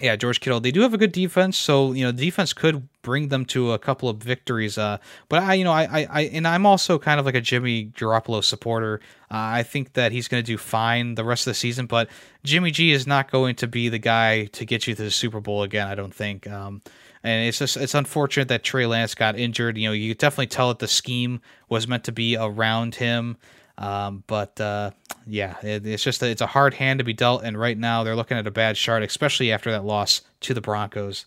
yeah, 0.00 0.14
George 0.14 0.40
Kittle. 0.40 0.60
They 0.60 0.70
do 0.70 0.82
have 0.82 0.92
a 0.92 0.98
good 0.98 1.12
defense, 1.12 1.56
so 1.56 1.92
you 1.92 2.04
know 2.04 2.12
defense 2.12 2.52
could 2.52 2.88
bring 3.02 3.28
them 3.28 3.46
to 3.46 3.72
a 3.72 3.78
couple 3.78 4.08
of 4.08 4.18
victories. 4.18 4.76
Uh, 4.76 4.98
but 5.28 5.42
I, 5.42 5.54
you 5.54 5.64
know, 5.64 5.72
I, 5.72 5.84
I, 5.84 6.06
I, 6.10 6.20
and 6.32 6.46
I'm 6.46 6.66
also 6.66 6.98
kind 6.98 7.18
of 7.18 7.24
like 7.24 7.34
a 7.34 7.40
Jimmy 7.40 7.86
Garoppolo 7.86 8.44
supporter. 8.44 9.00
Uh, 9.30 9.60
I 9.60 9.62
think 9.62 9.94
that 9.94 10.12
he's 10.12 10.28
going 10.28 10.42
to 10.42 10.46
do 10.46 10.58
fine 10.58 11.14
the 11.14 11.24
rest 11.24 11.46
of 11.46 11.52
the 11.52 11.54
season, 11.54 11.86
but 11.86 12.08
Jimmy 12.44 12.72
G 12.72 12.92
is 12.92 13.06
not 13.06 13.30
going 13.30 13.54
to 13.56 13.66
be 13.66 13.88
the 13.88 13.98
guy 13.98 14.46
to 14.46 14.66
get 14.66 14.86
you 14.86 14.94
to 14.94 15.02
the 15.04 15.10
Super 15.10 15.40
Bowl 15.40 15.62
again. 15.62 15.88
I 15.88 15.94
don't 15.94 16.14
think. 16.14 16.46
Um, 16.46 16.82
and 17.22 17.48
it's 17.48 17.58
just 17.58 17.76
it's 17.76 17.94
unfortunate 17.94 18.48
that 18.48 18.64
Trey 18.64 18.86
Lance 18.86 19.14
got 19.14 19.38
injured. 19.38 19.78
You 19.78 19.88
know, 19.88 19.92
you 19.92 20.14
definitely 20.14 20.48
tell 20.48 20.68
that 20.68 20.78
the 20.78 20.88
scheme 20.88 21.40
was 21.68 21.88
meant 21.88 22.04
to 22.04 22.12
be 22.12 22.36
around 22.36 22.96
him. 22.96 23.38
Um, 23.78 24.24
but 24.26 24.60
uh, 24.60 24.92
yeah, 25.26 25.56
it, 25.62 25.86
it's 25.86 26.02
just 26.02 26.22
a, 26.22 26.30
it's 26.30 26.40
a 26.40 26.46
hard 26.46 26.74
hand 26.74 26.98
to 26.98 27.04
be 27.04 27.12
dealt, 27.12 27.42
and 27.42 27.58
right 27.58 27.76
now 27.76 28.04
they're 28.04 28.16
looking 28.16 28.38
at 28.38 28.46
a 28.46 28.50
bad 28.50 28.76
start, 28.76 29.02
especially 29.02 29.52
after 29.52 29.70
that 29.70 29.84
loss 29.84 30.22
to 30.40 30.54
the 30.54 30.60
Broncos. 30.60 31.26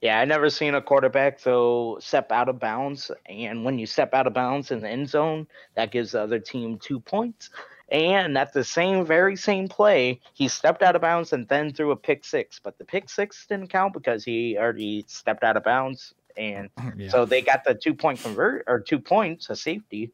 Yeah, 0.00 0.18
I 0.18 0.24
never 0.24 0.50
seen 0.50 0.74
a 0.74 0.82
quarterback 0.82 1.38
so 1.38 1.98
step 2.00 2.32
out 2.32 2.48
of 2.48 2.58
bounds, 2.58 3.12
and 3.26 3.64
when 3.64 3.78
you 3.78 3.86
step 3.86 4.12
out 4.14 4.26
of 4.26 4.34
bounds 4.34 4.72
in 4.72 4.80
the 4.80 4.88
end 4.88 5.08
zone, 5.08 5.46
that 5.76 5.92
gives 5.92 6.12
the 6.12 6.22
other 6.22 6.40
team 6.40 6.78
two 6.78 6.98
points. 6.98 7.50
And 7.88 8.36
at 8.36 8.52
the 8.52 8.64
same 8.64 9.04
very 9.04 9.36
same 9.36 9.68
play, 9.68 10.18
he 10.32 10.48
stepped 10.48 10.82
out 10.82 10.96
of 10.96 11.02
bounds 11.02 11.32
and 11.32 11.46
then 11.46 11.72
threw 11.72 11.92
a 11.92 11.96
pick 11.96 12.24
six, 12.24 12.58
but 12.58 12.78
the 12.78 12.84
pick 12.84 13.08
six 13.08 13.46
didn't 13.46 13.68
count 13.68 13.92
because 13.92 14.24
he 14.24 14.56
already 14.58 15.04
stepped 15.06 15.44
out 15.44 15.56
of 15.56 15.62
bounds, 15.62 16.14
and 16.36 16.70
yeah. 16.96 17.08
so 17.08 17.24
they 17.24 17.40
got 17.40 17.62
the 17.62 17.74
two 17.74 17.94
point 17.94 18.20
convert 18.20 18.64
or 18.66 18.80
two 18.80 18.98
points, 18.98 19.50
a 19.50 19.56
safety. 19.56 20.10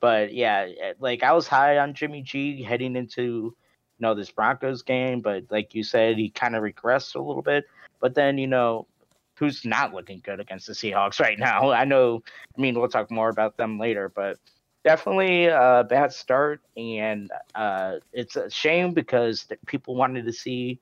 But 0.00 0.32
yeah, 0.32 0.68
eh, 0.82 0.92
like 0.98 1.22
I 1.22 1.32
was 1.32 1.46
high 1.46 1.78
on 1.78 1.94
Jimmy 1.94 2.22
G 2.22 2.62
heading 2.62 2.96
into 2.96 3.22
you 3.22 3.54
know 4.00 4.14
this 4.14 4.30
Broncos 4.30 4.82
game, 4.82 5.20
but 5.20 5.44
like 5.50 5.74
you 5.74 5.84
said, 5.84 6.16
he 6.16 6.30
kind 6.30 6.56
of 6.56 6.62
regressed 6.62 7.14
a 7.14 7.20
little 7.20 7.42
bit. 7.42 7.64
But 8.00 8.14
then 8.14 8.38
you 8.38 8.46
know 8.46 8.86
who's 9.34 9.64
not 9.64 9.94
looking 9.94 10.20
good 10.22 10.38
against 10.38 10.66
the 10.66 10.74
Seahawks 10.74 11.20
right 11.20 11.38
now. 11.38 11.70
I 11.72 11.84
know. 11.84 12.22
I 12.56 12.60
mean, 12.60 12.78
we'll 12.78 12.88
talk 12.88 13.10
more 13.10 13.28
about 13.28 13.56
them 13.56 13.78
later, 13.78 14.08
but 14.08 14.38
definitely 14.84 15.46
a 15.46 15.84
bad 15.88 16.12
start, 16.12 16.60
and 16.76 17.30
uh, 17.54 17.96
it's 18.12 18.36
a 18.36 18.50
shame 18.50 18.92
because 18.92 19.46
people 19.66 19.94
wanted 19.94 20.24
to 20.26 20.32
see 20.32 20.78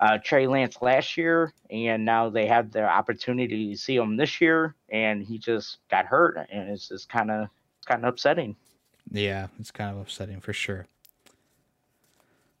uh, 0.00 0.18
Trey 0.18 0.46
Lance 0.46 0.78
last 0.80 1.16
year, 1.16 1.52
and 1.70 2.04
now 2.04 2.28
they 2.28 2.46
had 2.46 2.72
their 2.72 2.88
opportunity 2.90 3.70
to 3.70 3.78
see 3.78 3.96
him 3.96 4.16
this 4.16 4.40
year, 4.40 4.74
and 4.88 5.22
he 5.22 5.38
just 5.38 5.78
got 5.90 6.06
hurt, 6.06 6.38
and 6.50 6.70
it's 6.70 6.88
just 6.88 7.08
kind 7.08 7.30
of 7.30 7.48
kind 7.86 8.04
of 8.04 8.14
upsetting. 8.14 8.56
Yeah, 9.10 9.48
it's 9.58 9.70
kind 9.70 9.94
of 9.94 10.02
upsetting 10.02 10.40
for 10.40 10.52
sure. 10.52 10.86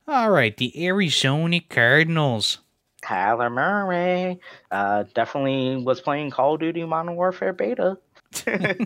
All 0.08 0.30
right, 0.30 0.56
the 0.56 0.86
Arizona 0.86 1.60
Cardinals. 1.60 2.58
Kyler 3.02 3.52
Murray 3.52 4.40
uh, 4.70 5.04
definitely 5.14 5.82
was 5.82 6.00
playing 6.00 6.30
Call 6.30 6.54
of 6.54 6.60
Duty 6.60 6.84
Modern 6.84 7.16
Warfare 7.16 7.52
beta. 7.52 7.98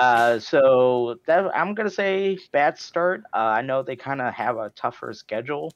uh, 0.00 0.38
so 0.38 1.16
that, 1.26 1.50
I'm 1.54 1.74
gonna 1.74 1.90
say 1.90 2.38
bad 2.52 2.78
start. 2.78 3.22
Uh, 3.32 3.36
I 3.36 3.62
know 3.62 3.82
they 3.82 3.96
kind 3.96 4.20
of 4.20 4.32
have 4.34 4.56
a 4.56 4.70
tougher 4.70 5.12
schedule. 5.12 5.72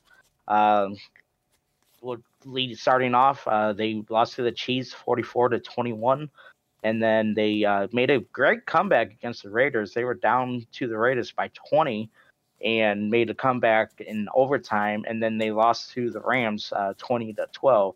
Um, 0.46 0.96
well, 2.00 2.18
lead 2.44 2.76
starting 2.78 3.14
off, 3.14 3.46
uh, 3.46 3.72
they 3.72 4.02
lost 4.08 4.34
to 4.34 4.42
the 4.42 4.52
Chiefs 4.52 4.92
44 4.92 5.50
to 5.50 5.60
21, 5.60 6.30
and 6.82 7.02
then 7.02 7.34
they 7.34 7.64
uh, 7.64 7.88
made 7.92 8.10
a 8.10 8.20
great 8.20 8.66
comeback 8.66 9.10
against 9.10 9.42
the 9.42 9.50
Raiders. 9.50 9.94
They 9.94 10.04
were 10.04 10.14
down 10.14 10.66
to 10.72 10.86
the 10.86 10.98
Raiders 10.98 11.32
by 11.32 11.50
20 11.68 12.10
and 12.64 13.10
made 13.10 13.30
a 13.30 13.34
comeback 13.34 14.00
in 14.00 14.28
overtime, 14.34 15.04
and 15.08 15.22
then 15.22 15.38
they 15.38 15.50
lost 15.50 15.92
to 15.92 16.10
the 16.10 16.20
Rams 16.20 16.72
uh, 16.74 16.94
20 16.98 17.32
to 17.34 17.46
12. 17.52 17.94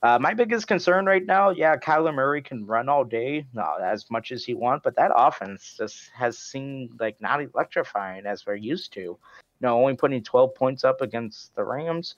Uh, 0.00 0.18
my 0.20 0.32
biggest 0.32 0.68
concern 0.68 1.06
right 1.06 1.26
now, 1.26 1.50
yeah, 1.50 1.76
Kyler 1.76 2.14
Murray 2.14 2.40
can 2.40 2.64
run 2.64 2.88
all 2.88 3.04
day, 3.04 3.44
not 3.52 3.80
as 3.80 4.08
much 4.10 4.30
as 4.30 4.44
he 4.44 4.54
wants, 4.54 4.84
but 4.84 4.94
that 4.94 5.10
offense 5.14 5.74
just 5.76 6.10
has 6.10 6.38
seemed 6.38 7.00
like 7.00 7.20
not 7.20 7.42
electrifying 7.42 8.24
as 8.24 8.46
we're 8.46 8.54
used 8.54 8.92
to. 8.92 9.00
You 9.00 9.18
know, 9.60 9.80
only 9.80 9.96
putting 9.96 10.22
12 10.22 10.54
points 10.54 10.84
up 10.84 11.00
against 11.00 11.52
the 11.56 11.64
Rams, 11.64 12.14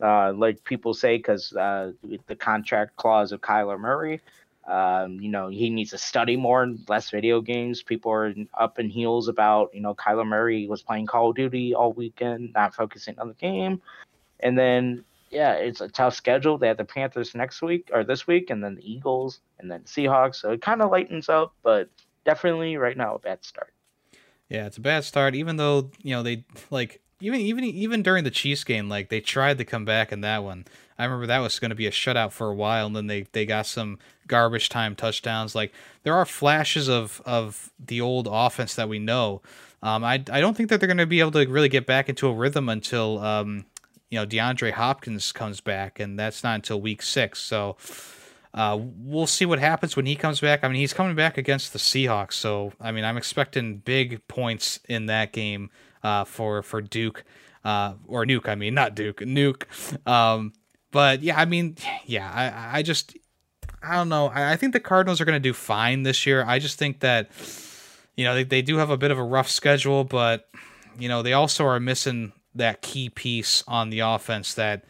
uh, 0.00 0.32
like 0.32 0.62
people 0.62 0.94
say, 0.94 1.16
because 1.16 1.52
uh, 1.54 1.90
the 2.28 2.36
contract 2.36 2.94
clause 2.94 3.32
of 3.32 3.40
Kyler 3.40 3.80
Murray. 3.80 4.20
Um, 4.66 5.20
you 5.20 5.28
know, 5.28 5.48
he 5.48 5.68
needs 5.68 5.90
to 5.90 5.98
study 5.98 6.36
more, 6.36 6.62
and 6.62 6.80
less 6.88 7.10
video 7.10 7.40
games. 7.40 7.82
People 7.82 8.10
are 8.12 8.34
up 8.54 8.78
in 8.78 8.88
heels 8.88 9.28
about, 9.28 9.74
you 9.74 9.80
know, 9.80 9.94
Kyler 9.94 10.26
Murray 10.26 10.66
was 10.66 10.82
playing 10.82 11.06
Call 11.06 11.30
of 11.30 11.36
Duty 11.36 11.74
all 11.74 11.92
weekend, 11.92 12.52
not 12.54 12.74
focusing 12.74 13.18
on 13.18 13.28
the 13.28 13.34
game. 13.34 13.82
And 14.40 14.58
then, 14.58 15.04
yeah, 15.30 15.52
it's 15.52 15.80
a 15.80 15.88
tough 15.88 16.14
schedule. 16.14 16.56
They 16.56 16.68
have 16.68 16.78
the 16.78 16.84
Panthers 16.84 17.34
next 17.34 17.60
week 17.60 17.90
or 17.92 18.04
this 18.04 18.26
week, 18.26 18.48
and 18.48 18.64
then 18.64 18.76
the 18.76 18.90
Eagles, 18.90 19.40
and 19.58 19.70
then 19.70 19.80
Seahawks. 19.80 20.36
So 20.36 20.52
it 20.52 20.62
kind 20.62 20.80
of 20.80 20.90
lightens 20.90 21.28
up, 21.28 21.54
but 21.62 21.90
definitely 22.24 22.76
right 22.78 22.96
now 22.96 23.16
a 23.16 23.18
bad 23.18 23.44
start. 23.44 23.74
Yeah, 24.48 24.66
it's 24.66 24.76
a 24.78 24.82
bad 24.82 25.04
start. 25.04 25.34
Even 25.34 25.56
though 25.56 25.90
you 26.02 26.14
know 26.14 26.22
they 26.22 26.44
like 26.70 27.00
even 27.24 27.40
even 27.40 27.64
even 27.64 28.02
during 28.02 28.24
the 28.24 28.30
Chiefs 28.30 28.64
game, 28.64 28.88
like 28.88 29.08
they 29.08 29.20
tried 29.20 29.58
to 29.58 29.64
come 29.64 29.84
back 29.84 30.12
in 30.12 30.20
that 30.20 30.44
one. 30.44 30.66
I 30.98 31.04
remember 31.04 31.26
that 31.26 31.38
was 31.38 31.58
going 31.58 31.70
to 31.70 31.74
be 31.74 31.86
a 31.86 31.90
shutout 31.90 32.32
for 32.32 32.50
a 32.50 32.54
while, 32.54 32.86
and 32.86 32.94
then 32.94 33.06
they 33.06 33.26
they 33.32 33.46
got 33.46 33.66
some 33.66 33.98
garbage 34.26 34.68
time 34.68 34.94
touchdowns. 34.94 35.54
Like 35.54 35.72
there 36.02 36.14
are 36.14 36.26
flashes 36.26 36.88
of 36.88 37.22
of 37.24 37.72
the 37.78 38.00
old 38.00 38.28
offense 38.30 38.74
that 38.74 38.88
we 38.88 38.98
know. 38.98 39.40
Um, 39.82 40.04
I 40.04 40.22
I 40.30 40.40
don't 40.40 40.56
think 40.56 40.68
that 40.68 40.80
they're 40.80 40.86
going 40.86 40.98
to 40.98 41.06
be 41.06 41.20
able 41.20 41.32
to 41.32 41.46
really 41.46 41.70
get 41.70 41.86
back 41.86 42.08
into 42.08 42.28
a 42.28 42.32
rhythm 42.32 42.68
until 42.68 43.18
um, 43.20 43.64
you 44.10 44.18
know 44.18 44.26
DeAndre 44.26 44.72
Hopkins 44.72 45.32
comes 45.32 45.60
back, 45.60 45.98
and 45.98 46.18
that's 46.18 46.44
not 46.44 46.56
until 46.56 46.80
week 46.80 47.02
six. 47.02 47.40
So. 47.40 47.76
Uh, 48.56 48.78
we'll 48.98 49.26
see 49.26 49.44
what 49.44 49.58
happens 49.58 49.96
when 49.96 50.06
he 50.06 50.14
comes 50.14 50.40
back. 50.40 50.62
I 50.62 50.68
mean, 50.68 50.76
he's 50.76 50.92
coming 50.92 51.16
back 51.16 51.36
against 51.36 51.72
the 51.72 51.80
Seahawks, 51.80 52.34
so 52.34 52.72
I 52.80 52.92
mean, 52.92 53.04
I'm 53.04 53.16
expecting 53.16 53.78
big 53.78 54.28
points 54.28 54.78
in 54.88 55.06
that 55.06 55.32
game 55.32 55.70
uh, 56.04 56.24
for 56.24 56.62
for 56.62 56.80
Duke 56.80 57.24
uh, 57.64 57.94
or 58.06 58.24
Nuk. 58.24 58.48
I 58.48 58.54
mean, 58.54 58.74
not 58.74 58.94
Duke, 58.94 59.20
Nuk. 59.20 59.64
Um, 60.06 60.52
but 60.92 61.22
yeah, 61.22 61.38
I 61.40 61.46
mean, 61.46 61.76
yeah, 62.06 62.30
I 62.32 62.78
I 62.78 62.82
just 62.82 63.16
I 63.82 63.96
don't 63.96 64.08
know. 64.08 64.28
I, 64.28 64.52
I 64.52 64.56
think 64.56 64.72
the 64.72 64.80
Cardinals 64.80 65.20
are 65.20 65.24
going 65.24 65.36
to 65.36 65.40
do 65.40 65.52
fine 65.52 66.02
this 66.02 66.26
year. 66.26 66.44
I 66.46 66.58
just 66.58 66.78
think 66.78 67.00
that 67.00 67.30
you 68.16 68.24
know 68.24 68.34
they, 68.34 68.44
they 68.44 68.62
do 68.62 68.76
have 68.76 68.90
a 68.90 68.96
bit 68.96 69.10
of 69.10 69.18
a 69.18 69.24
rough 69.24 69.48
schedule, 69.48 70.04
but 70.04 70.48
you 70.98 71.08
know 71.08 71.22
they 71.22 71.32
also 71.32 71.64
are 71.64 71.80
missing 71.80 72.32
that 72.54 72.82
key 72.82 73.08
piece 73.08 73.64
on 73.66 73.90
the 73.90 74.00
offense 74.00 74.54
that 74.54 74.84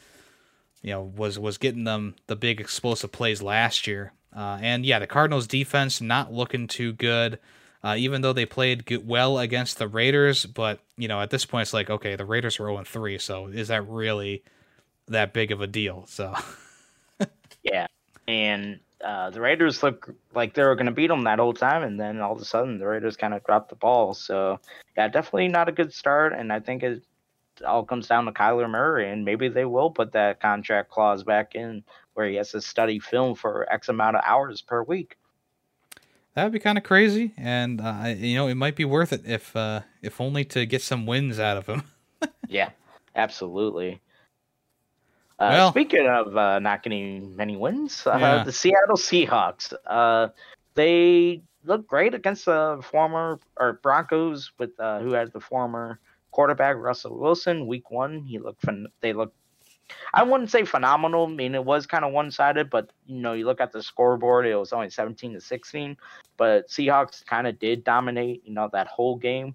you 0.82 0.90
know 0.90 1.12
was 1.16 1.38
was 1.38 1.56
getting 1.56 1.84
them 1.84 2.16
the 2.26 2.36
big 2.36 2.60
explosive 2.60 3.12
plays 3.12 3.40
last 3.40 3.86
year. 3.86 4.12
Uh, 4.36 4.58
and 4.60 4.84
yeah, 4.84 4.98
the 4.98 5.06
Cardinals 5.06 5.46
defense 5.46 6.00
not 6.00 6.32
looking 6.32 6.66
too 6.66 6.92
good. 6.92 7.38
Uh, 7.84 7.96
even 7.96 8.22
though 8.22 8.32
they 8.32 8.46
played 8.46 8.90
well 9.04 9.38
against 9.38 9.76
the 9.76 9.86
Raiders, 9.86 10.46
but 10.46 10.80
you 10.96 11.06
know 11.06 11.20
at 11.20 11.28
this 11.28 11.44
point 11.44 11.62
it's 11.62 11.74
like 11.74 11.90
okay, 11.90 12.16
the 12.16 12.24
Raiders 12.24 12.58
are 12.58 12.66
0 12.66 12.82
3, 12.82 13.18
so 13.18 13.48
is 13.48 13.68
that 13.68 13.86
really 13.86 14.42
that 15.08 15.34
big 15.34 15.52
of 15.52 15.60
a 15.60 15.66
deal? 15.66 16.06
So 16.08 16.34
yeah, 17.62 17.86
and 18.26 18.80
uh, 19.04 19.28
the 19.28 19.40
Raiders 19.42 19.82
look 19.82 20.14
like 20.34 20.54
they 20.54 20.62
were 20.62 20.74
going 20.76 20.86
to 20.86 20.92
beat 20.92 21.08
them 21.08 21.24
that 21.24 21.38
whole 21.38 21.52
time, 21.52 21.82
and 21.82 22.00
then 22.00 22.22
all 22.22 22.32
of 22.32 22.40
a 22.40 22.44
sudden 22.46 22.78
the 22.78 22.86
Raiders 22.86 23.18
kind 23.18 23.34
of 23.34 23.44
dropped 23.44 23.68
the 23.68 23.76
ball. 23.76 24.14
So 24.14 24.60
yeah, 24.96 25.08
definitely 25.08 25.48
not 25.48 25.68
a 25.68 25.72
good 25.72 25.92
start, 25.92 26.32
and 26.32 26.50
I 26.50 26.60
think 26.60 26.82
it 26.82 27.02
all 27.66 27.84
comes 27.84 28.08
down 28.08 28.24
to 28.24 28.32
Kyler 28.32 28.68
Murray, 28.68 29.10
and 29.10 29.26
maybe 29.26 29.48
they 29.48 29.66
will 29.66 29.90
put 29.90 30.12
that 30.12 30.40
contract 30.40 30.90
clause 30.90 31.22
back 31.22 31.54
in 31.54 31.84
where 32.14 32.26
he 32.26 32.36
has 32.36 32.52
to 32.52 32.62
study 32.62 32.98
film 32.98 33.34
for 33.34 33.70
X 33.70 33.90
amount 33.90 34.16
of 34.16 34.22
hours 34.24 34.62
per 34.62 34.82
week. 34.82 35.18
That 36.34 36.44
would 36.44 36.52
be 36.52 36.58
kind 36.58 36.76
of 36.76 36.84
crazy, 36.84 37.32
and 37.36 37.80
uh, 37.80 38.14
you 38.16 38.34
know 38.34 38.48
it 38.48 38.56
might 38.56 38.74
be 38.74 38.84
worth 38.84 39.12
it 39.12 39.22
if 39.24 39.54
uh, 39.54 39.82
if 40.02 40.20
only 40.20 40.44
to 40.46 40.66
get 40.66 40.82
some 40.82 41.06
wins 41.06 41.38
out 41.38 41.56
of 41.56 41.66
him. 41.66 41.84
yeah, 42.48 42.70
absolutely. 43.14 44.00
Uh, 45.38 45.48
well, 45.50 45.70
speaking 45.70 46.08
of 46.08 46.36
uh, 46.36 46.58
not 46.58 46.82
getting 46.82 47.36
many 47.36 47.56
wins, 47.56 48.04
uh, 48.06 48.16
yeah. 48.18 48.44
the 48.44 48.52
Seattle 48.52 48.96
Seahawks, 48.96 49.72
uh, 49.86 50.28
they 50.74 51.42
look 51.64 51.86
great 51.86 52.14
against 52.14 52.46
the 52.46 52.80
former 52.82 53.38
or 53.56 53.74
Broncos 53.74 54.52
with 54.58 54.78
uh, 54.80 55.00
who 55.00 55.12
had 55.12 55.32
the 55.32 55.40
former 55.40 56.00
quarterback 56.32 56.76
Russell 56.76 57.16
Wilson. 57.16 57.66
Week 57.68 57.90
one, 57.90 58.22
he 58.22 58.38
looked 58.38 58.64
they 59.00 59.12
looked. 59.12 59.36
I 60.12 60.22
wouldn't 60.22 60.50
say 60.50 60.64
phenomenal. 60.64 61.26
I 61.26 61.30
mean, 61.30 61.54
it 61.54 61.64
was 61.64 61.86
kind 61.86 62.04
of 62.04 62.12
one 62.12 62.30
sided, 62.30 62.70
but 62.70 62.90
you 63.06 63.20
know, 63.20 63.32
you 63.32 63.44
look 63.44 63.60
at 63.60 63.72
the 63.72 63.82
scoreboard, 63.82 64.46
it 64.46 64.56
was 64.56 64.72
only 64.72 64.90
17 64.90 65.34
to 65.34 65.40
16. 65.40 65.96
But 66.36 66.68
Seahawks 66.68 67.24
kind 67.24 67.46
of 67.46 67.58
did 67.58 67.84
dominate, 67.84 68.42
you 68.44 68.54
know, 68.54 68.68
that 68.72 68.86
whole 68.86 69.16
game. 69.16 69.54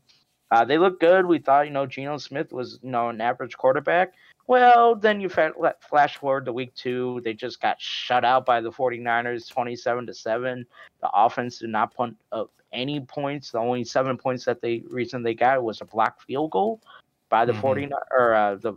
Uh, 0.51 0.65
they 0.65 0.77
looked 0.77 0.99
good. 0.99 1.25
We 1.25 1.39
thought, 1.39 1.67
you 1.67 1.73
know, 1.73 1.86
Geno 1.86 2.17
Smith 2.17 2.51
was, 2.51 2.80
you 2.82 2.89
know, 2.89 3.09
an 3.09 3.21
average 3.21 3.55
quarterback. 3.57 4.13
Well, 4.47 4.95
then 4.95 5.21
you 5.21 5.30
flash 5.30 6.17
forward 6.17 6.45
to 6.45 6.53
week 6.53 6.73
two. 6.73 7.21
They 7.23 7.36
just 7.36 7.61
got 7.61 7.80
shut 7.80 8.25
out 8.25 8.47
by 8.47 8.61
the 8.61 8.71
49ers 8.71 9.47
27 9.47 10.07
to 10.07 10.13
7. 10.13 10.65
The 11.01 11.09
offense 11.13 11.59
did 11.59 11.69
not 11.69 11.93
put 11.93 12.15
up 12.32 12.51
any 12.73 12.99
points. 12.99 13.51
The 13.51 13.59
only 13.59 13.84
seven 13.84 14.17
points 14.17 14.45
that 14.45 14.59
they 14.59 14.84
reason 14.89 15.21
they 15.21 15.36
got 15.36 15.63
was 15.63 15.82
a 15.82 15.86
block 15.86 16.21
field 16.21 16.49
goal 16.49 16.82
by 17.30 17.45
the 17.45 17.51
mm-hmm. 17.51 17.61
49 17.61 17.99
or 18.11 18.34
uh, 18.34 18.55
the 18.55 18.73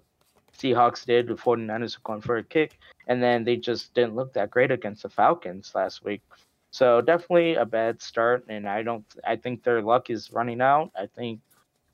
Seahawks 0.58 1.04
did. 1.04 1.28
The 1.28 1.34
49ers 1.34 1.96
were 1.96 2.02
going 2.04 2.20
for 2.20 2.36
a 2.36 2.42
kick. 2.42 2.78
And 3.06 3.22
then 3.22 3.44
they 3.44 3.56
just 3.56 3.94
didn't 3.94 4.14
look 4.14 4.32
that 4.34 4.50
great 4.50 4.70
against 4.70 5.02
the 5.02 5.08
Falcons 5.08 5.72
last 5.74 6.04
week. 6.04 6.22
So 6.70 7.00
definitely 7.00 7.56
a 7.56 7.64
bad 7.64 8.00
start. 8.00 8.44
And 8.48 8.68
I 8.68 8.82
don't, 8.82 9.04
I 9.24 9.36
think 9.36 9.62
their 9.62 9.82
luck 9.82 10.10
is 10.10 10.32
running 10.32 10.60
out. 10.60 10.90
I 10.96 11.06
think 11.06 11.40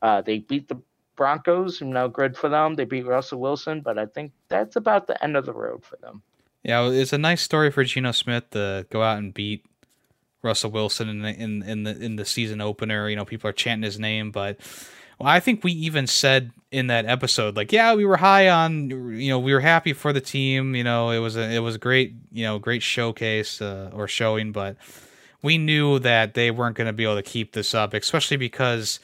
uh, 0.03 0.21
they 0.21 0.39
beat 0.39 0.69
the 0.69 0.81
Broncos, 1.17 1.83
no 1.83 2.09
good 2.09 2.37
for 2.37 2.49
them. 2.49 2.75
They 2.75 2.85
beat 2.85 3.05
Russell 3.05 3.41
Wilson, 3.41 3.81
but 3.81 3.99
I 3.99 4.07
think 4.07 4.31
that's 4.49 4.77
about 4.77 5.09
the 5.09 5.23
end 5.23 5.37
of 5.37 5.45
the 5.45 5.53
road 5.53 5.85
for 5.85 5.97
them. 5.97 6.23
Yeah, 6.63 6.89
it's 6.89 7.13
a 7.13 7.19
nice 7.19 7.43
story 7.43 7.71
for 7.71 7.83
Geno 7.83 8.13
Smith 8.13 8.51
to 8.51 8.87
go 8.89 9.03
out 9.03 9.19
and 9.19 9.35
beat 9.35 9.65
Russell 10.43 10.71
Wilson 10.71 11.09
in 11.09 11.23
the, 11.23 11.35
in 11.35 11.63
in 11.63 11.83
the 11.83 11.99
in 11.99 12.17
the 12.17 12.25
season 12.25 12.61
opener. 12.61 13.09
You 13.09 13.17
know, 13.17 13.25
people 13.25 13.51
are 13.51 13.53
chanting 13.53 13.85
his 13.85 13.99
name, 13.99 14.31
but 14.31 14.59
well, 15.19 15.29
I 15.29 15.41
think 15.41 15.65
we 15.65 15.73
even 15.73 16.07
said 16.07 16.53
in 16.71 16.89
that 16.89 17.07
episode, 17.07 17.57
like, 17.57 17.73
yeah, 17.73 17.95
we 17.95 18.05
were 18.05 18.19
high 18.19 18.49
on, 18.49 18.91
you 18.91 19.31
know, 19.31 19.39
we 19.39 19.53
were 19.53 19.61
happy 19.61 19.93
for 19.93 20.13
the 20.13 20.21
team. 20.21 20.75
You 20.75 20.85
know, 20.85 21.11
it 21.11 21.19
was 21.19 21.37
a 21.37 21.51
it 21.51 21.61
was 21.61 21.75
a 21.77 21.79
great, 21.79 22.15
you 22.31 22.45
know, 22.45 22.59
great 22.59 22.83
showcase 22.83 23.61
uh, 23.61 23.91
or 23.93 24.07
showing, 24.07 24.53
but 24.53 24.77
we 25.43 25.59
knew 25.59 25.99
that 26.01 26.35
they 26.35 26.51
weren't 26.51 26.77
going 26.77 26.87
to 26.87 26.93
be 26.93 27.05
able 27.05 27.17
to 27.17 27.23
keep 27.23 27.53
this 27.53 27.75
up, 27.75 27.95
especially 27.95 28.37
because 28.37 29.01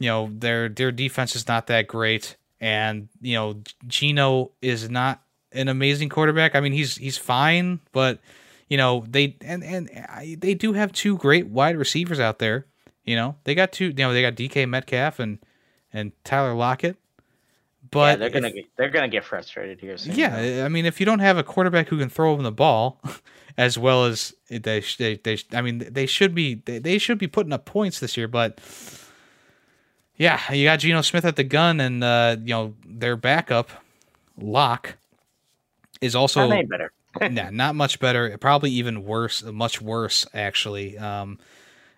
you 0.00 0.08
know 0.08 0.30
their 0.32 0.68
their 0.68 0.92
defense 0.92 1.36
is 1.36 1.46
not 1.46 1.66
that 1.68 1.86
great, 1.86 2.36
and 2.60 3.08
you 3.20 3.34
know 3.34 3.62
Geno 3.86 4.52
is 4.62 4.90
not 4.90 5.22
an 5.52 5.68
amazing 5.68 6.08
quarterback. 6.08 6.54
I 6.54 6.60
mean, 6.60 6.72
he's 6.72 6.96
he's 6.96 7.18
fine, 7.18 7.80
but 7.92 8.20
you 8.68 8.76
know 8.76 9.04
they 9.08 9.36
and 9.40 9.62
and 9.62 9.88
they 10.40 10.54
do 10.54 10.72
have 10.72 10.92
two 10.92 11.16
great 11.16 11.48
wide 11.48 11.76
receivers 11.76 12.20
out 12.20 12.38
there. 12.38 12.66
You 13.04 13.16
know 13.16 13.36
they 13.44 13.54
got 13.54 13.72
two. 13.72 13.86
You 13.86 13.94
know 13.94 14.12
they 14.12 14.22
got 14.22 14.34
DK 14.34 14.68
Metcalf 14.68 15.18
and 15.18 15.38
and 15.92 16.12
Tyler 16.24 16.54
Lockett. 16.54 16.96
But 17.90 17.98
yeah, 17.98 18.16
they're 18.16 18.30
gonna 18.30 18.48
if, 18.48 18.54
get 18.54 18.64
they're 18.76 18.90
gonna 18.90 19.08
get 19.08 19.24
frustrated 19.24 19.80
here. 19.80 19.96
Soon, 19.96 20.14
yeah. 20.14 20.64
I 20.64 20.68
mean, 20.68 20.86
if 20.86 21.00
you 21.00 21.06
don't 21.06 21.18
have 21.18 21.36
a 21.36 21.42
quarterback 21.42 21.88
who 21.88 21.98
can 21.98 22.08
throw 22.08 22.34
them 22.34 22.44
the 22.44 22.52
ball, 22.52 23.00
as 23.58 23.78
well 23.78 24.04
as 24.04 24.34
they 24.48 24.82
they, 24.98 25.16
they 25.16 25.38
I 25.52 25.60
mean 25.60 25.86
they 25.90 26.06
should 26.06 26.34
be 26.34 26.54
they, 26.54 26.78
they 26.78 26.98
should 26.98 27.18
be 27.18 27.28
putting 27.28 27.52
up 27.52 27.66
points 27.66 28.00
this 28.00 28.16
year, 28.16 28.26
but 28.26 28.58
yeah, 30.16 30.52
you 30.52 30.64
got 30.64 30.78
Geno 30.78 31.02
Smith 31.02 31.24
at 31.24 31.36
the 31.36 31.44
gun, 31.44 31.80
and 31.80 32.02
uh, 32.02 32.36
you 32.40 32.54
know 32.54 32.74
their 32.86 33.16
backup, 33.16 33.70
Lock. 34.38 34.96
is 36.00 36.14
also 36.14 36.48
Not 36.48 36.68
better. 36.68 36.92
yeah, 37.20 37.50
not 37.50 37.74
much 37.74 38.00
better. 38.00 38.36
Probably 38.38 38.70
even 38.72 39.04
worse, 39.04 39.42
much 39.42 39.80
worse 39.80 40.26
actually. 40.34 40.98
Um, 40.98 41.38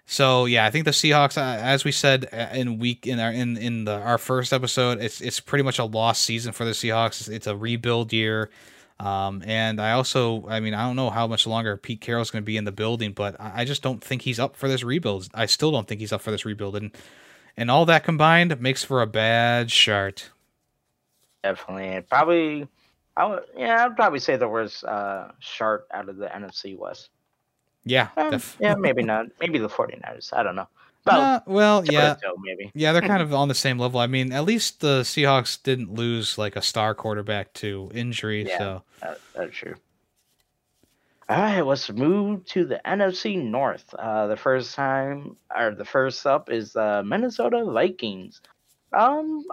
so 0.06 0.44
yeah, 0.44 0.64
I 0.64 0.70
think 0.70 0.84
the 0.84 0.92
Seahawks, 0.92 1.36
uh, 1.36 1.60
as 1.60 1.84
we 1.84 1.90
said 1.90 2.28
uh, 2.32 2.48
in 2.54 2.78
week 2.78 3.06
in 3.06 3.18
our 3.18 3.32
in 3.32 3.56
in 3.56 3.84
the 3.84 3.98
our 3.98 4.18
first 4.18 4.52
episode, 4.52 5.02
it's 5.02 5.20
it's 5.20 5.40
pretty 5.40 5.64
much 5.64 5.80
a 5.80 5.84
lost 5.84 6.22
season 6.22 6.52
for 6.52 6.64
the 6.64 6.70
Seahawks. 6.70 7.20
It's, 7.20 7.28
it's 7.28 7.46
a 7.48 7.56
rebuild 7.56 8.12
year. 8.12 8.48
Um, 8.98 9.42
and 9.44 9.78
I 9.78 9.92
also, 9.92 10.46
I 10.48 10.60
mean, 10.60 10.72
I 10.72 10.86
don't 10.86 10.96
know 10.96 11.10
how 11.10 11.26
much 11.26 11.46
longer 11.46 11.76
Pete 11.76 12.00
Carroll's 12.00 12.30
going 12.30 12.42
to 12.42 12.46
be 12.46 12.56
in 12.56 12.64
the 12.64 12.72
building, 12.72 13.12
but 13.12 13.38
I, 13.38 13.62
I 13.62 13.64
just 13.66 13.82
don't 13.82 14.02
think 14.02 14.22
he's 14.22 14.38
up 14.38 14.56
for 14.56 14.68
this 14.68 14.82
rebuild. 14.82 15.28
I 15.34 15.44
still 15.46 15.70
don't 15.70 15.86
think 15.86 16.00
he's 16.00 16.12
up 16.12 16.22
for 16.22 16.30
this 16.30 16.44
rebuild, 16.44 16.76
and 16.76 16.92
and 17.56 17.70
all 17.70 17.84
that 17.86 18.04
combined 18.04 18.58
makes 18.60 18.84
for 18.84 19.02
a 19.02 19.06
bad 19.06 19.68
chart. 19.68 20.30
Definitely, 21.42 22.02
probably. 22.08 22.68
I 23.18 23.24
would, 23.24 23.42
yeah, 23.56 23.84
I'd 23.84 23.96
probably 23.96 24.18
say 24.18 24.36
the 24.36 24.48
worst 24.48 24.84
uh, 24.84 25.28
start 25.40 25.86
out 25.92 26.08
of 26.08 26.16
the 26.16 26.26
NFC 26.26 26.76
West. 26.76 27.08
Yeah, 27.86 28.08
Um, 28.16 28.42
yeah, 28.58 28.74
maybe 28.74 29.04
not. 29.04 29.26
Maybe 29.40 29.58
the 29.60 29.68
49ers. 29.68 30.32
I 30.32 30.42
don't 30.42 30.56
know. 30.56 30.66
But 31.04 31.14
Uh, 31.14 31.40
well, 31.46 31.84
yeah, 31.84 32.16
maybe. 32.42 32.72
yeah, 32.74 32.90
they're 32.92 33.00
kind 33.14 33.22
of 33.22 33.32
on 33.32 33.46
the 33.46 33.54
same 33.54 33.78
level. 33.78 34.00
I 34.00 34.08
mean, 34.08 34.32
at 34.32 34.44
least 34.44 34.80
the 34.80 35.02
Seahawks 35.02 35.62
didn't 35.62 35.94
lose 35.94 36.36
like 36.36 36.56
a 36.56 36.62
star 36.62 36.96
quarterback 36.96 37.52
to 37.54 37.88
injury, 37.94 38.44
Yeah. 38.48 38.58
so 38.58 38.82
That, 39.00 39.18
that's 39.36 39.54
true. 39.54 39.76
All 41.28 41.36
right, 41.38 41.60
let's 41.60 41.90
move 41.90 42.44
to 42.46 42.64
the 42.64 42.80
NFC 42.84 43.40
North. 43.42 43.92
Uh, 43.94 44.26
the 44.26 44.36
first 44.36 44.74
time, 44.74 45.36
or 45.56 45.74
the 45.74 45.84
first 45.84 46.26
up 46.26 46.50
is 46.50 46.72
the 46.72 47.02
Minnesota 47.06 47.64
Vikings. 47.64 48.40
Um, 48.92 49.44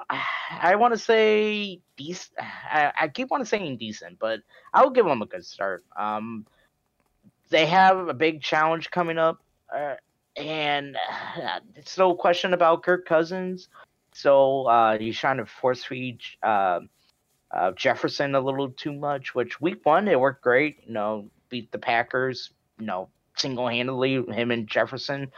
I 0.52 0.76
want 0.76 0.94
to 0.94 1.00
say 1.00 1.82
decent. 1.98 2.38
I, 2.40 2.92
I 3.00 3.08
keep 3.10 3.32
on 3.32 3.46
saying 3.46 3.78
decent, 3.78 4.18
but 4.20 4.42
I 4.74 4.84
will 4.84 4.92
give 4.92 5.06
them 5.06 5.22
a 5.22 5.26
good 5.26 5.46
start. 5.46 5.84
Um, 5.98 6.46
they 7.54 7.68
have 7.68 8.08
a 8.10 8.14
big 8.16 8.42
challenge 8.42 8.90
coming 8.90 9.20
up, 9.20 9.40
uh, 9.74 9.94
and 10.36 10.96
uh, 10.96 11.60
it's 11.76 12.00
no 12.00 12.16
question 12.16 12.54
about 12.54 12.82
Kirk 12.82 13.06
Cousins. 13.06 13.70
So 14.12 14.66
uh, 14.66 14.98
he's 14.98 15.18
trying 15.18 15.38
to 15.38 15.46
force 15.46 15.84
feed 15.84 16.20
uh, 16.42 16.80
uh, 17.52 17.72
Jefferson 17.74 18.34
a 18.34 18.42
little 18.42 18.72
too 18.72 18.92
much. 18.92 19.36
Which 19.36 19.62
week 19.62 19.82
one 19.84 20.08
it 20.08 20.20
worked 20.20 20.42
great. 20.42 20.80
You 20.88 20.94
know, 20.94 21.30
beat 21.50 21.72
the 21.72 21.78
Packers. 21.78 22.50
You 22.80 22.88
know, 22.88 23.10
single 23.38 23.68
handedly 23.68 24.24
him 24.34 24.50
and 24.50 24.68
Jefferson. 24.68 25.32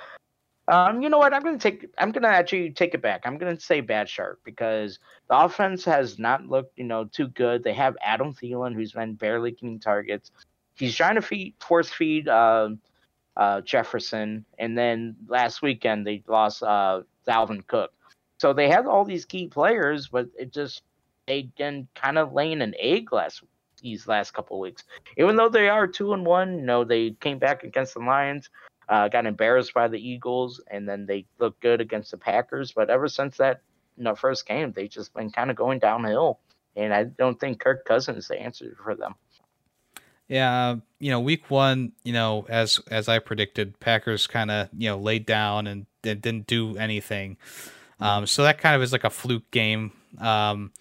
Um, 0.70 1.02
you 1.02 1.10
know 1.10 1.18
what? 1.18 1.34
I'm 1.34 1.44
gonna 1.44 1.60
take. 1.60 1.86
I'm 1.98 2.14
gonna 2.14 2.30
actually 2.30 2.72
take 2.72 2.94
it 2.94 3.02
back. 3.02 3.24
I'm 3.26 3.38
gonna 3.38 3.60
say 3.60 3.82
bad 3.82 4.08
shark 4.08 4.40
because 4.46 5.00
the 5.28 5.38
offense 5.38 5.84
has 5.84 6.18
not 6.18 6.48
looked, 6.48 6.78
you 6.78 6.86
know, 6.86 7.04
too 7.04 7.28
good. 7.28 7.62
They 7.62 7.74
have 7.74 7.98
Adam 8.02 8.34
Thielen, 8.34 8.74
who's 8.74 8.94
been 8.94 9.16
barely 9.16 9.52
getting 9.52 9.82
targets. 9.82 10.32
He's 10.76 10.95
trying 10.95 11.15
to 11.15 11.22
feed, 11.22 11.56
force 11.60 11.89
feed 11.89 12.27
uh, 12.27 12.69
uh, 13.38 13.61
Jefferson, 13.61 14.45
and 14.60 14.77
then 14.77 15.15
last 15.27 15.61
weekend 15.61 16.06
they 16.06 16.23
lost 16.27 16.64
uh, 16.64 17.02
Dalvin 17.27 17.65
Cook. 17.68 17.91
So 18.39 18.53
they 18.53 18.69
have 18.69 18.88
all 18.88 19.06
these 19.06 19.26
key 19.26 19.47
players, 19.47 20.07
but 20.07 20.27
it 20.38 20.53
just 20.53 20.84
they've 21.27 21.53
been 21.56 21.88
kind 21.95 22.18
of 22.18 22.34
laying 22.34 22.61
an 22.61 22.76
egg 22.77 23.14
last 23.14 23.43
these 23.81 24.07
last 24.07 24.34
couple 24.34 24.60
weeks. 24.60 24.84
Even 25.18 25.35
though 25.35 25.49
they 25.49 25.69
are 25.69 25.88
two 25.88 26.14
and 26.14 26.26
one, 26.26 26.60
you 26.60 26.65
know, 26.65 26.84
they 26.84 27.11
came 27.11 27.39
back 27.39 27.64
against 27.64 27.93
the 27.93 27.99
Lions 27.99 28.49
uh, 28.89 29.07
got 29.07 29.26
embarrassed 29.26 29.73
by 29.73 29.88
the 29.88 29.99
Eagles, 29.99 30.61
and 30.69 30.88
then 30.88 31.06
they 31.06 31.26
looked 31.39 31.61
good 31.61 31.81
against 31.81 32.11
the 32.11 32.18
Packers. 32.18 32.72
But 32.72 32.89
ever 32.89 33.07
since 33.07 33.38
that 33.38 33.61
you 33.97 34.03
know, 34.03 34.15
first 34.15 34.45
game, 34.47 34.73
they've 34.73 34.89
just 34.89 35.14
been 35.14 35.31
kind 35.31 35.49
of 35.49 35.56
going 35.56 35.80
downhill. 35.80 36.39
And 36.76 36.93
I 36.93 37.06
don't 37.06 37.39
think 37.39 37.60
Kirk 37.60 37.85
Cousins 37.85 38.27
the 38.27 38.39
answer 38.39 38.76
for 38.84 38.95
them. 38.95 39.15
Yeah, 40.27 40.77
you 40.99 41.11
know, 41.11 41.19
week 41.19 41.52
one, 41.52 41.91
you 42.03 42.14
know, 42.14 42.45
as 42.49 42.80
as 42.89 43.07
I 43.07 43.19
predicted, 43.19 43.80
Packers 43.80 44.26
kind 44.26 44.49
of 44.49 44.69
you 44.76 44.89
know 44.89 44.97
laid 44.97 45.26
down 45.26 45.68
and, 45.68 45.85
and 46.03 46.22
didn't 46.22 46.47
do 46.47 46.77
anything. 46.77 47.38
Um, 47.99 48.27
so 48.27 48.43
that 48.43 48.57
kind 48.57 48.76
of 48.76 48.81
is 48.81 48.91
like 48.91 49.03
a 49.03 49.10
fluke 49.10 49.49
game. 49.52 49.91
Um, 50.19 50.72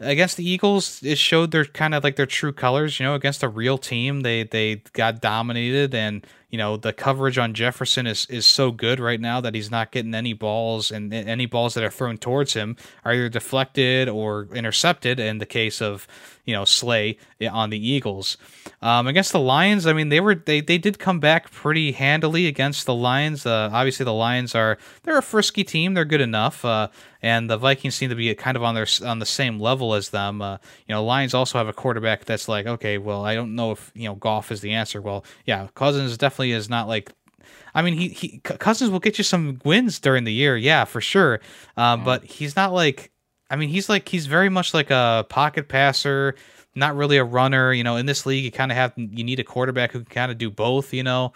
against 0.00 0.36
the 0.36 0.48
Eagles, 0.48 1.00
it 1.02 1.18
showed 1.18 1.52
their 1.52 1.64
kind 1.64 1.94
of 1.94 2.02
like 2.02 2.16
their 2.16 2.26
true 2.26 2.52
colors. 2.52 2.98
You 2.98 3.06
know, 3.06 3.14
against 3.14 3.42
a 3.42 3.48
real 3.48 3.78
team, 3.78 4.20
they 4.22 4.42
they 4.42 4.82
got 4.92 5.20
dominated, 5.20 5.94
and 5.94 6.26
you 6.50 6.58
know 6.58 6.76
the 6.76 6.92
coverage 6.92 7.38
on 7.38 7.54
Jefferson 7.54 8.06
is 8.06 8.26
is 8.26 8.44
so 8.44 8.72
good 8.72 8.98
right 8.98 9.20
now 9.20 9.40
that 9.40 9.54
he's 9.54 9.70
not 9.70 9.92
getting 9.92 10.14
any 10.14 10.32
balls, 10.32 10.90
and 10.90 11.14
any 11.14 11.46
balls 11.46 11.74
that 11.74 11.84
are 11.84 11.90
thrown 11.90 12.18
towards 12.18 12.54
him 12.54 12.76
are 13.04 13.12
either 13.12 13.28
deflected 13.28 14.08
or 14.08 14.48
intercepted. 14.52 15.20
In 15.20 15.38
the 15.38 15.46
case 15.46 15.80
of 15.80 16.08
you 16.44 16.54
know 16.54 16.64
Slay 16.64 17.18
on 17.40 17.70
the 17.70 17.78
Eagles, 17.78 18.36
um, 18.82 19.06
against 19.06 19.32
the 19.32 19.40
Lions, 19.40 19.86
I 19.86 19.92
mean 19.92 20.08
they 20.08 20.20
were 20.20 20.34
they 20.34 20.60
they 20.60 20.78
did 20.78 20.98
come 20.98 21.20
back 21.20 21.50
pretty 21.52 21.92
handily 21.92 22.46
against 22.46 22.84
the 22.84 22.94
Lions. 22.94 23.46
Uh, 23.46 23.70
obviously, 23.72 24.04
the 24.04 24.12
Lions 24.12 24.54
are 24.54 24.76
they're 25.04 25.18
a 25.18 25.22
frisky 25.22 25.62
team. 25.62 25.94
They're 25.94 26.04
good 26.04 26.20
enough. 26.20 26.64
Uh, 26.64 26.88
and 27.22 27.50
the 27.50 27.56
Vikings 27.56 27.94
seem 27.94 28.08
to 28.10 28.16
be 28.16 28.34
kind 28.34 28.56
of 28.56 28.62
on 28.62 28.74
their 28.74 28.86
on 29.04 29.18
the 29.18 29.26
same 29.26 29.58
level 29.60 29.94
as 29.94 30.10
them. 30.10 30.40
Uh, 30.40 30.58
you 30.86 30.94
know, 30.94 31.04
Lions 31.04 31.34
also 31.34 31.58
have 31.58 31.68
a 31.68 31.72
quarterback 31.72 32.24
that's 32.24 32.48
like, 32.48 32.66
okay, 32.66 32.98
well, 32.98 33.24
I 33.24 33.34
don't 33.34 33.54
know 33.54 33.72
if 33.72 33.92
you 33.94 34.08
know 34.08 34.14
Goff 34.14 34.50
is 34.50 34.60
the 34.60 34.72
answer. 34.72 35.00
Well, 35.00 35.24
yeah, 35.44 35.68
Cousins 35.74 36.12
is 36.12 36.18
definitely 36.18 36.39
is 36.42 36.68
not 36.68 36.88
like. 36.88 37.12
I 37.72 37.82
mean, 37.82 37.94
he, 37.94 38.08
he 38.08 38.38
Cousins 38.38 38.90
will 38.90 38.98
get 38.98 39.16
you 39.16 39.22
some 39.22 39.60
wins 39.64 40.00
during 40.00 40.24
the 40.24 40.32
year, 40.32 40.56
yeah, 40.56 40.84
for 40.84 41.00
sure. 41.00 41.40
Um, 41.76 42.02
but 42.02 42.24
he's 42.24 42.56
not 42.56 42.72
like, 42.72 43.12
I 43.48 43.56
mean, 43.56 43.68
he's 43.68 43.88
like 43.88 44.08
he's 44.08 44.26
very 44.26 44.48
much 44.48 44.74
like 44.74 44.90
a 44.90 45.24
pocket 45.28 45.68
passer, 45.68 46.34
not 46.74 46.96
really 46.96 47.16
a 47.16 47.24
runner. 47.24 47.72
You 47.72 47.84
know, 47.84 47.96
in 47.96 48.06
this 48.06 48.26
league, 48.26 48.44
you 48.44 48.50
kind 48.50 48.72
of 48.72 48.76
have 48.76 48.92
you 48.96 49.22
need 49.22 49.38
a 49.38 49.44
quarterback 49.44 49.92
who 49.92 50.00
can 50.00 50.06
kind 50.06 50.32
of 50.32 50.38
do 50.38 50.50
both. 50.50 50.92
You 50.92 51.04
know, 51.04 51.32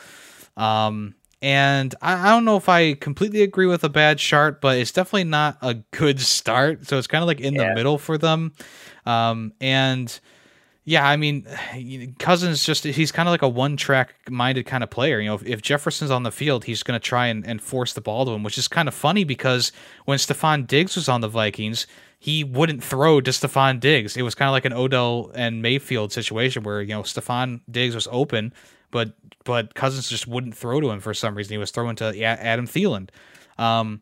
um, 0.57 1.15
and 1.45 1.95
I, 2.01 2.29
I, 2.29 2.31
don't 2.31 2.47
know 2.47 2.57
if 2.57 2.71
I 2.71 2.95
completely 2.95 3.43
agree 3.43 3.67
with 3.67 3.85
a 3.85 3.91
bad 3.91 4.19
start, 4.19 4.63
but 4.63 4.79
it's 4.79 4.93
definitely 4.93 5.25
not 5.25 5.59
a 5.61 5.75
good 5.91 6.19
start. 6.35 6.87
So 6.87 6.97
it's 6.97 7.07
kind 7.07 7.23
of 7.23 7.29
like 7.29 7.41
in 7.41 7.55
yeah. 7.55 7.69
the 7.69 7.75
middle 7.75 7.99
for 7.99 8.17
them. 8.17 8.53
Um, 9.05 9.53
and 9.61 10.19
yeah, 10.85 11.07
I 11.07 11.17
mean, 11.17 11.47
Cousins 12.19 12.65
just 12.65 12.85
he's 12.85 13.13
kind 13.13 13.29
of 13.29 13.33
like 13.33 13.43
a 13.43 13.49
one 13.49 13.77
track 13.77 14.15
minded 14.31 14.67
kind 14.67 14.85
of 14.85 14.91
player. 14.91 15.21
You 15.21 15.29
know, 15.29 15.35
if, 15.35 15.47
if 15.47 15.63
Jefferson's 15.63 16.11
on 16.11 16.23
the 16.23 16.33
field, 16.33 16.65
he's 16.65 16.83
going 16.83 16.99
to 16.99 17.05
try 17.05 17.27
and, 17.27 17.47
and 17.47 17.63
force 17.63 17.95
the 17.95 18.01
ball 18.01 18.27
to 18.27 18.33
him, 18.33 18.43
which 18.43 18.59
is 18.59 18.69
kind 18.69 18.89
of 18.89 18.95
funny 18.95 19.25
because 19.25 19.73
when 20.05 20.19
Stefon 20.19 20.67
Diggs 20.67 20.97
was 20.97 21.09
on 21.09 21.21
the 21.21 21.29
Vikings, 21.29 21.87
he 22.19 22.45
wouldn't 22.45 22.83
throw 22.83 23.21
to 23.21 23.31
Stefon 23.31 23.81
Diggs. 23.81 24.17
It 24.17 24.23
was 24.23 24.35
kind 24.35 24.49
of 24.49 24.53
like 24.53 24.65
an 24.65 24.73
Odell 24.73 25.31
and 25.35 25.63
Mayfield 25.63 26.13
situation 26.13 26.63
where, 26.63 26.83
you 26.83 26.95
know, 26.95 27.03
Stefon 27.03 27.61
Diggs 27.71 27.95
was 27.95 28.09
open, 28.11 28.53
but 28.91 29.13
but 29.45 29.75
Cousins 29.75 30.09
just 30.09 30.27
wouldn't 30.27 30.57
throw 30.57 30.81
to 30.81 30.91
him 30.91 31.01
for 31.01 31.13
some 31.13 31.35
reason. 31.35 31.53
He 31.53 31.59
was 31.59 31.71
throwing 31.71 31.97
to 31.97 32.19
Adam 32.23 32.67
Thielen. 32.67 33.11
Um, 33.59 34.01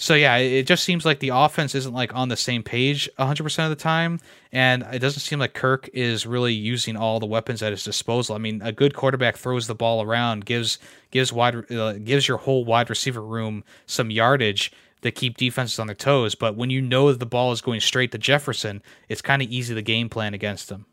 so 0.00 0.14
yeah, 0.14 0.36
it 0.36 0.62
just 0.62 0.84
seems 0.84 1.04
like 1.04 1.18
the 1.18 1.30
offense 1.30 1.74
isn't 1.74 1.92
like 1.92 2.14
on 2.14 2.28
the 2.28 2.36
same 2.36 2.62
page 2.62 3.10
100% 3.18 3.64
of 3.64 3.70
the 3.70 3.76
time, 3.76 4.20
and 4.52 4.84
it 4.92 5.00
doesn't 5.00 5.20
seem 5.20 5.40
like 5.40 5.54
Kirk 5.54 5.90
is 5.92 6.24
really 6.24 6.54
using 6.54 6.96
all 6.96 7.18
the 7.18 7.26
weapons 7.26 7.64
at 7.64 7.72
his 7.72 7.82
disposal. 7.82 8.36
I 8.36 8.38
mean, 8.38 8.62
a 8.62 8.70
good 8.70 8.94
quarterback 8.94 9.36
throws 9.36 9.66
the 9.66 9.74
ball 9.74 10.00
around, 10.00 10.44
gives 10.44 10.78
gives 11.10 11.32
wide 11.32 11.70
uh, 11.72 11.94
gives 11.94 12.28
your 12.28 12.38
whole 12.38 12.64
wide 12.64 12.88
receiver 12.88 13.20
room 13.20 13.64
some 13.86 14.10
yardage 14.12 14.72
to 15.02 15.10
keep 15.10 15.36
defenses 15.36 15.80
on 15.80 15.88
their 15.88 15.96
toes. 15.96 16.36
But 16.36 16.56
when 16.56 16.70
you 16.70 16.80
know 16.80 17.10
that 17.10 17.18
the 17.18 17.26
ball 17.26 17.50
is 17.50 17.60
going 17.60 17.80
straight 17.80 18.12
to 18.12 18.18
Jefferson, 18.18 18.82
it's 19.08 19.20
kind 19.20 19.42
of 19.42 19.48
easy 19.48 19.74
to 19.74 19.82
game 19.82 20.08
plan 20.08 20.32
against 20.32 20.68
them. 20.68 20.86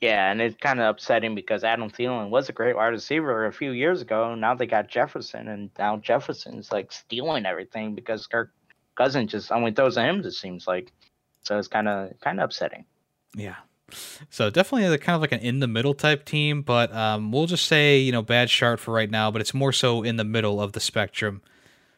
Yeah, 0.00 0.30
and 0.30 0.42
it's 0.42 0.56
kind 0.60 0.78
of 0.78 0.90
upsetting 0.90 1.34
because 1.34 1.64
Adam 1.64 1.90
Thielen 1.90 2.28
was 2.28 2.48
a 2.50 2.52
great 2.52 2.76
wide 2.76 2.88
receiver 2.88 3.46
a 3.46 3.52
few 3.52 3.70
years 3.70 4.02
ago. 4.02 4.34
Now 4.34 4.54
they 4.54 4.66
got 4.66 4.88
Jefferson, 4.88 5.48
and 5.48 5.70
now 5.78 5.96
Jefferson's 5.96 6.70
like 6.70 6.92
stealing 6.92 7.46
everything 7.46 7.94
because 7.94 8.26
Kirk 8.26 8.52
Cousins 8.94 9.30
just 9.30 9.50
only 9.50 9.72
throws 9.72 9.96
at 9.96 10.08
him. 10.08 10.20
It 10.20 10.32
seems 10.32 10.66
like, 10.66 10.92
so 11.42 11.58
it's 11.58 11.68
kind 11.68 11.88
of 11.88 12.12
kind 12.20 12.40
of 12.40 12.44
upsetting. 12.44 12.84
Yeah. 13.34 13.56
So 14.30 14.50
definitely 14.50 14.84
a, 14.92 14.98
kind 14.98 15.14
of 15.14 15.22
like 15.22 15.32
an 15.32 15.40
in 15.40 15.60
the 15.60 15.68
middle 15.68 15.94
type 15.94 16.24
team, 16.24 16.60
but 16.60 16.92
um, 16.92 17.32
we'll 17.32 17.46
just 17.46 17.66
say 17.66 17.98
you 17.98 18.12
know 18.12 18.22
bad 18.22 18.48
chart 18.48 18.80
for 18.80 18.92
right 18.92 19.10
now, 19.10 19.30
but 19.30 19.40
it's 19.40 19.54
more 19.54 19.72
so 19.72 20.02
in 20.02 20.16
the 20.16 20.24
middle 20.24 20.60
of 20.60 20.72
the 20.72 20.80
spectrum. 20.80 21.40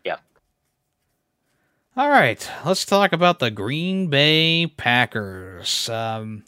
Yeah. 0.05 0.19
All 1.97 2.11
right, 2.11 2.49
let's 2.65 2.85
talk 2.85 3.13
about 3.13 3.41
the 3.41 3.51
Green 3.51 4.09
Bay 4.09 4.69
Packers. 4.69 5.89
Um, 5.89 6.45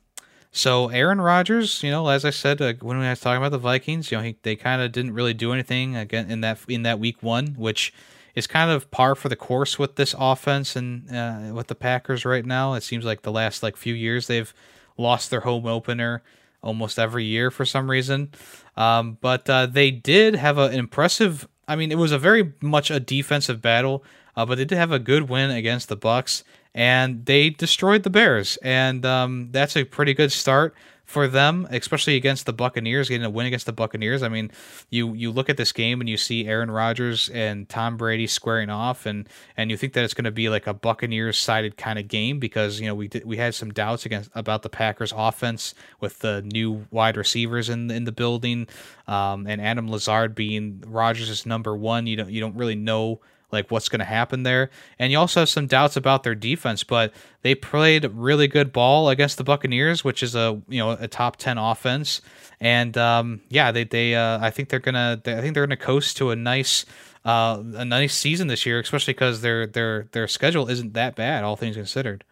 so 0.53 0.89
Aaron 0.89 1.21
Rodgers, 1.21 1.83
you 1.83 1.91
know, 1.91 2.09
as 2.09 2.25
I 2.25 2.31
said 2.31 2.61
uh, 2.61 2.75
when 2.81 2.99
we 2.99 3.07
was 3.07 3.21
talking 3.21 3.39
about 3.39 3.53
the 3.53 3.59
Vikings, 3.59 4.11
you 4.11 4.19
know, 4.19 4.25
he, 4.25 4.37
they 4.43 4.57
kind 4.57 4.83
of 4.83 4.91
didn't 4.91 5.15
really 5.15 5.35
do 5.35 5.53
anything 5.53 5.97
again 5.97 6.31
in 6.31 6.41
that 6.41 6.59
in 6.69 6.83
that 6.83 6.99
week 6.99 7.23
one, 7.23 7.55
which 7.57 7.93
is 8.35 8.47
kind 8.47 8.71
of 8.71 8.91
par 8.91 9.15
for 9.15 9.29
the 9.29 9.37
course 9.37 9.79
with 9.79 9.97
this 9.97 10.15
offense 10.19 10.75
and 10.75 11.11
uh, 11.15 11.53
with 11.55 11.69
the 11.69 11.75
Packers 11.75 12.25
right 12.25 12.45
now. 12.45 12.75
It 12.75 12.83
seems 12.83 13.05
like 13.05 13.23
the 13.23 13.33
last 13.33 13.63
like 13.63 13.77
few 13.77 13.95
years 13.95 14.27
they've 14.27 14.53
lost 14.97 15.31
their 15.31 15.41
home 15.41 15.67
opener 15.67 16.23
almost 16.63 16.99
every 16.99 17.25
year 17.25 17.51
for 17.51 17.65
some 17.65 17.91
reason. 17.91 18.31
Um, 18.77 19.19
but 19.21 19.49
uh, 19.49 19.67
they 19.67 19.91
did 19.91 20.35
have 20.35 20.59
an 20.59 20.73
impressive. 20.73 21.49
I 21.69 21.77
mean, 21.77 21.93
it 21.93 21.99
was 21.99 22.13
a 22.13 22.19
very 22.19 22.55
much 22.61 22.91
a 22.91 22.99
defensive 22.99 23.63
battle, 23.63 24.05
uh, 24.37 24.45
but 24.47 24.57
they 24.57 24.65
did 24.65 24.79
have 24.79 24.93
a 24.93 24.99
good 24.99 25.29
win 25.29 25.51
against 25.51 25.89
the 25.89 25.97
Bucks 25.97 26.43
and 26.75 27.27
they 27.27 27.51
destroyed 27.51 28.03
the 28.03 28.11
Bears, 28.11 28.57
and 28.59 29.05
um, 29.05 29.49
that's 29.51 29.77
a 29.77 29.85
pretty 29.85 30.15
good 30.15 30.33
start 30.33 30.75
for 31.11 31.27
them, 31.27 31.67
especially 31.73 32.15
against 32.15 32.47
the 32.47 32.53
Buccaneers, 32.53 33.09
getting 33.09 33.25
a 33.25 33.31
win 33.31 33.45
against 33.45 33.67
the 33.67 33.73
Buccaneers. 33.73 34.23
I 34.23 34.29
mean, 34.29 34.53
you 34.91 35.13
you 35.15 35.33
look 35.33 35.51
at 35.51 35.57
this 35.57 35.73
game 35.73 36.01
and 36.01 36.09
you 36.09 36.17
see 36.17 36.47
Aaron 36.47 36.71
Rodgers 36.71 37.29
and 37.31 37.69
Tom 37.69 37.97
Brady 37.97 38.29
squaring 38.29 38.71
off, 38.71 39.07
and 39.07 39.29
and 39.57 39.73
you 39.73 39.77
think 39.77 39.95
that 39.95 40.05
it's 40.05 40.15
going 40.15 40.27
to 40.27 40.31
be 40.31 40.49
like 40.49 40.69
a 40.69 40.73
Buccaneers 40.73 41.37
sided 41.37 41.77
kind 41.77 41.99
of 41.99 42.07
game 42.07 42.39
because 42.39 42.79
you 42.79 42.87
know 42.87 42.95
we 42.95 43.09
did, 43.09 43.25
we 43.25 43.39
had 43.39 43.57
some 43.57 43.73
doubts 43.73 44.07
against 44.07 44.31
about 44.37 44.63
the 44.63 44.69
Packers 44.69 45.13
offense 45.17 45.75
with 45.99 46.21
the 46.21 46.43
new 46.43 46.87
wide 46.93 47.17
receivers 47.17 47.69
in 47.69 47.91
in 47.91 48.05
the 48.05 48.13
building, 48.13 48.69
um, 49.09 49.49
and 49.49 49.61
Adam 49.61 49.91
Lazard 49.91 50.37
being 50.37 50.85
Rodgers' 50.87 51.45
number 51.45 51.77
one. 51.77 52.07
You 52.07 52.15
don't 52.15 52.31
you 52.31 52.41
don't 52.41 52.55
really 52.55 52.77
know 52.77 53.21
like 53.53 53.71
what's 53.71 53.89
going 53.89 54.01
to 54.01 54.05
happen 54.05 54.43
there. 54.43 54.71
And 54.99 55.13
you 55.13 55.19
also 55.19 55.41
have 55.41 55.49
some 55.49 55.67
doubts 55.67 55.97
about 55.97 56.23
their 56.23 56.35
defense, 56.35 56.85
but 56.85 57.13
they 57.43 57.55
played 57.55 58.05
really 58.07 58.49
good 58.49 58.73
ball 58.73 59.09
against 59.09 59.39
the 59.39 59.45
Buccaneers, 59.45 60.05
which 60.05 60.23
is 60.23 60.35
a 60.35 60.61
you 60.69 60.79
know 60.79 60.93
a 60.93 61.09
top 61.09 61.37
ten 61.37 61.59
offense. 61.59 62.21
And 62.61 62.97
um, 62.99 63.41
yeah, 63.49 63.73
they 63.73 63.85
they 63.85 64.15
uh, 64.15 64.39
I 64.41 64.51
think 64.51 64.69
they're 64.69 64.79
gonna 64.79 65.21
they, 65.23 65.37
I 65.37 65.41
think 65.41 65.55
they're 65.55 65.67
gonna 65.67 65.77
coast 65.77 66.17
to 66.19 66.31
a 66.31 66.37
nice. 66.37 66.85
Uh, 67.23 67.63
a 67.75 67.85
nice 67.85 68.15
season 68.15 68.47
this 68.47 68.65
year, 68.65 68.81
especially 68.81 69.13
because 69.13 69.43
their 69.43 69.67
their 69.67 70.09
their 70.13 70.27
schedule 70.27 70.71
isn't 70.71 70.95
that 70.95 71.17
bad, 71.17 71.45
all 71.45 71.55
things 71.55 71.77
considered. 71.77 72.25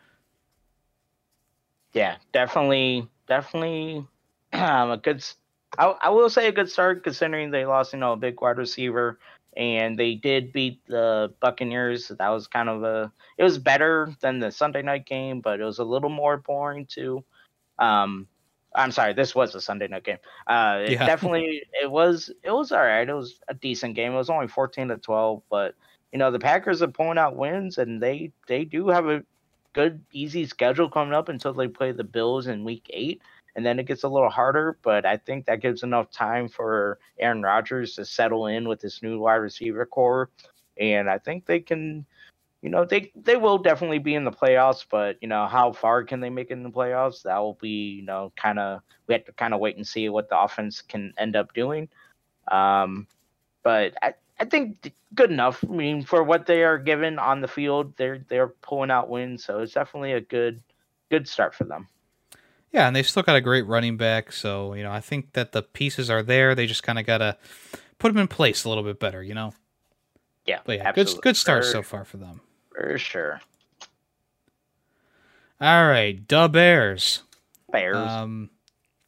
Yeah, 1.92 2.16
definitely, 2.32 3.06
definitely 3.26 4.06
um, 4.52 4.90
a 4.90 4.96
good. 4.96 5.24
I, 5.76 5.94
I 6.00 6.08
will 6.08 6.30
say 6.30 6.48
a 6.48 6.52
good 6.52 6.70
start 6.70 7.04
considering 7.04 7.50
they 7.50 7.66
lost, 7.66 7.92
you 7.92 7.98
know, 7.98 8.12
a 8.12 8.16
big 8.16 8.40
wide 8.40 8.56
receiver 8.56 9.18
and 9.56 9.98
they 9.98 10.14
did 10.14 10.52
beat 10.52 10.80
the 10.86 11.32
Buccaneers. 11.40 12.08
That 12.08 12.28
was 12.28 12.46
kind 12.46 12.68
of 12.68 12.84
a 12.84 13.12
it 13.36 13.44
was 13.44 13.58
better 13.58 14.14
than 14.20 14.38
the 14.38 14.50
Sunday 14.50 14.82
night 14.82 15.06
game, 15.06 15.40
but 15.40 15.60
it 15.60 15.64
was 15.64 15.78
a 15.78 15.84
little 15.84 16.10
more 16.10 16.36
boring 16.36 16.86
too. 16.86 17.24
Um, 17.78 18.26
I'm 18.74 18.92
sorry, 18.92 19.14
this 19.14 19.34
was 19.34 19.54
a 19.54 19.60
Sunday 19.60 19.88
night 19.88 20.04
game. 20.04 20.18
Uh, 20.46 20.80
it 20.84 20.92
yeah. 20.92 21.06
definitely 21.06 21.62
it 21.82 21.90
was 21.90 22.30
it 22.42 22.50
was 22.50 22.72
all 22.72 22.82
right. 22.82 23.08
It 23.08 23.14
was 23.14 23.40
a 23.48 23.54
decent 23.54 23.94
game. 23.94 24.12
It 24.12 24.16
was 24.16 24.30
only 24.30 24.48
14 24.48 24.88
to 24.88 24.96
12, 24.96 25.42
but 25.50 25.74
you 26.12 26.18
know 26.18 26.30
the 26.30 26.38
Packers 26.38 26.82
are 26.82 26.88
pulling 26.88 27.18
out 27.18 27.36
wins, 27.36 27.78
and 27.78 28.02
they 28.02 28.32
they 28.46 28.64
do 28.64 28.88
have 28.88 29.08
a 29.08 29.24
good 29.72 30.02
easy 30.12 30.46
schedule 30.46 30.88
coming 30.88 31.14
up 31.14 31.28
until 31.28 31.52
they 31.52 31.68
play 31.68 31.92
the 31.92 32.04
Bills 32.04 32.46
in 32.46 32.64
Week 32.64 32.86
Eight 32.90 33.20
and 33.56 33.64
then 33.64 33.78
it 33.78 33.86
gets 33.86 34.04
a 34.04 34.08
little 34.08 34.30
harder. 34.30 34.78
But 34.82 35.06
I 35.06 35.16
think 35.16 35.46
that 35.46 35.60
gives 35.60 35.82
enough 35.82 36.10
time 36.10 36.48
for 36.48 36.98
Aaron 37.18 37.42
Rodgers 37.42 37.94
to 37.94 38.04
settle 38.04 38.46
in 38.46 38.68
with 38.68 38.80
this 38.80 39.02
new 39.02 39.18
wide 39.18 39.36
receiver 39.36 39.86
core, 39.86 40.30
and 40.78 41.08
I 41.08 41.18
think 41.18 41.46
they 41.46 41.60
can. 41.60 42.06
You 42.60 42.70
know, 42.70 42.84
they 42.84 43.12
they 43.14 43.36
will 43.36 43.58
definitely 43.58 44.00
be 44.00 44.16
in 44.16 44.24
the 44.24 44.32
playoffs, 44.32 44.84
but 44.90 45.16
you 45.22 45.28
know, 45.28 45.46
how 45.46 45.72
far 45.72 46.02
can 46.02 46.18
they 46.18 46.30
make 46.30 46.50
it 46.50 46.54
in 46.54 46.64
the 46.64 46.70
playoffs? 46.70 47.22
That 47.22 47.38
will 47.38 47.56
be, 47.60 47.90
you 47.90 48.02
know, 48.02 48.32
kind 48.36 48.58
of 48.58 48.80
we 49.06 49.14
have 49.14 49.24
to 49.26 49.32
kind 49.32 49.54
of 49.54 49.60
wait 49.60 49.76
and 49.76 49.86
see 49.86 50.08
what 50.08 50.28
the 50.28 50.40
offense 50.40 50.82
can 50.82 51.14
end 51.18 51.36
up 51.36 51.54
doing. 51.54 51.88
Um, 52.50 53.06
but 53.62 53.94
I, 54.02 54.14
I 54.40 54.44
think 54.44 54.92
good 55.14 55.30
enough. 55.30 55.64
I 55.64 55.72
mean, 55.72 56.02
for 56.02 56.22
what 56.22 56.46
they 56.46 56.64
are 56.64 56.78
given 56.78 57.18
on 57.18 57.40
the 57.40 57.48
field, 57.48 57.96
they're 57.96 58.24
they're 58.28 58.48
pulling 58.48 58.90
out 58.90 59.08
wins, 59.08 59.44
so 59.44 59.60
it's 59.60 59.72
definitely 59.72 60.12
a 60.12 60.20
good 60.20 60.62
good 61.10 61.28
start 61.28 61.54
for 61.54 61.64
them. 61.64 61.88
Yeah, 62.72 62.86
and 62.86 62.94
they've 62.94 63.08
still 63.08 63.22
got 63.22 63.36
a 63.36 63.40
great 63.40 63.66
running 63.66 63.96
back, 63.96 64.32
so 64.32 64.74
you 64.74 64.82
know 64.82 64.92
I 64.92 65.00
think 65.00 65.32
that 65.32 65.52
the 65.52 65.62
pieces 65.62 66.10
are 66.10 66.22
there. 66.22 66.54
They 66.54 66.66
just 66.66 66.82
kind 66.82 66.98
of 66.98 67.06
gotta 67.06 67.36
put 67.98 68.12
them 68.12 68.18
in 68.18 68.28
place 68.28 68.64
a 68.64 68.68
little 68.68 68.84
bit 68.84 69.00
better, 69.00 69.22
you 69.22 69.34
know. 69.34 69.54
Yeah, 70.46 70.60
but 70.64 70.78
yeah, 70.78 70.88
absolutely. 70.88 71.14
good 71.14 71.22
good 71.22 71.36
start 71.36 71.64
for, 71.64 71.70
so 71.70 71.82
far 71.82 72.04
for 72.04 72.18
them. 72.18 72.40
For 72.70 72.98
sure. 72.98 73.40
All 75.60 75.88
right, 75.88 76.26
the 76.28 76.48
Bears. 76.48 77.22
Bears. 77.70 77.96
Um, 77.96 78.50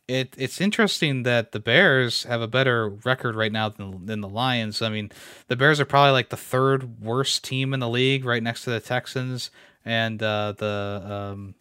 it 0.09 0.35
it's 0.37 0.61
interesting 0.61 1.23
that 1.23 1.53
the 1.53 1.61
Bears 1.61 2.25
have 2.25 2.41
a 2.41 2.49
better 2.49 2.89
record 2.89 3.37
right 3.37 3.53
now 3.53 3.69
than 3.69 4.07
than 4.07 4.21
the 4.21 4.29
Lions. 4.29 4.83
I 4.83 4.89
mean, 4.89 5.11
the 5.49 5.57
Bears 5.57 5.81
are 5.81 5.85
probably 5.85 6.13
like 6.13 6.31
the 6.31 6.37
third 6.37 7.01
worst 7.01 7.45
team 7.45 7.73
in 7.75 7.81
the 7.81 7.89
league, 7.89 8.25
right 8.25 8.43
next 8.43 8.65
to 8.65 8.71
the 8.71 8.81
Texans 8.81 9.51
and 9.85 10.23
uh, 10.23 10.53
the 10.57 11.03
um, 11.05 11.55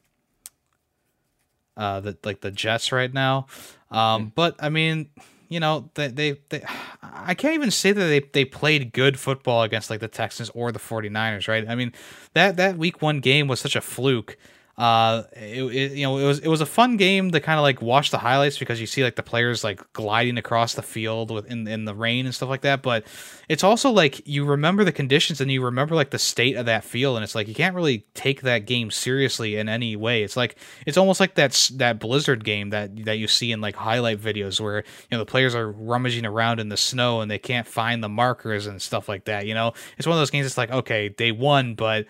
uh, 1.80 2.02
the 2.02 2.18
like 2.24 2.42
the 2.42 2.52
Jets 2.52 2.92
right 2.92 3.12
now. 3.12 3.48
Um, 3.90 4.32
but 4.36 4.56
I 4.60 4.70
mean, 4.70 5.10
you 5.48 5.60
know, 5.60 5.90
they, 5.96 6.10
they, 6.10 6.38
they 6.50 6.64
I 7.02 7.34
can't 7.34 7.56
even 7.56 7.72
say 7.72 7.92
that 7.92 8.06
they, 8.06 8.20
they 8.20 8.46
played 8.46 8.94
good 8.94 9.18
football 9.18 9.64
against 9.64 9.90
like 9.90 10.02
the 10.02 10.08
Texans 10.08 10.52
or 10.52 10.72
the 10.72 10.80
49ers, 10.80 11.48
right? 11.48 11.68
I 11.68 11.76
mean, 11.76 11.94
that 12.34 12.58
that 12.58 12.78
week 12.78 13.02
one 13.02 13.22
game 13.22 13.48
was 13.48 13.60
such 13.60 13.76
a 13.76 13.82
fluke 13.82 14.38
uh, 14.80 15.24
it, 15.34 15.62
it, 15.62 15.92
you 15.92 16.04
know, 16.04 16.18
it 16.18 16.24
was 16.24 16.40
it 16.40 16.48
was 16.48 16.62
a 16.62 16.66
fun 16.66 16.96
game 16.96 17.32
to 17.32 17.42
kind 17.42 17.60
of 17.60 17.64
like 17.64 17.82
watch 17.82 18.12
the 18.12 18.18
highlights 18.18 18.58
because 18.58 18.80
you 18.80 18.88
see 18.88 19.04
like 19.04 19.18
the 19.18 19.22
players 19.22 19.62
like 19.62 19.82
gliding 19.92 20.38
across 20.38 20.74
the 20.74 20.82
field 20.82 21.32
with 21.32 21.52
in, 21.52 21.68
in 21.68 21.84
the 21.84 21.94
rain 21.94 22.26
and 22.26 22.34
stuff 22.34 22.48
like 22.48 22.62
that. 22.62 22.82
But 22.82 23.06
it's 23.50 23.62
also 23.62 23.90
like 23.90 24.26
you 24.26 24.46
remember 24.46 24.86
the 24.86 24.94
conditions 24.94 25.42
and 25.42 25.52
you 25.52 25.66
remember 25.66 25.96
like 25.96 26.12
the 26.12 26.18
state 26.18 26.56
of 26.56 26.66
that 26.68 26.86
field, 26.86 27.18
and 27.18 27.26
it's 27.26 27.36
like 27.36 27.50
you 27.50 27.54
can't 27.54 27.76
really 27.76 28.06
take 28.14 28.44
that 28.44 28.60
game 28.60 28.90
seriously 28.90 29.58
in 29.58 29.68
any 29.68 29.98
way. 29.98 30.24
It's 30.24 30.38
like 30.38 30.56
it's 30.86 30.98
almost 30.98 31.20
like 31.20 31.36
that 31.36 31.72
that 31.76 32.00
Blizzard 32.00 32.46
game 32.46 32.70
that 32.70 33.04
that 33.04 33.18
you 33.18 33.28
see 33.28 33.52
in 33.52 33.60
like 33.60 33.76
highlight 33.76 34.22
videos 34.22 34.62
where 34.62 34.78
you 34.78 34.84
know 35.12 35.18
the 35.18 35.26
players 35.26 35.56
are 35.56 35.70
rummaging 35.70 36.26
around 36.26 36.62
in 36.62 36.70
the 36.70 36.78
snow 36.78 37.20
and 37.20 37.30
they 37.30 37.38
can't 37.38 37.68
find 37.68 38.02
the 38.02 38.08
markers 38.08 38.66
and 38.66 38.82
stuff 38.82 39.10
like 39.10 39.26
that. 39.26 39.46
You 39.46 39.56
know, 39.56 39.74
it's 39.98 40.08
one 40.08 40.16
of 40.16 40.22
those 40.22 40.32
games. 40.32 40.46
It's 40.46 40.58
like 40.58 40.72
okay, 40.72 41.10
they 41.10 41.34
won, 41.34 41.76
but 41.76 42.08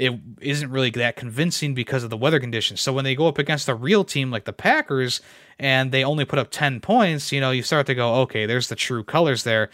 it 0.00 0.18
isn't 0.40 0.70
really 0.70 0.88
that 0.90 1.16
convincing 1.16 1.74
because 1.74 2.02
of 2.02 2.08
the 2.08 2.16
weather 2.16 2.40
conditions. 2.40 2.80
So 2.80 2.90
when 2.90 3.04
they 3.04 3.14
go 3.14 3.28
up 3.28 3.38
against 3.38 3.68
a 3.68 3.74
real 3.74 4.02
team 4.02 4.30
like 4.30 4.46
the 4.46 4.52
Packers 4.52 5.20
and 5.58 5.92
they 5.92 6.02
only 6.02 6.24
put 6.24 6.38
up 6.38 6.50
10 6.50 6.80
points, 6.80 7.32
you 7.32 7.40
know, 7.40 7.50
you 7.50 7.62
start 7.62 7.84
to 7.86 7.94
go, 7.94 8.14
okay, 8.22 8.46
there's 8.46 8.68
the 8.68 8.76
true 8.76 9.04
colors 9.04 9.44
there. 9.44 9.68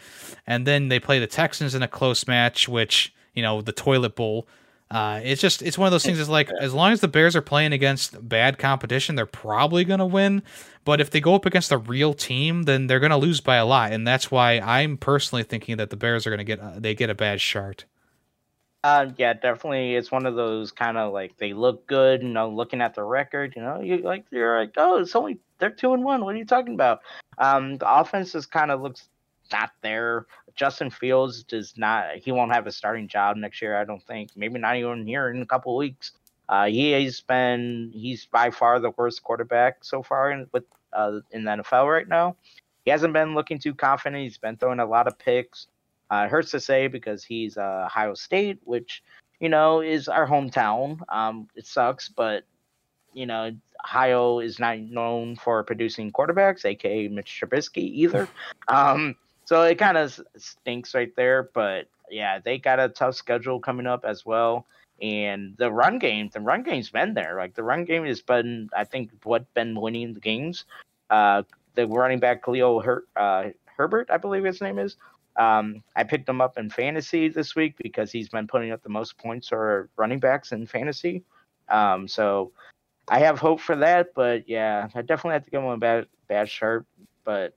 And 0.45 0.67
then 0.67 0.89
they 0.89 0.99
play 0.99 1.19
the 1.19 1.27
Texans 1.27 1.73
in 1.73 1.81
a 1.81 1.87
close 1.87 2.27
match, 2.27 2.67
which, 2.67 3.13
you 3.35 3.41
know, 3.41 3.61
the 3.61 3.71
toilet 3.71 4.17
bowl. 4.17 4.49
Uh, 4.91 5.21
it's 5.23 5.41
just 5.41 5.61
it's 5.61 5.77
one 5.77 5.87
of 5.87 5.91
those 5.91 6.03
things. 6.03 6.19
It's 6.19 6.29
like 6.29 6.49
as 6.61 6.73
long 6.73 6.91
as 6.91 6.99
the 6.99 7.09
Bears 7.09 7.35
are 7.35 7.41
playing 7.41 7.71
against 7.71 8.27
bad 8.27 8.57
competition, 8.57 9.15
they're 9.15 9.25
probably 9.25 9.83
gonna 9.83 10.05
win. 10.05 10.43
But 10.85 11.01
if 11.01 11.09
they 11.09 11.19
go 11.19 11.35
up 11.35 11.45
against 11.45 11.73
a 11.73 11.77
real 11.77 12.13
team, 12.13 12.63
then 12.63 12.87
they're 12.87 13.01
gonna 13.01 13.17
lose 13.17 13.41
by 13.41 13.57
a 13.57 13.65
lot, 13.65 13.91
and 13.91 14.07
that's 14.07 14.31
why 14.31 14.59
I'm 14.59 14.95
personally 14.95 15.43
thinking 15.43 15.75
that 15.75 15.89
the 15.89 15.97
Bears 15.97 16.25
are 16.25 16.29
gonna 16.29 16.45
get 16.45 16.61
uh, 16.61 16.75
they 16.77 16.95
get 16.95 17.09
a 17.09 17.15
bad 17.15 17.41
start. 17.41 17.83
Uh, 18.87 19.11
yeah, 19.17 19.33
definitely. 19.33 19.95
It's 19.95 20.13
one 20.13 20.25
of 20.25 20.35
those 20.35 20.71
kind 20.71 20.97
of 20.97 21.11
like 21.11 21.35
they 21.35 21.51
look 21.51 21.85
good, 21.87 22.23
you 22.23 22.29
know, 22.29 22.49
looking 22.49 22.79
at 22.79 22.95
the 22.95 23.03
record, 23.03 23.51
you 23.53 23.61
know, 23.61 23.81
you 23.81 23.97
like 23.97 24.23
you're 24.31 24.57
like, 24.57 24.75
oh, 24.77 24.99
it's 24.99 25.13
only 25.13 25.39
they're 25.59 25.69
two 25.69 25.93
and 25.93 26.05
one. 26.05 26.23
What 26.23 26.35
are 26.35 26.37
you 26.37 26.45
talking 26.45 26.73
about? 26.73 27.01
Um, 27.37 27.75
the 27.75 27.93
offense 27.93 28.31
just 28.31 28.49
kind 28.49 28.71
of 28.71 28.81
looks 28.81 29.09
not 29.51 29.71
there. 29.81 30.25
Justin 30.55 30.89
Fields 30.89 31.43
does 31.43 31.73
not. 31.75 32.15
He 32.15 32.31
won't 32.31 32.53
have 32.53 32.65
a 32.65 32.71
starting 32.71 33.09
job 33.09 33.35
next 33.35 33.61
year. 33.61 33.77
I 33.77 33.83
don't 33.83 34.01
think. 34.01 34.29
Maybe 34.37 34.57
not 34.57 34.77
even 34.77 35.05
here 35.05 35.31
in 35.31 35.41
a 35.41 35.45
couple 35.45 35.75
weeks. 35.75 36.13
Uh, 36.47 36.67
he 36.67 36.91
has 36.91 37.19
been. 37.19 37.91
He's 37.93 38.25
by 38.25 38.51
far 38.51 38.79
the 38.79 38.91
worst 38.91 39.21
quarterback 39.21 39.83
so 39.83 40.01
far 40.01 40.31
in 40.31 40.47
with 40.53 40.63
uh, 40.93 41.19
in 41.31 41.43
the 41.43 41.51
NFL 41.51 41.91
right 41.91 42.07
now. 42.07 42.37
He 42.85 42.91
hasn't 42.91 43.11
been 43.11 43.35
looking 43.35 43.59
too 43.59 43.75
confident. 43.75 44.23
He's 44.23 44.37
been 44.37 44.55
throwing 44.55 44.79
a 44.79 44.85
lot 44.85 45.07
of 45.07 45.19
picks. 45.19 45.67
Uh, 46.11 46.23
it 46.25 46.31
hurts 46.31 46.51
to 46.51 46.59
say 46.59 46.87
because 46.87 47.23
he's 47.23 47.57
uh, 47.57 47.83
Ohio 47.85 48.13
State, 48.13 48.59
which 48.63 49.03
you 49.39 49.49
know 49.49 49.81
is 49.81 50.07
our 50.07 50.27
hometown. 50.27 50.99
Um, 51.09 51.47
it 51.55 51.65
sucks, 51.65 52.09
but 52.09 52.43
you 53.13 53.25
know 53.25 53.51
Ohio 53.83 54.39
is 54.39 54.59
not 54.59 54.79
known 54.79 55.35
for 55.35 55.63
producing 55.63 56.11
quarterbacks, 56.11 56.65
aka 56.65 57.07
Mitch 57.07 57.41
Trubisky, 57.41 57.77
either. 57.77 58.27
Um, 58.69 59.15
so 59.45 59.63
it 59.63 59.75
kind 59.75 59.97
of 59.97 60.19
stinks 60.35 60.93
right 60.93 61.15
there. 61.15 61.49
But 61.53 61.87
yeah, 62.11 62.39
they 62.39 62.57
got 62.57 62.81
a 62.81 62.89
tough 62.89 63.15
schedule 63.15 63.61
coming 63.61 63.87
up 63.87 64.03
as 64.03 64.25
well. 64.25 64.65
And 65.01 65.55
the 65.57 65.71
run 65.71 65.99
game, 65.99 66.29
the 66.33 66.41
run 66.41 66.63
game's 66.63 66.89
been 66.89 67.13
there. 67.13 67.37
Like 67.37 67.55
the 67.55 67.63
run 67.63 67.85
game 67.85 68.03
has 68.05 68.21
been, 68.21 68.69
I 68.75 68.83
think, 68.83 69.11
what 69.23 69.53
been 69.53 69.79
winning 69.79 70.13
the 70.13 70.19
games. 70.19 70.65
Uh, 71.09 71.43
the 71.75 71.87
running 71.87 72.19
back 72.19 72.43
Khalil 72.43 72.81
Her- 72.81 73.05
uh, 73.15 73.49
Herbert, 73.77 74.09
I 74.11 74.17
believe 74.17 74.43
his 74.43 74.59
name 74.59 74.79
is. 74.79 74.97
Um, 75.37 75.83
I 75.95 76.03
picked 76.03 76.27
him 76.27 76.41
up 76.41 76.57
in 76.57 76.69
fantasy 76.69 77.29
this 77.29 77.55
week 77.55 77.75
because 77.77 78.11
he's 78.11 78.29
been 78.29 78.47
putting 78.47 78.71
up 78.71 78.81
the 78.81 78.89
most 78.89 79.17
points 79.17 79.49
for 79.49 79.89
running 79.95 80.19
backs 80.19 80.51
in 80.51 80.65
fantasy. 80.65 81.23
Um, 81.69 82.07
so 82.07 82.51
I 83.07 83.19
have 83.19 83.39
hope 83.39 83.59
for 83.59 83.75
that, 83.75 84.13
but 84.15 84.49
yeah, 84.49 84.89
I 84.95 85.01
definitely 85.01 85.33
have 85.33 85.45
to 85.45 85.51
give 85.51 85.61
him 85.61 85.69
a 85.69 85.77
bad 85.77 86.07
bad 86.27 86.49
start. 86.49 86.85
But 87.23 87.55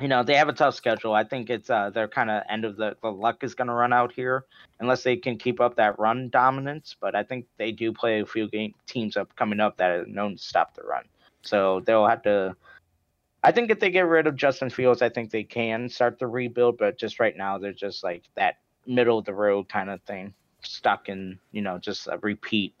you 0.00 0.08
know, 0.08 0.22
they 0.22 0.34
have 0.34 0.48
a 0.48 0.52
tough 0.52 0.74
schedule. 0.74 1.14
I 1.14 1.24
think 1.24 1.48
it's 1.48 1.70
uh 1.70 1.90
their 1.90 2.08
kind 2.08 2.30
of 2.30 2.42
end 2.48 2.64
of 2.64 2.76
the 2.76 2.96
the 3.02 3.10
luck 3.10 3.42
is 3.42 3.54
going 3.54 3.68
to 3.68 3.74
run 3.74 3.92
out 3.92 4.12
here 4.12 4.44
unless 4.80 5.02
they 5.02 5.16
can 5.16 5.38
keep 5.38 5.60
up 5.60 5.76
that 5.76 5.98
run 5.98 6.28
dominance. 6.28 6.94
But 7.00 7.14
I 7.14 7.22
think 7.22 7.46
they 7.56 7.72
do 7.72 7.92
play 7.92 8.20
a 8.20 8.26
few 8.26 8.48
game 8.48 8.74
teams 8.86 9.16
up 9.16 9.34
coming 9.36 9.60
up 9.60 9.78
that 9.78 9.90
are 9.90 10.06
known 10.06 10.36
to 10.36 10.42
stop 10.42 10.74
the 10.74 10.82
run. 10.82 11.04
So 11.42 11.80
they'll 11.80 12.06
have 12.06 12.22
to 12.22 12.54
I 13.46 13.52
think 13.52 13.70
if 13.70 13.78
they 13.78 13.90
get 13.90 14.08
rid 14.08 14.26
of 14.26 14.34
Justin 14.34 14.70
Fields, 14.70 15.02
I 15.02 15.08
think 15.08 15.30
they 15.30 15.44
can 15.44 15.88
start 15.88 16.18
the 16.18 16.26
rebuild. 16.26 16.78
But 16.78 16.98
just 16.98 17.20
right 17.20 17.36
now, 17.36 17.58
they're 17.58 17.72
just 17.72 18.02
like 18.02 18.24
that 18.34 18.56
middle 18.86 19.18
of 19.18 19.24
the 19.24 19.34
road 19.34 19.68
kind 19.68 19.88
of 19.88 20.02
thing. 20.02 20.34
stuck 20.62 21.08
in 21.08 21.38
you 21.52 21.62
know 21.62 21.78
just 21.78 22.08
a 22.08 22.18
repeat 22.18 22.74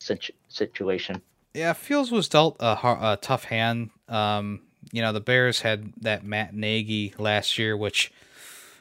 situ- 0.00 0.32
situation. 0.48 1.20
Yeah, 1.52 1.74
Fields 1.74 2.10
was 2.10 2.26
dealt 2.26 2.56
a, 2.58 2.72
a 2.72 3.18
tough 3.20 3.44
hand. 3.44 3.90
Um, 4.08 4.62
you 4.92 5.02
know, 5.02 5.12
the 5.12 5.20
Bears 5.20 5.60
had 5.60 5.92
that 6.00 6.24
Matt 6.24 6.54
Nagy 6.54 7.12
last 7.18 7.58
year, 7.58 7.76
which 7.76 8.10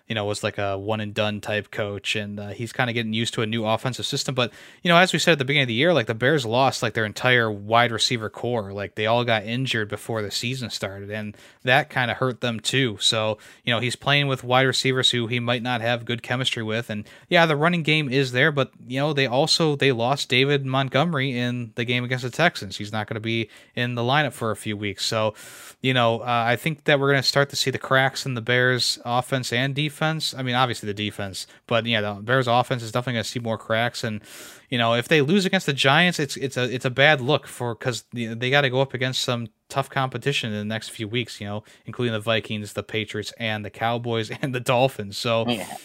you 0.07 0.13
know, 0.13 0.25
was 0.25 0.43
like 0.43 0.59
a 0.59 0.77
one 0.77 0.99
and 0.99 1.13
done 1.13 1.41
type 1.41 1.71
coach, 1.71 2.15
and 2.15 2.39
uh, 2.39 2.49
he's 2.49 2.71
kind 2.71 2.89
of 2.89 2.93
getting 2.93 3.13
used 3.13 3.33
to 3.33 3.41
a 3.41 3.47
new 3.47 3.65
offensive 3.65 4.05
system. 4.05 4.35
But 4.35 4.51
you 4.83 4.89
know, 4.89 4.97
as 4.97 5.11
we 5.11 5.19
said 5.19 5.33
at 5.33 5.39
the 5.39 5.45
beginning 5.45 5.63
of 5.63 5.67
the 5.67 5.73
year, 5.73 5.93
like 5.93 6.05
the 6.05 6.13
Bears 6.13 6.45
lost 6.45 6.83
like 6.83 6.93
their 6.93 7.05
entire 7.05 7.51
wide 7.51 7.91
receiver 7.91 8.29
core, 8.29 8.71
like 8.71 8.95
they 8.95 9.07
all 9.07 9.23
got 9.23 9.45
injured 9.45 9.89
before 9.89 10.21
the 10.21 10.29
season 10.29 10.69
started, 10.69 11.09
and 11.09 11.35
that 11.63 11.89
kind 11.89 12.11
of 12.11 12.17
hurt 12.17 12.41
them 12.41 12.59
too. 12.59 12.97
So 13.01 13.39
you 13.63 13.73
know, 13.73 13.79
he's 13.79 13.95
playing 13.95 14.27
with 14.27 14.43
wide 14.43 14.67
receivers 14.67 15.09
who 15.09 15.25
he 15.25 15.39
might 15.39 15.63
not 15.63 15.81
have 15.81 16.05
good 16.05 16.21
chemistry 16.21 16.61
with, 16.61 16.91
and 16.91 17.07
yeah, 17.27 17.47
the 17.47 17.55
running 17.55 17.81
game 17.81 18.07
is 18.07 18.31
there, 18.31 18.51
but 18.51 18.71
you 18.85 18.99
know, 18.99 19.11
they 19.11 19.25
also 19.25 19.75
they 19.75 19.91
lost 19.91 20.29
David 20.29 20.67
Montgomery 20.67 21.35
in 21.35 21.71
the 21.75 21.85
game 21.85 22.03
against 22.03 22.23
the 22.23 22.29
Texans. 22.29 22.77
He's 22.77 22.91
not 22.91 23.07
going 23.07 23.15
to 23.15 23.19
be 23.21 23.49
in 23.75 23.95
the 23.95 24.03
lineup 24.03 24.33
for 24.33 24.51
a 24.51 24.55
few 24.55 24.77
weeks, 24.77 25.03
so 25.03 25.33
you 25.81 25.93
know, 25.95 26.19
uh, 26.19 26.43
I 26.47 26.57
think 26.57 26.83
that 26.83 26.99
we're 26.99 27.11
going 27.11 27.21
to 27.21 27.27
start 27.27 27.49
to 27.49 27.55
see 27.55 27.71
the 27.71 27.79
cracks 27.79 28.25
in 28.25 28.35
the 28.35 28.41
Bears' 28.41 28.99
offense 29.03 29.51
and 29.51 29.73
defense. 29.73 29.94
I 30.01 30.43
mean, 30.43 30.55
obviously 30.55 30.87
the 30.87 30.93
defense, 30.93 31.47
but 31.67 31.85
yeah, 31.85 32.01
the 32.01 32.13
Bears' 32.21 32.47
offense 32.47 32.83
is 32.83 32.91
definitely 32.91 33.13
going 33.13 33.23
to 33.23 33.29
see 33.29 33.39
more 33.39 33.57
cracks. 33.57 34.03
And 34.03 34.21
you 34.69 34.77
know, 34.77 34.93
if 34.93 35.07
they 35.07 35.21
lose 35.21 35.45
against 35.45 35.65
the 35.65 35.73
Giants, 35.73 36.19
it's 36.19 36.37
it's 36.37 36.57
a 36.57 36.63
it's 36.73 36.85
a 36.85 36.89
bad 36.89 37.21
look 37.21 37.47
for 37.47 37.75
because 37.75 38.03
they 38.13 38.49
got 38.49 38.61
to 38.61 38.69
go 38.69 38.81
up 38.81 38.93
against 38.93 39.21
some 39.21 39.47
tough 39.69 39.89
competition 39.89 40.51
in 40.51 40.59
the 40.59 40.65
next 40.65 40.89
few 40.89 41.07
weeks. 41.07 41.39
You 41.39 41.47
know, 41.47 41.63
including 41.85 42.13
the 42.13 42.19
Vikings, 42.19 42.73
the 42.73 42.83
Patriots, 42.83 43.33
and 43.37 43.63
the 43.63 43.69
Cowboys 43.69 44.31
and 44.41 44.53
the 44.53 44.59
Dolphins. 44.59 45.17
So. 45.17 45.47
Yeah 45.47 45.77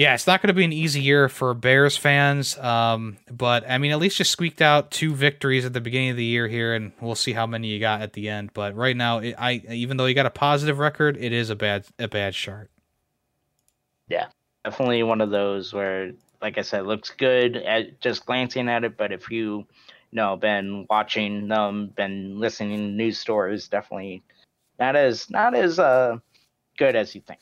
yeah, 0.00 0.14
it's 0.14 0.26
not 0.26 0.40
going 0.40 0.48
to 0.48 0.54
be 0.54 0.64
an 0.64 0.72
easy 0.72 1.02
year 1.02 1.28
for 1.28 1.52
Bears 1.52 1.96
fans. 1.96 2.56
Um, 2.56 3.18
but 3.30 3.68
I 3.68 3.76
mean, 3.76 3.90
at 3.90 3.98
least 3.98 4.18
you 4.18 4.24
squeaked 4.24 4.62
out 4.62 4.90
two 4.90 5.14
victories 5.14 5.66
at 5.66 5.74
the 5.74 5.80
beginning 5.82 6.10
of 6.10 6.16
the 6.16 6.24
year 6.24 6.48
here, 6.48 6.74
and 6.74 6.92
we'll 7.02 7.14
see 7.14 7.32
how 7.32 7.46
many 7.46 7.68
you 7.68 7.80
got 7.80 8.00
at 8.00 8.14
the 8.14 8.30
end. 8.30 8.54
But 8.54 8.74
right 8.74 8.96
now, 8.96 9.18
it, 9.18 9.34
I 9.38 9.62
even 9.68 9.98
though 9.98 10.06
you 10.06 10.14
got 10.14 10.24
a 10.24 10.30
positive 10.30 10.78
record, 10.78 11.18
it 11.18 11.32
is 11.32 11.50
a 11.50 11.56
bad 11.56 11.84
a 11.98 12.08
bad 12.08 12.34
start. 12.34 12.70
Yeah, 14.10 14.26
definitely 14.64 15.02
one 15.04 15.20
of 15.20 15.30
those 15.30 15.72
where, 15.72 16.12
like 16.42 16.58
I 16.58 16.62
said, 16.62 16.86
looks 16.86 17.10
good 17.10 17.56
at 17.56 18.00
just 18.00 18.26
glancing 18.26 18.68
at 18.68 18.84
it. 18.84 18.96
But 18.96 19.12
if 19.12 19.30
you, 19.30 19.58
you 19.58 19.66
know, 20.12 20.36
been 20.36 20.86
watching 20.90 21.48
them, 21.48 21.92
been 21.96 22.38
listening 22.38 22.76
to 22.76 22.84
news 22.92 23.18
stories, 23.18 23.68
definitely 23.68 24.22
not 24.78 24.96
as 24.96 25.30
not 25.30 25.54
as 25.54 25.78
uh 25.78 26.18
good 26.76 26.96
as 26.96 27.14
you 27.14 27.20
think. 27.20 27.40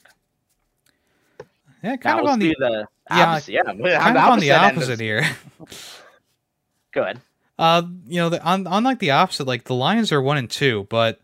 Yeah, 1.83 1.97
kind 1.97 2.21
of 2.21 2.27
on 2.27 2.39
the, 2.39 2.55
the 2.59 2.87
opposite. 3.11 3.53
Yeah, 3.53 3.63
yeah 3.79 3.99
kind 4.03 4.19
of 4.19 4.25
on 4.25 4.41
the 4.41 4.53
opposite 4.53 5.01
here. 5.01 5.25
Good. 6.93 7.21
Uh, 7.59 7.83
you 8.07 8.17
know, 8.17 8.29
the, 8.29 8.43
on 8.43 8.67
on 8.67 8.85
like 8.85 8.99
the 8.99 9.13
opposite, 9.13 9.47
like 9.47 9.65
the 9.65 9.75
Lions 9.75 10.13
are 10.13 10.21
one 10.21 10.37
and 10.37 10.51
two, 10.51 10.87
but 10.91 11.21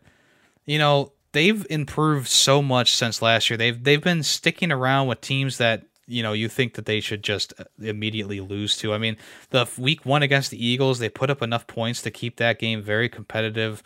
you 0.64 0.78
know 0.78 1.12
they've 1.34 1.66
improved 1.68 2.28
so 2.28 2.62
much 2.62 2.94
since 2.94 3.20
last 3.20 3.50
year. 3.50 3.58
They've 3.58 3.82
they've 3.82 4.02
been 4.02 4.22
sticking 4.22 4.72
around 4.72 5.08
with 5.08 5.20
teams 5.20 5.58
that 5.58 5.84
you 6.06 6.22
know 6.22 6.32
you 6.32 6.48
think 6.48 6.74
that 6.74 6.86
they 6.86 7.00
should 7.00 7.22
just 7.22 7.52
uh, 7.58 7.64
immediately 7.80 8.40
lose 8.40 8.78
to. 8.78 8.94
I 8.94 8.98
mean, 8.98 9.18
the 9.50 9.68
week 9.76 10.06
one 10.06 10.22
against 10.22 10.50
the 10.50 10.64
Eagles, 10.64 10.98
they 10.98 11.10
put 11.10 11.28
up 11.28 11.42
enough 11.42 11.66
points 11.66 12.00
to 12.02 12.10
keep 12.10 12.36
that 12.36 12.58
game 12.58 12.80
very 12.80 13.10
competitive. 13.10 13.82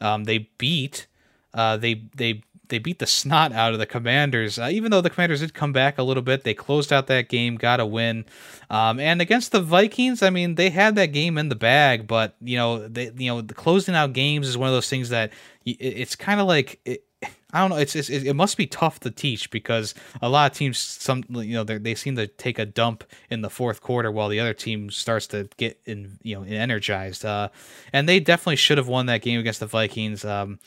Um, 0.00 0.24
they 0.24 0.50
beat. 0.58 1.08
Uh, 1.52 1.76
they 1.76 2.02
they 2.14 2.42
they 2.70 2.78
beat 2.78 2.98
the 2.98 3.06
snot 3.06 3.52
out 3.52 3.72
of 3.72 3.78
the 3.78 3.86
Commanders. 3.86 4.58
Uh, 4.58 4.68
even 4.72 4.90
though 4.90 5.00
the 5.00 5.10
Commanders 5.10 5.40
did 5.40 5.54
come 5.54 5.72
back 5.72 5.98
a 5.98 6.02
little 6.02 6.22
bit, 6.22 6.44
they 6.44 6.54
closed 6.54 6.92
out 6.92 7.06
that 7.08 7.28
game, 7.28 7.56
got 7.56 7.80
a 7.80 7.86
win. 7.86 8.24
Um, 8.70 8.98
and 8.98 9.20
against 9.20 9.52
the 9.52 9.60
Vikings, 9.60 10.22
I 10.22 10.30
mean, 10.30 10.54
they 10.54 10.70
had 10.70 10.94
that 10.94 11.06
game 11.06 11.36
in 11.36 11.48
the 11.48 11.54
bag, 11.54 12.06
but 12.06 12.36
you 12.40 12.56
know, 12.56 12.88
they 12.88 13.10
you 13.16 13.30
know, 13.30 13.40
the 13.42 13.54
closing 13.54 13.94
out 13.94 14.12
games 14.12 14.48
is 14.48 14.56
one 14.56 14.68
of 14.68 14.74
those 14.74 14.88
things 14.88 15.10
that 15.10 15.32
it's 15.66 16.16
kind 16.16 16.40
of 16.40 16.46
like. 16.46 16.80
It, 16.84 17.04
I 17.52 17.60
don't 17.60 17.70
know. 17.70 17.76
It's, 17.76 17.96
it's, 17.96 18.08
it 18.08 18.34
must 18.34 18.56
be 18.56 18.66
tough 18.66 19.00
to 19.00 19.10
teach 19.10 19.50
because 19.50 19.94
a 20.22 20.28
lot 20.28 20.50
of 20.50 20.56
teams, 20.56 20.78
some 20.78 21.24
you 21.30 21.54
know, 21.54 21.64
they 21.64 21.94
seem 21.94 22.16
to 22.16 22.26
take 22.26 22.58
a 22.58 22.66
dump 22.66 23.04
in 23.28 23.42
the 23.42 23.50
fourth 23.50 23.80
quarter 23.80 24.10
while 24.10 24.28
the 24.28 24.40
other 24.40 24.54
team 24.54 24.90
starts 24.90 25.26
to 25.28 25.48
get 25.56 25.80
in, 25.84 26.18
you 26.22 26.36
know, 26.36 26.44
energized. 26.44 27.24
Uh, 27.24 27.48
and 27.92 28.08
they 28.08 28.20
definitely 28.20 28.56
should 28.56 28.78
have 28.78 28.88
won 28.88 29.06
that 29.06 29.22
game 29.22 29.40
against 29.40 29.60
the 29.60 29.66
Vikings. 29.66 30.24
Um, 30.24 30.60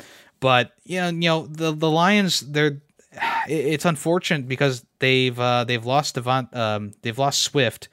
but 0.44 0.74
you 0.84 1.00
know, 1.00 1.08
you 1.08 1.30
know 1.30 1.48
the 1.48 1.72
the 1.72 1.90
Lions, 1.90 2.42
they're 2.42 2.82
it's 3.48 3.86
unfortunate 3.86 4.46
because 4.46 4.84
they've 5.00 5.40
uh, 5.40 5.64
they've 5.64 5.86
lost 5.86 6.18
Devont, 6.18 6.54
um, 6.54 6.92
they've 7.02 7.18
lost 7.18 7.44
Swift 7.44 7.88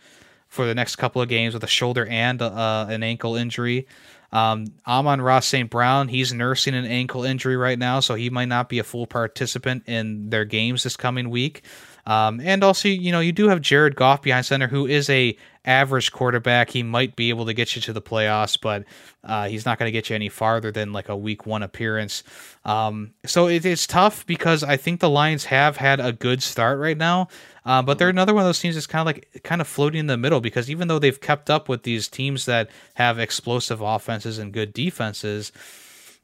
for 0.49 0.67
the 0.67 0.75
next 0.75 0.97
couple 0.97 1.23
of 1.23 1.29
games 1.29 1.55
with 1.55 1.63
a 1.63 1.69
shoulder 1.69 2.05
and 2.07 2.43
uh, 2.43 2.87
an 2.91 3.05
ankle 3.05 3.37
injury. 3.37 3.87
Um, 4.33 4.67
Amon-Ra 4.85 5.41
St. 5.41 5.71
Brown, 5.71 6.09
he's 6.09 6.33
nursing 6.33 6.75
an 6.75 6.87
ankle 6.87 7.23
injury 7.23 7.57
right 7.57 7.79
now, 7.79 8.01
so 8.01 8.17
he 8.17 8.31
might 8.31 8.49
not 8.49 8.69
be 8.69 8.81
a 8.81 8.85
full 8.85 9.07
participant 9.07 9.85
in 9.87 10.31
their 10.31 10.45
games 10.45 10.83
this 10.83 10.97
coming 10.97 11.31
week. 11.31 11.63
Um, 12.05 12.41
and 12.41 12.65
also, 12.65 12.89
you 12.89 13.13
know, 13.13 13.21
you 13.21 13.31
do 13.31 13.49
have 13.49 13.61
Jared 13.61 13.95
Goff 13.95 14.23
behind 14.23 14.45
center, 14.45 14.67
who 14.67 14.89
is 14.89 15.09
a 15.09 15.37
average 15.65 16.13
quarterback. 16.13 16.71
He 16.71 16.83
might 16.83 17.17
be 17.17 17.29
able 17.29 17.47
to 17.47 17.53
get 17.53 17.77
you 17.77 17.83
to 17.83 17.93
the 17.93 18.01
playoffs, 18.01 18.59
but 18.61 18.85
uh, 19.23 19.49
he's 19.49 19.67
not 19.67 19.79
going 19.79 19.89
to 19.89 19.93
get 19.93 20.09
you 20.09 20.17
any 20.17 20.29
farther 20.29 20.71
than 20.71 20.93
like 20.93 21.09
a 21.09 21.17
week 21.17 21.47
one 21.47 21.63
appearance. 21.63 22.23
Um, 22.65 23.13
so 23.27 23.47
it, 23.49 23.65
it's 23.65 23.87
tough 23.87 24.27
because 24.27 24.63
I 24.63 24.77
think 24.77 25.01
the 25.01 25.11
Lions 25.11 25.45
have 25.47 25.77
had 25.77 26.01
a 26.01 26.13
good 26.13 26.43
start 26.43 26.79
right 26.79 26.97
now, 26.97 27.29
uh, 27.65 27.83
but 27.83 27.99
they're 27.99 28.09
mm-hmm. 28.09 28.17
another 28.17 28.35
one 28.35 28.43
of 28.43 28.49
those 28.49 28.61
teams 28.61 28.75
that's 28.75 28.87
kind 28.87 29.01
of 29.01 29.07
like 29.07 29.43
kind 29.45 29.61
of 29.61 29.69
floating 29.69 30.01
in 30.01 30.07
the 30.07 30.17
middle 30.17 30.41
because 30.41 30.71
even 30.71 30.89
though 30.89 30.99
they've 30.99 31.21
kept 31.21 31.51
up 31.51 31.69
with 31.69 31.83
these 31.83 32.09
teams 32.09 32.47
that 32.47 32.71
have 32.95 33.19
explosive 33.19 33.81
offenses 33.81 34.39
and 34.39 34.53
good 34.53 34.73
defenses, 34.73 35.53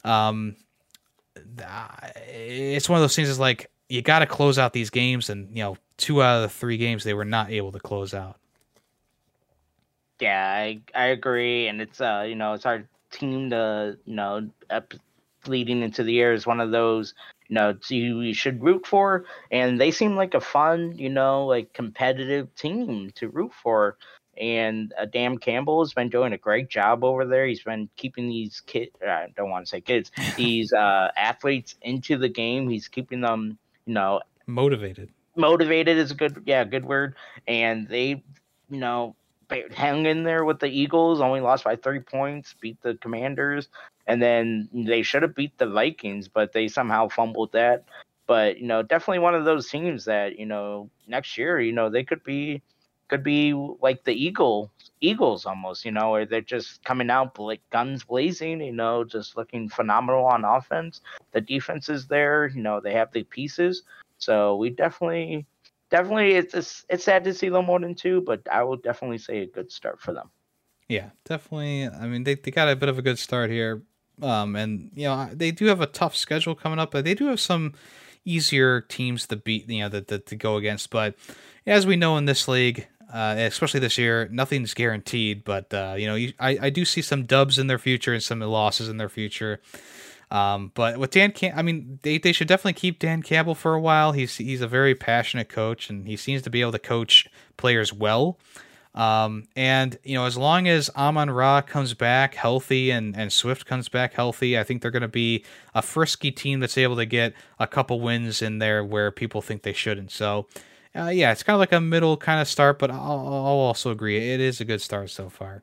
um, 0.03 0.55
it's 2.27 2.89
one 2.89 2.97
of 2.97 3.03
those 3.03 3.15
things. 3.15 3.29
Is 3.29 3.39
like 3.39 3.69
you 3.89 4.01
got 4.01 4.19
to 4.19 4.25
close 4.25 4.57
out 4.57 4.73
these 4.73 4.89
games, 4.89 5.29
and 5.29 5.55
you 5.55 5.63
know, 5.63 5.77
two 5.97 6.21
out 6.21 6.37
of 6.37 6.41
the 6.43 6.49
three 6.49 6.77
games 6.77 7.03
they 7.03 7.13
were 7.13 7.25
not 7.25 7.51
able 7.51 7.71
to 7.71 7.79
close 7.79 8.13
out. 8.13 8.39
Yeah, 10.19 10.51
I 10.51 10.81
I 10.95 11.05
agree, 11.07 11.67
and 11.67 11.81
it's 11.81 12.01
uh 12.01 12.25
you 12.27 12.35
know 12.35 12.53
it's 12.53 12.65
our 12.65 12.87
team 13.11 13.49
to 13.51 13.97
you 14.05 14.15
know 14.15 14.49
up 14.69 14.93
leading 15.47 15.81
into 15.81 16.03
the 16.03 16.11
year 16.11 16.33
is 16.33 16.45
one 16.45 16.59
of 16.59 16.71
those 16.71 17.13
you 17.47 17.55
know 17.55 17.73
you 17.89 18.33
should 18.33 18.61
root 18.63 18.85
for, 18.85 19.25
and 19.51 19.79
they 19.79 19.91
seem 19.91 20.15
like 20.15 20.33
a 20.33 20.41
fun 20.41 20.97
you 20.97 21.09
know 21.09 21.45
like 21.45 21.73
competitive 21.73 22.53
team 22.55 23.11
to 23.15 23.29
root 23.29 23.51
for. 23.53 23.97
And 24.39 24.93
uh, 25.01 25.05
Dan 25.05 25.39
Campbell 25.39 25.83
has 25.83 25.93
been 25.93 26.09
doing 26.09 26.31
a 26.31 26.37
great 26.37 26.69
job 26.69 27.03
over 27.03 27.25
there. 27.25 27.47
He's 27.47 27.63
been 27.63 27.89
keeping 27.95 28.29
these 28.29 28.61
kids, 28.67 28.91
I 29.01 29.29
don't 29.35 29.49
want 29.49 29.65
to 29.65 29.69
say 29.69 29.81
kids, 29.81 30.11
these 30.37 30.71
uh, 30.73 31.09
athletes 31.17 31.73
into 31.81 32.19
the 32.19 32.29
game. 32.29 32.69
He's 32.69 32.87
keeping 32.87 33.21
them 33.21 33.57
you 33.87 33.93
know 33.93 34.21
motivated 34.45 35.09
motivated 35.35 35.97
is 35.97 36.11
a 36.11 36.15
good 36.15 36.43
yeah 36.45 36.63
good 36.63 36.85
word 36.85 37.15
and 37.47 37.87
they 37.87 38.23
you 38.69 38.79
know 38.79 39.15
hang 39.73 40.05
in 40.05 40.23
there 40.23 40.43
with 40.43 40.59
the 40.59 40.67
eagles 40.67 41.21
only 41.21 41.39
lost 41.41 41.63
by 41.63 41.75
three 41.75 41.99
points 41.99 42.55
beat 42.59 42.81
the 42.81 42.95
commanders 42.95 43.69
and 44.05 44.21
then 44.21 44.67
they 44.73 45.01
should 45.01 45.21
have 45.21 45.35
beat 45.35 45.57
the 45.57 45.67
vikings 45.67 46.27
but 46.27 46.51
they 46.53 46.67
somehow 46.67 47.07
fumbled 47.07 47.51
that. 47.53 47.83
But 48.25 48.57
you 48.59 48.67
know 48.67 48.83
definitely 48.83 49.19
one 49.19 49.35
of 49.35 49.45
those 49.45 49.69
teams 49.69 50.05
that 50.05 50.37
you 50.37 50.45
know 50.45 50.89
next 51.07 51.37
year 51.37 51.59
you 51.61 51.71
know 51.71 51.89
they 51.89 52.03
could 52.03 52.23
be 52.23 52.61
could 53.07 53.23
be 53.23 53.53
like 53.81 54.03
the 54.03 54.13
eagle 54.13 54.69
eagles 54.99 55.45
almost 55.45 55.85
you 55.85 55.91
know 55.91 56.11
where 56.11 56.25
they're 56.25 56.41
just 56.41 56.83
coming 56.83 57.09
out 57.09 57.39
like 57.39 57.61
guns 57.69 58.03
blazing 58.03 58.59
you 58.59 58.73
know 58.73 59.05
just 59.05 59.37
looking 59.37 59.69
phenomenal 59.69 60.25
on 60.25 60.43
offense. 60.43 61.01
The 61.31 61.41
defense 61.41 61.87
is 61.87 62.07
there 62.07 62.47
you 62.47 62.61
know 62.61 62.81
they 62.81 62.93
have 62.93 63.11
the 63.13 63.23
pieces. 63.23 63.83
So 64.19 64.55
we 64.57 64.71
definitely 64.71 65.45
definitely 65.89 66.33
it's 66.33 66.53
it's, 66.53 66.85
it's 66.89 67.03
sad 67.03 67.23
to 67.23 67.33
see 67.33 67.49
them 67.49 67.65
more 67.65 67.79
than 67.79 67.95
two 67.95 68.21
but 68.21 68.41
i 68.51 68.63
will 68.63 68.77
definitely 68.77 69.17
say 69.17 69.39
a 69.39 69.47
good 69.47 69.71
start 69.71 69.99
for 69.99 70.13
them 70.13 70.29
yeah 70.87 71.09
definitely 71.25 71.87
i 71.87 72.07
mean 72.07 72.23
they, 72.23 72.35
they 72.35 72.51
got 72.51 72.69
a 72.69 72.75
bit 72.75 72.89
of 72.89 72.97
a 72.97 73.01
good 73.01 73.19
start 73.19 73.49
here 73.49 73.81
um 74.21 74.55
and 74.55 74.91
you 74.95 75.05
know 75.05 75.29
they 75.33 75.51
do 75.51 75.65
have 75.65 75.81
a 75.81 75.87
tough 75.87 76.15
schedule 76.15 76.55
coming 76.55 76.79
up 76.79 76.91
but 76.91 77.03
they 77.03 77.13
do 77.13 77.27
have 77.27 77.39
some 77.39 77.73
easier 78.25 78.81
teams 78.81 79.27
to 79.27 79.35
beat 79.35 79.69
you 79.69 79.79
know 79.79 79.89
that 79.89 80.07
to, 80.07 80.19
to 80.19 80.35
go 80.35 80.57
against 80.57 80.89
but 80.89 81.15
as 81.65 81.85
we 81.85 81.95
know 81.95 82.17
in 82.17 82.25
this 82.25 82.47
league 82.47 82.87
uh, 83.11 83.35
especially 83.37 83.79
this 83.79 83.97
year. 83.97 84.27
Nothing's 84.31 84.73
guaranteed, 84.73 85.43
but 85.43 85.73
uh, 85.73 85.95
you 85.97 86.07
know, 86.07 86.15
you, 86.15 86.33
I, 86.39 86.57
I 86.63 86.69
do 86.69 86.85
see 86.85 87.01
some 87.01 87.23
dubs 87.23 87.57
in 87.57 87.67
their 87.67 87.77
future 87.77 88.13
and 88.13 88.21
some 88.21 88.39
losses 88.39 88.89
in 88.89 88.97
their 88.97 89.09
future. 89.09 89.61
Um, 90.29 90.71
but 90.75 90.97
with 90.97 91.11
Dan, 91.11 91.31
Cam- 91.31 91.57
I 91.57 91.61
mean, 91.61 91.99
they, 92.01 92.17
they 92.17 92.33
should 92.33 92.47
definitely 92.47 92.73
keep 92.73 92.99
Dan 92.99 93.21
Campbell 93.21 93.55
for 93.55 93.73
a 93.73 93.79
while. 93.79 94.11
He's 94.11 94.37
he's 94.37 94.61
a 94.61 94.67
very 94.67 94.93
passionate 94.93 95.49
coach, 95.49 95.89
and 95.89 96.07
he 96.07 96.17
seems 96.17 96.41
to 96.43 96.49
be 96.49 96.61
able 96.61 96.73
to 96.73 96.79
coach 96.79 97.27
players 97.55 97.93
well. 97.93 98.37
Um, 98.93 99.43
and 99.55 99.97
you 100.03 100.15
know, 100.15 100.25
as 100.25 100.37
long 100.37 100.67
as 100.67 100.89
Amon 100.95 101.29
Ra 101.29 101.61
comes 101.61 101.93
back 101.93 102.33
healthy 102.33 102.89
and 102.89 103.15
and 103.15 103.31
Swift 103.31 103.65
comes 103.65 103.89
back 103.89 104.13
healthy, 104.13 104.57
I 104.57 104.63
think 104.63 104.81
they're 104.81 104.91
going 104.91 105.01
to 105.01 105.07
be 105.07 105.45
a 105.73 105.81
frisky 105.81 106.31
team 106.31 106.59
that's 106.59 106.77
able 106.77 106.95
to 106.97 107.05
get 107.05 107.33
a 107.59 107.67
couple 107.67 108.01
wins 108.01 108.41
in 108.41 108.57
there 108.57 108.83
where 108.83 109.11
people 109.11 109.41
think 109.41 109.61
they 109.61 109.73
shouldn't. 109.73 110.11
So 110.11 110.47
uh, 110.95 111.09
yeah, 111.09 111.31
it's 111.31 111.43
kind 111.43 111.55
of 111.55 111.59
like 111.59 111.71
a 111.71 111.79
middle 111.79 112.17
kind 112.17 112.41
of 112.41 112.47
start, 112.47 112.79
but 112.79 112.89
I'll, 112.89 112.99
I'll 112.99 113.61
also 113.69 113.91
agree 113.91 114.33
it 114.33 114.39
is 114.39 114.59
a 114.59 114.65
good 114.65 114.81
start 114.81 115.11
so 115.11 115.29
far. 115.29 115.61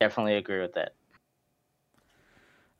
Definitely 0.00 0.36
agree 0.36 0.60
with 0.60 0.74
that. 0.74 0.94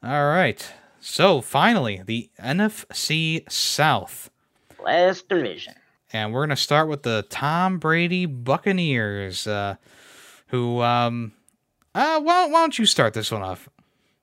All 0.03 0.27
right. 0.29 0.73
So 1.01 1.41
finally, 1.41 2.03
the 2.05 2.31
NFC 2.39 3.51
South. 3.51 4.31
Last 4.83 5.29
division. 5.29 5.75
And 6.13 6.33
we're 6.33 6.41
going 6.41 6.51
to 6.51 6.57
start 6.57 6.89
with 6.89 7.03
the 7.03 7.27
Tom 7.29 7.79
Brady 7.79 8.27
Buccaneers, 8.27 9.47
uh, 9.47 9.77
who, 10.49 10.83
um, 10.83 11.33
uh, 11.95 12.21
why, 12.21 12.47
why 12.47 12.61
don't 12.61 12.79
you 12.79 12.87
start 12.87 13.15
this 13.15 13.31
one 13.31 13.43
off? 13.43 13.69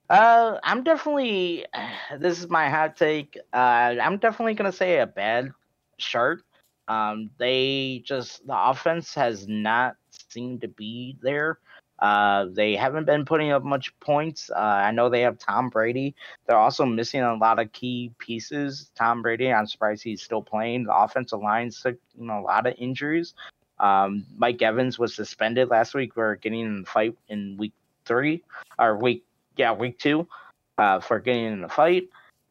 Uh, 0.10 0.58
I'm 0.64 0.84
definitely. 0.84 1.66
This 2.20 2.40
is 2.40 2.50
my 2.50 2.70
hot 2.70 2.96
take. 2.96 3.38
Uh, 3.52 3.96
I'm 4.02 4.18
definitely 4.18 4.54
gonna 4.54 4.72
say 4.72 5.00
a 5.00 5.06
bad 5.06 5.52
start. 6.00 6.44
Um, 6.88 7.30
they 7.38 8.02
just 8.06 8.48
the 8.48 8.58
offense 8.58 9.14
has 9.16 9.46
not 9.46 9.98
seemed 10.30 10.62
to 10.62 10.70
be 10.70 11.18
there. 11.22 11.60
Uh, 12.00 12.46
they 12.52 12.76
haven't 12.76 13.06
been 13.06 13.26
putting 13.26 13.52
up 13.52 13.64
much 13.64 13.98
points. 14.00 14.50
Uh, 14.50 14.60
I 14.60 14.92
know 14.92 15.10
they 15.10 15.22
have 15.22 15.40
Tom 15.40 15.70
Brady. 15.70 16.16
They're 16.46 16.58
also 16.58 16.86
missing 16.86 17.22
a 17.22 17.36
lot 17.36 17.60
of 17.60 17.72
key 17.72 18.12
pieces. 18.20 18.92
Tom 18.96 19.22
Brady, 19.22 19.52
I'm 19.52 19.68
surprised 19.68 20.04
he's 20.04 20.22
still 20.22 20.42
playing. 20.42 20.84
The 20.84 20.96
offensive 20.96 21.42
line 21.42 21.72
took 21.72 21.98
you 22.18 22.28
know 22.28 22.40
a 22.40 22.42
lot 22.42 22.68
of 22.68 22.76
injuries. 22.78 23.34
Um, 23.80 24.26
Mike 24.38 24.62
Evans 24.62 24.98
was 24.98 25.16
suspended 25.16 25.70
last 25.70 25.94
week. 25.94 26.16
We 26.16 26.24
are 26.24 26.36
getting 26.36 26.62
in 26.62 26.82
the 26.82 26.88
fight 26.88 27.16
in 27.30 27.58
week 27.58 27.74
three 28.06 28.44
or 28.80 28.98
week 28.98 29.24
yeah, 29.58 29.74
week 29.74 30.00
two, 30.00 30.28
uh, 30.78 31.00
for 31.00 31.20
getting 31.20 31.46
in 31.46 31.62
the 31.62 31.70
fight, 31.70 32.10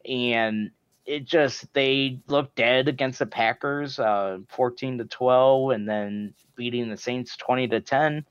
and 0.09 0.71
it 1.07 1.25
just 1.25 1.73
they 1.73 2.19
looked 2.27 2.57
dead 2.57 2.89
against 2.89 3.21
the 3.21 3.27
Packers, 3.27 3.99
uh, 3.99 4.39
fourteen 4.49 4.99
to 4.99 5.05
twelve, 5.05 5.71
and 5.71 5.89
then 5.89 6.35
beating 6.57 6.91
the 6.91 6.97
Saints 6.97 7.37
twenty 7.37 7.69
to 7.69 7.81
ten. 7.81 8.25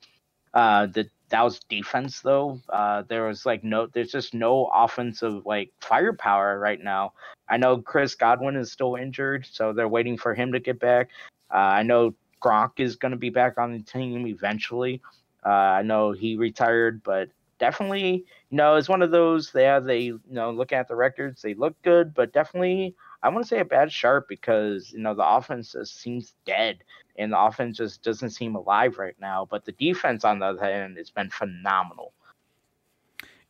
Uh, 0.56 0.86
the 0.86 1.06
that 1.28 1.42
was 1.42 1.60
defense 1.68 2.22
though. 2.22 2.58
Uh, 2.70 3.02
there 3.08 3.26
was 3.26 3.44
like 3.44 3.62
no, 3.62 3.88
there's 3.88 4.10
just 4.10 4.32
no 4.32 4.70
offensive 4.72 5.44
like 5.44 5.70
firepower 5.82 6.58
right 6.58 6.82
now. 6.82 7.12
I 7.48 7.58
know 7.58 7.76
Chris 7.78 8.14
Godwin 8.14 8.56
is 8.56 8.72
still 8.72 8.94
injured, 8.96 9.46
so 9.50 9.74
they're 9.74 9.86
waiting 9.86 10.16
for 10.16 10.34
him 10.34 10.52
to 10.52 10.60
get 10.60 10.80
back. 10.80 11.10
Uh, 11.52 11.58
I 11.58 11.82
know 11.82 12.14
Gronk 12.42 12.72
is 12.78 12.96
going 12.96 13.12
to 13.12 13.18
be 13.18 13.28
back 13.28 13.58
on 13.58 13.72
the 13.72 13.80
team 13.80 14.26
eventually. 14.26 15.02
Uh, 15.44 15.50
I 15.50 15.82
know 15.82 16.12
he 16.12 16.36
retired, 16.36 17.02
but 17.02 17.28
definitely, 17.58 18.24
you 18.50 18.56
know, 18.56 18.76
it's 18.76 18.88
one 18.88 19.02
of 19.02 19.10
those. 19.10 19.50
Yeah, 19.54 19.78
they 19.78 20.00
you 20.00 20.20
know 20.30 20.52
look 20.52 20.72
at 20.72 20.88
the 20.88 20.96
records, 20.96 21.42
they 21.42 21.52
look 21.52 21.76
good, 21.82 22.14
but 22.14 22.32
definitely, 22.32 22.94
I 23.22 23.28
want 23.28 23.44
to 23.44 23.48
say 23.48 23.60
a 23.60 23.64
bad 23.64 23.90
sharp 23.90 24.28
because 24.28 24.92
you 24.92 25.00
know 25.00 25.14
the 25.14 25.26
offense 25.26 25.72
just 25.72 26.00
seems 26.00 26.34
dead, 26.44 26.78
and 27.16 27.32
the 27.32 27.40
offense 27.40 27.76
just 27.76 28.02
doesn't 28.02 28.30
seem 28.30 28.54
alive 28.54 28.98
right 28.98 29.16
now. 29.20 29.46
But 29.50 29.64
the 29.64 29.72
defense, 29.72 30.24
on 30.24 30.38
the 30.38 30.46
other 30.46 30.64
hand, 30.64 30.96
has 30.96 31.10
been 31.10 31.30
phenomenal. 31.30 32.12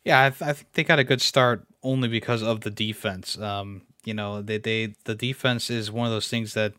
Yeah, 0.05 0.27
I, 0.27 0.31
th- 0.31 0.43
I 0.43 0.53
think 0.53 0.73
they 0.73 0.85
got 0.85 1.01
a 1.01 1.05
good 1.05 1.21
start 1.21 1.67
only 1.83 2.09
because 2.09 2.43
of 2.43 2.61
the 2.61 2.71
defense. 2.71 3.37
Um, 3.39 3.83
you 4.05 4.15
know, 4.15 4.41
they 4.41 4.59
they 4.59 4.95
the 5.05 5.15
defense 5.15 5.69
is 5.69 5.91
one 5.91 6.07
of 6.07 6.13
those 6.13 6.29
things 6.29 6.55
that 6.55 6.73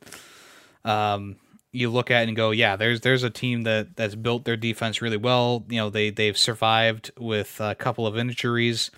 um 0.86 1.36
you 1.74 1.90
look 1.90 2.10
at 2.10 2.28
and 2.28 2.36
go, 2.36 2.52
yeah, 2.52 2.76
there's 2.76 3.02
there's 3.02 3.24
a 3.24 3.30
team 3.30 3.64
that 3.64 3.96
that's 3.96 4.16
built 4.16 4.46
their 4.46 4.58
defense 4.58 5.02
really 5.02 5.18
well. 5.18 5.66
You 5.70 5.78
know, 5.78 5.90
they 5.90 6.10
they've 6.10 6.38
survived 6.38 7.12
with 7.18 7.60
a 7.60 7.76
couple 7.76 8.08
of 8.08 8.18
injuries. 8.18 8.92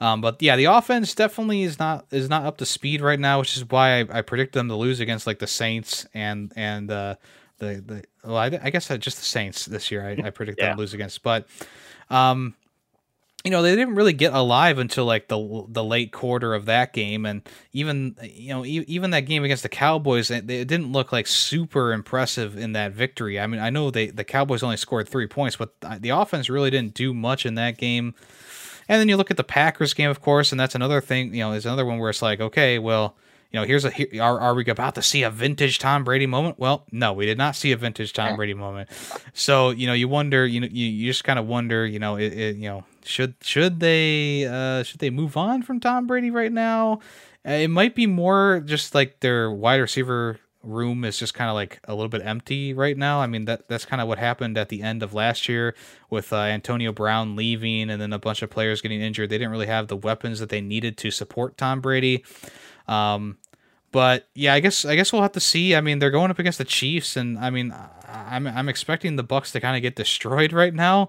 Um, 0.00 0.20
but 0.20 0.42
yeah, 0.42 0.56
the 0.56 0.66
offense 0.66 1.14
definitely 1.14 1.62
is 1.62 1.78
not 1.78 2.06
is 2.10 2.28
not 2.28 2.44
up 2.44 2.58
to 2.58 2.66
speed 2.66 3.00
right 3.00 3.18
now, 3.18 3.38
which 3.38 3.56
is 3.56 3.64
why 3.68 4.00
I, 4.00 4.18
I 4.18 4.22
predict 4.22 4.52
them 4.52 4.68
to 4.68 4.74
lose 4.74 5.00
against 5.00 5.26
like 5.26 5.38
the 5.38 5.46
Saints 5.46 6.06
and 6.14 6.52
and 6.56 6.90
uh, 6.90 7.16
the 7.58 7.82
the 7.86 8.04
well, 8.24 8.36
I, 8.36 8.46
I 8.62 8.70
guess 8.70 8.88
just 8.88 9.18
the 9.18 9.24
Saints 9.24 9.66
this 9.66 9.90
year. 9.90 10.06
I, 10.06 10.26
I 10.26 10.30
predict 10.30 10.58
yeah. 10.58 10.68
them 10.68 10.76
to 10.76 10.80
lose 10.80 10.94
against, 10.94 11.22
but 11.22 11.46
um, 12.10 12.54
you 13.44 13.50
know 13.50 13.60
they 13.60 13.76
didn't 13.76 13.94
really 13.94 14.14
get 14.14 14.32
alive 14.32 14.78
until 14.78 15.04
like 15.04 15.28
the 15.28 15.64
the 15.68 15.84
late 15.84 16.12
quarter 16.12 16.54
of 16.54 16.64
that 16.64 16.94
game 16.94 17.26
and 17.26 17.46
even 17.72 18.16
you 18.22 18.48
know 18.48 18.64
even 18.64 19.10
that 19.10 19.20
game 19.20 19.44
against 19.44 19.62
the 19.62 19.68
Cowboys 19.68 20.30
it, 20.30 20.50
it, 20.50 20.66
didn't 20.66 20.92
look 20.92 21.12
like 21.12 21.26
super 21.26 21.92
impressive 21.92 22.56
in 22.56 22.72
that 22.72 22.92
victory. 22.92 23.38
I 23.38 23.46
mean 23.46 23.60
I 23.60 23.68
know 23.68 23.90
they 23.90 24.06
the 24.06 24.24
Cowboys 24.24 24.62
only 24.62 24.78
scored 24.78 25.08
3 25.08 25.26
points 25.26 25.56
but 25.56 25.74
the 26.00 26.08
offense 26.08 26.48
really 26.48 26.70
didn't 26.70 26.94
do 26.94 27.12
much 27.12 27.44
in 27.44 27.54
that 27.56 27.76
game. 27.76 28.14
And 28.88 29.00
then 29.00 29.08
you 29.08 29.16
look 29.16 29.30
at 29.30 29.36
the 29.36 29.44
Packers 29.44 29.94
game 29.94 30.10
of 30.10 30.20
course 30.20 30.52
and 30.52 30.60
that's 30.60 30.74
another 30.74 31.00
thing, 31.00 31.34
you 31.34 31.40
know, 31.40 31.52
is 31.52 31.66
another 31.66 31.84
one 31.84 31.98
where 31.98 32.10
it's 32.10 32.22
like 32.22 32.40
okay, 32.40 32.78
well, 32.78 33.16
you 33.50 33.60
know, 33.60 33.66
here's 33.66 33.84
a 33.84 33.90
here, 33.90 34.08
are 34.20 34.40
are 34.40 34.54
we 34.54 34.64
about 34.66 34.96
to 34.96 35.02
see 35.02 35.22
a 35.22 35.30
vintage 35.30 35.78
Tom 35.78 36.02
Brady 36.02 36.26
moment? 36.26 36.58
Well, 36.58 36.84
no, 36.90 37.12
we 37.12 37.24
did 37.24 37.38
not 37.38 37.54
see 37.54 37.70
a 37.70 37.76
vintage 37.76 38.12
Tom 38.12 38.34
Brady 38.34 38.54
moment. 38.54 38.88
So 39.32 39.70
you 39.70 39.86
know, 39.86 39.92
you 39.92 40.08
wonder, 40.08 40.44
you 40.44 40.60
know, 40.60 40.68
you, 40.70 40.86
you 40.86 41.10
just 41.10 41.22
kind 41.22 41.38
of 41.38 41.46
wonder, 41.46 41.86
you 41.86 42.00
know, 42.00 42.16
it, 42.16 42.32
it, 42.32 42.56
you 42.56 42.68
know, 42.68 42.84
should 43.04 43.34
should 43.42 43.78
they 43.78 44.44
uh 44.44 44.82
should 44.82 44.98
they 44.98 45.10
move 45.10 45.36
on 45.36 45.62
from 45.62 45.78
Tom 45.78 46.08
Brady 46.08 46.30
right 46.30 46.50
now? 46.50 46.98
Uh, 47.46 47.52
it 47.52 47.68
might 47.68 47.94
be 47.94 48.06
more 48.06 48.60
just 48.64 48.94
like 48.94 49.20
their 49.20 49.50
wide 49.50 49.76
receiver 49.76 50.40
room 50.64 51.04
is 51.04 51.18
just 51.18 51.34
kind 51.34 51.48
of 51.48 51.54
like 51.54 51.80
a 51.84 51.94
little 51.94 52.08
bit 52.08 52.22
empty 52.24 52.72
right 52.72 52.96
now. 52.96 53.20
I 53.20 53.26
mean 53.26 53.44
that 53.46 53.68
that's 53.68 53.84
kind 53.84 54.02
of 54.02 54.08
what 54.08 54.18
happened 54.18 54.56
at 54.58 54.68
the 54.68 54.82
end 54.82 55.02
of 55.02 55.14
last 55.14 55.48
year 55.48 55.74
with 56.10 56.32
uh, 56.32 56.36
Antonio 56.36 56.92
Brown 56.92 57.36
leaving 57.36 57.90
and 57.90 58.00
then 58.00 58.12
a 58.12 58.18
bunch 58.18 58.42
of 58.42 58.50
players 58.50 58.80
getting 58.80 59.00
injured. 59.00 59.30
They 59.30 59.38
didn't 59.38 59.52
really 59.52 59.66
have 59.66 59.88
the 59.88 59.96
weapons 59.96 60.40
that 60.40 60.48
they 60.48 60.60
needed 60.60 60.96
to 60.98 61.10
support 61.10 61.56
Tom 61.56 61.80
Brady. 61.80 62.24
Um, 62.88 63.38
but 63.94 64.26
yeah, 64.34 64.54
I 64.54 64.58
guess 64.58 64.84
I 64.84 64.96
guess 64.96 65.12
we'll 65.12 65.22
have 65.22 65.32
to 65.32 65.40
see. 65.40 65.76
I 65.76 65.80
mean, 65.80 66.00
they're 66.00 66.10
going 66.10 66.32
up 66.32 66.40
against 66.40 66.58
the 66.58 66.64
Chiefs, 66.64 67.16
and 67.16 67.38
I 67.38 67.50
mean, 67.50 67.72
I'm 68.14 68.46
I'm 68.46 68.68
expecting 68.68 69.16
the 69.16 69.22
Bucks 69.22 69.52
to 69.52 69.60
kind 69.60 69.76
of 69.76 69.82
get 69.82 69.96
destroyed 69.96 70.52
right 70.52 70.74
now. 70.74 71.08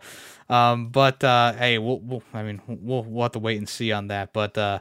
Um, 0.50 0.90
but 0.90 1.24
uh, 1.24 1.54
hey, 1.54 1.78
we'll, 1.78 2.00
we'll, 2.00 2.24
I 2.34 2.44
mean 2.44 2.62
we'll 2.68 3.04
we'll 3.04 3.24
have 3.24 3.32
to 3.34 3.40
wait 3.40 3.58
and 3.58 3.70
see 3.70 3.92
on 3.92 4.08
that. 4.08 4.34
But 4.34 4.58
uh, 4.58 4.80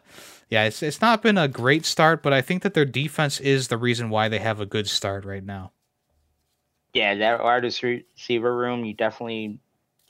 yeah, 0.48 0.64
it's 0.64 0.82
it's 0.82 1.00
not 1.00 1.22
been 1.22 1.38
a 1.38 1.48
great 1.48 1.84
start, 1.86 2.22
but 2.22 2.32
I 2.32 2.40
think 2.40 2.62
that 2.62 2.74
their 2.74 2.84
defense 2.84 3.40
is 3.40 3.68
the 3.68 3.78
reason 3.78 4.10
why 4.10 4.28
they 4.28 4.38
have 4.38 4.60
a 4.60 4.66
good 4.66 4.88
start 4.88 5.24
right 5.24 5.44
now. 5.44 5.72
Yeah, 6.92 7.14
that 7.16 7.42
wide 7.42 7.64
receiver 7.64 8.56
room, 8.56 8.84
you 8.84 8.94
definitely 8.94 9.58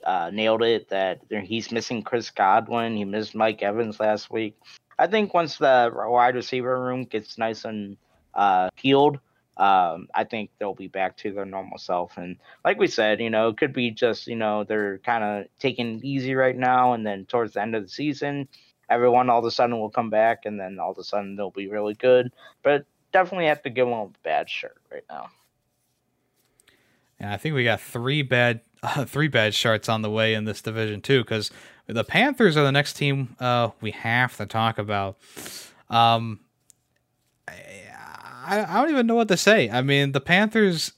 uh, 0.05 0.29
nailed 0.31 0.61
it. 0.61 0.89
That 0.89 1.21
he's 1.29 1.71
missing 1.71 2.03
Chris 2.03 2.29
Godwin, 2.29 2.95
he 2.95 3.05
missed 3.05 3.35
Mike 3.35 3.63
Evans 3.63 3.99
last 3.99 4.31
week. 4.31 4.55
I 4.97 5.07
think 5.07 5.33
once 5.33 5.57
the 5.57 5.91
wide 5.93 6.35
receiver 6.35 6.79
room 6.79 7.03
gets 7.03 7.37
nice 7.37 7.65
and 7.65 7.97
uh, 8.33 8.69
healed, 8.75 9.19
um, 9.57 10.09
I 10.13 10.23
think 10.25 10.49
they'll 10.59 10.73
be 10.73 10.87
back 10.87 11.17
to 11.17 11.31
their 11.31 11.45
normal 11.45 11.77
self. 11.77 12.17
And 12.17 12.37
like 12.63 12.77
we 12.77 12.87
said, 12.87 13.21
you 13.21 13.29
know, 13.29 13.49
it 13.49 13.57
could 13.57 13.73
be 13.73 13.91
just, 13.91 14.27
you 14.27 14.35
know, 14.35 14.63
they're 14.63 14.97
kind 14.99 15.23
of 15.23 15.45
taking 15.59 16.01
easy 16.03 16.35
right 16.35 16.57
now. 16.57 16.93
And 16.93 17.05
then 17.05 17.25
towards 17.25 17.53
the 17.53 17.61
end 17.61 17.75
of 17.75 17.83
the 17.83 17.89
season, 17.89 18.47
everyone 18.89 19.29
all 19.29 19.39
of 19.39 19.45
a 19.45 19.51
sudden 19.51 19.79
will 19.79 19.89
come 19.89 20.09
back 20.09 20.45
and 20.45 20.59
then 20.59 20.79
all 20.79 20.91
of 20.91 20.97
a 20.97 21.03
sudden 21.03 21.35
they'll 21.35 21.51
be 21.51 21.67
really 21.67 21.93
good. 21.93 22.31
But 22.63 22.85
definitely 23.11 23.47
have 23.47 23.63
to 23.63 23.69
give 23.69 23.87
them 23.87 23.95
a 23.95 24.09
bad 24.23 24.49
shirt 24.49 24.77
right 24.91 25.05
now. 25.09 25.29
Yeah, 27.21 27.33
I 27.33 27.37
think 27.37 27.55
we 27.55 27.63
got 27.63 27.79
three 27.79 28.23
bad 28.23 28.59
uh, 28.83 29.05
three 29.05 29.29
bad 29.29 29.53
shirts 29.53 29.87
on 29.87 30.01
the 30.01 30.11
way 30.11 30.33
in 30.33 30.43
this 30.43 30.61
division 30.61 31.01
too, 31.01 31.23
because 31.23 31.49
the 31.87 32.03
Panthers 32.03 32.57
are 32.57 32.63
the 32.63 32.71
next 32.71 32.93
team 32.93 33.35
uh, 33.39 33.69
we 33.79 33.91
have 33.91 34.35
to 34.37 34.45
talk 34.45 34.77
about. 34.77 35.17
Um, 35.89 36.41
I, 37.47 37.84
I 38.45 38.63
I 38.63 38.81
don't 38.81 38.91
even 38.91 39.07
know 39.07 39.15
what 39.15 39.27
to 39.29 39.37
say. 39.37 39.69
I 39.69 39.81
mean, 39.81 40.11
the 40.11 40.21
Panthers 40.21 40.93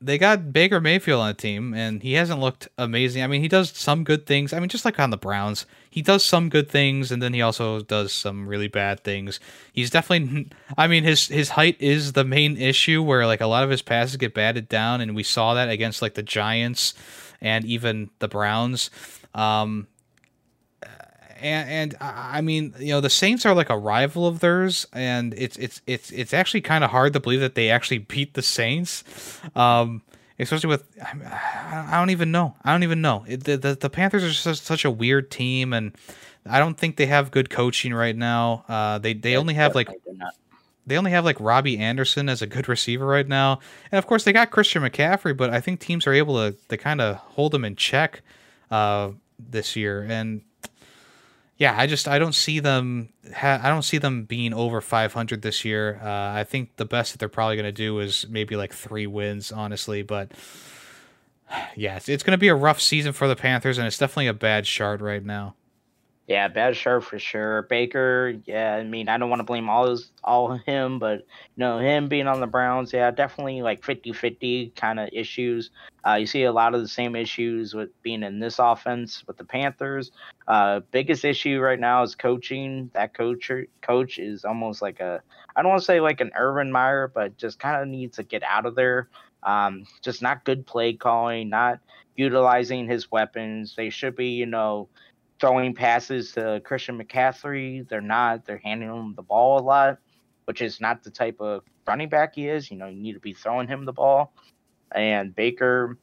they 0.00 0.16
got 0.16 0.52
Baker 0.52 0.80
Mayfield 0.80 1.20
on 1.20 1.28
the 1.28 1.34
team, 1.34 1.74
and 1.74 2.02
he 2.02 2.12
hasn't 2.12 2.38
looked 2.38 2.68
amazing. 2.78 3.22
I 3.22 3.26
mean, 3.26 3.40
he 3.40 3.48
does 3.48 3.70
some 3.70 4.04
good 4.04 4.26
things. 4.26 4.52
I 4.52 4.60
mean, 4.60 4.68
just 4.68 4.84
like 4.84 4.98
on 5.00 5.10
the 5.10 5.16
Browns, 5.16 5.66
he 5.90 6.02
does 6.02 6.24
some 6.24 6.48
good 6.48 6.70
things, 6.70 7.10
and 7.10 7.20
then 7.20 7.34
he 7.34 7.42
also 7.42 7.80
does 7.80 8.12
some 8.12 8.46
really 8.46 8.68
bad 8.68 9.02
things. 9.02 9.40
He's 9.72 9.90
definitely. 9.90 10.50
I 10.76 10.86
mean, 10.86 11.04
his 11.04 11.26
his 11.26 11.50
height 11.50 11.76
is 11.80 12.12
the 12.12 12.24
main 12.24 12.56
issue, 12.56 13.02
where 13.02 13.26
like 13.26 13.40
a 13.40 13.46
lot 13.46 13.64
of 13.64 13.70
his 13.70 13.82
passes 13.82 14.16
get 14.16 14.34
batted 14.34 14.68
down, 14.68 15.00
and 15.00 15.16
we 15.16 15.24
saw 15.24 15.54
that 15.54 15.68
against 15.68 16.00
like 16.00 16.14
the 16.14 16.22
Giants 16.22 16.94
and 17.40 17.64
even 17.64 18.10
the 18.20 18.28
Browns. 18.28 18.90
Um, 19.34 19.88
and, 21.40 21.92
and 21.92 21.96
I 22.00 22.40
mean, 22.40 22.74
you 22.78 22.88
know, 22.88 23.00
the 23.00 23.10
Saints 23.10 23.46
are 23.46 23.54
like 23.54 23.70
a 23.70 23.78
rival 23.78 24.26
of 24.26 24.40
theirs, 24.40 24.86
and 24.92 25.34
it's 25.34 25.56
it's 25.56 25.80
it's 25.86 26.10
it's 26.10 26.34
actually 26.34 26.60
kind 26.60 26.84
of 26.84 26.90
hard 26.90 27.12
to 27.14 27.20
believe 27.20 27.40
that 27.40 27.54
they 27.54 27.70
actually 27.70 27.98
beat 28.14 28.34
the 28.34 28.42
Saints. 28.42 29.04
Um, 29.54 30.02
especially 30.38 30.68
with 30.68 30.84
I 31.02 31.90
don't 31.92 32.10
even 32.10 32.30
know. 32.30 32.56
I 32.64 32.72
don't 32.72 32.82
even 32.82 33.00
know. 33.00 33.24
It, 33.28 33.44
the, 33.44 33.56
the, 33.56 33.74
the 33.74 33.90
Panthers 33.90 34.24
are 34.24 34.32
such, 34.32 34.60
such 34.60 34.84
a 34.84 34.90
weird 34.90 35.30
team, 35.30 35.72
and 35.72 35.92
I 36.46 36.58
don't 36.58 36.76
think 36.76 36.96
they 36.96 37.06
have 37.06 37.30
good 37.30 37.50
coaching 37.50 37.92
right 37.92 38.16
now. 38.16 38.64
Uh, 38.68 38.98
they 38.98 39.14
they 39.14 39.36
only 39.36 39.54
have 39.54 39.74
like 39.74 39.88
they 40.86 40.96
only 40.96 41.10
have 41.10 41.24
like 41.24 41.38
Robbie 41.40 41.78
Anderson 41.78 42.28
as 42.28 42.40
a 42.42 42.46
good 42.46 42.68
receiver 42.68 43.06
right 43.06 43.28
now, 43.28 43.60
and 43.92 43.98
of 43.98 44.06
course 44.06 44.24
they 44.24 44.32
got 44.32 44.50
Christian 44.50 44.82
McCaffrey, 44.82 45.36
but 45.36 45.50
I 45.50 45.60
think 45.60 45.80
teams 45.80 46.06
are 46.06 46.12
able 46.12 46.36
to 46.36 46.56
to 46.68 46.76
kind 46.76 47.00
of 47.00 47.16
hold 47.16 47.52
them 47.52 47.64
in 47.64 47.76
check 47.76 48.22
uh, 48.70 49.10
this 49.38 49.76
year, 49.76 50.06
and 50.08 50.42
yeah, 51.58 51.74
I 51.76 51.88
just 51.88 52.06
I 52.06 52.20
don't 52.20 52.34
see 52.34 52.60
them 52.60 53.08
ha- 53.34 53.60
I 53.62 53.68
don't 53.68 53.82
see 53.82 53.98
them 53.98 54.24
being 54.24 54.54
over 54.54 54.80
500 54.80 55.42
this 55.42 55.64
year. 55.64 56.00
Uh, 56.02 56.08
I 56.08 56.44
think 56.44 56.76
the 56.76 56.84
best 56.84 57.12
that 57.12 57.18
they're 57.18 57.28
probably 57.28 57.56
going 57.56 57.66
to 57.66 57.72
do 57.72 57.98
is 57.98 58.26
maybe 58.30 58.54
like 58.54 58.72
three 58.72 59.08
wins, 59.08 59.50
honestly. 59.50 60.02
But 60.02 60.30
yeah, 61.76 61.96
it's, 61.96 62.08
it's 62.08 62.22
going 62.22 62.32
to 62.32 62.38
be 62.38 62.48
a 62.48 62.54
rough 62.54 62.80
season 62.80 63.12
for 63.12 63.26
the 63.26 63.36
Panthers, 63.36 63.76
and 63.76 63.86
it's 63.88 63.98
definitely 63.98 64.28
a 64.28 64.34
bad 64.34 64.68
shard 64.68 65.00
right 65.00 65.24
now. 65.24 65.56
Yeah, 66.28 66.46
bad 66.48 66.76
shirt 66.76 67.04
for 67.04 67.18
sure. 67.18 67.62
Baker, 67.62 68.34
yeah, 68.44 68.74
I 68.74 68.84
mean, 68.84 69.08
I 69.08 69.16
don't 69.16 69.30
want 69.30 69.40
to 69.40 69.44
blame 69.44 69.70
all 69.70 69.88
his, 69.88 70.12
all 70.22 70.58
him, 70.58 70.98
but 70.98 71.20
you 71.20 71.24
know, 71.56 71.78
him 71.78 72.06
being 72.06 72.26
on 72.26 72.40
the 72.40 72.46
Browns, 72.46 72.92
yeah, 72.92 73.10
definitely 73.10 73.62
like 73.62 73.80
50-50 73.80 74.74
kind 74.74 75.00
of 75.00 75.08
issues. 75.10 75.70
Uh, 76.06 76.16
you 76.16 76.26
see 76.26 76.42
a 76.42 76.52
lot 76.52 76.74
of 76.74 76.82
the 76.82 76.88
same 76.88 77.16
issues 77.16 77.72
with 77.72 77.88
being 78.02 78.22
in 78.22 78.40
this 78.40 78.58
offense 78.58 79.24
with 79.26 79.38
the 79.38 79.44
Panthers. 79.44 80.12
Uh, 80.46 80.80
biggest 80.90 81.24
issue 81.24 81.60
right 81.60 81.80
now 81.80 82.02
is 82.02 82.14
coaching. 82.14 82.90
That 82.92 83.14
coach 83.14 83.50
coach 83.80 84.18
is 84.18 84.44
almost 84.44 84.82
like 84.82 85.00
a 85.00 85.22
I 85.56 85.62
don't 85.62 85.70
want 85.70 85.80
to 85.80 85.86
say 85.86 86.00
like 86.00 86.20
an 86.20 86.32
Urban 86.36 86.70
Meyer, 86.70 87.08
but 87.08 87.38
just 87.38 87.58
kind 87.58 87.80
of 87.80 87.88
needs 87.88 88.16
to 88.16 88.22
get 88.22 88.42
out 88.42 88.66
of 88.66 88.74
there. 88.74 89.08
Um, 89.42 89.84
just 90.02 90.20
not 90.20 90.44
good 90.44 90.66
play 90.66 90.92
calling, 90.92 91.48
not 91.48 91.80
utilizing 92.16 92.86
his 92.86 93.10
weapons. 93.10 93.74
They 93.76 93.90
should 93.90 94.16
be, 94.16 94.30
you 94.30 94.46
know, 94.46 94.88
throwing 95.40 95.74
passes 95.74 96.32
to 96.32 96.60
Christian 96.64 96.98
McCaffrey. 96.98 97.88
They're 97.88 98.00
not. 98.00 98.44
They're 98.44 98.60
handing 98.62 98.88
him 98.88 99.14
the 99.14 99.22
ball 99.22 99.60
a 99.60 99.62
lot, 99.62 99.98
which 100.46 100.60
is 100.60 100.80
not 100.80 101.02
the 101.02 101.10
type 101.10 101.40
of 101.40 101.62
running 101.86 102.08
back 102.08 102.34
he 102.34 102.48
is. 102.48 102.70
You 102.70 102.76
know, 102.76 102.86
you 102.86 103.00
need 103.00 103.14
to 103.14 103.20
be 103.20 103.32
throwing 103.32 103.68
him 103.68 103.84
the 103.84 103.92
ball. 103.92 104.32
And 104.92 105.34
Baker, 105.34 105.98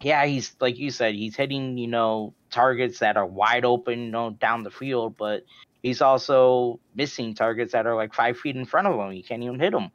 yeah, 0.00 0.24
he's 0.26 0.56
like 0.60 0.78
you 0.78 0.90
said, 0.90 1.14
he's 1.14 1.36
hitting, 1.36 1.76
you 1.78 1.86
know, 1.86 2.34
targets 2.50 2.98
that 3.00 3.16
are 3.16 3.26
wide 3.26 3.64
open, 3.64 4.00
you 4.00 4.10
know, 4.10 4.30
down 4.30 4.62
the 4.62 4.70
field, 4.70 5.16
but 5.16 5.44
he's 5.82 6.00
also 6.02 6.80
missing 6.94 7.34
targets 7.34 7.72
that 7.72 7.86
are 7.86 7.94
like 7.94 8.14
five 8.14 8.38
feet 8.38 8.56
in 8.56 8.64
front 8.64 8.86
of 8.86 8.98
him. 8.98 9.10
He 9.12 9.22
can't 9.22 9.42
even 9.42 9.60
hit 9.60 9.72
them. 9.72 9.90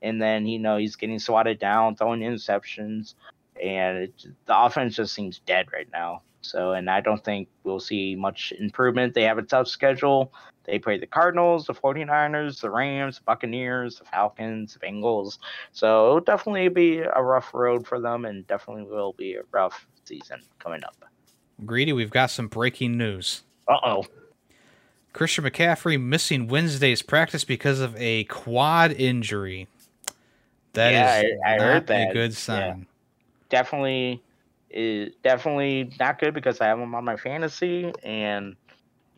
And 0.00 0.22
then, 0.22 0.46
you 0.46 0.60
know, 0.60 0.76
he's 0.76 0.94
getting 0.94 1.18
swatted 1.18 1.58
down, 1.58 1.96
throwing 1.96 2.20
interceptions, 2.20 3.14
and 3.60 3.98
it, 3.98 4.26
the 4.46 4.56
offense 4.56 4.94
just 4.94 5.12
seems 5.12 5.40
dead 5.40 5.66
right 5.72 5.88
now. 5.92 6.22
So, 6.40 6.72
and 6.72 6.88
I 6.88 7.00
don't 7.00 7.22
think 7.24 7.48
we'll 7.64 7.80
see 7.80 8.14
much 8.14 8.52
improvement. 8.58 9.14
They 9.14 9.24
have 9.24 9.38
a 9.38 9.42
tough 9.42 9.68
schedule. 9.68 10.32
They 10.64 10.78
play 10.78 10.98
the 10.98 11.06
Cardinals, 11.06 11.66
the 11.66 11.74
49ers, 11.74 12.60
the 12.60 12.70
Rams, 12.70 13.16
the 13.16 13.24
Buccaneers, 13.24 13.98
the 13.98 14.04
Falcons, 14.04 14.74
the 14.74 14.86
Bengals. 14.86 15.38
So 15.72 16.06
it'll 16.06 16.20
definitely 16.20 16.68
be 16.68 16.98
a 16.98 17.22
rough 17.22 17.54
road 17.54 17.86
for 17.86 18.00
them 18.00 18.24
and 18.26 18.46
definitely 18.46 18.84
will 18.84 19.14
be 19.14 19.34
a 19.34 19.42
rough 19.50 19.86
season 20.04 20.42
coming 20.58 20.84
up. 20.84 20.94
Grady, 21.64 21.92
we've 21.92 22.10
got 22.10 22.30
some 22.30 22.48
breaking 22.48 22.96
news. 22.96 23.42
Uh 23.66 23.78
oh. 23.82 24.06
Christian 25.12 25.44
McCaffrey 25.44 26.00
missing 26.00 26.48
Wednesday's 26.48 27.02
practice 27.02 27.44
because 27.44 27.80
of 27.80 27.96
a 27.96 28.24
quad 28.24 28.92
injury. 28.92 29.66
That 30.74 30.92
yeah, 30.92 31.20
is 31.20 31.40
I, 31.44 31.54
I 31.54 31.58
heard 31.58 31.86
that. 31.88 32.10
a 32.10 32.12
good 32.12 32.34
sign. 32.34 32.60
Yeah. 32.60 32.84
Definitely 33.48 34.22
is 34.70 35.14
definitely 35.22 35.94
not 35.98 36.18
good 36.18 36.34
because 36.34 36.60
I 36.60 36.66
have 36.66 36.78
him 36.78 36.94
on 36.94 37.04
my 37.04 37.16
fantasy 37.16 37.92
and 38.02 38.56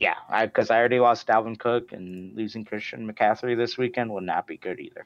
yeah, 0.01 0.15
I 0.29 0.47
because 0.47 0.71
I 0.71 0.79
already 0.79 0.99
lost 0.99 1.27
Dalvin 1.27 1.59
Cook 1.59 1.93
and 1.93 2.35
losing 2.35 2.65
Christian 2.65 3.11
McCaffrey 3.11 3.57
this 3.57 3.77
weekend 3.77 4.11
would 4.13 4.25
not 4.25 4.47
be 4.47 4.57
good 4.57 4.81
either. 4.81 5.05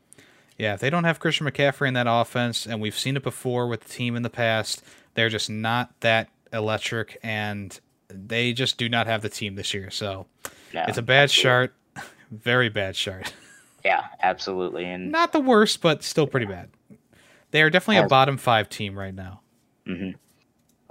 Yeah, 0.57 0.75
if 0.75 0.81
they 0.81 0.89
don't 0.89 1.03
have 1.03 1.19
Christian 1.19 1.49
McCaffrey 1.49 1.89
in 1.89 1.95
that 1.95 2.07
offense, 2.09 2.65
and 2.65 2.81
we've 2.81 2.97
seen 2.97 3.17
it 3.17 3.25
before 3.25 3.67
with 3.67 3.81
the 3.81 3.89
team 3.89 4.15
in 4.15 4.23
the 4.23 4.31
past, 4.31 4.85
they're 5.15 5.29
just 5.29 5.51
not 5.51 5.99
that 6.01 6.29
electric, 6.53 7.19
and 7.25 7.79
they 8.09 8.53
just 8.53 8.79
do 8.79 8.89
not 8.89 9.09
have 9.09 9.23
the 9.23 9.29
team 9.29 9.57
this 9.57 9.75
year. 9.75 9.91
So 9.91 10.27
no, 10.73 10.85
it's 10.87 10.97
a 10.97 11.03
bad 11.03 11.25
absolutely. 11.25 11.43
chart, 11.43 11.75
very 12.31 12.69
bad 12.71 12.95
chart. 12.95 13.33
Yeah, 13.85 14.07
absolutely, 14.23 14.87
and 14.87 15.13
not 15.13 15.33
the 15.33 15.41
worst, 15.41 15.83
but 15.83 16.03
still 16.03 16.27
pretty 16.27 16.47
bad. 16.47 16.71
They 17.51 17.61
are 17.61 17.69
definitely 17.69 18.03
a 18.03 18.09
bottom 18.09 18.39
five 18.39 18.71
team 18.71 18.99
right 18.99 19.15
now. 19.15 19.43
Mm-hmm. 19.87 20.17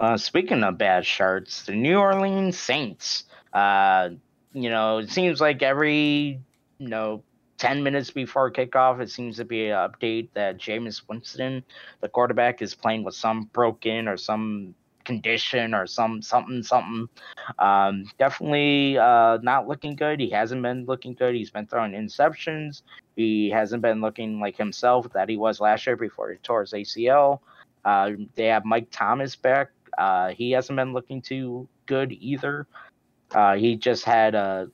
Uh, 0.03 0.17
speaking 0.17 0.65
of 0.65 0.77
bad 0.77 1.05
charts, 1.05 1.63
the 1.63 1.71
New 1.71 1.97
Orleans 1.97 2.59
Saints. 2.59 3.23
Uh, 3.53 4.09
you 4.51 4.69
know, 4.69 4.97
it 4.97 5.09
seems 5.09 5.39
like 5.39 5.63
every 5.63 6.41
you 6.77 6.89
know 6.89 7.23
10 7.57 7.81
minutes 7.83 8.11
before 8.11 8.51
kickoff, 8.51 8.99
it 8.99 9.09
seems 9.09 9.37
to 9.37 9.45
be 9.45 9.69
an 9.69 9.77
update 9.77 10.27
that 10.33 10.57
Jameis 10.57 11.03
Winston, 11.07 11.63
the 12.01 12.09
quarterback, 12.09 12.61
is 12.61 12.75
playing 12.75 13.05
with 13.05 13.15
some 13.15 13.45
broken 13.53 14.09
or 14.09 14.17
some 14.17 14.75
condition 15.05 15.73
or 15.73 15.87
some 15.87 16.21
something 16.21 16.63
something. 16.63 17.07
Um, 17.57 18.03
definitely 18.19 18.97
uh, 18.97 19.37
not 19.41 19.69
looking 19.69 19.95
good. 19.95 20.19
He 20.19 20.31
hasn't 20.31 20.61
been 20.61 20.83
looking 20.83 21.13
good. 21.13 21.33
He's 21.33 21.49
been 21.49 21.65
throwing 21.65 21.93
interceptions. 21.93 22.81
He 23.15 23.49
hasn't 23.51 23.81
been 23.81 24.01
looking 24.01 24.41
like 24.41 24.57
himself 24.57 25.07
that 25.13 25.29
he 25.29 25.37
was 25.37 25.61
last 25.61 25.87
year 25.87 25.95
before 25.95 26.29
he 26.29 26.39
tore 26.39 26.59
his 26.59 26.73
ACL. 26.73 27.39
Uh, 27.85 28.11
they 28.35 28.47
have 28.47 28.65
Mike 28.65 28.87
Thomas 28.91 29.37
back. 29.37 29.69
Uh, 29.97 30.29
he 30.29 30.51
hasn't 30.51 30.77
been 30.77 30.93
looking 30.93 31.21
too 31.21 31.67
good 31.85 32.11
either. 32.11 32.67
Uh, 33.33 33.55
he 33.55 33.75
just 33.75 34.03
had 34.03 34.35
a 34.35 34.69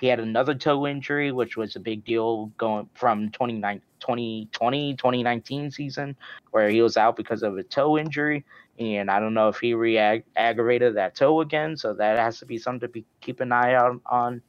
he 0.00 0.06
had 0.06 0.20
another 0.20 0.54
toe 0.54 0.86
injury, 0.86 1.32
which 1.32 1.56
was 1.56 1.74
a 1.74 1.80
big 1.80 2.04
deal 2.04 2.46
going 2.56 2.88
from 2.94 3.30
2020, 3.30 4.48
2019 4.52 5.70
season, 5.72 6.16
where 6.52 6.68
he 6.68 6.82
was 6.82 6.96
out 6.96 7.16
because 7.16 7.42
of 7.42 7.58
a 7.58 7.64
toe 7.64 7.98
injury. 7.98 8.44
And 8.78 9.10
I 9.10 9.18
don't 9.18 9.34
know 9.34 9.48
if 9.48 9.58
he 9.58 9.74
re 9.74 9.98
aggravated 10.36 10.94
that 10.94 11.16
toe 11.16 11.40
again. 11.40 11.76
So 11.76 11.94
that 11.94 12.16
has 12.18 12.38
to 12.38 12.46
be 12.46 12.58
something 12.58 12.80
to 12.80 12.88
be 12.88 13.04
keep 13.20 13.40
an 13.40 13.50
eye 13.50 13.74
out 13.74 14.00
on. 14.06 14.40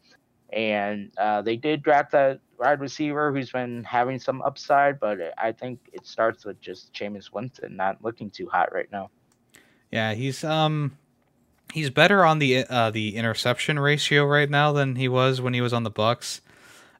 And 0.53 1.11
uh, 1.17 1.41
they 1.41 1.55
did 1.55 1.81
draft 1.81 2.11
that 2.11 2.39
wide 2.59 2.79
receiver 2.79 3.31
who's 3.31 3.51
been 3.51 3.83
having 3.83 4.19
some 4.19 4.41
upside, 4.41 4.99
but 4.99 5.17
I 5.37 5.51
think 5.51 5.79
it 5.93 6.05
starts 6.05 6.45
with 6.45 6.59
just 6.59 6.93
Jameis 6.93 7.31
Winston 7.31 7.75
not 7.75 8.03
looking 8.03 8.29
too 8.29 8.47
hot 8.47 8.73
right 8.73 8.91
now. 8.91 9.09
Yeah, 9.91 10.13
he's 10.13 10.43
um 10.43 10.97
he's 11.73 11.89
better 11.89 12.25
on 12.25 12.39
the 12.39 12.65
uh, 12.65 12.91
the 12.91 13.15
interception 13.15 13.79
ratio 13.79 14.25
right 14.25 14.49
now 14.49 14.71
than 14.71 14.95
he 14.95 15.07
was 15.07 15.41
when 15.41 15.53
he 15.53 15.61
was 15.61 15.73
on 15.73 15.83
the 15.83 15.91
Bucs. 15.91 16.41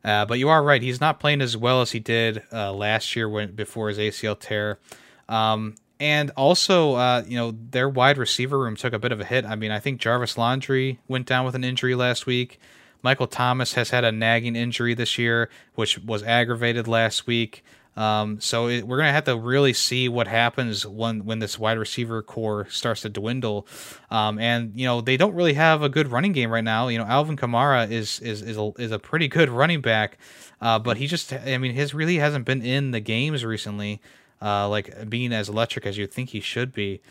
Uh, 0.04 0.26
but 0.26 0.40
you 0.40 0.50
are 0.50 0.64
right; 0.64 0.82
he's 0.82 1.02
not 1.02 1.20
playing 1.20 1.42
as 1.42 1.58
well 1.58 1.82
as 1.82 1.92
he 1.92 2.00
did 2.00 2.44
uh, 2.52 2.72
last 2.72 3.16
year 3.16 3.28
when 3.28 3.54
before 3.54 3.90
his 3.90 3.98
ACL 3.98 4.40
tear. 4.40 4.80
Um, 5.28 5.76
and 6.00 6.32
also, 6.38 6.94
uh, 6.94 7.24
you 7.28 7.36
know, 7.36 7.54
their 7.72 7.90
wide 7.90 8.18
receiver 8.18 8.58
room 8.58 8.78
took 8.78 8.94
a 8.94 9.00
bit 9.00 9.12
of 9.12 9.20
a 9.20 9.26
hit. 9.26 9.46
I 9.46 9.56
mean, 9.56 9.72
I 9.72 9.80
think 9.80 10.00
Jarvis 10.00 10.38
Landry 10.38 11.00
went 11.10 11.28
down 11.28 11.46
with 11.46 11.56
an 11.56 11.66
injury 11.66 11.94
last 11.94 12.26
week. 12.26 12.60
Michael 13.02 13.28
Thomas 13.28 13.74
has 13.74 13.90
had 13.90 14.04
a 14.04 14.12
nagging 14.12 14.56
injury 14.56 14.94
this 14.94 15.18
year, 15.18 15.50
which 15.76 16.00
was 16.00 16.24
aggravated 16.24 16.88
last 16.88 17.28
week. 17.28 17.64
Um, 18.00 18.40
so 18.40 18.70
it, 18.70 18.88
we're 18.88 18.96
gonna 18.96 19.12
have 19.12 19.26
to 19.26 19.38
really 19.38 19.74
see 19.74 20.08
what 20.08 20.26
happens 20.26 20.88
when 20.88 21.26
when 21.26 21.40
this 21.40 21.60
wide 21.60 21.78
receiver 21.78 22.24
corps 22.24 22.66
starts 22.70 23.02
to 23.02 23.10
dwindle. 23.10 23.68
Um, 24.10 24.40
and 24.40 24.72
you 24.74 24.86
know 24.86 25.02
they 25.02 25.18
don't 25.18 25.36
really 25.36 25.56
have 25.56 25.82
a 25.82 25.90
good 25.90 26.08
running 26.08 26.32
game 26.32 26.50
right 26.50 26.64
now. 26.64 26.88
You 26.88 26.98
know 26.98 27.04
Alvin 27.04 27.36
Kamara 27.36 27.92
is 27.92 28.22
is 28.22 28.42
is 28.42 28.58
a, 28.58 28.72
is 28.78 28.94
a 28.94 29.00
pretty 29.00 29.28
good 29.28 29.50
running 29.50 29.82
back, 29.82 30.18
uh, 30.62 30.80
but 30.80 30.96
he 30.96 31.08
just 31.08 31.34
I 31.34 31.58
mean 31.58 31.74
his 31.74 31.94
really 31.94 32.16
hasn't 32.16 32.46
been 32.46 32.62
in 32.62 32.92
the 32.92 33.02
games 33.02 33.44
recently, 33.44 34.02
uh, 34.42 34.70
like 34.70 35.10
being 35.10 35.34
as 35.34 35.50
electric 35.50 35.86
as 35.86 35.98
you 35.98 36.08
think 36.08 36.30
he 36.30 36.40
should 36.40 36.72
be. 36.72 37.02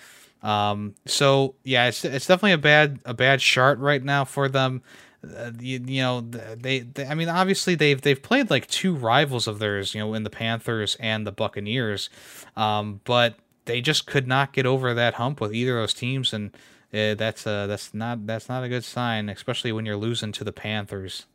Um, 0.42 0.94
so 1.04 1.54
yeah, 1.64 1.88
it's 1.88 2.02
it's 2.02 2.26
definitely 2.26 2.52
a 2.52 2.58
bad 2.58 3.00
a 3.04 3.12
bad 3.12 3.40
chart 3.40 3.78
right 3.78 4.02
now 4.02 4.24
for 4.24 4.48
them 4.48 4.80
uh, 5.24 5.50
you, 5.58 5.80
you 5.84 6.00
know 6.00 6.20
they, 6.20 6.80
they, 6.80 7.06
I 7.06 7.14
mean 7.14 7.28
obviously 7.28 7.74
they've 7.74 8.00
they've 8.00 8.22
played 8.22 8.50
like 8.50 8.68
two 8.68 8.94
rivals 8.94 9.48
of 9.48 9.58
theirs 9.58 9.94
you 9.94 10.00
know 10.00 10.14
in 10.14 10.22
the 10.22 10.30
Panthers 10.30 10.96
and 11.00 11.26
the 11.26 11.32
Buccaneers 11.32 12.08
um, 12.56 13.00
but 13.04 13.36
they 13.64 13.80
just 13.80 14.06
could 14.06 14.28
not 14.28 14.52
get 14.52 14.64
over 14.64 14.94
that 14.94 15.14
hump 15.14 15.40
with 15.40 15.52
either 15.52 15.76
of 15.76 15.82
those 15.82 15.94
teams 15.94 16.32
and 16.32 16.56
uh, 16.94 17.14
that's 17.14 17.46
uh 17.46 17.66
that's 17.66 17.92
not 17.92 18.26
that's 18.26 18.48
not 18.48 18.62
a 18.62 18.68
good 18.68 18.84
sign 18.84 19.28
especially 19.28 19.72
when 19.72 19.84
you're 19.84 19.96
losing 19.96 20.30
to 20.32 20.44
the 20.44 20.52
Panthers. 20.52 21.26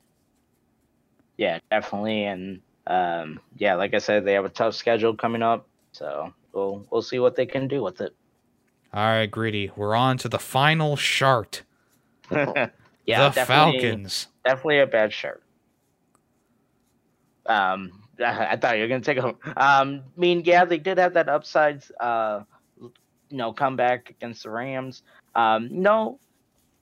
Yeah 1.38 1.60
definitely 1.70 2.24
and 2.24 2.62
um, 2.88 3.40
yeah 3.58 3.76
like 3.76 3.94
I 3.94 3.98
said 3.98 4.24
they 4.24 4.34
have 4.34 4.46
a 4.46 4.50
tough 4.50 4.76
schedule 4.76 5.14
coming 5.14 5.44
up 5.44 5.68
so 5.92 6.34
we'll 6.54 6.86
we'll 6.90 7.02
see 7.02 7.20
what 7.20 7.36
they 7.36 7.46
can 7.46 7.68
do 7.68 7.84
with 7.84 8.00
it. 8.00 8.16
All 8.94 9.04
right 9.04 9.30
Grady 9.30 9.72
we're 9.76 9.94
on 9.94 10.18
to 10.20 10.30
the 10.30 10.40
final 10.40 10.96
chart 10.96 11.64
Yeah, 13.06 13.30
the 13.30 13.46
Falcons. 13.46 14.28
Definitely 14.46 14.80
a 14.80 14.88
bad 14.88 15.12
shirt. 15.14 15.44
Um, 17.46 18.04
I 18.20 18.58
thought 18.58 18.76
you 18.78 18.84
were 18.84 18.88
gonna 18.88 19.02
take 19.02 19.18
a. 19.18 19.28
Um, 19.28 19.36
I 19.56 20.02
mean, 20.16 20.44
yeah, 20.46 20.66
they 20.66 20.78
did 20.78 20.98
have 20.98 21.14
that 21.14 21.30
upside, 21.30 21.84
uh, 22.00 22.42
you 22.80 22.92
know, 23.38 23.52
comeback 23.54 24.10
against 24.12 24.44
the 24.44 24.50
Rams. 24.50 25.04
Um, 25.36 25.70
no, 25.72 26.20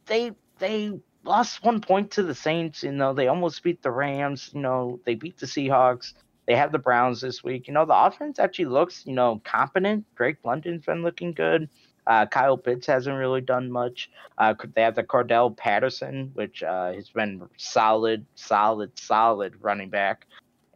they 0.06 0.32
they 0.60 1.00
lost 1.24 1.64
one 1.64 1.82
point 1.82 2.12
to 2.12 2.24
the 2.24 2.36
Saints. 2.36 2.84
You 2.84 2.92
know, 2.92 3.14
they 3.14 3.28
almost 3.28 3.64
beat 3.64 3.82
the 3.82 3.92
Rams. 3.92 4.52
You 4.54 4.62
know, 4.62 5.00
they 5.06 5.16
beat 5.16 5.38
the 5.38 5.46
Seahawks. 5.46 6.14
They 6.48 6.56
have 6.56 6.72
the 6.72 6.80
Browns 6.80 7.22
this 7.22 7.44
week. 7.44 7.68
You 7.68 7.74
know, 7.74 7.86
the 7.86 7.96
offense 7.96 8.40
actually 8.40 8.66
looks, 8.66 9.06
you 9.06 9.14
know, 9.14 9.42
competent. 9.44 10.06
Drake 10.16 10.38
London's 10.44 10.86
been 10.86 11.04
looking 11.04 11.34
good. 11.34 11.70
Uh, 12.12 12.26
Kyle 12.26 12.58
Pitts 12.58 12.88
hasn't 12.88 13.16
really 13.16 13.40
done 13.40 13.72
much. 13.72 14.12
Uh, 14.38 14.54
they 14.76 14.82
have 14.82 14.96
the 14.96 15.04
Cordarrelle 15.04 15.56
Patterson, 15.56 16.30
which 16.34 16.62
uh, 16.62 16.92
has 16.92 17.08
been 17.08 17.48
solid, 17.56 18.26
solid, 18.36 19.00
solid 19.00 19.54
running 19.62 19.90
back. 19.90 20.28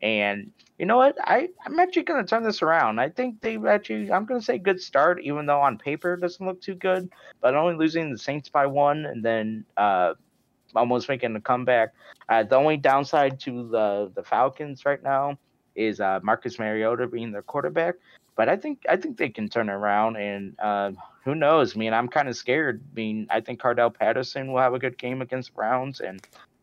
And 0.02 0.50
you 0.80 0.86
know 0.86 0.96
what? 0.96 1.18
I, 1.20 1.50
I'm 1.66 1.78
actually 1.78 2.04
going 2.04 2.24
to 2.24 2.30
turn 2.30 2.44
this 2.44 2.62
around. 2.62 3.00
I 3.00 3.10
think 3.10 3.42
they 3.42 3.58
actually, 3.68 4.10
I'm 4.14 4.24
going 4.24 4.40
to 4.40 4.46
say 4.46 4.58
good 4.58 4.80
start, 4.80 5.20
even 5.24 5.46
though 5.46 5.60
on 5.60 5.78
paper 5.78 6.14
it 6.14 6.22
doesn't 6.22 6.46
look 6.46 6.62
too 6.62 6.76
good. 6.76 7.10
But 7.42 7.54
only 7.54 7.76
losing 7.76 8.14
the 8.14 8.18
Saints 8.18 8.48
by 8.48 8.66
one 8.66 9.06
and 9.06 9.22
then 9.22 9.66
uh, 9.76 10.14
almost 10.74 11.10
making 11.10 11.36
a 11.36 11.42
comeback. 11.42 11.94
Uh, 12.30 12.44
the 12.44 12.56
only 12.56 12.78
downside 12.78 13.42
to 13.42 13.68
the, 13.68 14.10
the 14.16 14.24
Falcons 14.24 14.86
right 14.86 15.04
now 15.04 15.38
is 15.76 16.00
uh, 16.00 16.22
Marcus 16.24 16.60
Mariota 16.60 17.08
being 17.08 17.34
their 17.34 17.42
quarterback. 17.42 17.96
But 18.36 18.50
I 18.50 18.58
think 18.58 18.86
I 18.90 18.98
think 18.98 19.18
they 19.18 19.30
can 19.30 19.48
turn 19.48 19.70
around, 19.70 20.18
and 20.18 20.56
uh, 20.60 20.92
who 21.24 21.36
knows? 21.36 21.76
I 21.76 21.80
mean, 21.80 21.94
I'm 21.94 22.10
kind 22.10 22.28
of 22.28 22.36
scared. 22.36 22.82
I 22.92 22.96
mean, 22.96 23.28
I 23.30 23.40
think 23.40 23.62
Cordarrelle 23.62 23.94
Patterson 23.94 24.52
will 24.52 24.60
have 24.60 24.74
a 24.74 24.80
good 24.80 24.98
game 24.98 25.22
against 25.22 25.56
Browns, 25.56 26.02
and 26.02 26.22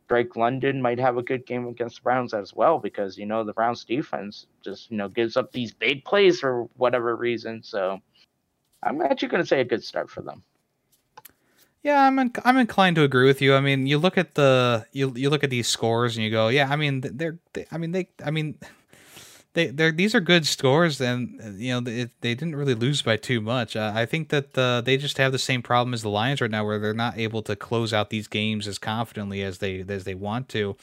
Drake 0.08 0.36
London 0.36 0.82
might 0.82 0.98
have 0.98 1.16
a 1.16 1.22
good 1.22 1.46
game 1.46 1.66
against 1.66 2.02
Browns 2.02 2.34
as 2.34 2.52
well 2.54 2.78
because 2.78 3.16
you 3.16 3.24
know 3.24 3.44
the 3.44 3.54
Browns 3.54 3.84
defense 3.84 4.46
just 4.62 4.90
you 4.90 4.98
know 4.98 5.08
gives 5.08 5.36
up 5.38 5.52
these 5.52 5.72
big 5.72 6.04
plays 6.04 6.40
for 6.40 6.64
whatever 6.76 7.16
reason. 7.16 7.62
So 7.62 7.98
I'm 8.82 9.00
actually 9.00 9.28
going 9.28 9.42
to 9.42 9.46
say 9.46 9.60
a 9.60 9.64
good 9.64 9.82
start 9.82 10.10
for 10.10 10.20
them. 10.20 10.42
Yeah, 11.82 12.06
I'm 12.06 12.18
in, 12.18 12.32
I'm 12.44 12.58
inclined 12.58 12.96
to 12.96 13.02
agree 13.02 13.26
with 13.26 13.42
you. 13.42 13.54
I 13.56 13.60
mean, 13.60 13.86
you 13.86 13.98
look 13.98 14.16
at 14.18 14.34
the 14.34 14.86
you 14.92 15.12
you 15.16 15.30
look 15.30 15.42
at 15.42 15.50
these 15.50 15.66
scores 15.66 16.16
and 16.16 16.24
you 16.24 16.30
go, 16.30 16.48
yeah, 16.48 16.70
I 16.70 16.76
mean 16.76 17.00
they're 17.00 17.38
they, 17.54 17.66
I 17.72 17.78
mean 17.78 17.92
they 17.92 18.08
I 18.24 18.30
mean 18.30 18.58
they 19.54 19.66
they 19.66 19.90
these 19.90 20.14
are 20.14 20.20
good 20.20 20.46
scores 20.46 21.00
and 21.00 21.60
you 21.60 21.72
know 21.72 21.80
they, 21.80 22.10
they 22.20 22.34
didn't 22.34 22.56
really 22.56 22.74
lose 22.74 23.02
by 23.02 23.16
too 23.16 23.40
much. 23.40 23.76
Uh, 23.76 23.92
I 23.94 24.06
think 24.06 24.30
that 24.30 24.56
uh, 24.56 24.80
they 24.80 24.96
just 24.96 25.18
have 25.18 25.32
the 25.32 25.38
same 25.38 25.62
problem 25.62 25.92
as 25.94 26.02
the 26.02 26.08
Lions 26.08 26.40
right 26.40 26.50
now, 26.50 26.64
where 26.64 26.78
they're 26.78 26.94
not 26.94 27.18
able 27.18 27.42
to 27.42 27.56
close 27.56 27.92
out 27.92 28.10
these 28.10 28.28
games 28.28 28.66
as 28.66 28.78
confidently 28.78 29.42
as 29.42 29.58
they 29.58 29.84
as 29.86 30.04
they 30.04 30.14
want 30.14 30.48
to, 30.50 30.76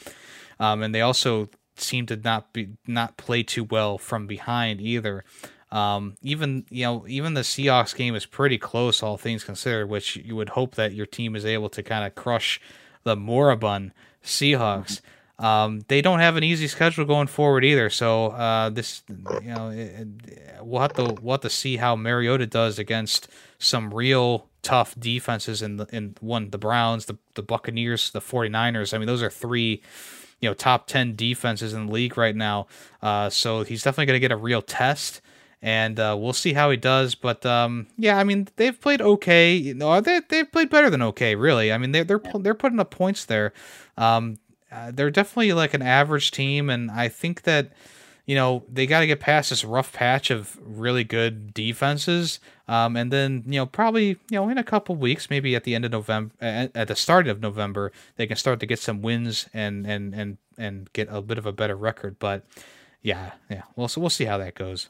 um, 0.60 0.84
and 0.84 0.94
they 0.94 1.02
also 1.02 1.50
seem 1.78 2.06
to 2.08 2.16
not 2.16 2.54
be 2.54 2.70
not 2.86 3.18
play 3.18 3.44
too 3.44 3.64
well 3.64 3.98
from 3.98 4.28
behind 4.28 4.82
either. 4.82 5.24
Um, 5.72 6.16
even 6.22 6.66
you 6.70 6.84
know 6.84 7.06
even 7.08 7.34
the 7.34 7.42
Seahawks 7.42 7.96
game 7.96 8.16
is 8.16 8.26
pretty 8.26 8.58
close, 8.58 9.02
all 9.02 9.18
things 9.18 9.44
considered, 9.44 9.90
which 9.90 10.16
you 10.16 10.36
would 10.36 10.50
hope 10.50 10.76
that 10.76 10.94
your 10.94 11.06
team 11.06 11.36
is 11.36 11.46
able 11.46 11.70
to 11.70 11.82
kind 11.82 12.06
of 12.06 12.16
crush 12.16 12.62
the 13.04 13.16
moribund 13.16 13.94
Seahawks. 14.24 15.02
Mm-hmm. 15.02 15.08
Um, 15.40 15.82
they 15.88 16.02
don't 16.02 16.20
have 16.20 16.36
an 16.36 16.44
easy 16.44 16.68
schedule 16.68 17.06
going 17.06 17.28
forward 17.28 17.64
either. 17.64 17.90
So 17.90 18.28
uh, 18.28 18.70
this, 18.70 19.04
you 19.08 19.54
know, 19.54 19.70
it, 19.70 20.08
we'll 20.62 20.82
have 20.82 20.94
to 20.94 21.16
we'll 21.22 21.36
have 21.36 21.42
to 21.42 21.50
see 21.50 21.78
how 21.78 21.96
Mariota 21.96 22.46
does 22.46 22.78
against 22.78 23.30
some 23.58 23.94
real 23.94 24.48
tough 24.62 24.94
defenses 25.00 25.62
in 25.62 25.78
the 25.78 25.88
in 25.94 26.16
one 26.20 26.50
the 26.50 26.58
Browns, 26.58 27.06
the 27.06 27.18
the 27.36 27.42
Buccaneers, 27.42 28.12
the 28.12 28.20
49ers. 28.20 28.94
I 28.94 28.98
mean, 28.98 29.08
those 29.08 29.24
are 29.24 29.30
three, 29.30 29.82
you 30.42 30.50
know, 30.50 30.54
top 30.54 30.88
10 30.88 31.16
defenses 31.16 31.74
in 31.74 31.88
the 31.88 31.94
league 31.94 32.18
right 32.18 32.36
now. 32.36 32.68
Uh, 33.02 33.30
so 33.30 33.64
he's 33.64 33.82
definitely 33.82 34.08
going 34.08 34.18
to 34.18 34.20
get 34.20 34.34
a 34.34 34.38
real 34.38 34.62
test. 34.62 35.22
And 35.62 36.00
uh, 36.00 36.16
we'll 36.18 36.32
see 36.32 36.54
how 36.54 36.70
he 36.72 36.78
does, 36.78 37.16
but 37.16 37.46
um, 37.46 37.88
yeah, 37.98 38.18
I 38.18 38.24
mean 38.24 38.48
they've 38.56 38.80
played 38.80 39.02
okay. 39.02 39.56
You 39.56 39.74
know, 39.74 40.00
they 40.02 40.22
they've 40.28 40.50
played 40.50 40.70
better 40.70 40.90
than 40.90 41.02
okay, 41.02 41.36
really. 41.36 41.72
I 41.72 41.78
mean 41.78 41.92
they're 41.92 42.04
they're 42.04 42.22
they're 42.40 42.54
putting 42.54 42.80
up 42.80 42.92
points 42.92 43.26
there. 43.26 43.52
Um, 43.98 44.38
uh, 44.72 44.92
they're 44.92 45.12
definitely 45.12 45.54
like 45.54 45.74
an 45.74 45.82
average 45.82 46.32
team, 46.32 46.70
and 46.70 46.92
I 46.92 47.08
think 47.08 47.44
that 47.44 47.72
you 48.26 48.36
know 48.36 48.64
they 48.72 48.86
got 48.86 49.00
to 49.00 49.08
get 49.08 49.20
past 49.20 49.50
this 49.50 49.64
rough 49.64 49.94
patch 49.94 50.30
of 50.30 50.58
really 50.62 51.04
good 51.04 51.54
defenses, 51.54 52.40
um, 52.68 52.96
and 52.96 53.12
then 53.12 53.44
you 53.46 53.60
know 53.60 53.66
probably 53.66 54.08
you 54.08 54.18
know 54.32 54.50
in 54.50 54.58
a 54.58 54.64
couple 54.64 54.96
weeks, 54.96 55.30
maybe 55.30 55.56
at 55.56 55.64
the 55.64 55.76
end 55.76 55.86
of 55.86 55.92
November, 55.92 56.34
at, 56.40 56.76
at 56.76 56.88
the 56.88 56.96
start 56.96 57.28
of 57.28 57.42
November, 57.42 57.92
they 58.16 58.28
can 58.28 58.38
start 58.38 58.60
to 58.60 58.66
get 58.66 58.80
some 58.80 59.02
wins 59.02 59.48
and 59.54 59.86
and 59.88 60.14
and 60.14 60.38
and 60.58 60.92
get 60.94 61.08
a 61.10 61.22
bit 61.22 61.38
of 61.38 61.46
a 61.46 61.52
better 61.52 61.76
record. 61.76 62.18
But 62.20 62.46
yeah, 63.02 63.32
yeah, 63.50 63.64
well, 63.76 63.88
so 63.88 64.02
we'll 64.02 64.10
see 64.10 64.26
how 64.26 64.38
that 64.38 64.56
goes. 64.56 64.90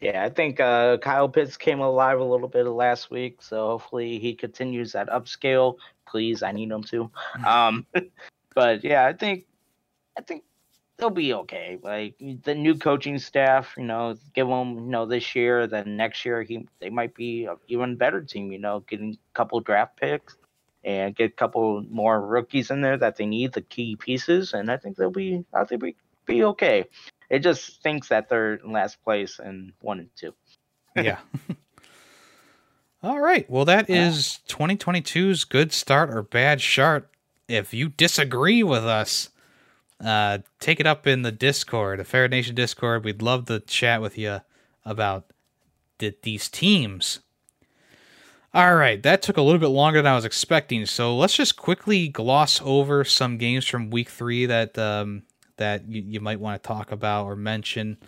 Yeah, 0.00 0.22
I 0.22 0.28
think 0.28 0.60
uh, 0.60 0.98
Kyle 0.98 1.28
Pitts 1.28 1.56
came 1.56 1.80
alive 1.80 2.20
a 2.20 2.24
little 2.24 2.48
bit 2.48 2.66
last 2.66 3.10
week, 3.10 3.40
so 3.40 3.68
hopefully 3.68 4.18
he 4.18 4.34
continues 4.34 4.92
that 4.92 5.08
upscale. 5.08 5.76
Please, 6.06 6.42
I 6.42 6.52
need 6.52 6.70
him 6.70 6.82
to. 6.84 7.10
Um, 7.46 7.86
but 8.54 8.84
yeah, 8.84 9.06
I 9.06 9.12
think 9.12 9.46
I 10.16 10.22
think 10.22 10.44
they'll 10.96 11.10
be 11.10 11.34
okay. 11.34 11.78
Like 11.82 12.14
the 12.42 12.54
new 12.54 12.76
coaching 12.76 13.18
staff, 13.18 13.74
you 13.76 13.84
know, 13.84 14.16
give 14.32 14.48
them, 14.48 14.74
you 14.76 14.90
know, 14.90 15.06
this 15.06 15.34
year, 15.34 15.66
then 15.66 15.96
next 15.96 16.24
year 16.24 16.42
he 16.42 16.66
they 16.80 16.90
might 16.90 17.14
be 17.14 17.46
an 17.46 17.56
even 17.68 17.96
better 17.96 18.22
team. 18.22 18.52
You 18.52 18.58
know, 18.58 18.80
getting 18.80 19.12
a 19.12 19.36
couple 19.36 19.60
draft 19.60 19.96
picks 19.96 20.36
and 20.84 21.16
get 21.16 21.30
a 21.32 21.34
couple 21.34 21.82
more 21.90 22.20
rookies 22.24 22.70
in 22.70 22.80
there 22.80 22.96
that 22.98 23.16
they 23.16 23.26
need 23.26 23.52
the 23.52 23.62
key 23.62 23.96
pieces, 23.96 24.52
and 24.54 24.70
I 24.70 24.76
think 24.76 24.96
they'll 24.96 25.10
be 25.10 25.44
I 25.52 25.64
think 25.64 25.82
be 25.82 25.96
be 26.26 26.44
okay. 26.44 26.84
It 27.30 27.40
just 27.40 27.82
thinks 27.82 28.08
that 28.08 28.28
they're 28.28 28.54
in 28.54 28.72
last 28.72 29.02
place 29.02 29.38
and 29.38 29.72
one 29.80 29.98
and 30.00 30.10
two. 30.16 30.34
yeah. 30.96 31.18
All 33.02 33.20
right. 33.20 33.48
Well, 33.50 33.66
that 33.66 33.90
is 33.90 34.40
2022's 34.48 35.44
good 35.44 35.72
start 35.72 36.08
or 36.08 36.22
bad 36.22 36.62
start 36.62 37.13
if 37.48 37.74
you 37.74 37.90
disagree 37.90 38.62
with 38.62 38.84
us, 38.84 39.30
uh, 40.04 40.38
take 40.60 40.80
it 40.80 40.86
up 40.86 41.06
in 41.06 41.22
the 41.22 41.32
Discord, 41.32 42.00
the 42.00 42.04
Fair 42.04 42.28
Nation 42.28 42.54
Discord. 42.54 43.04
We'd 43.04 43.22
love 43.22 43.46
to 43.46 43.60
chat 43.60 44.00
with 44.00 44.18
you 44.18 44.40
about 44.84 45.32
th- 45.98 46.18
these 46.22 46.48
teams. 46.48 47.20
All 48.52 48.76
right, 48.76 49.02
that 49.02 49.20
took 49.20 49.36
a 49.36 49.42
little 49.42 49.58
bit 49.58 49.68
longer 49.68 50.00
than 50.00 50.12
I 50.12 50.14
was 50.14 50.24
expecting. 50.24 50.86
So 50.86 51.16
let's 51.16 51.36
just 51.36 51.56
quickly 51.56 52.08
gloss 52.08 52.60
over 52.62 53.04
some 53.04 53.36
games 53.36 53.66
from 53.66 53.90
Week 53.90 54.08
Three 54.08 54.46
that 54.46 54.78
um, 54.78 55.24
that 55.56 55.88
you, 55.88 56.02
you 56.06 56.20
might 56.20 56.38
want 56.38 56.62
to 56.62 56.66
talk 56.66 56.92
about 56.92 57.26
or 57.26 57.34
mention. 57.34 57.98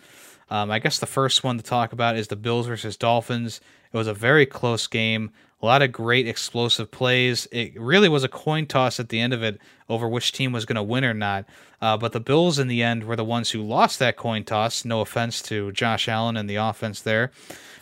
Um, 0.49 0.71
I 0.71 0.79
guess 0.79 0.99
the 0.99 1.05
first 1.05 1.43
one 1.43 1.57
to 1.57 1.63
talk 1.63 1.91
about 1.91 2.15
is 2.15 2.29
the 2.29 2.37
Bills 2.37 2.67
versus 2.67 2.95
Dolphins. 2.95 3.59
It 3.91 3.97
was 3.97 4.07
a 4.07 4.13
very 4.13 4.45
close 4.45 4.87
game. 4.87 5.31
A 5.61 5.65
lot 5.65 5.81
of 5.81 5.91
great 5.91 6.27
explosive 6.27 6.91
plays. 6.91 7.47
It 7.51 7.79
really 7.79 8.09
was 8.09 8.23
a 8.23 8.29
coin 8.29 8.67
toss 8.67 8.99
at 8.99 9.09
the 9.09 9.19
end 9.19 9.33
of 9.33 9.41
it 9.41 9.59
over 9.89 10.07
which 10.07 10.31
team 10.31 10.51
was 10.51 10.65
going 10.65 10.75
to 10.75 10.83
win 10.83 11.03
or 11.03 11.15
not. 11.15 11.45
Uh, 11.81 11.97
but 11.97 12.11
the 12.11 12.19
Bills, 12.19 12.59
in 12.59 12.67
the 12.67 12.83
end, 12.83 13.03
were 13.03 13.15
the 13.15 13.23
ones 13.23 13.49
who 13.51 13.61
lost 13.63 13.97
that 13.99 14.17
coin 14.17 14.43
toss. 14.43 14.85
No 14.85 15.01
offense 15.01 15.41
to 15.43 15.71
Josh 15.71 16.07
Allen 16.07 16.37
and 16.37 16.49
the 16.49 16.55
offense 16.55 17.01
there, 17.01 17.31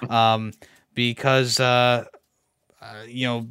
um, 0.09 0.53
because 0.93 1.59
uh, 1.59 2.05
uh, 2.81 3.03
you 3.07 3.25
know 3.25 3.47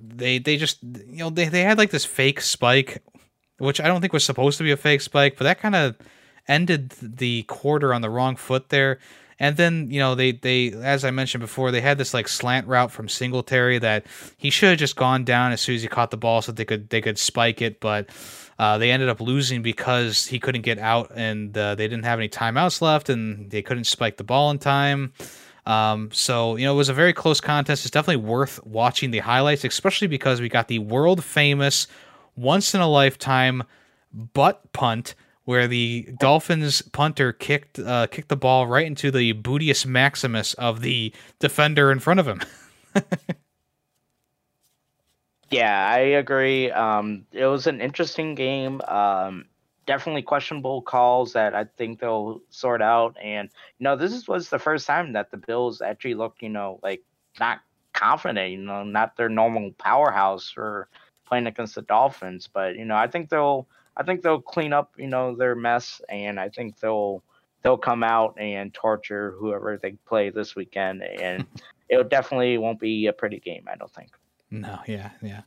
they 0.00 0.38
they 0.38 0.56
just 0.56 0.82
you 0.82 1.18
know 1.18 1.30
they 1.30 1.46
they 1.48 1.62
had 1.62 1.78
like 1.78 1.90
this 1.90 2.04
fake 2.04 2.40
spike, 2.40 3.02
which 3.58 3.80
I 3.80 3.86
don't 3.86 4.00
think 4.00 4.12
was 4.12 4.24
supposed 4.24 4.58
to 4.58 4.64
be 4.64 4.70
a 4.70 4.76
fake 4.76 5.00
spike, 5.00 5.36
but 5.36 5.44
that 5.44 5.60
kind 5.60 5.74
of 5.74 5.96
ended 6.46 6.94
the 7.00 7.42
quarter 7.44 7.92
on 7.92 8.00
the 8.00 8.10
wrong 8.10 8.36
foot 8.36 8.70
there. 8.70 8.98
And 9.40 9.56
then, 9.56 9.90
you 9.90 10.00
know, 10.00 10.14
they 10.14 10.32
they 10.32 10.72
as 10.72 11.04
I 11.04 11.10
mentioned 11.10 11.42
before, 11.42 11.70
they 11.70 11.80
had 11.80 11.98
this 11.98 12.12
like 12.12 12.28
slant 12.28 12.66
route 12.66 12.90
from 12.90 13.08
Singletary 13.08 13.78
that 13.78 14.06
he 14.36 14.50
should 14.50 14.70
have 14.70 14.78
just 14.78 14.96
gone 14.96 15.24
down 15.24 15.52
as 15.52 15.60
soon 15.60 15.76
as 15.76 15.82
he 15.82 15.88
caught 15.88 16.10
the 16.10 16.16
ball 16.16 16.42
so 16.42 16.52
they 16.52 16.64
could 16.64 16.90
they 16.90 17.00
could 17.00 17.18
spike 17.18 17.62
it, 17.62 17.80
but 17.80 18.08
uh, 18.58 18.78
they 18.78 18.90
ended 18.90 19.08
up 19.08 19.20
losing 19.20 19.62
because 19.62 20.26
he 20.26 20.40
couldn't 20.40 20.62
get 20.62 20.78
out 20.78 21.12
and 21.14 21.56
uh, 21.56 21.76
they 21.76 21.86
didn't 21.86 22.04
have 22.04 22.18
any 22.18 22.28
timeouts 22.28 22.80
left 22.80 23.08
and 23.08 23.50
they 23.50 23.62
couldn't 23.62 23.84
spike 23.84 24.16
the 24.16 24.24
ball 24.24 24.50
in 24.50 24.58
time. 24.58 25.12
Um, 25.64 26.10
so, 26.12 26.56
you 26.56 26.64
know, 26.64 26.72
it 26.72 26.76
was 26.76 26.88
a 26.88 26.94
very 26.94 27.12
close 27.12 27.40
contest. 27.40 27.84
It's 27.84 27.90
definitely 27.92 28.24
worth 28.24 28.64
watching 28.64 29.10
the 29.10 29.18
highlights, 29.18 29.64
especially 29.64 30.08
because 30.08 30.40
we 30.40 30.48
got 30.48 30.66
the 30.66 30.78
world 30.78 31.22
famous, 31.22 31.86
once 32.36 32.74
in 32.74 32.80
a 32.80 32.88
lifetime 32.88 33.62
butt 34.12 34.72
punt 34.72 35.14
where 35.48 35.66
the 35.66 36.06
Dolphins 36.18 36.82
punter 36.82 37.32
kicked 37.32 37.78
uh, 37.78 38.06
kicked 38.08 38.28
the 38.28 38.36
ball 38.36 38.66
right 38.66 38.86
into 38.86 39.10
the 39.10 39.32
bootius 39.32 39.86
maximus 39.86 40.52
of 40.52 40.82
the 40.82 41.10
defender 41.38 41.90
in 41.90 42.00
front 42.00 42.20
of 42.20 42.28
him. 42.28 42.42
yeah, 45.50 45.88
I 45.90 46.00
agree. 46.00 46.70
Um, 46.70 47.24
it 47.32 47.46
was 47.46 47.66
an 47.66 47.80
interesting 47.80 48.34
game. 48.34 48.82
Um, 48.88 49.46
definitely 49.86 50.20
questionable 50.20 50.82
calls 50.82 51.32
that 51.32 51.54
I 51.54 51.64
think 51.64 52.00
they'll 52.00 52.42
sort 52.50 52.82
out. 52.82 53.16
And 53.18 53.48
you 53.78 53.84
know, 53.84 53.96
this 53.96 54.28
was 54.28 54.50
the 54.50 54.58
first 54.58 54.86
time 54.86 55.14
that 55.14 55.30
the 55.30 55.38
Bills 55.38 55.80
actually 55.80 56.12
looked, 56.12 56.42
you 56.42 56.50
know, 56.50 56.78
like 56.82 57.02
not 57.40 57.60
confident. 57.94 58.50
You 58.50 58.58
know, 58.58 58.84
not 58.84 59.16
their 59.16 59.30
normal 59.30 59.70
powerhouse 59.78 60.50
for 60.50 60.88
playing 61.24 61.46
against 61.46 61.74
the 61.74 61.80
Dolphins. 61.80 62.50
But 62.52 62.76
you 62.76 62.84
know, 62.84 62.96
I 62.96 63.06
think 63.06 63.30
they'll 63.30 63.66
I 63.98 64.04
think 64.04 64.22
they'll 64.22 64.40
clean 64.40 64.72
up, 64.72 64.92
you 64.96 65.08
know, 65.08 65.34
their 65.34 65.54
mess, 65.54 66.00
and 66.08 66.38
I 66.38 66.48
think 66.48 66.78
they'll 66.78 67.22
they'll 67.62 67.76
come 67.76 68.04
out 68.04 68.36
and 68.38 68.72
torture 68.72 69.34
whoever 69.38 69.78
they 69.82 69.92
play 70.06 70.30
this 70.30 70.54
weekend, 70.54 71.02
and 71.02 71.44
it 71.88 72.08
definitely 72.08 72.56
won't 72.58 72.80
be 72.80 73.06
a 73.06 73.12
pretty 73.12 73.40
game. 73.40 73.66
I 73.70 73.76
don't 73.76 73.92
think. 73.92 74.10
No, 74.50 74.78
yeah, 74.86 75.10
yeah. 75.20 75.42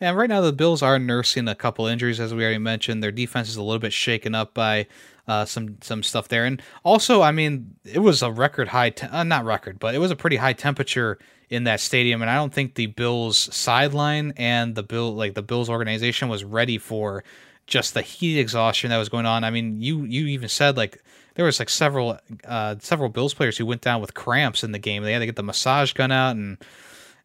And 0.00 0.16
right 0.16 0.28
now 0.28 0.40
the 0.40 0.52
Bills 0.52 0.80
are 0.80 0.98
nursing 0.98 1.48
a 1.48 1.56
couple 1.56 1.86
injuries, 1.86 2.20
as 2.20 2.32
we 2.32 2.44
already 2.44 2.58
mentioned. 2.58 3.02
Their 3.02 3.10
defense 3.10 3.48
is 3.48 3.56
a 3.56 3.62
little 3.62 3.80
bit 3.80 3.92
shaken 3.92 4.34
up 4.34 4.54
by 4.54 4.86
uh, 5.26 5.44
some 5.44 5.78
some 5.80 6.02
stuff 6.02 6.28
there, 6.28 6.44
and 6.44 6.62
also, 6.84 7.22
I 7.22 7.32
mean, 7.32 7.74
it 7.84 8.00
was 8.00 8.22
a 8.22 8.30
record 8.30 8.68
high, 8.68 8.90
te- 8.90 9.06
uh, 9.06 9.24
not 9.24 9.44
record, 9.44 9.78
but 9.80 9.94
it 9.94 9.98
was 9.98 10.10
a 10.10 10.16
pretty 10.16 10.36
high 10.36 10.52
temperature 10.52 11.18
in 11.50 11.64
that 11.64 11.80
stadium, 11.80 12.22
and 12.22 12.30
I 12.30 12.36
don't 12.36 12.52
think 12.52 12.74
the 12.74 12.86
Bills 12.86 13.54
sideline 13.54 14.34
and 14.36 14.74
the 14.74 14.82
Bill 14.82 15.14
like 15.14 15.34
the 15.34 15.42
Bills 15.42 15.68
organization 15.68 16.28
was 16.28 16.44
ready 16.44 16.78
for 16.78 17.24
just 17.66 17.94
the 17.94 18.02
heat 18.02 18.38
exhaustion 18.38 18.90
that 18.90 18.98
was 18.98 19.08
going 19.08 19.26
on. 19.26 19.44
I 19.44 19.50
mean, 19.50 19.80
you 19.80 20.04
you 20.04 20.26
even 20.26 20.48
said 20.48 20.76
like 20.76 21.02
there 21.34 21.44
was 21.44 21.58
like 21.58 21.68
several 21.68 22.18
uh, 22.44 22.76
several 22.80 23.08
Bills 23.08 23.34
players 23.34 23.56
who 23.56 23.66
went 23.66 23.80
down 23.80 24.00
with 24.00 24.14
cramps 24.14 24.64
in 24.64 24.72
the 24.72 24.78
game. 24.78 25.02
They 25.02 25.12
had 25.12 25.20
to 25.20 25.26
get 25.26 25.36
the 25.36 25.42
massage 25.42 25.92
gun 25.92 26.12
out 26.12 26.36
and 26.36 26.58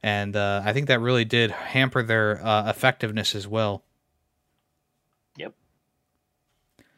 and 0.02 0.36
uh, 0.36 0.62
I 0.64 0.74
think 0.74 0.88
that 0.88 1.00
really 1.00 1.26
did 1.26 1.52
hamper 1.52 2.04
their 2.04 2.46
uh, 2.46 2.70
effectiveness 2.70 3.36
as 3.36 3.48
well. 3.48 3.84
Yep. 5.38 5.54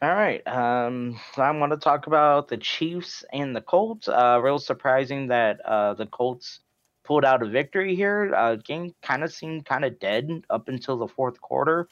All 0.02 0.14
right. 0.14 0.46
Um, 0.48 1.20
so 1.34 1.42
I'm 1.42 1.58
going 1.58 1.72
to 1.72 1.78
talk 1.78 2.08
about 2.08 2.48
the 2.48 2.58
Chiefs 2.58 3.24
and 3.34 3.56
the 3.56 3.62
Colts. 3.62 4.08
Uh, 4.08 4.40
real 4.42 4.60
surprising 4.60 5.28
that 5.28 5.60
uh, 5.66 5.96
the 5.96 6.06
Colts 6.06 6.60
pulled 7.04 7.26
out 7.26 7.42
a 7.42 7.48
victory 7.48 7.96
here. 7.96 8.34
Uh, 8.36 8.56
game 8.56 8.94
kind 9.02 9.24
of 9.24 9.34
seemed 9.34 9.66
kind 9.66 9.84
of 9.84 10.00
dead 10.00 10.30
up 10.50 10.68
until 10.68 10.98
the 10.98 11.08
fourth 11.08 11.42
quarter. 11.42 11.88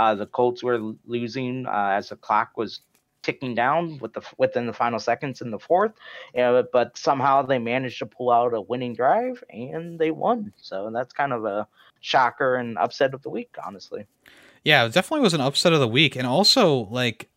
Uh, 0.00 0.14
the 0.14 0.26
Colts 0.26 0.62
were 0.62 0.78
losing 1.04 1.66
uh, 1.66 1.92
as 1.98 2.08
the 2.08 2.16
clock 2.16 2.56
was 2.56 2.80
ticking 3.22 3.54
down 3.54 3.98
with 3.98 4.14
the 4.14 4.22
within 4.38 4.66
the 4.66 4.72
final 4.72 4.98
seconds 4.98 5.42
in 5.42 5.50
the 5.50 5.58
fourth. 5.58 5.92
Uh, 6.36 6.62
but 6.72 6.96
somehow 6.96 7.42
they 7.42 7.58
managed 7.58 7.98
to 7.98 8.06
pull 8.06 8.30
out 8.30 8.54
a 8.54 8.62
winning 8.62 8.94
drive 8.94 9.44
and 9.50 9.98
they 9.98 10.10
won. 10.10 10.52
So 10.56 10.90
that's 10.90 11.12
kind 11.12 11.34
of 11.34 11.44
a 11.44 11.66
shocker 12.00 12.56
and 12.56 12.78
upset 12.78 13.12
of 13.12 13.20
the 13.22 13.28
week, 13.28 13.54
honestly. 13.66 14.06
Yeah, 14.64 14.86
it 14.86 14.94
definitely 14.94 15.24
was 15.24 15.34
an 15.34 15.42
upset 15.42 15.74
of 15.74 15.80
the 15.80 15.88
week, 15.88 16.16
and 16.16 16.26
also 16.26 16.88
like. 16.90 17.29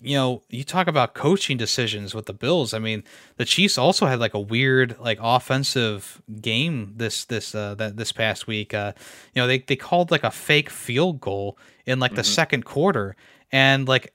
You 0.00 0.16
know, 0.16 0.42
you 0.48 0.64
talk 0.64 0.88
about 0.88 1.14
coaching 1.14 1.56
decisions 1.56 2.12
with 2.14 2.26
the 2.26 2.32
Bills. 2.32 2.74
I 2.74 2.80
mean, 2.80 3.04
the 3.36 3.44
Chiefs 3.44 3.78
also 3.78 4.06
had 4.06 4.18
like 4.18 4.34
a 4.34 4.40
weird 4.40 4.98
like 4.98 5.18
offensive 5.20 6.20
game 6.40 6.94
this 6.96 7.24
this 7.24 7.54
uh 7.54 7.74
that 7.76 7.96
this 7.96 8.10
past 8.10 8.46
week. 8.46 8.74
Uh, 8.74 8.92
you 9.34 9.42
know, 9.42 9.46
they 9.46 9.58
they 9.60 9.76
called 9.76 10.10
like 10.10 10.24
a 10.24 10.30
fake 10.30 10.70
field 10.70 11.20
goal 11.20 11.56
in 11.86 12.00
like 12.00 12.14
the 12.14 12.22
mm-hmm. 12.22 12.32
second 12.32 12.64
quarter, 12.64 13.14
and 13.52 13.86
like 13.86 14.12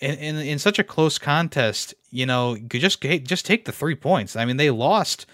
in, 0.00 0.14
in, 0.18 0.36
in 0.36 0.58
such 0.58 0.78
a 0.78 0.84
close 0.84 1.18
contest, 1.18 1.94
you 2.10 2.26
know, 2.26 2.54
you 2.54 2.66
just 2.66 3.00
just 3.00 3.46
take 3.46 3.64
the 3.64 3.72
three 3.72 3.94
points. 3.94 4.36
I 4.36 4.44
mean, 4.44 4.56
they 4.56 4.70
lost 4.70 5.26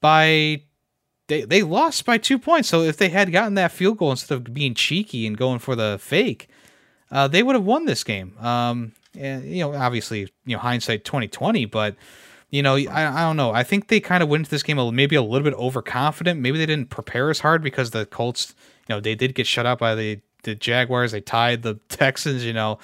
by 0.00 0.62
they 1.28 1.42
they 1.42 1.62
lost 1.62 2.04
by 2.04 2.18
two 2.18 2.38
points. 2.38 2.68
So 2.68 2.82
if 2.82 2.96
they 2.96 3.08
had 3.08 3.32
gotten 3.32 3.54
that 3.54 3.72
field 3.72 3.98
goal 3.98 4.10
instead 4.10 4.34
of 4.34 4.54
being 4.54 4.74
cheeky 4.74 5.26
and 5.26 5.36
going 5.36 5.58
for 5.58 5.74
the 5.74 5.98
fake, 6.00 6.48
uh, 7.10 7.28
they 7.28 7.42
would 7.42 7.54
have 7.54 7.64
won 7.64 7.84
this 7.84 8.04
game. 8.04 8.36
Um, 8.38 8.92
and, 9.18 9.44
you 9.44 9.60
know, 9.60 9.74
obviously, 9.74 10.28
you 10.44 10.56
know, 10.56 10.58
hindsight 10.58 11.04
twenty 11.04 11.28
twenty, 11.28 11.64
but 11.64 11.96
you 12.50 12.62
know, 12.62 12.76
I, 12.76 13.06
I 13.06 13.20
don't 13.22 13.36
know. 13.36 13.52
I 13.52 13.64
think 13.64 13.88
they 13.88 14.00
kind 14.00 14.22
of 14.22 14.28
went 14.28 14.42
into 14.42 14.50
this 14.50 14.62
game 14.62 14.76
maybe 14.94 15.16
a 15.16 15.22
little 15.22 15.44
bit 15.44 15.58
overconfident. 15.58 16.40
Maybe 16.40 16.58
they 16.58 16.66
didn't 16.66 16.90
prepare 16.90 17.30
as 17.30 17.40
hard 17.40 17.62
because 17.62 17.90
the 17.90 18.06
Colts, 18.06 18.54
you 18.88 18.94
know, 18.94 19.00
they 19.00 19.16
did 19.16 19.34
get 19.34 19.46
shut 19.46 19.66
out 19.66 19.78
by 19.78 19.94
the 19.94 20.20
the 20.44 20.54
Jaguars. 20.54 21.12
They 21.12 21.20
tied 21.20 21.62
the 21.62 21.74
Texans. 21.88 22.44
You 22.44 22.52
know. 22.52 22.78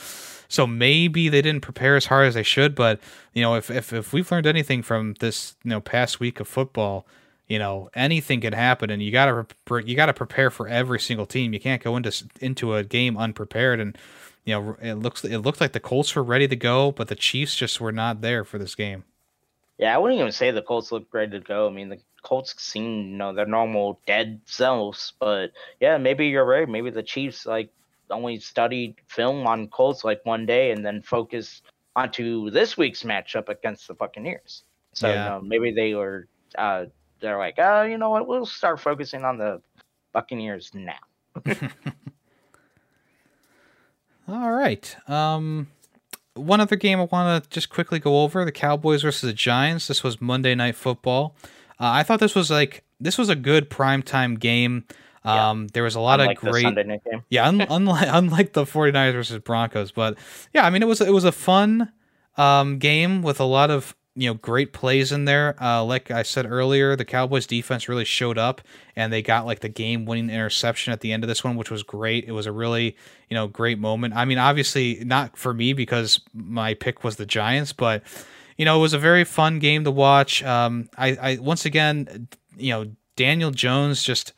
So 0.49 0.67
maybe 0.67 1.29
they 1.29 1.43
didn't 1.43 1.61
prepare 1.61 1.95
as 1.95 2.07
hard 2.07 2.27
as 2.27 2.35
they 2.35 2.43
should. 2.43 2.75
But 2.75 2.99
you 3.33 3.43
know, 3.43 3.55
if 3.55 3.71
if, 3.71 3.93
if 3.93 4.13
we've 4.13 4.31
learned 4.31 4.47
anything 4.47 4.83
from 4.83 5.15
this 5.21 5.55
you 5.63 5.71
know 5.71 5.81
past 5.81 6.19
week 6.19 6.41
of 6.41 6.49
football, 6.49 7.07
you 7.51 7.59
know 7.59 7.91
anything 7.95 8.41
can 8.41 8.53
happen, 8.53 8.91
and 8.91 9.03
you 9.03 9.11
gotta 9.11 9.45
you 9.85 9.97
gotta 9.97 10.15
prepare 10.15 10.51
for 10.51 10.69
every 10.69 11.01
single 11.01 11.27
team. 11.27 11.53
You 11.53 11.59
can't 11.59 11.83
go 11.83 11.97
into 11.97 12.25
into 12.41 12.75
a 12.77 12.85
game 12.85 13.19
unprepared. 13.19 13.81
And 13.81 13.99
you 14.45 14.55
know, 14.55 14.77
it 14.81 14.95
looks 14.95 15.25
it 15.25 15.39
looked 15.39 15.61
like 15.61 15.73
the 15.73 15.81
Colts 15.81 16.15
were 16.15 16.23
ready 16.23 16.47
to 16.47 16.55
go, 16.55 16.93
but 16.93 17.09
the 17.09 17.17
Chiefs 17.17 17.57
just 17.57 17.81
were 17.81 17.91
not 17.91 18.21
there 18.21 18.45
for 18.45 18.57
this 18.57 18.77
game. 18.77 19.03
Yeah, 19.79 19.93
I 19.93 19.99
wouldn't 19.99 20.21
even 20.21 20.31
say 20.31 20.53
the 20.53 20.63
Colts 20.63 20.93
looked 20.93 21.13
ready 21.13 21.33
to 21.33 21.41
go. 21.41 21.67
I 21.67 21.73
mean, 21.73 21.89
the 21.89 21.99
Colts 22.23 22.55
seem, 22.63 23.11
you 23.11 23.17
know, 23.17 23.35
their 23.35 23.47
normal 23.47 24.01
dead 24.07 24.41
selves. 24.45 25.15
But 25.19 25.51
yeah, 25.81 25.99
maybe 25.99 26.29
you're 26.29 26.45
right. 26.45 26.69
Maybe 26.69 26.91
the 26.91 27.03
Chiefs 27.03 27.47
like 27.47 27.73
only 28.11 28.39
studied 28.39 28.95
film 29.09 29.45
on 29.49 29.67
Colts 29.69 30.05
like 30.05 30.21
one 30.25 30.47
day 30.47 30.71
and 30.71 30.87
then 30.87 31.03
focused 31.03 31.65
onto 31.97 32.49
this 32.51 32.77
week's 32.77 33.03
matchup 33.03 33.49
against 33.49 33.89
the 33.89 33.95
Buccaneers. 33.95 34.63
So 34.93 35.09
yeah. 35.09 35.25
you 35.25 35.31
know, 35.31 35.41
maybe 35.41 35.73
they 35.73 35.95
were 35.95 36.29
uh, 36.57 36.87
they're 37.21 37.39
like, 37.39 37.55
oh, 37.59 37.83
you 37.83 37.99
know 37.99 38.11
what, 38.11 38.27
we'll 38.27 38.47
start 38.47 38.81
focusing 38.81 39.25
on 39.25 39.39
the 39.39 39.61
Buccaneers 40.13 40.71
now. 40.75 40.99
All 44.29 44.53
right. 44.53 44.97
Um, 45.09 45.69
one 46.35 46.61
other 46.61 46.77
game 46.77 47.01
I 47.01 47.05
want 47.05 47.45
to 47.45 47.51
just 47.51 47.69
quickly 47.69 47.99
go 47.99 48.23
over: 48.23 48.45
the 48.45 48.53
Cowboys 48.53 49.03
versus 49.03 49.23
the 49.23 49.33
Giants. 49.33 49.89
This 49.89 50.05
was 50.05 50.21
Monday 50.21 50.55
Night 50.55 50.77
Football. 50.77 51.35
Uh, 51.81 51.91
I 51.91 52.03
thought 52.03 52.21
this 52.21 52.35
was 52.35 52.51
like 52.51 52.85
this 53.01 53.19
was 53.19 53.29
a 53.29 53.37
good 53.37 53.71
primetime 53.71 54.39
game. 54.39 54.85
Um, 55.25 55.63
yeah. 55.63 55.69
There 55.75 55.83
was 55.83 55.97
a 55.97 56.01
lot 56.01 56.21
unlike 56.21 56.43
of 56.43 56.51
great. 56.51 57.01
yeah, 57.29 57.47
un- 57.47 57.61
unlike 57.71 58.09
unlike 58.11 58.53
the 58.53 58.65
49ers 58.65 59.13
versus 59.13 59.39
Broncos, 59.39 59.91
but 59.91 60.17
yeah, 60.55 60.65
I 60.65 60.71
mean 60.71 60.83
it 60.83 60.87
was 60.87 61.01
it 61.01 61.13
was 61.13 61.25
a 61.25 61.33
fun 61.33 61.93
um, 62.37 62.79
game 62.79 63.23
with 63.23 63.41
a 63.41 63.45
lot 63.45 63.71
of 63.71 63.97
you 64.15 64.29
know 64.29 64.35
great 64.35 64.73
plays 64.73 65.13
in 65.13 65.25
there. 65.25 65.61
Uh, 65.63 65.85
like 65.85 66.11
I 66.11 66.23
said 66.23 66.47
earlier, 66.47 66.97
the 66.97 67.05
Cowboys 67.05 67.47
defense 67.47 67.89
really 67.89 68.05
showed 68.05 68.39
up, 68.39 68.61
and 68.97 69.13
they 69.13 69.23
got 69.23 69.47
like 69.47 69.61
the 69.61 69.69
game 69.69 70.05
winning 70.05 70.31
interception 70.31 70.93
at 70.93 71.01
the 71.01 71.13
end 71.13 71.25
of 71.25 71.29
this 71.29 71.45
one, 71.45 71.57
which 71.57 71.71
was 71.71 71.83
great. 71.83 72.25
It 72.25 72.33
was 72.33 72.47
a 72.47 72.53
really 72.53 72.97
you 73.29 73.35
know 73.35 73.47
great 73.47 73.79
moment. 73.79 74.15
I 74.15 74.25
mean, 74.25 74.39
obviously 74.39 75.03
not 75.05 75.37
for 75.37 75.55
me 75.55 75.73
because 75.73 76.21
my 76.35 76.75
pick 76.75 77.05
was 77.05 77.17
the 77.17 77.27
Giants, 77.27 77.73
but 77.73 78.03
you 78.57 78.65
know 78.65 78.79
it 78.79 78.83
was 78.83 78.95
a 78.95 78.99
very 78.99 79.25
fun 79.25 79.59
game 79.59 79.85
to 79.85 79.91
watch. 79.91 80.43
Um, 80.43 80.89
I, 80.99 81.09
I 81.21 81.39
once 81.41 81.65
again, 81.65 82.29
you 82.57 82.71
know, 82.71 82.91
Daniel 83.17 83.51
Jones 83.51 84.03
just 84.03 84.33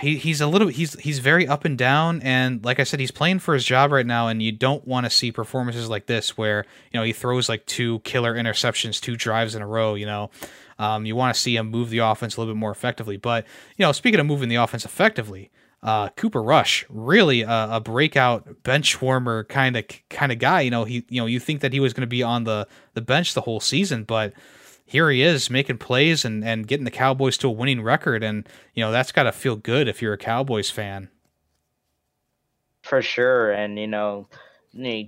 he, 0.00 0.16
he's 0.16 0.40
a 0.40 0.46
little 0.46 0.68
he's 0.68 0.98
he's 1.00 1.18
very 1.18 1.46
up 1.46 1.64
and 1.64 1.76
down. 1.78 2.20
And 2.22 2.64
like 2.64 2.80
i 2.80 2.84
said 2.84 3.00
he's 3.00 3.10
playing 3.10 3.38
for 3.38 3.54
his 3.54 3.64
job 3.64 3.92
right 3.92 4.06
now. 4.06 4.28
And 4.28 4.42
you 4.42 4.52
don't 4.52 4.86
want 4.86 5.06
to 5.06 5.10
see 5.10 5.32
performances 5.32 5.88
like 5.88 6.06
this 6.06 6.36
where 6.36 6.64
you 6.92 6.98
know 6.98 7.04
he 7.04 7.12
throws 7.12 7.48
like 7.48 7.66
two 7.66 8.00
killer 8.00 8.34
interceptions 8.34 9.00
two 9.00 9.16
drives 9.16 9.54
in 9.54 9.62
a 9.62 9.66
row 9.66 9.94
you 9.94 10.06
know. 10.06 10.30
Um, 10.78 11.04
you 11.04 11.14
want 11.14 11.34
to 11.34 11.40
see 11.40 11.56
him 11.56 11.70
move 11.70 11.90
the 11.90 11.98
offense 11.98 12.36
a 12.36 12.40
little 12.40 12.54
bit 12.54 12.58
more 12.58 12.70
effectively. 12.70 13.16
But 13.16 13.46
you 13.76 13.84
know 13.84 13.92
speaking 13.92 14.20
of 14.20 14.26
moving 14.26 14.48
the 14.48 14.56
offense 14.56 14.84
effectively 14.84 15.50
uh, 15.82 16.10
Cooper 16.10 16.42
Rush, 16.42 16.84
really 16.90 17.42
a, 17.42 17.68
a 17.72 17.80
breakout 17.80 18.62
bench 18.62 19.00
warmer 19.00 19.44
kind 19.44 19.76
of 19.76 19.84
kind 20.10 20.30
of 20.30 20.38
guy. 20.38 20.60
You 20.60 20.70
know, 20.70 20.84
he 20.84 21.06
you 21.08 21.20
know 21.20 21.26
you 21.26 21.40
think 21.40 21.62
that 21.62 21.72
he 21.72 21.80
was 21.80 21.94
going 21.94 22.02
to 22.02 22.06
be 22.06 22.22
on 22.22 22.44
the 22.44 22.68
the 22.94 23.00
bench 23.00 23.34
the 23.34 23.40
whole 23.40 23.60
season, 23.60 24.04
but 24.04 24.34
here 24.90 25.08
he 25.08 25.22
is 25.22 25.50
making 25.50 25.78
plays 25.78 26.24
and, 26.24 26.44
and 26.44 26.66
getting 26.66 26.84
the 26.84 26.90
Cowboys 26.90 27.38
to 27.38 27.46
a 27.46 27.52
winning 27.52 27.80
record. 27.80 28.24
And, 28.24 28.48
you 28.74 28.82
know, 28.82 28.90
that's 28.90 29.12
got 29.12 29.22
to 29.22 29.30
feel 29.30 29.54
good 29.54 29.86
if 29.86 30.02
you're 30.02 30.14
a 30.14 30.18
Cowboys 30.18 30.68
fan. 30.68 31.08
For 32.82 33.00
sure. 33.00 33.52
And, 33.52 33.78
you 33.78 33.86
know, 33.86 34.26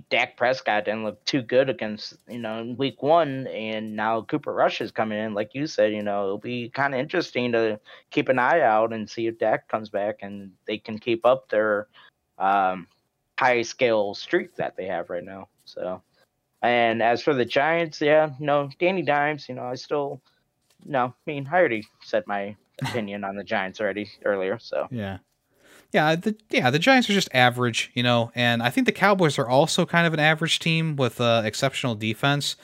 Dak 0.09 0.37
Prescott 0.37 0.85
didn't 0.85 1.03
look 1.03 1.21
too 1.25 1.41
good 1.41 1.69
against, 1.69 2.13
you 2.29 2.39
know, 2.39 2.73
week 2.77 3.03
one. 3.03 3.45
And 3.47 3.93
now 3.93 4.21
Cooper 4.21 4.53
Rush 4.53 4.79
is 4.79 4.89
coming 4.89 5.19
in. 5.19 5.33
Like 5.33 5.53
you 5.53 5.67
said, 5.67 5.91
you 5.91 6.01
know, 6.01 6.23
it'll 6.23 6.37
be 6.37 6.69
kind 6.69 6.93
of 6.93 7.01
interesting 7.01 7.51
to 7.51 7.77
keep 8.09 8.29
an 8.29 8.39
eye 8.39 8.61
out 8.61 8.93
and 8.93 9.09
see 9.09 9.27
if 9.27 9.37
Dak 9.37 9.67
comes 9.67 9.89
back 9.89 10.19
and 10.21 10.51
they 10.65 10.77
can 10.77 10.97
keep 10.97 11.25
up 11.25 11.49
their 11.49 11.89
um, 12.37 12.87
high 13.37 13.61
scale 13.63 14.13
streak 14.13 14.55
that 14.55 14.77
they 14.77 14.85
have 14.85 15.09
right 15.09 15.25
now. 15.25 15.49
So 15.65 16.01
and 16.63 17.03
as 17.03 17.21
for 17.21 17.33
the 17.33 17.45
Giants, 17.45 18.01
yeah, 18.01 18.31
no, 18.39 18.69
Danny 18.79 19.01
Dimes, 19.01 19.47
you 19.49 19.55
know, 19.55 19.65
I 19.65 19.75
still, 19.75 20.21
no, 20.85 21.07
I 21.07 21.13
mean, 21.25 21.47
I 21.51 21.57
already 21.57 21.85
said 22.01 22.23
my 22.25 22.55
opinion 22.81 23.23
on 23.23 23.35
the 23.35 23.43
Giants 23.43 23.79
already 23.79 24.09
earlier, 24.25 24.57
so. 24.59 24.87
Yeah. 24.89 25.19
Yeah, 25.91 26.15
the 26.15 26.35
yeah, 26.49 26.71
the 26.71 26.79
Giants 26.79 27.07
are 27.07 27.13
just 27.13 27.29
average, 27.35 27.91
you 27.93 28.01
know, 28.01 28.31
and 28.33 28.63
I 28.63 28.71
think 28.71 28.87
the 28.87 28.91
Cowboys 28.91 29.37
are 29.37 29.47
also 29.47 29.85
kind 29.85 30.07
of 30.07 30.13
an 30.15 30.19
average 30.19 30.57
team 30.57 30.95
with 30.95 31.21
uh, 31.21 31.43
exceptional 31.45 31.93
defense. 31.93 32.55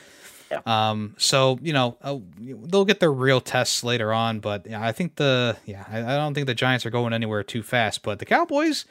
Yeah. 0.50 0.62
Um, 0.66 1.14
so 1.20 1.60
you 1.62 1.72
know 1.72 1.98
uh, 2.02 2.18
they'll 2.40 2.86
get 2.86 3.00
their 3.00 3.14
real 3.14 3.40
tests 3.40 3.84
later 3.84 4.12
on, 4.12 4.40
but 4.40 4.66
yeah, 4.66 4.84
I 4.84 4.92
think 4.92 5.18
the 5.18 5.58
yeah 5.66 5.86
I, 5.88 6.00
I, 6.00 6.16
don't 6.18 6.34
think 6.34 6.48
the 6.48 6.56
Giants 6.56 6.88
are 6.88 6.90
going 6.90 7.14
anywhere 7.14 7.44
too 7.44 7.62
fast. 7.62 8.02
But 8.02 8.18
the 8.18 8.26
Cowboys, 8.26 8.86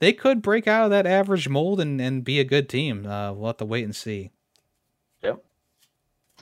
they 0.00 0.12
could 0.12 0.42
break 0.42 0.66
out 0.66 0.86
of 0.86 0.90
that 0.90 1.06
average 1.06 1.48
mold 1.48 1.80
and, 1.80 2.00
and 2.00 2.24
be 2.24 2.40
a 2.40 2.44
good 2.44 2.68
team. 2.68 3.06
Uh, 3.06 3.32
we'll 3.32 3.46
have 3.46 3.58
to 3.58 3.64
wait 3.64 3.84
and 3.84 3.94
see. 3.94 4.32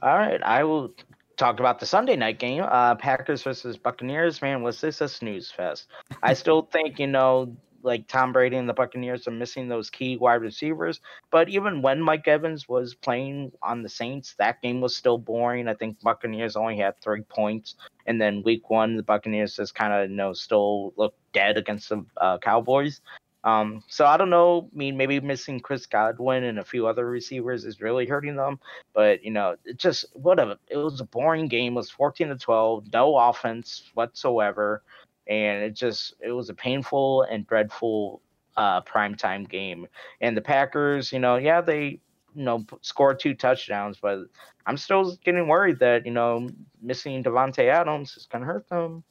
All 0.02 0.18
right, 0.18 0.42
I 0.42 0.64
will 0.64 0.92
talk 1.36 1.60
about 1.60 1.78
the 1.78 1.86
Sunday 1.86 2.16
night 2.16 2.40
game, 2.40 2.64
uh, 2.68 2.96
Packers 2.96 3.44
versus 3.44 3.76
Buccaneers. 3.76 4.42
Man, 4.42 4.60
was 4.60 4.80
this 4.80 5.00
a 5.00 5.08
snooze 5.08 5.48
fest? 5.52 5.86
I 6.24 6.34
still 6.42 6.62
think 6.62 6.98
you 6.98 7.06
know 7.06 7.56
like 7.84 8.08
Tom 8.08 8.32
Brady 8.32 8.56
and 8.56 8.68
the 8.68 8.74
Buccaneers 8.74 9.28
are 9.28 9.32
missing 9.32 9.68
those 9.68 9.90
key 9.90 10.16
wide 10.16 10.40
receivers. 10.42 11.00
But 11.30 11.48
even 11.48 11.82
when 11.82 12.00
Mike 12.00 12.26
Evans 12.26 12.68
was 12.68 12.94
playing 12.94 13.52
on 13.62 13.82
the 13.82 13.88
Saints, 13.88 14.34
that 14.38 14.60
game 14.60 14.80
was 14.80 14.96
still 14.96 15.18
boring. 15.18 15.68
I 15.68 15.74
think 15.74 16.00
Buccaneers 16.00 16.56
only 16.56 16.78
had 16.78 17.00
three 17.00 17.22
points, 17.22 17.76
and 18.06 18.20
then 18.20 18.42
Week 18.42 18.70
One, 18.70 18.96
the 18.96 19.04
Buccaneers 19.04 19.54
just 19.54 19.76
kind 19.76 19.92
of 19.92 20.10
you 20.10 20.16
know 20.16 20.32
still 20.32 20.94
looked 20.96 21.18
dead 21.32 21.56
against 21.56 21.90
the 21.90 22.04
uh, 22.16 22.38
Cowboys. 22.38 23.00
Um, 23.44 23.82
so 23.88 24.06
I 24.06 24.16
don't 24.16 24.30
know. 24.30 24.68
I 24.72 24.76
mean, 24.76 24.96
maybe 24.96 25.18
missing 25.20 25.60
Chris 25.60 25.86
Godwin 25.86 26.44
and 26.44 26.58
a 26.58 26.64
few 26.64 26.86
other 26.86 27.06
receivers 27.08 27.64
is 27.64 27.80
really 27.80 28.06
hurting 28.06 28.36
them. 28.36 28.60
But 28.94 29.24
you 29.24 29.30
know, 29.32 29.56
it 29.64 29.78
just 29.78 30.06
whatever. 30.14 30.56
It 30.68 30.76
was 30.76 31.00
a 31.00 31.04
boring 31.04 31.48
game. 31.48 31.72
It 31.72 31.76
was 31.76 31.90
14 31.90 32.28
to 32.28 32.36
12, 32.36 32.92
no 32.92 33.16
offense 33.16 33.90
whatsoever, 33.94 34.82
and 35.26 35.62
it 35.64 35.74
just 35.74 36.14
it 36.20 36.32
was 36.32 36.50
a 36.50 36.54
painful 36.54 37.22
and 37.22 37.46
dreadful 37.46 38.20
uh 38.56 38.82
primetime 38.82 39.48
game. 39.48 39.86
And 40.20 40.36
the 40.36 40.42
Packers, 40.42 41.12
you 41.12 41.18
know, 41.18 41.36
yeah, 41.36 41.60
they 41.60 42.00
you 42.34 42.44
know 42.44 42.64
scored 42.80 43.18
two 43.18 43.34
touchdowns, 43.34 43.98
but 44.00 44.20
I'm 44.66 44.76
still 44.76 45.16
getting 45.24 45.48
worried 45.48 45.80
that 45.80 46.06
you 46.06 46.12
know 46.12 46.48
missing 46.80 47.22
Davante 47.24 47.68
Adams 47.68 48.16
is 48.16 48.26
gonna 48.30 48.46
hurt 48.46 48.68
them. 48.68 49.02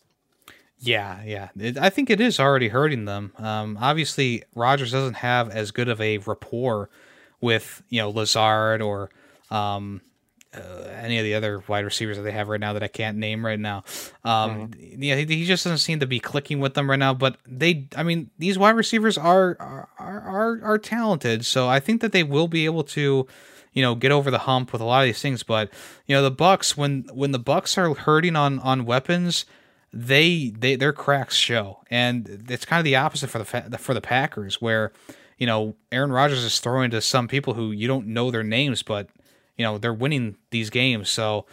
Yeah, 0.82 1.22
yeah. 1.24 1.50
It, 1.58 1.78
I 1.78 1.90
think 1.92 2.10
it 2.10 2.20
is 2.20 2.40
already 2.40 2.68
hurting 2.68 3.06
them. 3.06 3.34
Um, 3.38 3.78
obviously, 3.80 4.44
Rodgers 4.56 4.92
doesn't 4.92 5.14
have 5.16 5.52
as 5.52 5.70
good 5.70 5.88
of 5.88 6.02
a 6.02 6.18
rapport 6.20 6.90
with 7.40 7.84
you 7.90 8.02
know 8.02 8.10
Lazard 8.10 8.82
or 8.82 9.12
um, 9.52 10.02
uh, 10.56 10.88
any 11.00 11.20
of 11.20 11.24
the 11.24 11.36
other 11.36 11.64
wide 11.68 11.86
receivers 11.86 12.18
that 12.18 12.24
they 12.24 12.32
have 12.32 12.50
right 12.50 12.60
now 12.60 12.74
that 12.74 12.82
I 12.82 12.88
can't 12.88 13.18
name 13.18 13.46
right 13.46 13.60
now. 13.60 13.84
Um, 14.26 14.70
mm-hmm. 14.70 15.04
Yeah, 15.04 15.16
he, 15.18 15.26
he, 15.26 15.46
just 15.46 15.64
doesn't 15.64 15.78
seem 15.78 16.00
to 16.00 16.08
be 16.08 16.20
clicking 16.20 16.60
with 16.60 16.74
them 16.74 16.90
right 16.90 17.00
now. 17.00 17.14
But 17.14 17.38
they, 17.46 17.88
I 17.96 18.02
mean, 18.02 18.32
these 18.40 18.58
wide 18.58 18.76
receivers 18.76 19.20
are 19.20 19.56
are 19.60 19.88
are, 20.00 20.60
are 20.64 20.78
talented, 20.80 21.46
so 21.46 21.70
I 21.70 21.80
think 21.80 22.02
that 22.02 22.12
they 22.12 22.24
will 22.24 22.48
be 22.48 22.66
able 22.66 22.84
to 22.86 23.28
you 23.72 23.82
know 23.84 23.94
get 23.94 24.12
over 24.12 24.32
the 24.32 24.40
hump 24.40 24.74
with 24.74 24.82
a 24.82 24.86
lot 24.86 25.02
of 25.02 25.06
these 25.06 25.22
things 25.22 25.44
but 25.44 25.70
you 26.06 26.14
know 26.14 26.22
the 26.22 26.32
Bucs 26.32 26.76
when 26.76 27.06
when 27.14 27.32
the 27.32 27.40
Bucs 27.40 27.78
are 27.78 27.94
hurting 27.94 28.36
on 28.36 28.60
on 28.60 28.84
weapons 28.84 29.46
they 29.94 30.54
they 30.58 30.76
their 30.76 30.94
cracks 30.94 31.36
show, 31.36 31.80
and 31.90 32.46
it's 32.50 32.66
kind 32.66 32.80
of 32.80 32.86
the 32.86 32.96
opposite 32.96 33.30
for 33.30 33.40
the 33.40 33.78
for 33.78 33.94
the 33.94 34.02
Packers, 34.02 34.62
where 34.62 34.92
you 35.38 35.46
know 35.46 35.76
Aaron 35.92 36.12
Rodgers 36.12 36.44
is 36.44 36.60
throwing 36.60 36.92
to 36.92 37.02
some 37.02 37.28
people 37.28 37.54
who 37.54 37.72
you 37.72 37.88
don't 37.88 38.08
know 38.08 38.32
their 38.32 38.44
names, 38.44 38.84
but 38.84 39.10
you 39.58 39.66
know 39.66 39.78
they're 39.78 39.94
winning 39.94 40.38
these 40.50 40.70
games. 40.70 41.10
So 41.10 41.46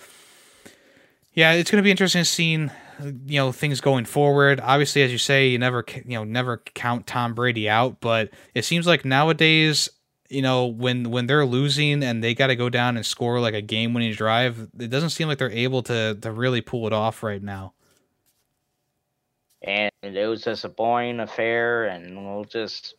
yeah, 1.34 1.52
it's 1.52 1.70
going 1.70 1.82
to 1.82 1.84
be 1.84 1.90
interesting 1.90 2.24
seeing 2.24 2.70
you 3.26 3.38
know 3.38 3.50
things 3.50 3.80
going 3.80 4.04
forward. 4.04 4.60
Obviously, 4.62 5.02
as 5.02 5.10
you 5.10 5.18
say, 5.18 5.48
you 5.48 5.58
never 5.58 5.84
you 6.04 6.16
know 6.16 6.24
never 6.24 6.58
count 6.58 7.08
Tom 7.08 7.34
Brady 7.34 7.68
out, 7.68 8.00
but 8.00 8.30
it 8.54 8.64
seems 8.64 8.86
like 8.86 9.04
nowadays 9.04 9.88
you 10.28 10.42
know 10.42 10.66
when 10.66 11.10
when 11.10 11.26
they're 11.26 11.44
losing 11.44 12.04
and 12.04 12.22
they 12.22 12.34
got 12.34 12.48
to 12.48 12.56
go 12.56 12.68
down 12.68 12.96
and 12.96 13.04
score 13.04 13.40
like 13.40 13.54
a 13.54 13.62
game 13.62 13.94
winning 13.94 14.12
drive, 14.12 14.68
it 14.78 14.90
doesn't 14.90 15.10
seem 15.10 15.26
like 15.26 15.38
they're 15.38 15.50
able 15.50 15.82
to 15.82 16.16
to 16.22 16.30
really 16.30 16.60
pull 16.60 16.86
it 16.86 16.92
off 16.92 17.24
right 17.24 17.42
now 17.42 17.72
and 19.62 19.90
it 20.02 20.26
was 20.28 20.42
just 20.42 20.64
a 20.64 20.68
boring 20.68 21.20
affair 21.20 21.86
and 21.86 22.24
we'll 22.24 22.44
just 22.44 22.94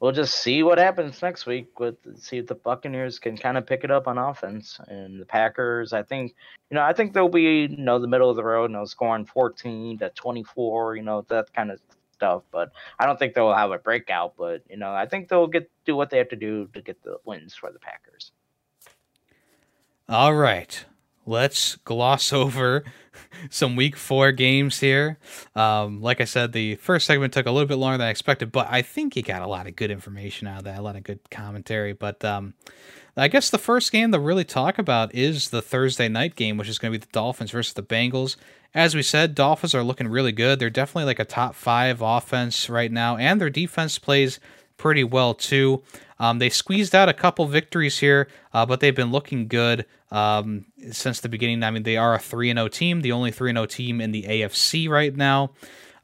we'll 0.00 0.12
just 0.12 0.38
see 0.38 0.62
what 0.62 0.78
happens 0.78 1.22
next 1.22 1.46
week 1.46 1.80
with 1.80 1.96
see 2.16 2.38
if 2.38 2.46
the 2.46 2.54
Buccaneers 2.54 3.18
can 3.18 3.36
kind 3.36 3.58
of 3.58 3.66
pick 3.66 3.84
it 3.84 3.90
up 3.90 4.06
on 4.06 4.18
offense 4.18 4.78
and 4.88 5.20
the 5.20 5.24
Packers 5.24 5.92
I 5.92 6.02
think 6.02 6.34
you 6.70 6.76
know 6.76 6.82
I 6.82 6.92
think 6.92 7.12
they'll 7.12 7.28
be 7.28 7.42
you 7.42 7.76
know 7.76 7.98
the 7.98 8.08
middle 8.08 8.30
of 8.30 8.36
the 8.36 8.44
road 8.44 8.70
you 8.70 8.76
know 8.76 8.84
scoring 8.84 9.26
14 9.26 9.98
to 9.98 10.10
24 10.10 10.96
you 10.96 11.02
know 11.02 11.24
that 11.28 11.52
kind 11.52 11.70
of 11.70 11.80
stuff 12.12 12.42
but 12.52 12.70
I 12.98 13.06
don't 13.06 13.18
think 13.18 13.34
they'll 13.34 13.54
have 13.54 13.72
a 13.72 13.78
breakout 13.78 14.34
but 14.36 14.62
you 14.70 14.76
know 14.76 14.92
I 14.92 15.06
think 15.06 15.28
they'll 15.28 15.48
get 15.48 15.70
do 15.84 15.96
what 15.96 16.10
they 16.10 16.18
have 16.18 16.28
to 16.28 16.36
do 16.36 16.68
to 16.74 16.80
get 16.80 17.02
the 17.02 17.18
wins 17.24 17.54
for 17.54 17.72
the 17.72 17.78
Packers. 17.78 18.32
All 20.08 20.34
right. 20.34 20.84
Let's 21.26 21.76
gloss 21.76 22.32
over 22.34 22.84
some 23.50 23.76
week 23.76 23.96
four 23.96 24.32
games 24.32 24.80
here. 24.80 25.18
Um, 25.54 26.00
like 26.00 26.20
I 26.20 26.24
said, 26.24 26.52
the 26.52 26.76
first 26.76 27.06
segment 27.06 27.32
took 27.32 27.46
a 27.46 27.50
little 27.50 27.68
bit 27.68 27.76
longer 27.76 27.98
than 27.98 28.06
I 28.06 28.10
expected, 28.10 28.52
but 28.52 28.68
I 28.70 28.82
think 28.82 29.16
you 29.16 29.22
got 29.22 29.42
a 29.42 29.46
lot 29.46 29.66
of 29.66 29.76
good 29.76 29.90
information 29.90 30.46
out 30.46 30.58
of 30.58 30.64
that, 30.64 30.78
a 30.78 30.82
lot 30.82 30.96
of 30.96 31.04
good 31.04 31.20
commentary. 31.30 31.92
But 31.92 32.24
um, 32.24 32.54
I 33.16 33.28
guess 33.28 33.50
the 33.50 33.58
first 33.58 33.92
game 33.92 34.12
to 34.12 34.18
really 34.18 34.44
talk 34.44 34.78
about 34.78 35.14
is 35.14 35.50
the 35.50 35.62
Thursday 35.62 36.08
night 36.08 36.34
game, 36.34 36.56
which 36.56 36.68
is 36.68 36.78
going 36.78 36.92
to 36.92 36.98
be 36.98 37.04
the 37.04 37.12
Dolphins 37.12 37.52
versus 37.52 37.74
the 37.74 37.82
Bengals. 37.82 38.36
As 38.74 38.94
we 38.94 39.02
said, 39.02 39.36
Dolphins 39.36 39.74
are 39.74 39.84
looking 39.84 40.08
really 40.08 40.32
good. 40.32 40.58
They're 40.58 40.70
definitely 40.70 41.04
like 41.04 41.20
a 41.20 41.24
top 41.24 41.54
five 41.54 42.02
offense 42.02 42.68
right 42.68 42.90
now, 42.90 43.16
and 43.16 43.40
their 43.40 43.50
defense 43.50 43.98
plays 43.98 44.40
pretty 44.76 45.04
well 45.04 45.34
too. 45.34 45.82
Um, 46.18 46.38
they 46.38 46.48
squeezed 46.48 46.94
out 46.94 47.08
a 47.08 47.12
couple 47.12 47.46
victories 47.46 47.98
here, 47.98 48.28
uh, 48.52 48.64
but 48.64 48.80
they've 48.80 48.94
been 48.94 49.10
looking 49.10 49.48
good 49.48 49.84
um, 50.10 50.66
since 50.92 51.20
the 51.20 51.28
beginning. 51.28 51.62
I 51.62 51.70
mean, 51.70 51.82
they 51.82 51.96
are 51.96 52.14
a 52.14 52.18
3 52.18 52.52
0 52.52 52.68
team, 52.68 53.00
the 53.02 53.12
only 53.12 53.30
3 53.30 53.52
0 53.52 53.66
team 53.66 54.00
in 54.00 54.12
the 54.12 54.22
AFC 54.24 54.88
right 54.88 55.14
now. 55.14 55.52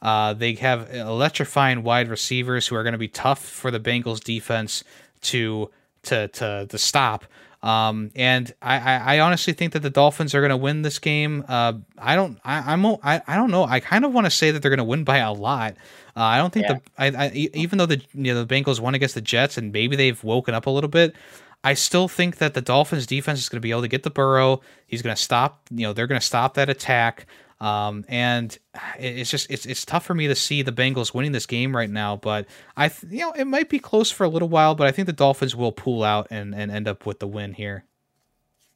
Uh, 0.02 0.32
they 0.32 0.54
have 0.54 0.92
electrifying 0.94 1.82
wide 1.82 2.08
receivers 2.08 2.66
who 2.66 2.76
are 2.76 2.82
going 2.82 2.92
to 2.92 2.98
be 2.98 3.08
tough 3.08 3.44
for 3.44 3.70
the 3.70 3.80
Bengals 3.80 4.22
defense 4.22 4.82
to 5.22 5.70
to 6.04 6.28
to, 6.28 6.66
to 6.68 6.78
stop. 6.78 7.24
Um, 7.62 8.10
and 8.16 8.52
I, 8.62 8.78
I, 8.78 9.16
I, 9.16 9.20
honestly 9.20 9.52
think 9.52 9.74
that 9.74 9.80
the 9.80 9.90
Dolphins 9.90 10.34
are 10.34 10.40
going 10.40 10.48
to 10.48 10.56
win 10.56 10.80
this 10.80 10.98
game. 10.98 11.44
Uh, 11.46 11.74
I 11.98 12.16
don't, 12.16 12.40
I, 12.42 12.72
I'm, 12.72 12.86
I, 12.86 13.20
I 13.26 13.36
don't 13.36 13.50
know. 13.50 13.64
I 13.64 13.80
kind 13.80 14.06
of 14.06 14.14
want 14.14 14.24
to 14.24 14.30
say 14.30 14.50
that 14.50 14.62
they're 14.62 14.70
going 14.70 14.78
to 14.78 14.84
win 14.84 15.04
by 15.04 15.18
a 15.18 15.30
lot. 15.30 15.74
Uh, 16.16 16.22
I 16.22 16.38
don't 16.38 16.54
think 16.54 16.66
yeah. 16.68 16.78
the, 17.10 17.18
I, 17.18 17.26
I, 17.26 17.30
even 17.34 17.78
though 17.78 17.84
the, 17.84 18.00
you 18.14 18.32
know, 18.32 18.42
the 18.42 18.54
Bengals 18.54 18.80
won 18.80 18.94
against 18.94 19.14
the 19.14 19.20
Jets 19.20 19.58
and 19.58 19.72
maybe 19.72 19.94
they've 19.94 20.22
woken 20.24 20.54
up 20.54 20.64
a 20.64 20.70
little 20.70 20.88
bit. 20.88 21.14
I 21.62 21.74
still 21.74 22.08
think 22.08 22.38
that 22.38 22.54
the 22.54 22.62
Dolphins 22.62 23.06
defense 23.06 23.40
is 23.40 23.50
going 23.50 23.58
to 23.58 23.60
be 23.60 23.70
able 23.70 23.82
to 23.82 23.88
get 23.88 24.04
the 24.04 24.10
Burrow. 24.10 24.62
He's 24.86 25.02
going 25.02 25.14
to 25.14 25.20
stop, 25.20 25.60
you 25.70 25.86
know, 25.86 25.92
they're 25.92 26.06
going 26.06 26.20
to 26.20 26.26
stop 26.26 26.54
that 26.54 26.70
attack. 26.70 27.26
Um, 27.60 28.04
and 28.08 28.56
it's 28.98 29.30
just 29.30 29.50
it's 29.50 29.66
it's 29.66 29.84
tough 29.84 30.04
for 30.04 30.14
me 30.14 30.28
to 30.28 30.34
see 30.34 30.62
the 30.62 30.72
Bengals 30.72 31.12
winning 31.12 31.32
this 31.32 31.46
game 31.46 31.76
right 31.76 31.90
now. 31.90 32.16
But 32.16 32.46
I, 32.76 32.90
you 33.08 33.20
know, 33.20 33.32
it 33.32 33.46
might 33.46 33.68
be 33.68 33.78
close 33.78 34.10
for 34.10 34.24
a 34.24 34.28
little 34.28 34.48
while, 34.48 34.74
but 34.74 34.86
I 34.86 34.92
think 34.92 35.06
the 35.06 35.12
Dolphins 35.12 35.54
will 35.54 35.72
pull 35.72 36.02
out 36.02 36.28
and 36.30 36.54
and 36.54 36.70
end 36.70 36.88
up 36.88 37.04
with 37.04 37.18
the 37.18 37.26
win 37.26 37.54
here. 37.54 37.84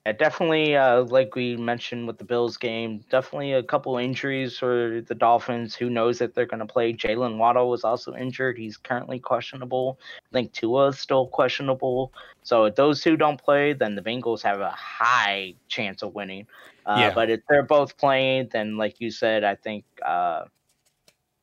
Yeah, 0.07 0.13
definitely, 0.13 0.77
uh, 0.77 1.05
like 1.05 1.35
we 1.35 1.57
mentioned 1.57 2.07
with 2.07 2.19
the 2.19 2.25
Bills 2.25 2.59
game, 2.59 3.03
definitely 3.09 3.55
a 3.55 3.63
couple 3.63 3.97
injuries 3.97 4.59
for 4.59 5.01
the 5.07 5.15
Dolphins. 5.15 5.75
Who 5.75 5.89
knows 5.89 6.21
if 6.21 6.35
they're 6.35 6.45
going 6.45 6.61
to 6.61 6.67
play? 6.67 6.93
Jaylen 6.93 7.39
Waddle 7.39 7.71
was 7.71 7.85
also 7.85 8.15
injured. 8.15 8.59
He's 8.59 8.77
currently 8.77 9.19
questionable. 9.19 9.99
I 10.31 10.33
think 10.35 10.53
Tua 10.53 10.89
is 10.89 10.99
still 10.99 11.29
questionable. 11.29 12.13
So 12.43 12.67
if 12.67 12.75
those 12.75 13.01
two 13.01 13.17
don't 13.17 13.43
play, 13.43 13.73
then 13.73 13.95
the 13.95 14.03
Bengals 14.03 14.43
have 14.43 14.61
a 14.61 14.73
high 14.73 15.55
chance 15.69 16.03
of 16.03 16.15
winning. 16.15 16.47
Uh, 16.87 16.97
yeah. 16.99 17.15
But 17.15 17.31
if 17.31 17.41
they're 17.49 17.63
both 17.63 17.97
playing, 17.97 18.51
then 18.53 18.77
like 18.77 19.01
you 19.01 19.11
said, 19.11 19.45
I 19.45 19.55
think 19.55 19.85
uh, 20.05 20.45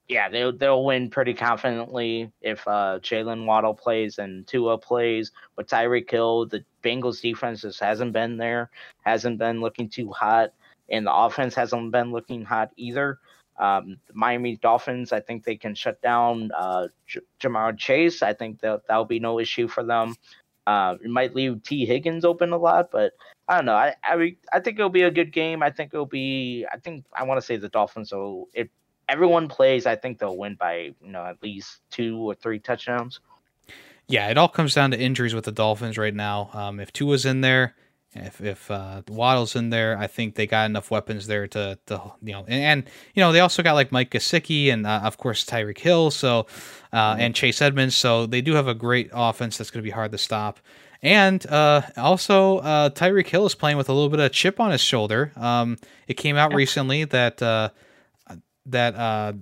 yeah, 0.07 0.29
they'll 0.29 0.51
they'll 0.51 0.83
win 0.83 1.09
pretty 1.09 1.33
confidently 1.33 2.31
if 2.41 2.67
uh, 2.67 2.99
Jaylen 3.01 3.45
Waddle 3.45 3.73
plays 3.73 4.19
and 4.19 4.45
Tua 4.45 4.77
plays. 4.77 5.31
With 5.55 5.67
Tyreek 5.67 6.11
Hill, 6.11 6.47
the 6.47 6.63
Bengals 6.83 7.21
defense 7.21 7.61
just 7.61 7.79
hasn't 7.79 8.11
been 8.11 8.37
there, 8.37 8.69
hasn't 9.03 9.39
been 9.39 9.61
looking 9.61 9.89
too 9.89 10.11
hot, 10.11 10.53
and 10.89 11.07
the 11.07 11.13
offense 11.13 11.55
hasn't 11.55 11.91
been 11.91 12.11
looking 12.11 12.43
hot 12.43 12.71
either. 12.75 13.19
Um, 13.57 13.97
the 14.07 14.13
Miami 14.13 14.57
Dolphins, 14.57 15.13
I 15.13 15.21
think 15.21 15.43
they 15.43 15.55
can 15.55 15.75
shut 15.75 16.01
down 16.01 16.51
uh, 16.57 16.87
J- 17.07 17.19
Ja'Marr 17.39 17.77
Chase. 17.77 18.21
I 18.21 18.33
think 18.33 18.59
that 18.61 18.81
that'll 18.87 19.05
be 19.05 19.19
no 19.19 19.39
issue 19.39 19.67
for 19.67 19.83
them. 19.83 20.15
Uh, 20.67 20.95
it 21.01 21.09
might 21.09 21.35
leave 21.35 21.63
Tee 21.63 21.85
Higgins 21.85 22.25
open 22.25 22.51
a 22.51 22.57
lot, 22.57 22.89
but 22.91 23.13
I 23.47 23.55
don't 23.55 23.65
know. 23.65 23.75
I 23.75 23.95
I, 24.03 24.35
I 24.53 24.59
think 24.59 24.79
it'll 24.79 24.89
be 24.89 25.03
a 25.03 25.11
good 25.11 25.31
game. 25.31 25.61
I 25.63 25.69
think 25.69 25.93
it'll 25.93 26.05
be. 26.05 26.65
I 26.71 26.77
think 26.77 27.05
I 27.13 27.23
want 27.23 27.39
to 27.39 27.45
say 27.45 27.57
the 27.57 27.69
Dolphins 27.69 28.11
will. 28.11 28.49
If 28.53 28.69
everyone 29.09 29.47
plays, 29.47 29.85
I 29.85 29.95
think 29.95 30.19
they'll 30.19 30.37
win 30.37 30.55
by 30.55 30.93
you 31.01 31.11
know 31.11 31.25
at 31.25 31.41
least 31.43 31.81
two 31.89 32.17
or 32.17 32.35
three 32.35 32.59
touchdowns. 32.59 33.19
Yeah, 34.07 34.29
it 34.29 34.37
all 34.37 34.49
comes 34.49 34.73
down 34.73 34.91
to 34.91 34.99
injuries 34.99 35.33
with 35.33 35.45
the 35.45 35.51
Dolphins 35.51 35.97
right 35.97 36.13
now. 36.13 36.49
Um, 36.53 36.79
if 36.79 36.91
Tua's 36.91 37.25
in 37.25 37.41
there, 37.41 37.75
if 38.13 38.41
if 38.41 38.69
uh, 38.69 39.03
Waddle's 39.07 39.55
in 39.55 39.69
there, 39.69 39.97
I 39.97 40.07
think 40.07 40.35
they 40.35 40.45
got 40.45 40.65
enough 40.65 40.91
weapons 40.91 41.27
there 41.27 41.47
to 41.47 41.79
to 41.85 42.11
you 42.21 42.33
know, 42.33 42.45
and, 42.47 42.63
and 42.63 42.83
you 43.13 43.21
know 43.21 43.31
they 43.31 43.39
also 43.39 43.63
got 43.63 43.73
like 43.73 43.91
Mike 43.91 44.11
Gesicki 44.11 44.71
and 44.71 44.85
uh, 44.85 45.01
of 45.03 45.17
course 45.17 45.45
Tyreek 45.45 45.77
Hill, 45.77 46.11
so 46.11 46.47
uh, 46.91 47.13
mm-hmm. 47.13 47.21
and 47.21 47.35
Chase 47.35 47.61
Edmonds, 47.61 47.95
so 47.95 48.25
they 48.25 48.41
do 48.41 48.53
have 48.55 48.67
a 48.67 48.73
great 48.73 49.09
offense 49.13 49.57
that's 49.57 49.71
going 49.71 49.81
to 49.81 49.87
be 49.87 49.91
hard 49.91 50.11
to 50.11 50.17
stop. 50.17 50.59
And 51.03 51.45
uh, 51.47 51.81
also, 51.97 52.57
uh, 52.59 52.89
Tyreek 52.91 53.27
Hill 53.27 53.45
is 53.45 53.55
playing 53.55 53.77
with 53.77 53.89
a 53.89 53.93
little 53.93 54.09
bit 54.09 54.19
of 54.19 54.31
chip 54.31 54.59
on 54.59 54.71
his 54.71 54.81
shoulder. 54.81 55.31
Um, 55.35 55.77
it 56.07 56.13
came 56.15 56.37
out 56.37 56.53
recently 56.53 57.05
that 57.05 57.41
uh, 57.41 57.69
that 58.67 58.95
uh, 58.95 59.33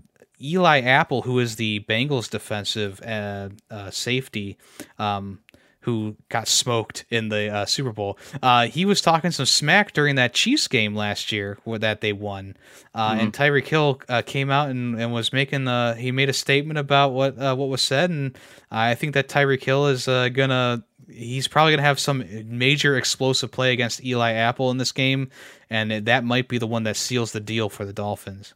Eli 0.41 0.81
Apple, 0.81 1.23
who 1.23 1.40
is 1.40 1.57
the 1.57 1.81
Bengals 1.81 2.30
defensive 2.30 3.02
uh, 3.02 3.49
uh, 3.69 3.91
safety, 3.91 4.57
um, 4.98 5.40
who 5.81 6.15
got 6.27 6.48
smoked 6.48 7.06
in 7.10 7.30
the 7.30 7.49
uh, 7.49 7.65
Super 7.65 7.91
Bowl. 7.91 8.18
Uh, 8.44 8.68
he 8.68 8.86
was 8.86 9.02
talking 9.02 9.31
some 9.31 9.45
smack 9.45 9.94
during 9.94 10.15
that 10.15 10.34
Chiefs 10.34 10.68
game 10.68 10.95
last 10.95 11.31
year 11.31 11.57
where 11.64 11.80
that 11.80 12.02
they 12.02 12.14
won. 12.14 12.56
Uh, 12.94 13.11
mm-hmm. 13.11 13.19
And 13.19 13.34
Tyreek 13.34 13.68
Hill 13.68 14.02
uh, 14.10 14.22
came 14.22 14.49
out 14.49 14.69
and, 14.69 14.99
and 14.99 15.14
was 15.14 15.31
making 15.31 15.65
the 15.65 15.95
he 15.98 16.11
made 16.11 16.30
a 16.30 16.34
statement 16.34 16.77
about 16.77 17.14
what 17.14 17.38
uh, 17.40 17.56
what 17.56 17.69
was 17.69 17.81
said, 17.81 18.10
and 18.10 18.38
I 18.69 18.95
think 18.95 19.14
that 19.14 19.30
Tyreek 19.30 19.64
Hill 19.64 19.88
is 19.88 20.07
uh, 20.07 20.30
gonna 20.30 20.84
he's 21.11 21.48
probably 21.48 21.73
gonna 21.73 21.84
have 21.84 21.99
some 21.99 22.23
major 22.45 22.98
explosive 22.98 23.52
play 23.52 23.73
against 23.73 24.03
Eli 24.03 24.34
Apple 24.34 24.72
in 24.72 24.77
this 24.77 24.91
game, 24.91 25.30
and 25.69 25.91
that 26.06 26.23
might 26.23 26.48
be 26.48 26.57
the 26.57 26.68
one 26.68 26.84
that 26.84 26.98
seals 26.98 27.31
the 27.31 27.40
deal 27.40 27.69
for 27.69 27.86
the 27.86 27.94
Dolphins. 27.94 28.53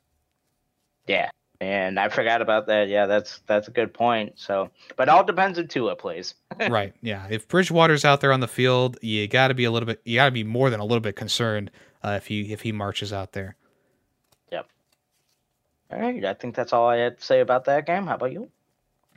Yeah, 1.08 1.30
and 1.64 2.00
I 2.00 2.10
forgot 2.10 2.42
about 2.42 2.68
that. 2.68 2.90
Yeah, 2.90 3.06
that's 3.06 3.40
that's 3.48 3.68
a 3.68 3.72
good 3.72 3.94
point. 3.94 4.34
So, 4.36 4.70
but 4.96 5.10
all 5.10 5.24
depends 5.24 5.58
on 5.58 5.68
Tua 5.68 5.96
plays. 5.96 6.36
right. 6.70 6.94
Yeah. 7.02 7.26
If 7.30 7.48
Bridgewater's 7.48 8.06
out 8.06 8.22
there 8.22 8.34
on 8.34 8.42
the 8.42 8.48
field, 8.48 8.98
you 9.02 9.28
got 9.28 9.48
to 9.48 9.54
be 9.54 9.64
a 9.64 9.72
little 9.72 9.88
bit. 9.88 10.02
You 10.04 10.18
got 10.18 10.26
to 10.26 10.32
be 10.32 10.44
more 10.44 10.70
than 10.70 10.80
a 10.80 10.86
little 10.86 11.00
bit 11.00 11.16
concerned 11.16 11.72
uh, 12.04 12.16
if 12.18 12.28
he 12.28 12.52
if 12.52 12.62
he 12.62 12.72
marches 12.72 13.14
out 13.14 13.32
there. 13.32 13.56
Yep. 14.52 14.68
All 15.92 16.00
right. 16.00 16.26
I 16.26 16.34
think 16.34 16.56
that's 16.56 16.74
all 16.74 16.88
I 16.88 16.98
had 16.98 17.20
to 17.20 17.24
say 17.24 17.40
about 17.40 17.66
that 17.66 17.86
game. 17.86 18.08
How 18.08 18.16
about 18.16 18.34
you? 18.34 18.50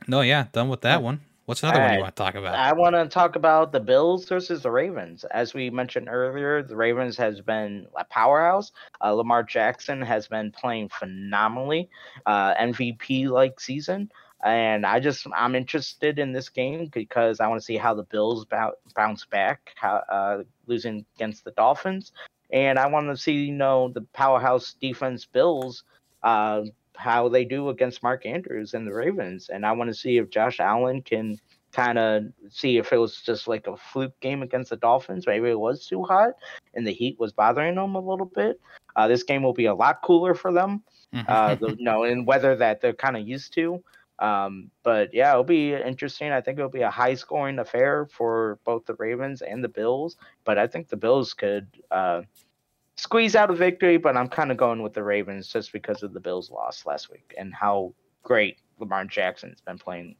No. 0.07 0.21
Yeah. 0.21 0.47
Done 0.51 0.69
with 0.69 0.81
that 0.81 1.03
one. 1.03 1.21
What's 1.47 1.63
another 1.63 1.79
one 1.79 1.93
you 1.93 2.01
want 2.01 2.13
to 2.13 2.21
talk 2.21 2.35
about? 2.35 2.55
I 2.55 2.73
want 2.73 2.93
to 2.93 3.07
talk 3.07 3.37
about 3.37 3.71
the 3.71 3.79
Bills 3.79 4.25
versus 4.27 4.63
the 4.63 4.69
Ravens. 4.69 5.23
As 5.31 5.53
we 5.53 5.69
mentioned 5.69 6.09
earlier, 6.11 6.61
the 6.61 6.75
Ravens 6.75 7.15
has 7.15 7.39
been 7.39 7.87
a 7.95 8.03
powerhouse. 8.03 8.73
Uh, 9.01 9.13
Lamar 9.13 9.43
Jackson 9.43 10.01
has 10.01 10.27
been 10.27 10.51
playing 10.51 10.89
phenomenally, 10.89 11.89
uh, 12.25 12.53
MVP 12.55 13.29
like 13.29 13.61
season. 13.61 14.11
And 14.43 14.85
I 14.85 14.99
just 14.99 15.25
I'm 15.33 15.55
interested 15.55 16.19
in 16.19 16.33
this 16.33 16.49
game 16.49 16.87
because 16.93 17.39
I 17.39 17.47
want 17.47 17.61
to 17.61 17.65
see 17.65 17.77
how 17.77 17.93
the 17.93 18.03
Bills 18.03 18.45
bounce 18.93 19.23
back, 19.23 19.71
how, 19.77 20.03
uh, 20.11 20.43
losing 20.65 21.05
against 21.15 21.45
the 21.45 21.51
Dolphins, 21.51 22.11
and 22.51 22.77
I 22.77 22.87
want 22.87 23.07
to 23.07 23.15
see 23.15 23.45
you 23.45 23.53
know 23.53 23.87
the 23.87 24.01
powerhouse 24.11 24.75
defense 24.81 25.23
Bills 25.23 25.85
uh, 26.23 26.63
how 26.97 27.29
they 27.29 27.45
do 27.45 27.69
against 27.69 28.03
Mark 28.03 28.25
Andrews 28.25 28.73
and 28.73 28.87
the 28.87 28.93
Ravens. 28.93 29.49
And 29.49 29.65
I 29.65 29.71
want 29.71 29.89
to 29.89 29.93
see 29.93 30.17
if 30.17 30.29
Josh 30.29 30.59
Allen 30.59 31.01
can 31.01 31.39
kind 31.71 31.97
of 31.97 32.23
see 32.49 32.77
if 32.77 32.91
it 32.91 32.97
was 32.97 33.21
just 33.21 33.47
like 33.47 33.67
a 33.67 33.77
fluke 33.77 34.19
game 34.19 34.41
against 34.41 34.71
the 34.71 34.77
Dolphins. 34.77 35.27
Maybe 35.27 35.49
it 35.49 35.59
was 35.59 35.85
too 35.85 36.03
hot 36.03 36.31
and 36.73 36.85
the 36.85 36.93
heat 36.93 37.19
was 37.19 37.33
bothering 37.33 37.75
them 37.75 37.95
a 37.95 37.99
little 37.99 38.25
bit. 38.25 38.59
Uh, 38.95 39.07
this 39.07 39.23
game 39.23 39.43
will 39.43 39.53
be 39.53 39.65
a 39.65 39.75
lot 39.75 40.01
cooler 40.03 40.33
for 40.33 40.51
them. 40.51 40.83
Mm-hmm. 41.13 41.25
Uh, 41.27 41.55
the, 41.55 41.67
you 41.77 41.83
know, 41.83 42.03
in 42.03 42.25
weather 42.25 42.55
that 42.55 42.81
they're 42.81 42.93
kind 42.93 43.15
of 43.15 43.27
used 43.27 43.53
to. 43.53 43.83
Um, 44.19 44.71
but 44.81 45.13
yeah, 45.13 45.31
it'll 45.31 45.43
be 45.43 45.73
interesting. 45.73 46.31
I 46.31 46.41
think 46.41 46.57
it'll 46.57 46.71
be 46.71 46.81
a 46.81 46.89
high 46.89 47.13
scoring 47.13 47.59
affair 47.59 48.07
for 48.07 48.57
both 48.63 48.85
the 48.85 48.95
Ravens 48.95 49.43
and 49.43 49.63
the 49.63 49.69
Bills. 49.69 50.17
But 50.43 50.57
I 50.57 50.65
think 50.65 50.87
the 50.87 50.97
Bills 50.97 51.33
could 51.33 51.67
uh, 51.91 52.23
squeeze 52.97 53.35
out 53.35 53.49
a 53.49 53.53
victory, 53.53 53.97
but 53.97 54.17
I'm 54.17 54.27
kind 54.27 54.51
of 54.51 54.57
going 54.57 54.81
with 54.81 54.93
the 54.93 55.03
Ravens 55.03 55.47
just 55.47 55.71
because 55.71 56.03
of 56.03 56.13
the 56.13 56.19
Bills' 56.19 56.51
loss 56.51 56.85
last 56.85 57.09
week 57.09 57.33
and 57.37 57.53
how 57.53 57.93
great 58.23 58.57
Lamar 58.79 59.05
Jackson's 59.05 59.61
been 59.61 59.77
playing. 59.77 60.15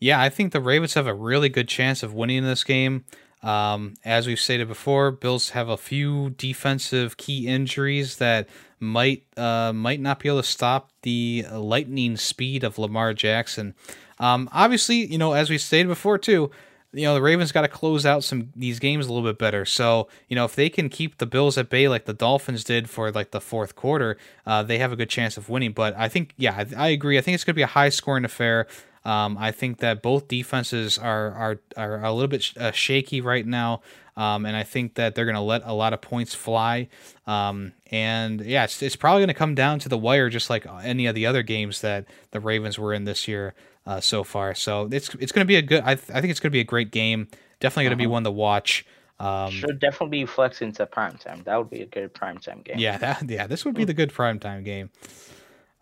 Yeah, 0.00 0.20
I 0.20 0.28
think 0.28 0.52
the 0.52 0.60
Ravens 0.60 0.94
have 0.94 1.06
a 1.06 1.14
really 1.14 1.48
good 1.48 1.68
chance 1.68 2.02
of 2.02 2.12
winning 2.12 2.44
this 2.44 2.64
game. 2.64 3.04
Um, 3.42 3.94
as 4.04 4.26
we've 4.26 4.40
stated 4.40 4.68
before, 4.68 5.10
Bills 5.10 5.50
have 5.50 5.68
a 5.68 5.76
few 5.76 6.30
defensive 6.30 7.16
key 7.18 7.46
injuries 7.46 8.16
that 8.16 8.48
might 8.80 9.24
uh, 9.36 9.72
might 9.72 10.00
not 10.00 10.18
be 10.18 10.28
able 10.28 10.40
to 10.40 10.48
stop 10.48 10.90
the 11.02 11.46
lightning 11.52 12.16
speed 12.16 12.64
of 12.64 12.78
Lamar 12.78 13.12
Jackson. 13.12 13.74
Um, 14.18 14.48
obviously, 14.52 15.04
you 15.04 15.18
know, 15.18 15.34
as 15.34 15.50
we 15.50 15.58
stated 15.58 15.88
before 15.88 16.18
too, 16.18 16.50
you 16.94 17.04
know 17.04 17.14
the 17.14 17.22
Ravens 17.22 17.52
got 17.52 17.62
to 17.62 17.68
close 17.68 18.06
out 18.06 18.24
some 18.24 18.50
these 18.54 18.78
games 18.78 19.06
a 19.06 19.12
little 19.12 19.28
bit 19.28 19.38
better. 19.38 19.64
So 19.64 20.08
you 20.28 20.36
know 20.36 20.44
if 20.44 20.54
they 20.54 20.68
can 20.68 20.88
keep 20.88 21.18
the 21.18 21.26
Bills 21.26 21.58
at 21.58 21.68
bay 21.68 21.88
like 21.88 22.04
the 22.04 22.14
Dolphins 22.14 22.64
did 22.64 22.88
for 22.88 23.10
like 23.10 23.30
the 23.30 23.40
fourth 23.40 23.74
quarter, 23.74 24.16
uh, 24.46 24.62
they 24.62 24.78
have 24.78 24.92
a 24.92 24.96
good 24.96 25.10
chance 25.10 25.36
of 25.36 25.48
winning. 25.48 25.72
But 25.72 25.94
I 25.96 26.08
think 26.08 26.32
yeah, 26.36 26.64
I, 26.76 26.84
I 26.84 26.88
agree. 26.88 27.18
I 27.18 27.20
think 27.20 27.34
it's 27.34 27.44
going 27.44 27.54
to 27.54 27.58
be 27.58 27.62
a 27.62 27.66
high 27.66 27.88
scoring 27.88 28.24
affair. 28.24 28.66
Um, 29.04 29.36
I 29.38 29.50
think 29.50 29.78
that 29.78 30.02
both 30.02 30.28
defenses 30.28 30.98
are 30.98 31.32
are 31.32 31.60
are 31.76 32.04
a 32.04 32.12
little 32.12 32.28
bit 32.28 32.42
sh- 32.42 32.56
uh, 32.58 32.72
shaky 32.72 33.20
right 33.20 33.46
now, 33.46 33.82
um, 34.16 34.46
and 34.46 34.56
I 34.56 34.62
think 34.62 34.94
that 34.94 35.14
they're 35.14 35.26
going 35.26 35.34
to 35.34 35.40
let 35.42 35.62
a 35.64 35.74
lot 35.74 35.92
of 35.92 36.00
points 36.00 36.34
fly. 36.34 36.88
Um, 37.26 37.72
and 37.90 38.40
yeah, 38.40 38.64
it's, 38.64 38.82
it's 38.82 38.96
probably 38.96 39.20
going 39.20 39.28
to 39.28 39.34
come 39.34 39.54
down 39.54 39.78
to 39.80 39.88
the 39.90 39.98
wire, 39.98 40.30
just 40.30 40.48
like 40.48 40.66
any 40.82 41.04
of 41.06 41.14
the 41.14 41.26
other 41.26 41.42
games 41.42 41.82
that 41.82 42.06
the 42.30 42.40
Ravens 42.40 42.78
were 42.78 42.94
in 42.94 43.04
this 43.04 43.28
year 43.28 43.54
uh, 43.86 44.00
so 44.00 44.24
far. 44.24 44.54
So 44.54 44.88
it's 44.90 45.14
it's 45.16 45.32
going 45.32 45.44
to 45.44 45.48
be 45.48 45.56
a 45.56 45.62
good. 45.62 45.82
I, 45.84 45.94
th- 45.94 46.10
I 46.10 46.20
think 46.20 46.30
it's 46.30 46.40
going 46.40 46.50
to 46.50 46.54
be 46.54 46.60
a 46.60 46.64
great 46.64 46.90
game. 46.90 47.28
Definitely 47.60 47.84
going 47.84 47.98
to 47.98 48.04
uh-huh. 48.04 48.08
be 48.08 48.12
one 48.12 48.24
to 48.24 48.30
watch. 48.30 48.86
Um, 49.20 49.50
Should 49.50 49.78
definitely 49.78 50.20
be 50.22 50.26
flexing 50.26 50.72
to 50.72 50.86
prime 50.86 51.16
time. 51.18 51.42
That 51.44 51.56
would 51.56 51.70
be 51.70 51.82
a 51.82 51.86
good 51.86 52.12
prime 52.12 52.38
time 52.38 52.62
game. 52.62 52.78
Yeah, 52.78 52.98
that, 52.98 53.22
yeah, 53.28 53.46
this 53.46 53.64
would 53.64 53.74
be 53.74 53.84
the 53.84 53.94
good 53.94 54.12
prime 54.12 54.38
time 54.38 54.64
game. 54.64 54.90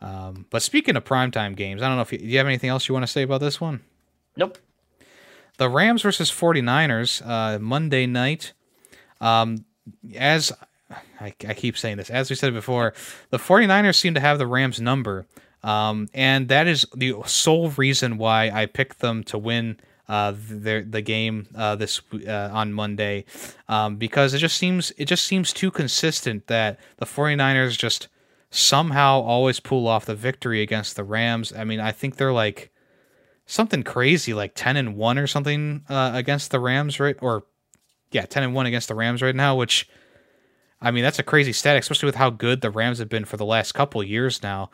Um, 0.01 0.47
but 0.51 0.63
speaking 0.63 0.97
of 0.97 1.05
prime 1.05 1.31
time 1.31 1.55
games, 1.55 1.81
I 1.81 1.89
don't 1.89 1.97
know 1.97 2.03
if 2.03 2.13
you, 2.13 2.19
do 2.19 2.27
you 2.27 2.39
have 2.39 2.47
anything 2.47 2.71
else 2.71 2.89
you 2.89 2.93
want 2.93 3.05
to 3.05 3.13
say 3.13 3.23
about 3.23 3.41
this 3.41 3.61
one? 3.61 3.81
Nope. 4.37 4.59
The 5.59 5.69
Rams 5.69 6.03
versus 6.03 6.31
49ers, 6.31 7.27
uh, 7.27 7.59
Monday 7.59 8.07
night. 8.07 8.53
Um, 9.21 9.65
as 10.17 10.53
I, 11.21 11.35
I, 11.47 11.55
keep 11.55 11.79
saying 11.79 11.99
this, 11.99 12.11
as 12.11 12.29
we 12.29 12.37
said 12.37 12.53
before, 12.53 12.95
the 13.31 13.39
49ers 13.39 13.95
seem 13.95 14.15
to 14.15 14.21
have 14.21 14.39
the 14.39 14.47
Rams 14.47 14.81
number. 14.81 15.27
Um, 15.63 16.09
and 16.13 16.49
that 16.49 16.67
is 16.67 16.87
the 16.95 17.15
sole 17.27 17.71
reason 17.71 18.19
why 18.19 18.51
I 18.51 18.67
picked 18.67 18.99
them 18.99 19.23
to 19.25 19.39
win 19.39 19.79
uh, 20.09 20.33
the 20.33 20.85
the 20.89 21.01
game 21.01 21.47
uh, 21.55 21.77
this 21.77 22.03
uh, 22.27 22.51
on 22.53 22.73
Monday 22.73 23.25
um, 23.69 23.97
because 23.97 24.35
it 24.35 24.39
just 24.39 24.59
seems 24.59 24.93
it 24.99 25.07
just 25.07 25.25
seems 25.25 25.53
too 25.53 25.71
consistent 25.71 26.49
that 26.49 26.79
the 26.97 27.07
49ers 27.07 27.79
just 27.79 28.09
somehow 28.51 29.23
always 29.23 29.61
pull 29.61 29.89
off 29.89 30.05
the 30.05 30.15
victory 30.15 30.61
against 30.61 30.97
the 30.97 31.05
Rams. 31.05 31.53
I 31.53 31.65
mean, 31.65 31.81
I 31.81 31.93
think 31.93 32.17
they're 32.17 32.33
like 32.33 32.71
something 33.47 33.83
crazy 33.83 34.35
like 34.35 34.53
10 34.55 34.77
and 34.77 34.97
1 34.97 35.19
or 35.19 35.27
something 35.27 35.85
uh, 35.89 36.13
against 36.15 36.51
the 36.51 36.61
Rams 36.61 37.01
right 37.01 37.17
or 37.21 37.45
yeah, 38.11 38.27
10 38.27 38.43
and 38.43 38.55
1 38.55 38.67
against 38.67 38.89
the 38.89 38.95
Rams 38.95 39.23
right 39.23 39.35
now, 39.35 39.57
which 39.57 39.89
I 40.81 40.91
mean, 40.91 41.05
that's 41.05 41.19
a 41.19 41.23
crazy 41.23 41.53
stat 41.53 41.77
especially 41.77 42.07
with 42.07 42.17
how 42.17 42.29
good 42.29 42.61
the 42.61 42.71
Rams 42.71 42.99
have 42.99 43.09
been 43.09 43.25
for 43.25 43.37
the 43.37 43.47
last 43.47 43.73
couple 43.73 44.03
years 44.03 44.43
now. 44.43 44.71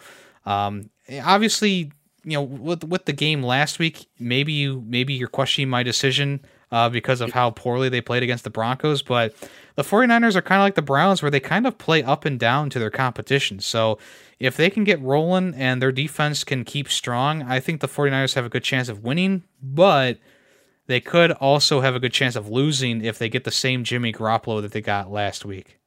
Um, 0.48 0.90
obviously, 1.22 1.92
you 2.24 2.32
know, 2.32 2.42
with 2.42 2.84
with 2.84 3.04
the 3.04 3.12
game 3.12 3.42
last 3.42 3.78
week, 3.78 4.06
maybe 4.18 4.52
you 4.52 4.82
maybe 4.86 5.14
you're 5.14 5.28
questioning 5.28 5.68
my 5.68 5.82
decision 5.82 6.40
uh, 6.70 6.88
because 6.88 7.20
of 7.20 7.32
how 7.32 7.50
poorly 7.50 7.88
they 7.88 8.00
played 8.00 8.22
against 8.22 8.44
the 8.44 8.50
Broncos, 8.50 9.02
but 9.02 9.34
the 9.76 9.82
49ers 9.82 10.36
are 10.36 10.42
kind 10.42 10.60
of 10.60 10.64
like 10.64 10.74
the 10.74 10.82
Browns 10.82 11.22
where 11.22 11.30
they 11.30 11.40
kind 11.40 11.66
of 11.66 11.78
play 11.78 12.02
up 12.02 12.24
and 12.24 12.38
down 12.38 12.70
to 12.70 12.78
their 12.78 12.90
competition. 12.90 13.60
So 13.60 13.98
if 14.38 14.56
they 14.56 14.70
can 14.70 14.84
get 14.84 15.00
rolling 15.00 15.54
and 15.54 15.80
their 15.80 15.92
defense 15.92 16.44
can 16.44 16.64
keep 16.64 16.90
strong, 16.90 17.42
I 17.42 17.60
think 17.60 17.80
the 17.80 17.88
49ers 17.88 18.34
have 18.34 18.44
a 18.44 18.50
good 18.50 18.64
chance 18.64 18.88
of 18.88 19.02
winning, 19.02 19.44
but 19.62 20.18
they 20.86 21.00
could 21.00 21.32
also 21.32 21.80
have 21.80 21.94
a 21.94 22.00
good 22.00 22.12
chance 22.12 22.36
of 22.36 22.48
losing 22.48 23.04
if 23.04 23.18
they 23.18 23.28
get 23.28 23.44
the 23.44 23.50
same 23.50 23.84
Jimmy 23.84 24.12
Garoppolo 24.12 24.60
that 24.62 24.72
they 24.72 24.80
got 24.80 25.10
last 25.10 25.44
week. 25.44 25.77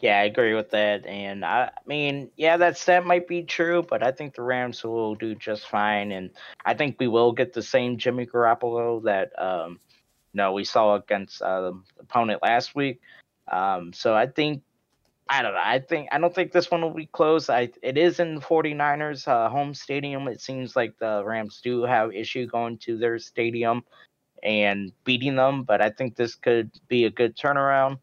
Yeah, 0.00 0.18
I 0.18 0.24
agree 0.24 0.54
with 0.54 0.70
that. 0.70 1.06
And 1.06 1.44
I, 1.44 1.70
mean, 1.86 2.30
yeah, 2.36 2.56
that 2.56 2.78
stat 2.78 3.04
might 3.04 3.28
be 3.28 3.42
true, 3.42 3.82
but 3.82 4.02
I 4.02 4.12
think 4.12 4.34
the 4.34 4.42
Rams 4.42 4.82
will 4.82 5.14
do 5.14 5.34
just 5.34 5.68
fine. 5.68 6.12
And 6.12 6.30
I 6.64 6.74
think 6.74 6.96
we 6.98 7.08
will 7.08 7.32
get 7.32 7.52
the 7.52 7.62
same 7.62 7.98
Jimmy 7.98 8.26
Garoppolo 8.26 9.02
that 9.04 9.32
um, 9.38 9.78
we 10.54 10.64
saw 10.64 10.94
against 10.94 11.42
uh, 11.42 11.60
the 11.60 11.80
opponent 12.00 12.42
last 12.42 12.74
week. 12.74 13.00
Um, 13.48 13.92
so 13.92 14.14
I 14.14 14.26
think 14.26 14.62
I 15.28 15.42
don't 15.42 15.52
know. 15.52 15.60
I 15.62 15.78
think 15.78 16.08
I 16.12 16.18
don't 16.18 16.34
think 16.34 16.50
this 16.50 16.70
one 16.70 16.82
will 16.82 16.94
be 16.94 17.06
close. 17.06 17.50
I 17.50 17.70
it 17.82 17.96
is 17.96 18.18
in 18.18 18.36
the 18.36 18.40
49ers 18.40 19.28
uh, 19.28 19.48
home 19.48 19.74
stadium. 19.74 20.28
It 20.28 20.40
seems 20.40 20.74
like 20.74 20.98
the 20.98 21.22
Rams 21.24 21.60
do 21.62 21.82
have 21.82 22.12
issue 22.12 22.46
going 22.46 22.78
to 22.78 22.96
their 22.98 23.18
stadium 23.18 23.84
and 24.42 24.92
beating 25.04 25.36
them, 25.36 25.62
but 25.64 25.80
I 25.80 25.90
think 25.90 26.16
this 26.16 26.34
could 26.34 26.70
be 26.88 27.04
a 27.04 27.10
good 27.10 27.36
turnaround. 27.36 27.98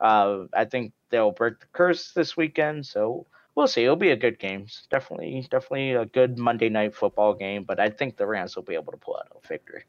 Uh, 0.00 0.46
I 0.52 0.64
think 0.64 0.92
they'll 1.12 1.30
break 1.30 1.60
the 1.60 1.66
curse 1.72 2.10
this 2.10 2.36
weekend. 2.36 2.84
So 2.86 3.26
we'll 3.54 3.68
see. 3.68 3.84
It'll 3.84 3.94
be 3.94 4.10
a 4.10 4.16
good 4.16 4.40
game. 4.40 4.66
definitely, 4.90 5.46
definitely 5.48 5.92
a 5.92 6.06
good 6.06 6.36
Monday 6.36 6.68
night 6.68 6.96
football 6.96 7.34
game. 7.34 7.62
But 7.62 7.78
I 7.78 7.90
think 7.90 8.16
the 8.16 8.26
Rams 8.26 8.56
will 8.56 8.64
be 8.64 8.74
able 8.74 8.90
to 8.90 8.98
pull 8.98 9.16
out 9.16 9.28
a 9.30 9.46
victory. 9.46 9.84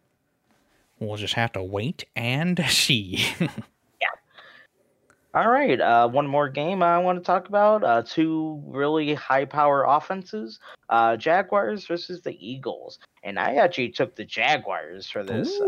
We'll 0.99 1.17
just 1.17 1.33
have 1.33 1.51
to 1.53 1.63
wait 1.63 2.05
and 2.15 2.63
see. 2.69 3.25
All 5.35 5.49
right, 5.49 5.81
uh, 5.81 6.07
one 6.07 6.27
more 6.27 6.47
game 6.47 6.83
I 6.83 6.99
want 6.99 7.17
to 7.17 7.25
talk 7.25 7.49
about. 7.49 7.83
Uh, 7.83 8.03
two 8.05 8.61
really 8.67 9.15
high 9.15 9.45
power 9.45 9.83
offenses 9.83 10.59
uh, 10.89 11.17
Jaguars 11.17 11.87
versus 11.87 12.21
the 12.21 12.37
Eagles. 12.39 12.99
And 13.23 13.39
I 13.39 13.55
actually 13.55 13.89
took 13.89 14.15
the 14.15 14.25
Jaguars 14.25 15.09
for 15.09 15.23
this. 15.23 15.59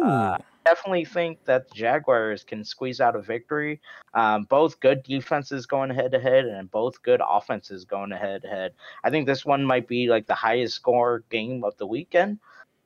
Definitely 0.66 1.06
think 1.06 1.46
that 1.46 1.70
the 1.70 1.76
Jaguars 1.76 2.44
can 2.44 2.64
squeeze 2.64 3.00
out 3.00 3.16
a 3.16 3.22
victory. 3.22 3.80
Um, 4.16 4.46
both 4.46 4.80
good 4.80 5.04
defenses 5.04 5.68
going 5.68 5.92
head 5.92 6.12
to 6.12 6.20
head 6.20 6.46
and 6.46 6.72
both 6.72 7.02
good 7.04 7.22
offenses 7.28 7.86
going 7.86 8.10
head 8.10 8.42
to 8.42 8.48
head. 8.48 8.74
I 9.04 9.12
think 9.12 9.28
this 9.28 9.46
one 9.46 9.64
might 9.64 9.88
be 9.88 10.08
like 10.08 10.26
the 10.26 10.34
highest 10.34 10.76
score 10.76 11.24
game 11.30 11.64
of 11.64 11.78
the 11.78 11.86
weekend. 11.86 12.40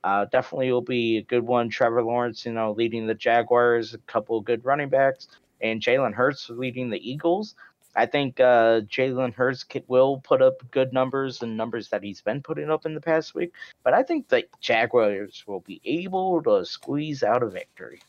Uh, 0.03 0.25
definitely 0.25 0.71
will 0.71 0.81
be 0.81 1.17
a 1.17 1.21
good 1.21 1.43
one. 1.45 1.69
Trevor 1.69 2.03
Lawrence, 2.03 2.45
you 2.45 2.51
know, 2.51 2.73
leading 2.73 3.07
the 3.07 3.15
Jaguars, 3.15 3.93
a 3.93 3.97
couple 3.99 4.39
good 4.41 4.63
running 4.65 4.89
backs, 4.89 5.29
and 5.61 5.81
Jalen 5.81 6.13
Hurts 6.13 6.49
leading 6.49 6.89
the 6.89 7.09
Eagles. 7.09 7.55
I 7.95 8.05
think 8.05 8.39
uh, 8.39 8.81
Jalen 8.81 9.33
Hurts 9.33 9.65
will 9.87 10.19
put 10.19 10.41
up 10.41 10.69
good 10.71 10.93
numbers 10.93 11.41
and 11.41 11.57
numbers 11.57 11.89
that 11.89 12.03
he's 12.03 12.21
been 12.21 12.41
putting 12.41 12.69
up 12.69 12.85
in 12.85 12.93
the 12.93 13.01
past 13.01 13.33
week, 13.33 13.53
but 13.83 13.93
I 13.93 14.03
think 14.03 14.27
the 14.27 14.45
Jaguars 14.61 15.43
will 15.47 15.61
be 15.61 15.81
able 15.85 16.41
to 16.43 16.65
squeeze 16.65 17.23
out 17.23 17.43
a 17.43 17.49
victory. 17.49 18.01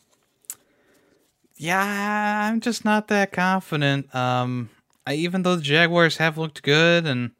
Yeah, 1.57 2.49
I'm 2.49 2.59
just 2.59 2.85
not 2.85 3.07
that 3.09 3.31
confident. 3.31 4.13
Um, 4.15 4.69
I, 5.05 5.15
even 5.15 5.43
though 5.43 5.55
the 5.55 5.61
Jaguars 5.61 6.17
have 6.17 6.37
looked 6.37 6.63
good 6.63 7.05
and 7.05 7.31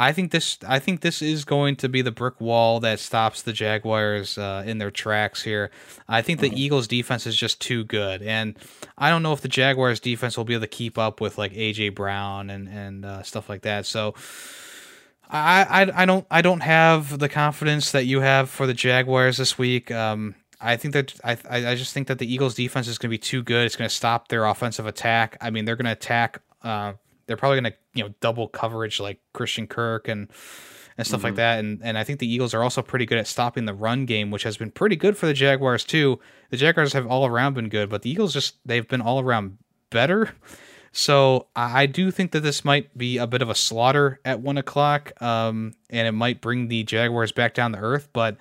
I 0.00 0.12
think 0.12 0.30
this 0.30 0.58
I 0.66 0.78
think 0.78 1.00
this 1.00 1.20
is 1.20 1.44
going 1.44 1.74
to 1.76 1.88
be 1.88 2.02
the 2.02 2.12
brick 2.12 2.40
wall 2.40 2.78
that 2.80 3.00
stops 3.00 3.42
the 3.42 3.52
Jaguars 3.52 4.38
uh, 4.38 4.62
in 4.64 4.78
their 4.78 4.92
tracks 4.92 5.42
here. 5.42 5.72
I 6.06 6.22
think 6.22 6.38
the 6.38 6.46
mm-hmm. 6.46 6.56
Eagles 6.56 6.86
defense 6.86 7.26
is 7.26 7.34
just 7.34 7.60
too 7.60 7.82
good, 7.82 8.22
and 8.22 8.56
I 8.96 9.10
don't 9.10 9.24
know 9.24 9.32
if 9.32 9.40
the 9.40 9.48
Jaguars 9.48 9.98
defense 9.98 10.36
will 10.36 10.44
be 10.44 10.54
able 10.54 10.60
to 10.62 10.68
keep 10.68 10.98
up 10.98 11.20
with 11.20 11.36
like 11.36 11.52
AJ 11.52 11.96
Brown 11.96 12.48
and 12.48 12.68
and 12.68 13.04
uh, 13.04 13.22
stuff 13.24 13.48
like 13.48 13.62
that. 13.62 13.84
So. 13.84 14.14
I, 15.30 15.82
I, 15.82 16.02
I 16.02 16.06
don't 16.06 16.26
I 16.30 16.40
don't 16.40 16.60
have 16.60 17.18
the 17.18 17.28
confidence 17.28 17.92
that 17.92 18.06
you 18.06 18.20
have 18.20 18.48
for 18.48 18.66
the 18.66 18.72
Jaguars 18.72 19.36
this 19.36 19.58
week. 19.58 19.90
Um, 19.90 20.34
I 20.58 20.78
think 20.78 20.94
that 20.94 21.12
I 21.22 21.36
I 21.50 21.74
just 21.74 21.92
think 21.92 22.08
that 22.08 22.18
the 22.18 22.32
Eagles 22.32 22.54
defense 22.54 22.88
is 22.88 22.96
going 22.96 23.10
to 23.10 23.12
be 23.12 23.18
too 23.18 23.42
good. 23.42 23.66
It's 23.66 23.76
going 23.76 23.90
to 23.90 23.94
stop 23.94 24.28
their 24.28 24.46
offensive 24.46 24.86
attack. 24.86 25.36
I 25.42 25.50
mean, 25.50 25.66
they're 25.66 25.76
going 25.76 25.84
to 25.84 25.92
attack 25.92 26.40
uh, 26.62 26.94
they're 27.28 27.36
probably 27.36 27.60
going 27.60 27.72
to 27.72 27.78
you 27.94 28.04
know 28.04 28.14
double 28.20 28.48
coverage 28.48 28.98
like 28.98 29.20
Christian 29.32 29.68
Kirk 29.68 30.08
and 30.08 30.28
and 30.96 31.06
stuff 31.06 31.18
mm-hmm. 31.18 31.26
like 31.26 31.34
that. 31.36 31.60
And 31.60 31.80
and 31.84 31.96
I 31.96 32.02
think 32.02 32.18
the 32.18 32.30
Eagles 32.30 32.54
are 32.54 32.64
also 32.64 32.82
pretty 32.82 33.06
good 33.06 33.18
at 33.18 33.28
stopping 33.28 33.66
the 33.66 33.74
run 33.74 34.04
game, 34.04 34.32
which 34.32 34.42
has 34.42 34.56
been 34.56 34.72
pretty 34.72 34.96
good 34.96 35.16
for 35.16 35.26
the 35.26 35.34
Jaguars 35.34 35.84
too. 35.84 36.18
The 36.50 36.56
Jaguars 36.56 36.92
have 36.94 37.06
all 37.06 37.24
around 37.24 37.54
been 37.54 37.68
good, 37.68 37.88
but 37.88 38.02
the 38.02 38.10
Eagles 38.10 38.32
just 38.32 38.56
they've 38.66 38.88
been 38.88 39.00
all 39.00 39.20
around 39.20 39.58
better. 39.90 40.34
So 40.90 41.48
I 41.54 41.84
do 41.84 42.10
think 42.10 42.32
that 42.32 42.40
this 42.40 42.64
might 42.64 42.96
be 42.96 43.18
a 43.18 43.26
bit 43.26 43.42
of 43.42 43.50
a 43.50 43.54
slaughter 43.54 44.20
at 44.24 44.40
one 44.40 44.56
o'clock, 44.56 45.12
um, 45.22 45.74
and 45.90 46.08
it 46.08 46.12
might 46.12 46.40
bring 46.40 46.68
the 46.68 46.82
Jaguars 46.82 47.30
back 47.30 47.52
down 47.54 47.72
to 47.72 47.78
earth. 47.78 48.08
But 48.12 48.38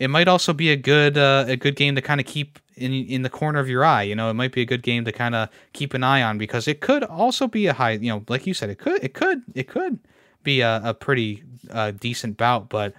it 0.00 0.08
might 0.08 0.26
also 0.26 0.52
be 0.54 0.70
a 0.70 0.76
good 0.76 1.16
uh, 1.16 1.44
a 1.46 1.56
good 1.56 1.76
game 1.76 1.94
to 1.94 2.02
kind 2.02 2.20
of 2.20 2.26
keep 2.26 2.58
in 2.74 2.92
in 2.92 3.22
the 3.22 3.30
corner 3.30 3.60
of 3.60 3.68
your 3.68 3.84
eye. 3.84 4.02
You 4.02 4.16
know, 4.16 4.30
it 4.30 4.34
might 4.34 4.50
be 4.50 4.62
a 4.62 4.64
good 4.66 4.82
game 4.82 5.04
to 5.04 5.12
kind 5.12 5.34
of 5.34 5.50
keep 5.74 5.92
an 5.94 6.02
eye 6.02 6.22
on 6.22 6.38
because 6.38 6.66
it 6.66 6.80
could 6.80 7.04
also 7.04 7.46
be 7.46 7.66
a 7.66 7.74
high. 7.74 7.92
You 7.92 8.08
know, 8.08 8.24
like 8.26 8.46
you 8.46 8.54
said, 8.54 8.70
it 8.70 8.78
could 8.78 9.04
it 9.04 9.12
could 9.12 9.42
it 9.54 9.68
could 9.68 9.98
be 10.42 10.62
a, 10.62 10.80
a 10.82 10.94
pretty 10.94 11.44
uh, 11.70 11.90
decent 11.90 12.38
bout, 12.38 12.70
but 12.70 12.94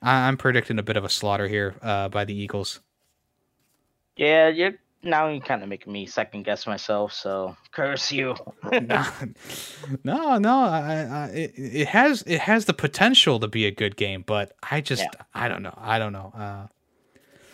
I, 0.00 0.26
am 0.26 0.38
predicting 0.38 0.78
a 0.78 0.82
bit 0.82 0.96
of 0.96 1.04
a 1.04 1.10
slaughter 1.10 1.46
here 1.46 1.74
uh, 1.82 2.08
by 2.08 2.24
the 2.24 2.34
Eagles. 2.34 2.80
Yeah, 4.16 4.48
you 4.48 4.78
now 5.02 5.28
you're 5.28 5.40
kind 5.40 5.62
of 5.62 5.68
making 5.68 5.92
me 5.92 6.06
second 6.06 6.44
guess 6.44 6.66
myself. 6.66 7.12
So 7.12 7.56
curse 7.72 8.10
you. 8.12 8.34
no, 8.72 10.38
no, 10.38 10.60
I, 10.60 11.08
I, 11.10 11.26
it, 11.34 11.52
it 11.56 11.88
has 11.88 12.22
it 12.26 12.40
has 12.40 12.64
the 12.64 12.74
potential 12.74 13.40
to 13.40 13.48
be 13.48 13.66
a 13.66 13.70
good 13.70 13.96
game, 13.96 14.24
but 14.26 14.52
I 14.62 14.80
just 14.80 15.02
yeah. 15.02 15.22
I 15.34 15.48
don't 15.48 15.62
know. 15.62 15.74
I 15.76 15.98
don't 15.98 16.12
know. 16.12 16.32
Uh, 16.36 16.66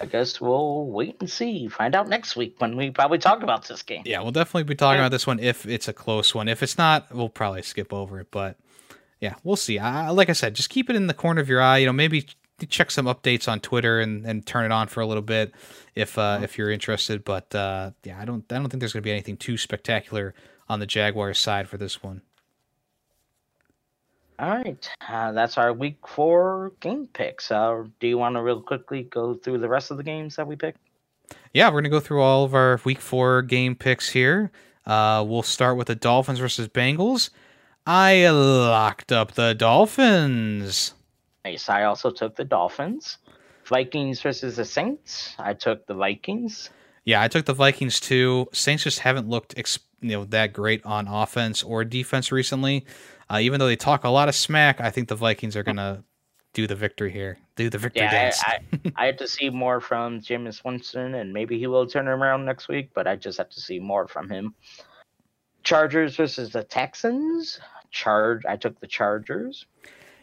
I 0.01 0.07
guess 0.07 0.41
we'll 0.41 0.87
wait 0.87 1.17
and 1.21 1.31
see. 1.31 1.69
Find 1.69 1.95
out 1.95 2.09
next 2.09 2.35
week 2.35 2.57
when 2.59 2.77
we 2.77 2.91
probably 2.91 3.19
talk 3.19 3.43
about 3.43 3.69
this 3.69 3.83
game. 3.83 4.03
Yeah, 4.05 4.21
we'll 4.21 4.33
definitely 4.33 4.65
be 4.65 4.75
talking 4.75 5.01
about 5.01 5.13
this 5.13 5.27
one 5.27 5.39
if 5.39 5.67
it's 5.67 5.89
a 5.89 5.93
close 5.93 6.35
one. 6.35 6.49
If 6.49 6.63
it's 6.63 6.77
not, 6.77 7.15
we'll 7.15 7.29
probably 7.29 7.63
skip 7.63 7.93
over 7.93 8.21
it. 8.21 8.31
But 8.31 8.57
yeah, 9.21 9.35
we'll 9.45 9.57
see. 9.57 9.79
I, 9.79 10.11
like 10.11 10.29
I 10.29 10.33
said, 10.33 10.55
just 10.55 10.71
keep 10.71 10.91
it 10.91 10.97
in 10.97 11.07
the 11.07 11.15
corner 11.15 11.41
of 11.41 11.49
your 11.49 11.63
eye. 11.63 11.79
You 11.79 11.87
know, 11.87 11.93
maybe 11.93 12.27
check 12.69 12.91
some 12.91 13.07
updates 13.07 13.49
on 13.49 13.61
Twitter 13.61 14.01
and, 14.01 14.25
and 14.25 14.47
turn 14.47 14.65
it 14.65 14.73
on 14.73 14.89
for 14.89 15.01
a 15.01 15.07
little 15.07 15.23
bit 15.23 15.53
if 15.95 16.19
uh, 16.19 16.41
if 16.43 16.57
you're 16.57 16.71
interested. 16.71 17.25
But 17.25 17.55
uh, 17.55 17.93
yeah, 18.05 18.19
I 18.19 18.25
don't 18.25 18.45
I 18.53 18.57
don't 18.57 18.69
think 18.69 18.81
there's 18.81 18.93
going 18.93 19.03
to 19.03 19.07
be 19.07 19.13
anything 19.13 19.37
too 19.37 19.57
spectacular 19.57 20.35
on 20.69 20.81
the 20.81 20.87
Jaguars 20.87 21.39
side 21.39 21.69
for 21.69 21.77
this 21.77 22.03
one. 22.03 22.23
All 24.39 24.51
right, 24.51 24.89
uh, 25.09 25.31
that's 25.31 25.59
our 25.59 25.73
week 25.73 25.99
four 26.09 26.73
game 26.81 27.09
picks. 27.13 27.53
Uh, 27.53 27.85
do 28.01 28.09
you 28.09 28.19
want 28.19 28.35
to 28.35 28.43
real 28.43 28.61
quickly 28.61 29.05
go 29.05 29.35
through 29.35 29.59
the 29.59 29.69
rest 29.69 29.93
of 29.93 29.97
the 29.97 30.03
games 30.03 30.37
that 30.37 30.47
we 30.47 30.57
picked? 30.57 30.79
Yeah, 31.53 31.69
we're 31.69 31.81
gonna 31.81 31.91
go 31.91 32.01
through 32.01 32.21
all 32.21 32.45
of 32.45 32.55
our 32.55 32.81
week 32.85 33.01
four 33.01 33.43
game 33.43 33.77
picks 33.77 34.11
here. 34.11 34.51
Uh, 34.87 35.25
we'll 35.27 35.43
start 35.43 35.77
with 35.77 35.87
the 35.87 35.95
Dolphins 35.95 36.41
versus 36.41 36.69
Bengals. 36.69 37.31
I 37.87 38.29
locked 38.29 39.13
up 39.13 39.33
the 39.33 39.55
Dolphins. 39.55 40.95
Nice. 41.45 41.69
I 41.69 41.85
also 41.85 42.11
took 42.11 42.37
the 42.37 42.45
Dolphins. 42.45 43.19
Vikings 43.67 44.21
versus 44.21 44.57
the 44.57 44.65
Saints. 44.65 45.35
I 45.39 45.55
took 45.55 45.87
the 45.87 45.95
Vikings. 45.95 46.71
Yeah, 47.05 47.23
I 47.23 47.29
took 47.29 47.47
the 47.47 47.55
Vikings 47.55 48.01
too. 48.01 48.49
Saints 48.53 48.85
just 48.85 49.01
haven't 49.01 49.29
looked 49.29 49.55
you 50.01 50.11
know 50.11 50.25
that 50.27 50.53
great 50.53 50.85
on 50.85 51.09
offense 51.09 51.63
or 51.63 51.85
defense 51.85 52.31
recently. 52.31 52.85
Uh, 53.31 53.39
even 53.41 53.59
though 53.59 53.67
they 53.67 53.77
talk 53.77 54.05
a 54.05 54.11
lot 54.11 54.29
of 54.29 54.35
smack, 54.35 54.81
I 54.81 54.91
think 54.91 55.09
the 55.09 55.15
Vikings 55.15 55.57
are 55.57 55.63
gonna 55.63 56.05
do 56.53 56.67
the 56.67 56.75
victory 56.75 57.11
here. 57.11 57.39
Do 57.57 57.71
the 57.71 57.79
victory 57.79 58.03
yeah, 58.03 58.11
dance. 58.11 58.43
I, 58.45 58.59
I, 58.73 58.93
I 58.97 59.07
have 59.07 59.17
to 59.19 59.29
see 59.29 59.49
more 59.49 59.81
from 59.81 60.21
Jameis 60.21 60.65
Winston, 60.65 61.15
and 61.15 61.33
maybe 61.33 61.59
he 61.59 61.67
will 61.67 61.87
turn 61.87 62.07
him 62.07 62.23
around 62.23 62.45
next 62.45 62.69
week. 62.69 62.91
But 62.95 63.07
I 63.07 63.17
just 63.17 63.39
have 63.39 63.51
to 63.51 63.61
see 63.61 63.79
more 63.79 64.07
from 64.09 64.29
him. 64.29 64.55
Chargers 65.63 66.17
versus 66.17 66.51
the 66.51 66.65
Texans. 66.65 67.61
Charge. 67.91 68.45
I 68.47 68.57
took 68.57 68.79
the 68.81 68.87
Chargers. 68.87 69.67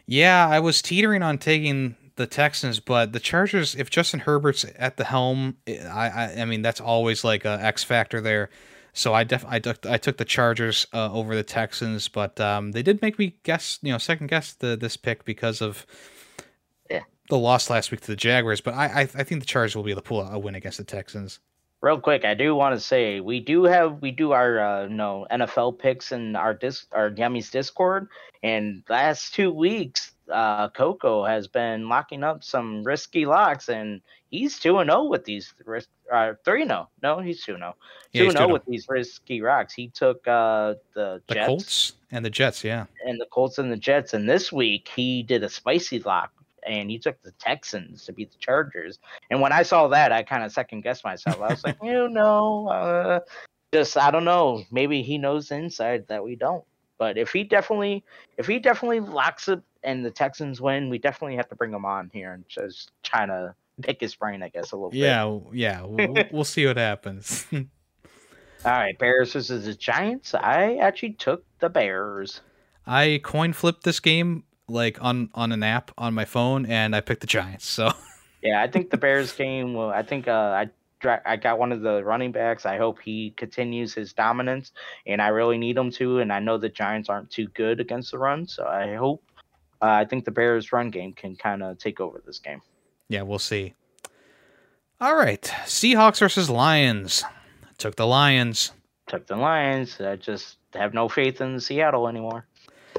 Yeah, 0.06 0.46
I 0.48 0.60
was 0.60 0.82
teetering 0.82 1.22
on 1.22 1.38
taking 1.38 1.96
the 2.16 2.26
Texans, 2.26 2.80
but 2.80 3.12
the 3.12 3.20
Chargers. 3.20 3.74
If 3.74 3.90
Justin 3.90 4.20
Herbert's 4.20 4.64
at 4.76 4.96
the 4.96 5.04
helm, 5.04 5.56
I 5.68 6.08
I, 6.08 6.34
I 6.40 6.44
mean 6.44 6.62
that's 6.62 6.80
always 6.80 7.24
like 7.24 7.44
a 7.44 7.58
X 7.62 7.84
factor 7.84 8.20
there. 8.20 8.50
So 8.92 9.14
I 9.14 9.24
def 9.24 9.44
I 9.48 9.58
took 9.58 9.86
I 9.86 9.96
took 9.96 10.18
the 10.18 10.24
Chargers 10.24 10.86
uh, 10.92 11.10
over 11.12 11.34
the 11.34 11.42
Texans, 11.42 12.08
but 12.08 12.38
um, 12.40 12.72
they 12.72 12.82
did 12.82 13.00
make 13.00 13.18
me 13.18 13.36
guess, 13.42 13.78
you 13.82 13.92
know, 13.92 13.98
second 13.98 14.26
guess 14.26 14.52
the 14.52 14.76
this 14.76 14.96
pick 14.96 15.24
because 15.24 15.62
of 15.62 15.86
yeah. 16.90 17.02
the 17.30 17.38
loss 17.38 17.70
last 17.70 17.90
week 17.90 18.02
to 18.02 18.06
the 18.08 18.16
Jaguars. 18.16 18.60
But 18.60 18.74
I 18.74 18.86
I, 18.86 19.00
I 19.00 19.24
think 19.24 19.40
the 19.40 19.46
Chargers 19.46 19.74
will 19.74 19.82
be 19.82 19.92
able 19.92 20.02
to 20.02 20.08
pull 20.08 20.20
a 20.20 20.38
win 20.38 20.54
against 20.54 20.78
the 20.78 20.84
Texans. 20.84 21.40
Real 21.82 22.00
quick, 22.00 22.24
I 22.24 22.34
do 22.34 22.54
want 22.54 22.76
to 22.76 22.80
say 22.80 23.18
we 23.18 23.40
do 23.40 23.64
have 23.64 24.00
we 24.00 24.12
do 24.12 24.30
our 24.30 24.60
uh, 24.60 24.86
no 24.86 25.26
NFL 25.32 25.80
picks 25.80 26.12
in 26.12 26.36
our 26.36 26.54
disc 26.54 26.86
our 26.92 27.10
Yummies 27.10 27.50
Discord, 27.50 28.08
and 28.42 28.84
last 28.88 29.34
two 29.34 29.50
weeks 29.50 30.12
uh, 30.30 30.68
Coco 30.68 31.24
has 31.24 31.46
been 31.46 31.88
locking 31.88 32.22
up 32.22 32.44
some 32.44 32.84
risky 32.84 33.26
locks, 33.26 33.68
and 33.68 34.00
he's 34.30 34.58
two 34.58 34.78
and 34.78 34.88
zero 34.90 35.02
oh 35.02 35.08
with 35.08 35.24
these 35.24 35.52
risk. 35.64 35.88
Uh, 36.12 36.34
three 36.44 36.64
zero. 36.64 36.88
No, 37.02 37.20
he's 37.20 37.44
two 37.44 37.56
zero. 37.56 37.74
Two 38.14 38.30
zero 38.30 38.48
with 38.48 38.64
these 38.66 38.86
risky 38.88 39.40
rocks. 39.40 39.74
He 39.74 39.88
took 39.88 40.26
uh, 40.26 40.74
the 40.94 41.22
the 41.26 41.34
Jets 41.34 41.46
Colts 41.46 41.92
and 42.10 42.24
the 42.24 42.30
Jets, 42.30 42.64
yeah, 42.64 42.86
and 43.06 43.20
the 43.20 43.26
Colts 43.26 43.58
and 43.58 43.70
the 43.70 43.76
Jets. 43.76 44.14
And 44.14 44.28
this 44.28 44.52
week 44.52 44.88
he 44.94 45.22
did 45.22 45.42
a 45.42 45.48
spicy 45.48 45.98
lock, 46.00 46.32
and 46.66 46.90
he 46.90 46.98
took 46.98 47.20
the 47.22 47.32
Texans 47.32 48.04
to 48.04 48.12
beat 48.12 48.32
the 48.32 48.38
Chargers. 48.38 48.98
And 49.30 49.40
when 49.40 49.52
I 49.52 49.62
saw 49.62 49.88
that, 49.88 50.12
I 50.12 50.22
kind 50.22 50.44
of 50.44 50.52
second 50.52 50.82
guessed 50.82 51.04
myself. 51.04 51.40
I 51.40 51.48
was 51.48 51.64
like, 51.64 51.78
you 51.82 52.08
know, 52.08 52.68
uh, 52.68 53.20
just 53.72 53.96
I 53.96 54.10
don't 54.10 54.24
know. 54.24 54.64
Maybe 54.70 55.02
he 55.02 55.18
knows 55.18 55.48
the 55.48 55.56
inside 55.56 56.06
that 56.08 56.24
we 56.24 56.36
don't. 56.36 56.64
But 56.98 57.18
if 57.18 57.32
he 57.32 57.42
definitely, 57.42 58.04
if 58.36 58.46
he 58.46 58.58
definitely 58.58 59.00
locks 59.00 59.48
it 59.48 59.60
and 59.82 60.04
the 60.04 60.10
Texans 60.10 60.60
win, 60.60 60.88
we 60.88 60.98
definitely 60.98 61.36
have 61.36 61.48
to 61.48 61.56
bring 61.56 61.72
him 61.72 61.84
on 61.84 62.10
here 62.12 62.32
and 62.32 62.44
just 62.48 62.92
try 63.02 63.26
to 63.26 63.54
pick 63.82 64.00
his 64.00 64.14
brain, 64.14 64.42
I 64.42 64.48
guess, 64.48 64.72
a 64.72 64.76
little 64.76 64.94
yeah, 64.94 65.24
bit. 65.24 65.58
Yeah, 65.58 65.80
yeah. 65.80 65.84
We'll, 65.84 66.24
we'll 66.30 66.44
see 66.44 66.66
what 66.66 66.76
happens. 66.76 67.46
All 68.64 68.70
right, 68.70 68.96
Bears 68.96 69.32
versus 69.32 69.64
the 69.64 69.74
Giants. 69.74 70.34
I 70.34 70.76
actually 70.76 71.14
took 71.14 71.44
the 71.58 71.68
Bears. 71.68 72.40
I 72.86 73.20
coin 73.24 73.52
flipped 73.52 73.82
this 73.82 73.98
game 73.98 74.44
like 74.72 75.02
on 75.02 75.30
on 75.34 75.52
an 75.52 75.62
app 75.62 75.90
on 75.98 76.14
my 76.14 76.24
phone, 76.24 76.66
and 76.66 76.96
I 76.96 77.00
picked 77.00 77.20
the 77.20 77.26
Giants. 77.26 77.66
So 77.66 77.92
yeah, 78.42 78.62
I 78.62 78.68
think 78.68 78.90
the 78.90 78.96
Bears 78.96 79.32
game. 79.32 79.74
Well, 79.74 79.90
I 79.90 80.02
think 80.02 80.28
uh, 80.28 80.32
I 80.32 80.70
I 81.24 81.36
got 81.36 81.58
one 81.58 81.72
of 81.72 81.80
the 81.80 82.04
running 82.04 82.32
backs. 82.32 82.64
I 82.64 82.78
hope 82.78 83.00
he 83.00 83.30
continues 83.36 83.94
his 83.94 84.12
dominance, 84.12 84.72
and 85.06 85.20
I 85.20 85.28
really 85.28 85.58
need 85.58 85.76
him 85.76 85.90
to. 85.92 86.20
And 86.20 86.32
I 86.32 86.38
know 86.38 86.58
the 86.58 86.68
Giants 86.68 87.08
aren't 87.08 87.30
too 87.30 87.48
good 87.48 87.80
against 87.80 88.12
the 88.12 88.18
run, 88.18 88.46
so 88.46 88.66
I 88.66 88.94
hope. 88.94 89.22
Uh, 89.80 89.86
I 89.86 90.04
think 90.04 90.24
the 90.24 90.30
Bears' 90.30 90.72
run 90.72 90.90
game 90.90 91.12
can 91.12 91.34
kind 91.34 91.60
of 91.60 91.76
take 91.76 91.98
over 91.98 92.22
this 92.24 92.38
game. 92.38 92.62
Yeah, 93.08 93.22
we'll 93.22 93.40
see. 93.40 93.74
All 95.00 95.16
right, 95.16 95.42
Seahawks 95.64 96.20
versus 96.20 96.48
Lions. 96.48 97.24
Took 97.78 97.96
the 97.96 98.06
Lions. 98.06 98.70
Took 99.08 99.26
the 99.26 99.34
Lions. 99.34 100.00
I 100.00 100.14
just 100.14 100.58
have 100.74 100.94
no 100.94 101.08
faith 101.08 101.40
in 101.40 101.58
Seattle 101.58 102.06
anymore. 102.06 102.46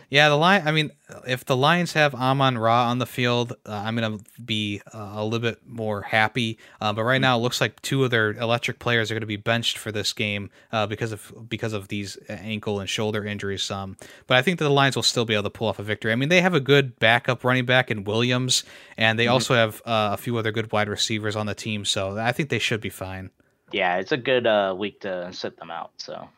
Yeah, 0.09 0.29
the 0.29 0.35
line. 0.35 0.61
I 0.65 0.71
mean, 0.71 0.91
if 1.27 1.45
the 1.45 1.55
Lions 1.55 1.93
have 1.93 2.13
Amon 2.13 2.57
Ra 2.57 2.89
on 2.89 2.99
the 2.99 3.05
field, 3.05 3.53
uh, 3.65 3.71
I'm 3.71 3.95
gonna 3.95 4.19
be 4.43 4.81
uh, 4.93 5.13
a 5.15 5.23
little 5.23 5.39
bit 5.39 5.59
more 5.65 6.01
happy. 6.01 6.57
Uh, 6.79 6.93
but 6.93 7.03
right 7.03 7.21
now, 7.21 7.37
it 7.37 7.41
looks 7.41 7.59
like 7.59 7.81
two 7.81 8.03
of 8.03 8.11
their 8.11 8.31
electric 8.31 8.79
players 8.79 9.09
are 9.09 9.15
going 9.15 9.21
to 9.21 9.27
be 9.27 9.37
benched 9.37 9.77
for 9.77 9.91
this 9.91 10.13
game 10.13 10.49
uh, 10.71 10.85
because 10.87 11.11
of 11.11 11.33
because 11.49 11.73
of 11.73 11.87
these 11.87 12.17
ankle 12.29 12.79
and 12.79 12.89
shoulder 12.89 13.25
injuries. 13.25 13.69
Um, 13.71 13.97
but 14.27 14.37
I 14.37 14.41
think 14.41 14.59
that 14.59 14.65
the 14.65 14.71
Lions 14.71 14.95
will 14.95 15.03
still 15.03 15.25
be 15.25 15.33
able 15.33 15.43
to 15.43 15.49
pull 15.49 15.67
off 15.67 15.79
a 15.79 15.83
victory. 15.83 16.11
I 16.11 16.15
mean, 16.15 16.29
they 16.29 16.41
have 16.41 16.53
a 16.53 16.59
good 16.59 16.99
backup 16.99 17.43
running 17.43 17.65
back 17.65 17.89
in 17.89 18.03
Williams, 18.03 18.63
and 18.97 19.17
they 19.17 19.25
mm-hmm. 19.25 19.33
also 19.33 19.55
have 19.55 19.81
uh, 19.85 20.11
a 20.13 20.17
few 20.17 20.37
other 20.37 20.51
good 20.51 20.71
wide 20.71 20.89
receivers 20.89 21.35
on 21.35 21.45
the 21.45 21.55
team. 21.55 21.85
So 21.85 22.17
I 22.17 22.31
think 22.31 22.49
they 22.49 22.59
should 22.59 22.81
be 22.81 22.89
fine. 22.89 23.31
Yeah, 23.71 23.97
it's 23.97 24.11
a 24.11 24.17
good 24.17 24.45
uh, 24.45 24.75
week 24.77 25.01
to 25.01 25.33
sit 25.33 25.57
them 25.57 25.71
out. 25.71 25.91
So. 25.97 26.29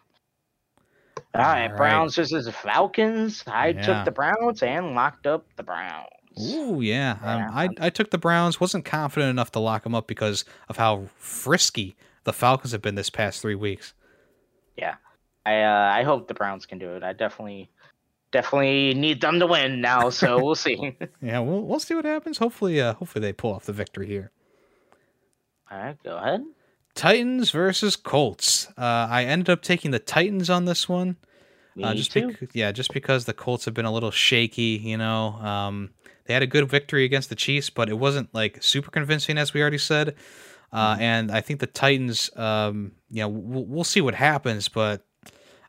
All 1.33 1.41
right, 1.41 1.71
All 1.71 1.77
Browns 1.77 2.17
right. 2.17 2.29
versus 2.29 2.53
Falcons. 2.53 3.43
I 3.47 3.69
yeah. 3.69 3.81
took 3.81 4.05
the 4.05 4.11
Browns 4.11 4.63
and 4.63 4.95
locked 4.95 5.27
up 5.27 5.45
the 5.55 5.63
Browns. 5.63 6.07
Ooh, 6.39 6.81
yeah. 6.81 7.17
yeah. 7.21 7.47
Um, 7.47 7.51
I 7.53 7.69
I 7.79 7.89
took 7.89 8.11
the 8.11 8.17
Browns. 8.17 8.59
wasn't 8.59 8.85
confident 8.85 9.29
enough 9.29 9.51
to 9.51 9.59
lock 9.59 9.83
them 9.83 9.95
up 9.95 10.07
because 10.07 10.43
of 10.69 10.77
how 10.77 11.07
frisky 11.17 11.95
the 12.25 12.33
Falcons 12.33 12.71
have 12.73 12.81
been 12.81 12.95
this 12.95 13.09
past 13.09 13.41
three 13.41 13.55
weeks. 13.55 13.93
Yeah, 14.77 14.95
I 15.45 15.61
uh, 15.61 15.93
I 15.95 16.03
hope 16.03 16.27
the 16.27 16.33
Browns 16.33 16.65
can 16.65 16.77
do 16.77 16.95
it. 16.95 17.03
I 17.03 17.13
definitely 17.13 17.69
definitely 18.31 18.93
need 18.93 19.21
them 19.21 19.39
to 19.39 19.47
win 19.47 19.79
now. 19.79 20.09
So 20.09 20.37
we'll 20.43 20.55
see. 20.55 20.97
yeah, 21.21 21.39
we'll 21.39 21.61
we'll 21.61 21.79
see 21.79 21.95
what 21.95 22.05
happens. 22.05 22.37
Hopefully, 22.37 22.81
uh, 22.81 22.95
hopefully 22.95 23.21
they 23.21 23.33
pull 23.33 23.53
off 23.53 23.65
the 23.65 23.73
victory 23.73 24.07
here. 24.07 24.31
All 25.71 25.77
right, 25.77 25.97
go 26.03 26.17
ahead. 26.17 26.43
Titans 26.95 27.51
versus 27.51 27.95
Colts. 27.95 28.67
Uh, 28.77 29.07
I 29.09 29.25
ended 29.25 29.49
up 29.49 29.61
taking 29.61 29.91
the 29.91 29.99
Titans 29.99 30.49
on 30.49 30.65
this 30.65 30.89
one. 30.89 31.17
Uh, 31.81 31.93
just. 31.93 32.13
Bec- 32.13 32.53
yeah, 32.53 32.71
just 32.71 32.93
because 32.93 33.25
the 33.25 33.33
Colts 33.33 33.65
have 33.65 33.73
been 33.73 33.85
a 33.85 33.91
little 33.91 34.11
shaky, 34.11 34.81
you 34.81 34.97
know. 34.97 35.33
Um, 35.35 35.91
they 36.25 36.33
had 36.33 36.41
a 36.41 36.47
good 36.47 36.69
victory 36.69 37.03
against 37.03 37.29
the 37.29 37.35
Chiefs, 37.35 37.69
but 37.69 37.89
it 37.89 37.99
wasn't 37.99 38.33
like 38.33 38.63
super 38.63 38.89
convincing, 38.89 39.37
as 39.37 39.53
we 39.53 39.61
already 39.61 39.77
said. 39.77 40.15
Uh, 40.71 40.93
mm-hmm. 40.93 41.01
And 41.01 41.31
I 41.31 41.41
think 41.41 41.59
the 41.59 41.67
Titans, 41.67 42.29
um, 42.35 42.93
you 43.11 43.21
know, 43.21 43.29
we'll, 43.29 43.65
we'll 43.65 43.83
see 43.83 44.01
what 44.01 44.15
happens, 44.15 44.69
but 44.69 45.05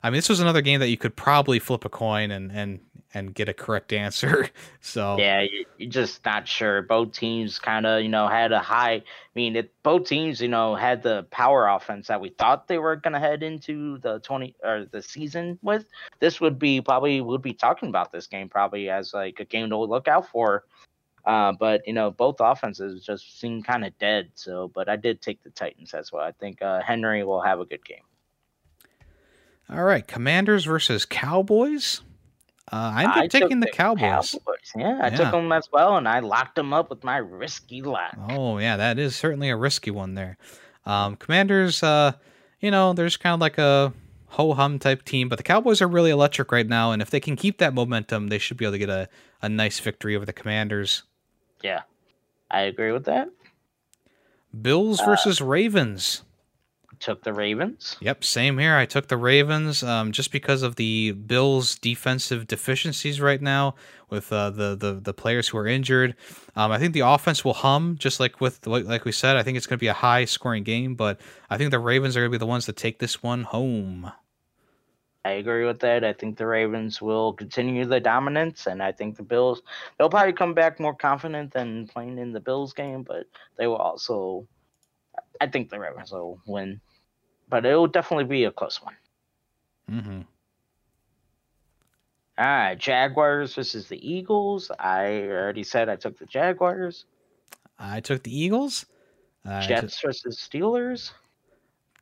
I 0.02 0.10
mean, 0.10 0.18
this 0.18 0.28
was 0.28 0.40
another 0.40 0.62
game 0.62 0.80
that 0.80 0.88
you 0.88 0.96
could 0.96 1.16
probably 1.16 1.58
flip 1.58 1.84
a 1.84 1.88
coin 1.88 2.30
and 2.30 2.52
and 2.52 2.80
and 3.14 3.34
get 3.34 3.48
a 3.48 3.54
correct 3.54 3.92
answer. 3.92 4.48
so 4.80 5.16
yeah, 5.18 5.46
you're 5.78 5.90
just 5.90 6.24
not 6.24 6.46
sure. 6.46 6.82
Both 6.82 7.12
teams 7.12 7.58
kind 7.58 7.86
of 7.86 8.02
you 8.02 8.08
know 8.08 8.28
had 8.28 8.52
a 8.52 8.58
high. 8.58 8.94
I 8.94 9.02
mean, 9.34 9.56
it, 9.56 9.72
both 9.82 10.04
teams 10.04 10.40
you 10.40 10.48
know 10.48 10.74
had 10.74 11.02
the 11.02 11.26
power 11.30 11.68
offense 11.68 12.08
that 12.08 12.20
we 12.20 12.30
thought 12.30 12.68
they 12.68 12.78
were 12.78 12.96
gonna 12.96 13.20
head 13.20 13.42
into 13.42 13.98
the 13.98 14.20
twenty 14.20 14.54
or 14.62 14.86
the 14.90 15.02
season 15.02 15.58
with. 15.62 15.86
This 16.20 16.40
would 16.40 16.58
be 16.58 16.80
probably 16.80 17.20
would 17.20 17.42
be 17.42 17.54
talking 17.54 17.88
about 17.88 18.12
this 18.12 18.26
game 18.26 18.48
probably 18.48 18.90
as 18.90 19.14
like 19.14 19.40
a 19.40 19.44
game 19.44 19.70
to 19.70 19.78
look 19.78 20.08
out 20.08 20.28
for. 20.28 20.64
Uh, 21.26 21.52
but 21.58 21.82
you 21.86 21.92
know, 21.92 22.10
both 22.10 22.36
offenses 22.38 23.04
just 23.04 23.40
seem 23.40 23.62
kind 23.62 23.84
of 23.84 23.98
dead. 23.98 24.30
So, 24.34 24.70
but 24.72 24.88
I 24.88 24.94
did 24.94 25.20
take 25.20 25.42
the 25.42 25.50
Titans 25.50 25.92
as 25.92 26.12
well. 26.12 26.22
I 26.22 26.30
think 26.32 26.62
uh, 26.62 26.80
Henry 26.80 27.24
will 27.24 27.40
have 27.40 27.58
a 27.58 27.64
good 27.64 27.84
game. 27.84 28.02
All 29.68 29.82
right, 29.82 30.06
Commanders 30.06 30.64
versus 30.64 31.04
Cowboys. 31.04 32.02
Uh, 32.72 32.93
I 32.94 33.05
ended 33.05 33.24
up 33.24 33.30
taking 33.30 33.60
the, 33.60 33.66
the 33.66 33.72
Cowboys. 33.72 34.32
Cowboys. 34.32 34.72
Yeah, 34.74 34.98
I 35.01 35.09
yeah. 35.09 35.16
took 35.16 35.30
them 35.30 35.52
as 35.52 35.68
well, 35.72 35.97
and 35.97 36.09
I 36.09 36.18
locked 36.18 36.56
them 36.56 36.72
up 36.72 36.90
with 36.90 37.05
my 37.05 37.18
risky 37.18 37.80
lock. 37.80 38.16
Oh 38.28 38.59
yeah, 38.59 38.76
that 38.76 38.98
is 38.98 39.14
certainly 39.14 39.51
a 39.51 39.56
risky 39.56 39.93
one 39.93 40.14
there. 40.14 40.36
Um, 40.84 41.16
Commanders, 41.16 41.82
uh, 41.82 42.12
you 42.60 42.72
know, 42.72 42.93
there's 42.93 43.16
kind 43.16 43.34
of 43.34 43.40
like 43.40 43.59
a 43.59 43.93
ho 44.26 44.52
hum 44.52 44.80
type 44.80 45.05
team, 45.05 45.28
but 45.28 45.36
the 45.36 45.44
Cowboys 45.44 45.80
are 45.80 45.86
really 45.86 46.10
electric 46.10 46.51
right 46.51 46.66
now, 46.66 46.90
and 46.90 47.01
if 47.01 47.10
they 47.10 47.20
can 47.20 47.36
keep 47.36 47.59
that 47.59 47.72
momentum, 47.72 48.28
they 48.28 48.38
should 48.38 48.56
be 48.56 48.64
able 48.64 48.72
to 48.72 48.78
get 48.78 48.90
a, 48.90 49.09
a 49.43 49.48
nice 49.48 49.78
victory 49.78 50.16
over 50.16 50.26
the 50.26 50.32
Commanders. 50.32 51.05
Yeah, 51.62 51.82
I 52.51 52.62
agree 52.62 52.90
with 52.90 53.05
that. 53.05 53.28
Bills 54.60 55.01
uh, 55.01 55.05
versus 55.05 55.40
Ravens 55.40 56.22
took 57.01 57.23
the 57.23 57.32
Ravens. 57.32 57.97
Yep, 58.01 58.24
same 58.24 58.59
here. 58.59 58.74
I 58.77 58.86
took 58.86 59.09
the 59.09 59.16
Ravens 59.16 59.82
um, 59.82 60.12
just 60.12 60.32
because 60.32 60.62
of 60.62 60.77
the 60.77 61.12
Bills' 61.12 61.78
defensive 61.78 62.47
deficiencies 62.47 63.20
right 63.20 63.40
now 63.40 63.74
with 64.09 64.32
uh, 64.32 64.51
the, 64.51 64.77
the 64.77 64.94
the 64.94 65.12
players 65.12 65.48
who 65.48 65.59
are 65.59 65.66
injured. 65.66 66.14
Um, 66.55 66.70
I 66.70 66.78
think 66.78 66.93
the 66.93 67.01
offense 67.01 67.44
will 67.44 67.55
hum 67.55 67.97
just 67.98 68.20
like 68.20 68.40
with 68.40 68.66
like 68.66 69.05
we 69.05 69.12
said. 69.12 69.36
I 69.36 69.43
think 69.43 69.56
it's 69.56 69.66
going 69.66 69.78
to 69.78 69.82
be 69.82 69.89
a 69.89 69.93
high 69.93 70.24
scoring 70.24 70.62
game, 70.62 70.94
but 70.94 71.20
I 71.51 71.59
think 71.59 71.70
the 71.70 71.78
Ravens 71.78 72.16
are 72.16 72.20
going 72.20 72.32
to 72.32 72.39
be 72.39 72.40
the 72.40 72.47
ones 72.47 72.66
that 72.66 72.77
take 72.77 72.98
this 72.98 73.23
one 73.23 73.43
home. 73.43 74.12
I 75.27 75.31
agree 75.31 75.66
with 75.66 75.81
that. 75.81 76.05
I 76.05 76.12
think 76.12 76.39
the 76.39 76.47
Ravens 76.47 77.02
will 77.02 77.32
continue 77.32 77.85
the 77.85 77.98
dominance, 77.98 78.68
and 78.68 78.81
I 78.81 78.93
think 78.93 79.16
the 79.16 79.24
Bills 79.24 79.60
they'll 79.98 80.09
probably 80.09 80.32
come 80.32 80.55
back 80.55 80.78
more 80.78 80.94
confident 80.94 81.52
than 81.52 81.89
playing 81.89 82.18
in 82.18 82.32
the 82.32 82.39
Bills 82.39 82.73
game, 82.73 83.02
but 83.02 83.27
they 83.56 83.66
will 83.66 83.77
also. 83.77 84.47
I 85.40 85.46
think 85.46 85.70
the 85.70 85.78
Ravens 85.78 86.12
will 86.12 86.40
win 86.46 86.80
but 87.48 87.64
it 87.64 87.74
will 87.74 87.86
definitely 87.86 88.24
be 88.24 88.44
a 88.44 88.50
close 88.50 88.82
one. 88.82 88.96
Mm-hmm. 89.90 90.20
All 92.38 92.44
right, 92.44 92.78
Jaguars 92.78 93.54
versus 93.54 93.88
the 93.88 94.08
Eagles. 94.08 94.70
I 94.78 95.22
already 95.22 95.62
said 95.62 95.88
I 95.88 95.96
took 95.96 96.18
the 96.18 96.26
Jaguars. 96.26 97.06
I 97.78 98.00
took 98.00 98.22
the 98.22 98.36
Eagles. 98.36 98.86
Uh, 99.44 99.62
Jets 99.62 100.00
took... 100.00 100.08
versus 100.08 100.36
Steelers. 100.36 101.12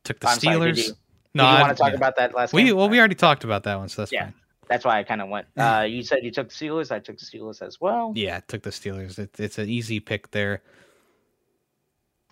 Took 0.03 0.19
the 0.19 0.27
I'm 0.27 0.37
Steelers. 0.37 0.77
Sorry, 0.77 0.87
you, 0.87 0.93
no, 1.35 1.45
I 1.45 1.61
want 1.61 1.77
to 1.77 1.81
talk 1.81 1.91
yeah. 1.91 1.97
about 1.97 2.17
that 2.17 2.33
last. 2.33 2.53
We 2.53 2.65
game? 2.65 2.75
well, 2.75 2.89
we 2.89 2.99
already 2.99 3.15
talked 3.15 3.43
about 3.43 3.63
that 3.63 3.77
one, 3.77 3.87
so 3.87 4.01
that's 4.01 4.11
yeah. 4.11 4.25
fine. 4.25 4.33
That's 4.67 4.83
why 4.83 4.99
I 4.99 5.03
kind 5.03 5.21
of 5.21 5.29
went. 5.29 5.47
Uh, 5.55 5.85
you 5.87 6.01
said 6.01 6.19
you 6.23 6.31
took 6.31 6.49
the 6.49 6.55
Steelers. 6.55 6.91
I 6.91 6.99
took 6.99 7.17
the 7.17 7.25
Steelers 7.25 7.61
as 7.61 7.79
well. 7.79 8.11
Yeah, 8.15 8.37
I 8.37 8.39
took 8.41 8.63
the 8.63 8.71
Steelers. 8.71 9.19
It, 9.19 9.39
it's 9.39 9.57
an 9.57 9.69
easy 9.69 9.99
pick 9.99 10.31
there. 10.31 10.63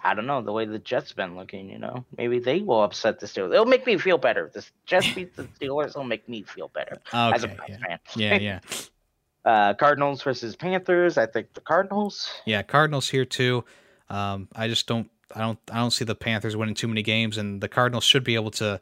I 0.03 0.13
don't 0.13 0.27
know 0.27 0.41
the 0.41 0.51
way 0.51 0.65
the 0.65 0.79
Jets 0.79 1.13
been 1.13 1.35
looking. 1.35 1.69
You 1.69 1.79
know, 1.79 2.05
maybe 2.17 2.39
they 2.39 2.59
will 2.59 2.83
upset 2.83 3.19
the 3.19 3.25
Steelers. 3.25 3.53
It'll 3.53 3.65
make 3.65 3.85
me 3.85 3.97
feel 3.97 4.17
better. 4.17 4.51
The 4.53 4.65
Jets 4.85 5.13
beat 5.13 5.35
the 5.35 5.43
Steelers. 5.43 5.89
It'll 5.89 6.03
make 6.03 6.27
me 6.27 6.43
feel 6.43 6.67
better 6.69 6.99
okay, 7.13 7.35
as 7.35 7.43
a 7.43 7.47
yeah. 7.47 7.77
fan. 7.77 7.99
Yeah, 8.15 8.35
yeah. 8.35 8.59
uh, 9.45 9.73
Cardinals 9.75 10.21
versus 10.21 10.55
Panthers. 10.55 11.17
I 11.17 11.25
think 11.25 11.53
the 11.53 11.61
Cardinals. 11.61 12.29
Yeah, 12.45 12.61
Cardinals 12.63 13.09
here 13.09 13.25
too. 13.25 13.63
Um, 14.09 14.47
I 14.55 14.67
just 14.67 14.87
don't. 14.87 15.09
I 15.35 15.39
don't. 15.39 15.59
I 15.71 15.77
don't 15.77 15.91
see 15.91 16.05
the 16.05 16.15
Panthers 16.15 16.55
winning 16.55 16.75
too 16.75 16.87
many 16.87 17.01
games, 17.01 17.37
and 17.37 17.61
the 17.61 17.69
Cardinals 17.69 18.03
should 18.03 18.23
be 18.23 18.35
able 18.35 18.51
to 18.51 18.81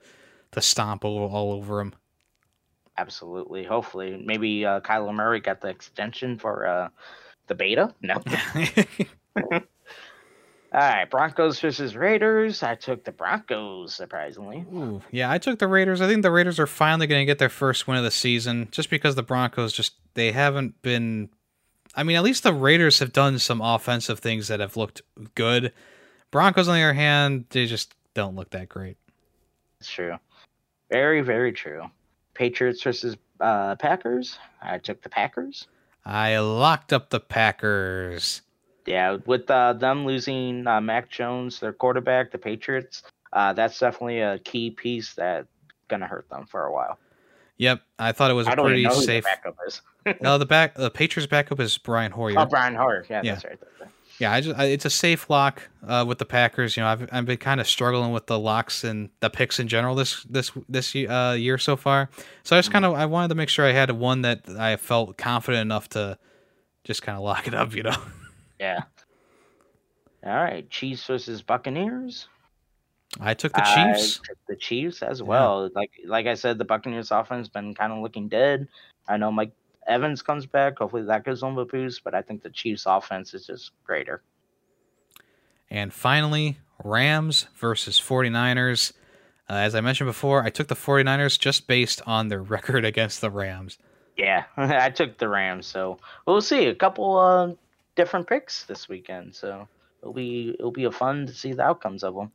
to 0.51 0.61
stomp 0.61 1.05
all, 1.05 1.27
all 1.27 1.53
over 1.53 1.77
them. 1.77 1.93
Absolutely. 2.97 3.63
Hopefully, 3.63 4.21
maybe 4.23 4.65
uh, 4.65 4.79
Kyler 4.81 5.13
Murray 5.13 5.39
got 5.39 5.61
the 5.61 5.69
extension 5.69 6.37
for 6.37 6.67
uh, 6.67 6.89
the 7.47 7.55
beta. 7.55 7.93
No. 8.01 8.21
All 10.73 10.79
right, 10.79 11.09
Broncos 11.09 11.59
versus 11.59 11.97
Raiders. 11.97 12.63
I 12.63 12.75
took 12.75 13.03
the 13.03 13.11
Broncos, 13.11 13.93
surprisingly. 13.93 14.65
Ooh, 14.73 15.01
yeah, 15.11 15.29
I 15.29 15.37
took 15.37 15.59
the 15.59 15.67
Raiders. 15.67 15.99
I 15.99 16.07
think 16.07 16.21
the 16.21 16.31
Raiders 16.31 16.59
are 16.59 16.67
finally 16.67 17.07
going 17.07 17.19
to 17.19 17.25
get 17.25 17.39
their 17.39 17.49
first 17.49 17.87
win 17.87 17.97
of 17.97 18.05
the 18.05 18.11
season, 18.11 18.69
just 18.71 18.89
because 18.89 19.15
the 19.15 19.23
Broncos 19.23 19.73
just 19.73 19.95
they 20.13 20.31
haven't 20.31 20.81
been. 20.81 21.29
I 21.93 22.03
mean, 22.03 22.15
at 22.15 22.23
least 22.23 22.43
the 22.43 22.53
Raiders 22.53 22.99
have 22.99 23.11
done 23.11 23.37
some 23.37 23.59
offensive 23.59 24.19
things 24.19 24.47
that 24.47 24.61
have 24.61 24.77
looked 24.77 25.01
good. 25.35 25.73
Broncos, 26.31 26.69
on 26.69 26.75
the 26.75 26.83
other 26.83 26.93
hand, 26.93 27.47
they 27.49 27.65
just 27.65 27.93
don't 28.13 28.37
look 28.37 28.51
that 28.51 28.69
great. 28.69 28.95
It's 29.81 29.89
true. 29.89 30.15
Very, 30.89 31.19
very 31.19 31.51
true. 31.51 31.83
Patriots 32.33 32.81
versus 32.81 33.17
uh, 33.41 33.75
Packers. 33.75 34.37
I 34.61 34.77
took 34.77 35.01
the 35.01 35.09
Packers. 35.09 35.67
I 36.05 36.37
locked 36.39 36.93
up 36.93 37.09
the 37.09 37.19
Packers 37.19 38.41
yeah, 38.85 39.17
with 39.25 39.49
uh, 39.49 39.73
them 39.73 40.05
losing 40.05 40.67
uh, 40.67 40.81
Mac 40.81 41.09
Jones, 41.09 41.59
their 41.59 41.73
quarterback, 41.73 42.31
the 42.31 42.37
Patriots, 42.37 43.03
uh, 43.33 43.53
that's 43.53 43.79
definitely 43.79 44.19
a 44.19 44.39
key 44.39 44.71
piece 44.71 45.13
that's 45.13 45.47
gonna 45.87 46.07
hurt 46.07 46.29
them 46.29 46.45
for 46.45 46.65
a 46.65 46.71
while. 46.73 46.97
Yep, 47.57 47.81
I 47.99 48.11
thought 48.11 48.31
it 48.31 48.33
was 48.33 48.47
a 48.47 48.51
pretty 48.51 48.89
safe. 48.89 49.23
backup 49.23 49.55
is. 49.67 49.81
no, 50.21 50.37
the 50.37 50.45
back 50.45 50.75
the 50.75 50.89
Patriots 50.89 51.29
backup 51.29 51.59
is 51.59 51.77
Brian 51.77 52.11
Hoyer. 52.11 52.39
Oh, 52.39 52.45
Brian 52.45 52.75
Hoyer. 52.75 53.05
Yeah, 53.09 53.21
yeah. 53.23 53.33
that's 53.33 53.45
right. 53.45 53.59
That's 53.59 53.81
right. 53.81 53.89
Yeah, 54.19 54.31
I 54.31 54.41
just 54.41 54.59
I, 54.59 54.65
it's 54.65 54.85
a 54.85 54.89
safe 54.89 55.29
lock 55.29 55.69
uh, 55.87 56.03
with 56.07 56.17
the 56.17 56.25
Packers. 56.25 56.75
You 56.75 56.83
know, 56.83 56.89
I've 56.89 57.07
I've 57.11 57.25
been 57.25 57.37
kind 57.37 57.61
of 57.61 57.67
struggling 57.67 58.11
with 58.11 58.27
the 58.27 58.39
locks 58.39 58.83
and 58.83 59.09
the 59.19 59.29
picks 59.29 59.59
in 59.59 59.67
general 59.67 59.95
this 59.95 60.23
this 60.23 60.51
this 60.67 60.95
uh, 60.95 61.35
year 61.37 61.57
so 61.57 61.75
far. 61.75 62.09
So 62.43 62.55
I 62.55 62.59
just 62.59 62.71
kind 62.71 62.85
of 62.85 62.93
I 62.93 63.05
wanted 63.05 63.29
to 63.29 63.35
make 63.35 63.49
sure 63.49 63.65
I 63.65 63.73
had 63.73 63.91
one 63.91 64.21
that 64.23 64.49
I 64.49 64.75
felt 64.75 65.17
confident 65.17 65.61
enough 65.61 65.89
to 65.89 66.17
just 66.83 67.03
kind 67.03 67.17
of 67.17 67.23
lock 67.23 67.47
it 67.47 67.53
up. 67.53 67.75
You 67.75 67.83
know. 67.83 67.95
Yeah. 68.61 68.83
All 70.23 70.35
right, 70.35 70.69
Chiefs 70.69 71.03
versus 71.07 71.41
Buccaneers. 71.41 72.27
I 73.19 73.33
took 73.33 73.53
the 73.53 73.61
Chiefs. 73.61 74.21
Took 74.23 74.37
the 74.47 74.55
Chiefs 74.55 75.01
as 75.01 75.21
well. 75.21 75.63
Yeah. 75.63 75.79
Like 75.79 75.91
like 76.05 76.27
I 76.27 76.35
said, 76.35 76.59
the 76.59 76.65
Buccaneers 76.65 77.09
offense 77.09 77.47
been 77.47 77.73
kind 77.73 77.91
of 77.91 77.99
looking 77.99 78.29
dead. 78.29 78.67
I 79.07 79.17
know 79.17 79.31
Mike 79.31 79.53
Evans 79.87 80.21
comes 80.21 80.45
back. 80.45 80.77
Hopefully 80.77 81.03
that 81.03 81.25
gives 81.25 81.41
them 81.41 81.57
a 81.57 81.65
boost, 81.65 82.03
but 82.03 82.13
I 82.13 82.21
think 82.21 82.43
the 82.43 82.51
Chiefs 82.51 82.83
offense 82.85 83.33
is 83.33 83.47
just 83.47 83.71
greater. 83.83 84.21
And 85.69 85.91
finally, 85.91 86.59
Rams 86.83 87.47
versus 87.57 87.99
49ers. 87.99 88.93
Uh, 89.49 89.53
as 89.53 89.73
I 89.73 89.81
mentioned 89.81 90.07
before, 90.07 90.43
I 90.43 90.49
took 90.49 90.67
the 90.67 90.75
49ers 90.75 91.39
just 91.39 91.65
based 91.65 92.01
on 92.05 92.27
their 92.27 92.41
record 92.55 92.85
against 92.85 93.21
the 93.21 93.31
Rams. 93.31 93.79
Yeah, 94.17 94.43
I 94.57 94.91
took 94.91 95.17
the 95.17 95.27
Rams, 95.27 95.65
so 95.65 95.97
we'll 96.27 96.41
see. 96.41 96.67
A 96.67 96.75
couple 96.75 97.17
uh, 97.17 97.53
different 97.95 98.27
picks 98.27 98.63
this 98.63 98.87
weekend, 98.89 99.35
so 99.35 99.67
it'll 100.01 100.13
be 100.13 100.55
it'll 100.59 100.71
be 100.71 100.85
a 100.85 100.91
fun 100.91 101.27
to 101.27 101.33
see 101.33 101.53
the 101.53 101.63
outcomes 101.63 102.03
of 102.03 102.15
them. 102.15 102.31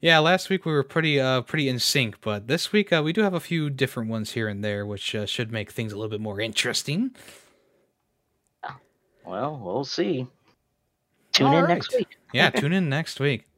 Yeah, 0.00 0.18
last 0.18 0.50
week 0.50 0.64
we 0.64 0.72
were 0.72 0.82
pretty 0.82 1.20
uh 1.20 1.42
pretty 1.42 1.68
in 1.68 1.78
sync, 1.78 2.20
but 2.20 2.48
this 2.48 2.72
week 2.72 2.92
uh, 2.92 3.02
we 3.04 3.12
do 3.12 3.22
have 3.22 3.34
a 3.34 3.40
few 3.40 3.70
different 3.70 4.10
ones 4.10 4.32
here 4.32 4.48
and 4.48 4.64
there, 4.64 4.84
which 4.86 5.14
uh, 5.14 5.26
should 5.26 5.52
make 5.52 5.70
things 5.70 5.92
a 5.92 5.96
little 5.96 6.10
bit 6.10 6.20
more 6.20 6.40
interesting. 6.40 7.14
Well, 9.24 9.58
we'll 9.62 9.84
see. 9.84 10.26
Tune 11.32 11.46
All 11.46 11.56
in 11.56 11.64
right. 11.64 11.74
next 11.74 11.94
week. 11.94 12.08
yeah, 12.34 12.50
tune 12.50 12.72
in 12.72 12.88
next 12.88 13.18
week. 13.20 13.48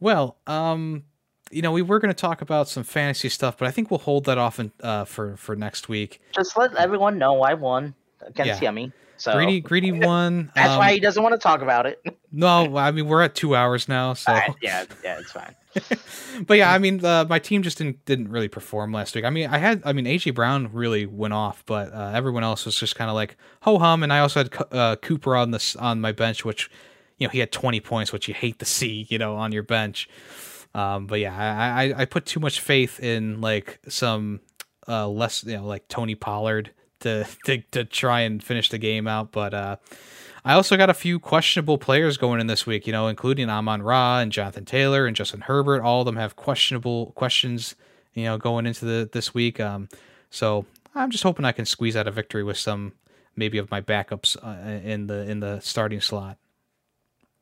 Well, 0.00 0.36
um, 0.46 1.04
you 1.50 1.62
know, 1.62 1.72
we 1.72 1.82
were 1.82 1.98
going 1.98 2.12
to 2.12 2.20
talk 2.20 2.42
about 2.42 2.68
some 2.68 2.84
fantasy 2.84 3.28
stuff, 3.28 3.56
but 3.56 3.66
I 3.68 3.70
think 3.70 3.90
we'll 3.90 4.00
hold 4.00 4.26
that 4.26 4.36
off 4.36 4.60
in, 4.60 4.72
uh, 4.82 5.04
for 5.04 5.36
for 5.36 5.56
next 5.56 5.88
week. 5.88 6.20
Just 6.34 6.56
let 6.56 6.74
everyone 6.74 7.18
know 7.18 7.40
I 7.42 7.54
won 7.54 7.94
against 8.20 8.60
Yeah. 8.60 8.70
Yemi. 8.70 8.92
So 9.18 9.32
Greedy, 9.34 9.60
greedy 9.60 9.92
one. 10.06 10.50
that's 10.54 10.70
um, 10.70 10.78
why 10.78 10.92
he 10.92 11.00
doesn't 11.00 11.22
want 11.22 11.34
to 11.34 11.38
talk 11.38 11.62
about 11.62 11.86
it. 11.86 12.00
No, 12.38 12.76
I 12.76 12.90
mean 12.90 13.08
we're 13.08 13.22
at 13.22 13.34
two 13.34 13.56
hours 13.56 13.88
now, 13.88 14.12
so. 14.12 14.30
Alright, 14.30 14.54
yeah, 14.60 14.84
yeah, 15.02 15.20
it's 15.20 15.32
fine. 15.32 15.54
but 16.46 16.58
yeah, 16.58 16.70
I 16.70 16.78
mean, 16.78 17.04
uh, 17.04 17.24
my 17.28 17.38
team 17.38 17.62
just 17.62 17.78
didn't 17.78 18.04
didn't 18.04 18.28
really 18.28 18.48
perform 18.48 18.92
last 18.92 19.14
week. 19.14 19.24
I 19.24 19.30
mean, 19.30 19.48
I 19.48 19.58
had, 19.58 19.82
I 19.84 19.92
mean, 19.92 20.04
AJ 20.04 20.34
Brown 20.34 20.70
really 20.72 21.06
went 21.06 21.34
off, 21.34 21.62
but 21.66 21.92
uh, 21.92 22.12
everyone 22.14 22.44
else 22.44 22.66
was 22.66 22.78
just 22.78 22.94
kind 22.94 23.08
of 23.08 23.14
like 23.14 23.36
ho 23.62 23.78
hum. 23.78 24.02
And 24.02 24.12
I 24.12 24.20
also 24.20 24.40
had 24.40 24.54
uh, 24.70 24.96
Cooper 24.96 25.34
on 25.34 25.50
this 25.50 25.76
on 25.76 26.00
my 26.00 26.12
bench, 26.12 26.44
which 26.44 26.70
you 27.18 27.26
know 27.26 27.30
he 27.30 27.38
had 27.38 27.52
20 27.52 27.80
points, 27.80 28.12
which 28.12 28.28
you 28.28 28.34
hate 28.34 28.58
to 28.58 28.64
see, 28.64 29.06
you 29.08 29.18
know, 29.18 29.36
on 29.36 29.52
your 29.52 29.62
bench. 29.62 30.08
Um, 30.74 31.06
but 31.06 31.20
yeah, 31.20 31.34
I, 31.34 31.84
I 31.84 32.02
I 32.02 32.04
put 32.04 32.26
too 32.26 32.40
much 32.40 32.60
faith 32.60 33.00
in 33.00 33.40
like 33.40 33.80
some 33.88 34.40
uh, 34.88 35.08
less, 35.08 35.44
you 35.44 35.56
know, 35.56 35.64
like 35.64 35.88
Tony 35.88 36.14
Pollard 36.14 36.72
to 37.00 37.26
to 37.44 37.58
to 37.72 37.84
try 37.84 38.20
and 38.20 38.42
finish 38.42 38.68
the 38.68 38.78
game 38.78 39.06
out, 39.06 39.32
but. 39.32 39.54
uh 39.54 39.76
I 40.44 40.52
also 40.52 40.76
got 40.76 40.88
a 40.88 40.94
few 40.94 41.18
questionable 41.18 41.76
players 41.76 42.16
going 42.16 42.40
in 42.40 42.46
this 42.46 42.66
week, 42.66 42.86
you 42.86 42.92
know, 42.92 43.08
including 43.08 43.50
Amon-Ra 43.50 44.20
and 44.20 44.30
Jonathan 44.30 44.64
Taylor 44.64 45.04
and 45.04 45.16
Justin 45.16 45.40
Herbert. 45.40 45.82
All 45.82 46.02
of 46.02 46.06
them 46.06 46.14
have 46.14 46.36
questionable 46.36 47.06
questions, 47.16 47.74
you 48.14 48.22
know, 48.26 48.38
going 48.38 48.64
into 48.64 48.84
the 48.84 49.10
this 49.12 49.34
week. 49.34 49.58
Um, 49.58 49.88
so 50.30 50.64
I'm 50.94 51.10
just 51.10 51.24
hoping 51.24 51.44
I 51.44 51.50
can 51.50 51.66
squeeze 51.66 51.96
out 51.96 52.06
a 52.06 52.12
victory 52.12 52.44
with 52.44 52.58
some 52.58 52.92
maybe 53.34 53.58
of 53.58 53.72
my 53.72 53.80
backups 53.80 54.36
uh, 54.40 54.88
in 54.88 55.08
the 55.08 55.28
in 55.28 55.40
the 55.40 55.58
starting 55.58 56.00
slot. 56.00 56.38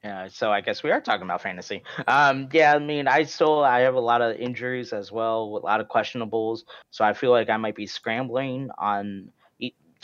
Yeah, 0.03 0.29
so 0.29 0.51
I 0.51 0.63
guess 0.63 0.83
we 0.83 0.91
are 0.91 1.01
talking 1.03 1.25
about 1.25 1.43
fantasy. 1.43 1.83
Um, 2.09 2.49
yeah, 2.53 2.75
I 2.75 2.79
mean, 2.79 3.07
I 3.07 3.25
still 3.25 3.63
I 3.63 3.81
have 3.81 3.97
a 3.97 4.01
lot 4.01 4.23
of 4.23 4.37
injuries 4.37 4.95
as 4.95 5.13
well, 5.13 5.43
a 5.43 5.65
lot 5.65 5.81
of 5.81 5.89
questionables. 5.89 6.65
So 6.91 7.05
I 7.05 7.13
feel 7.13 7.33
like 7.33 7.51
I 7.51 7.59
might 7.59 7.77
be 7.77 7.87
scrambling 7.87 8.71
on 8.79 9.31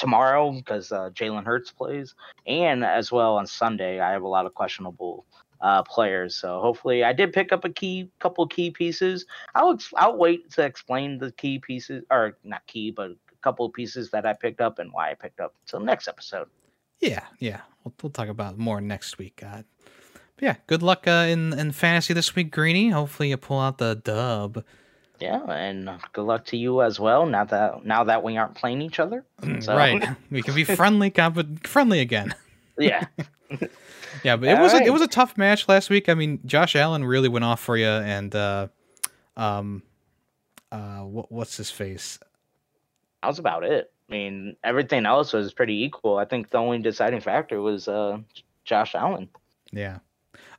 tomorrow 0.01 0.51
because 0.51 0.91
uh, 0.91 1.11
Jalen 1.11 1.45
Hurts 1.45 1.71
plays, 1.71 2.15
and 2.47 2.85
as 2.85 3.13
well 3.13 3.37
on 3.37 3.47
Sunday 3.47 4.01
I 4.01 4.11
have 4.11 4.23
a 4.23 4.29
lot 4.29 4.47
of 4.47 4.55
questionable 4.55 5.27
uh, 5.61 5.83
players. 5.83 6.35
So 6.35 6.61
hopefully, 6.61 7.05
I 7.05 7.13
did 7.13 7.33
pick 7.33 7.53
up 7.53 7.65
a 7.65 7.69
key 7.69 8.11
couple 8.19 8.47
key 8.49 8.71
pieces. 8.71 9.27
I'll 9.55 9.75
ex- 9.75 9.93
I'll 9.97 10.17
wait 10.17 10.51
to 10.53 10.65
explain 10.65 11.19
the 11.19 11.31
key 11.33 11.59
pieces, 11.59 12.03
or 12.11 12.37
not 12.43 12.67
key, 12.67 12.91
but 12.91 13.11
a 13.11 13.17
couple 13.43 13.69
pieces 13.71 14.11
that 14.11 14.27
I 14.27 14.33
picked 14.33 14.61
up 14.61 14.79
and 14.79 14.93
why 14.93 15.11
I 15.11 15.15
picked 15.15 15.41
up 15.41 15.55
until 15.63 15.81
next 15.81 16.09
episode. 16.09 16.49
Yeah, 17.01 17.25
yeah, 17.39 17.61
we'll, 17.85 17.95
we'll 18.03 18.11
talk 18.11 18.29
about 18.29 18.59
more 18.59 18.81
next 18.81 19.19
week. 19.19 19.43
Yeah, 20.41 20.57
good 20.67 20.83
luck 20.83 21.07
uh, 21.07 21.27
in 21.29 21.53
in 21.53 21.73
fantasy 21.73 22.15
this 22.15 22.35
week, 22.35 22.51
Greeny. 22.51 22.89
Hopefully, 22.89 23.29
you 23.29 23.37
pull 23.37 23.61
out 23.61 23.79
the 23.79 23.95
dub. 23.97 24.65
Yeah, 25.21 25.43
and 25.51 25.91
good 26.15 26.23
luck 26.23 26.47
to 26.47 26.57
you 26.57 26.81
as 26.83 26.99
well. 26.99 27.27
Now 27.27 27.45
that 27.45 27.85
now 27.85 28.05
that 28.05 28.23
we 28.23 28.37
aren't 28.39 28.55
playing 28.55 28.81
each 28.83 28.99
other, 28.99 29.25
So- 29.61 29.77
Right, 29.77 30.03
we 30.31 30.43
can 30.43 30.55
be 30.55 30.65
friendly, 30.65 31.11
comp- 31.11 31.67
friendly 31.67 32.01
again. 32.01 32.35
yeah, 32.79 33.05
Yeah, 34.25 34.37
but 34.37 34.49
it 34.49 34.59
was 34.59 34.73
a, 34.75 34.83
it 34.83 34.91
was 34.93 35.03
a 35.03 35.07
tough 35.09 35.37
match 35.39 35.69
last 35.69 35.91
week. 35.91 36.09
I 36.09 36.15
mean, 36.15 36.41
Josh 36.47 36.75
Allen 36.77 37.05
really 37.05 37.29
went 37.29 37.45
off 37.45 37.61
for 37.61 37.77
you, 37.77 37.87
and 37.87 38.35
uh, 38.35 38.69
um, 39.37 39.83
uh, 40.73 41.01
what, 41.01 41.31
what's 41.31 41.57
his 41.57 41.71
face? 41.71 42.19
that 43.23 43.29
was 43.29 43.39
about 43.39 43.65
it. 43.65 43.93
I 44.09 44.13
mean, 44.13 44.57
everything 44.65 45.05
else 45.07 45.33
was 45.35 45.53
pretty 45.53 45.85
equal. 45.85 46.17
I 46.17 46.25
think 46.25 46.51
the 46.51 46.59
only 46.59 46.79
deciding 46.81 47.21
factor 47.21 47.61
was 47.61 47.87
uh, 47.87 48.19
Josh 48.65 48.95
Allen. 48.95 49.29
Yeah, 49.73 49.99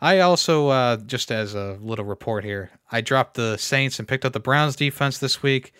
I 0.01 0.19
also 0.19 0.69
uh, 0.69 0.97
just 0.97 1.31
as 1.31 1.53
a 1.53 1.77
little 1.81 2.05
report 2.05 2.43
here, 2.43 2.71
I 2.91 3.01
dropped 3.01 3.35
the 3.35 3.57
Saints 3.57 3.99
and 3.99 4.07
picked 4.07 4.25
up 4.25 4.33
the 4.33 4.39
Browns 4.39 4.75
defense 4.75 5.19
this 5.19 5.43
week. 5.43 5.73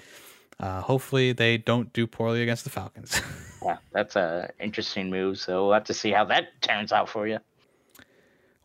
Uh, 0.60 0.82
hopefully, 0.82 1.34
they 1.34 1.58
don't 1.58 1.92
do 1.92 2.06
poorly 2.06 2.44
against 2.44 2.64
the 2.64 2.70
Falcons. 2.70 3.22
Yeah, 3.64 3.78
that's 3.92 4.16
a 4.16 4.50
interesting 4.60 5.12
move. 5.12 5.38
So 5.38 5.66
we'll 5.66 5.74
have 5.76 5.84
to 5.84 5.94
see 5.94 6.10
how 6.10 6.26
that 6.26 6.60
turns 6.62 6.92
out 6.92 7.08
for 7.08 7.28
you. 7.28 7.38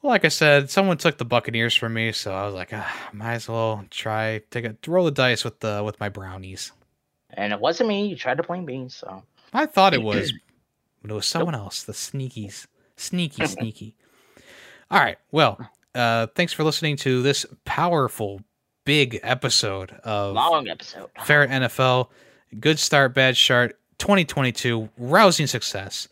well, 0.01 0.11
like 0.11 0.25
I 0.25 0.29
said, 0.29 0.71
someone 0.71 0.97
took 0.97 1.19
the 1.19 1.27
Buccaneers 1.27 1.75
from 1.77 1.93
me, 1.93 2.13
so 2.13 2.33
I 2.33 2.47
was 2.47 2.55
like, 2.55 2.71
ah, 2.73 3.11
might 3.13 3.35
as 3.35 3.47
well 3.47 3.85
try 3.91 4.41
take 4.51 4.65
a 4.65 4.75
roll 4.87 5.05
the 5.05 5.11
dice 5.11 5.45
with 5.45 5.61
the 5.61 5.83
with 5.85 6.01
my 6.01 6.09
brownies. 6.09 6.73
And 7.35 7.53
it 7.53 7.61
wasn't 7.61 7.91
me. 7.91 8.07
You 8.07 8.17
tried 8.17 8.39
to 8.39 8.43
blame 8.43 8.65
me. 8.65 8.89
So 8.89 9.23
I 9.53 9.67
thought 9.67 9.93
it 9.93 10.03
was, 10.03 10.33
but 11.03 11.11
it 11.11 11.15
was 11.15 11.27
someone 11.27 11.55
else. 11.55 11.83
The 11.83 11.93
sneakies, 11.93 12.67
sneaky, 12.97 13.47
sneaky. 13.47 13.97
All 14.91 15.01
right. 15.01 15.19
Well, 15.33 15.59
uh, 15.95 16.29
thanks 16.35 16.53
for 16.53 16.65
listening 16.65 16.97
to 16.99 17.23
this 17.23 17.45
powerful, 17.65 18.41
big 18.85 19.19
episode 19.23 19.91
of 20.05 20.35
long 20.35 20.69
episode. 20.69 21.11
Ferret 21.25 21.51
NFL. 21.51 22.09
Good 22.61 22.79
start, 22.79 23.15
bad 23.15 23.37
start. 23.37 23.79
2022, 23.99 24.89
rousing 24.99 25.47
success. 25.47 26.07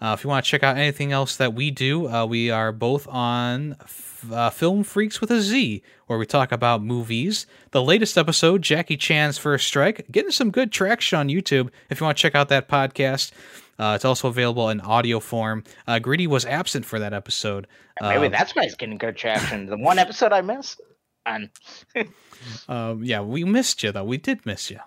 Uh, 0.00 0.14
if 0.18 0.24
you 0.24 0.30
want 0.30 0.44
to 0.44 0.50
check 0.50 0.62
out 0.62 0.76
anything 0.76 1.12
else 1.12 1.36
that 1.36 1.54
we 1.54 1.70
do, 1.70 2.08
uh, 2.08 2.24
we 2.24 2.50
are 2.50 2.72
both 2.72 3.06
on 3.08 3.76
f- 3.82 4.26
uh, 4.32 4.48
Film 4.50 4.82
Freaks 4.82 5.20
with 5.20 5.30
a 5.30 5.40
Z, 5.40 5.82
where 6.06 6.18
we 6.18 6.24
talk 6.24 6.52
about 6.52 6.82
movies. 6.82 7.46
The 7.72 7.82
latest 7.82 8.16
episode, 8.16 8.62
Jackie 8.62 8.96
Chan's 8.96 9.36
First 9.36 9.66
Strike, 9.66 10.06
getting 10.10 10.30
some 10.30 10.50
good 10.50 10.72
traction 10.72 11.18
on 11.18 11.28
YouTube. 11.28 11.68
If 11.90 12.00
you 12.00 12.04
want 12.06 12.16
to 12.16 12.22
check 12.22 12.34
out 12.34 12.48
that 12.48 12.68
podcast, 12.68 13.30
uh, 13.80 13.94
it's 13.96 14.04
also 14.04 14.28
available 14.28 14.68
in 14.68 14.80
audio 14.82 15.18
form. 15.18 15.64
Uh, 15.86 15.98
Grady 15.98 16.26
was 16.26 16.44
absent 16.44 16.84
for 16.84 16.98
that 17.00 17.12
episode. 17.12 17.66
Maybe 18.00 18.26
Uh, 18.26 18.28
that's 18.28 18.54
why 18.54 18.62
it's 18.64 18.74
getting 18.76 18.98
good 18.98 19.16
traction. 19.16 19.66
The 19.66 19.76
one 19.78 19.98
episode 19.98 20.32
I 20.32 20.42
missed. 20.42 20.80
And 21.26 21.50
Um, 22.68 23.02
yeah, 23.04 23.20
we 23.20 23.44
missed 23.44 23.82
you 23.82 23.92
though. 23.92 24.04
We 24.04 24.16
did 24.16 24.44
miss 24.46 24.70
you. 24.70 24.78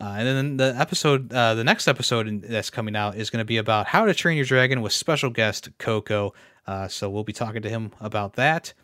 Uh, 0.00 0.14
and 0.18 0.26
then 0.28 0.56
the 0.58 0.80
episode, 0.80 1.32
uh, 1.32 1.54
the 1.54 1.64
next 1.64 1.88
episode 1.88 2.28
in- 2.28 2.40
that's 2.40 2.70
coming 2.70 2.94
out 2.94 3.16
is 3.16 3.30
going 3.30 3.40
to 3.40 3.44
be 3.44 3.56
about 3.56 3.86
how 3.88 4.04
to 4.06 4.14
train 4.14 4.36
your 4.36 4.46
dragon 4.46 4.80
with 4.80 4.92
special 4.92 5.30
guest 5.30 5.70
Coco. 5.78 6.34
Uh, 6.66 6.86
so 6.86 7.10
we'll 7.10 7.24
be 7.24 7.32
talking 7.32 7.62
to 7.62 7.68
him 7.68 7.92
about 8.00 8.34
that. 8.34 8.74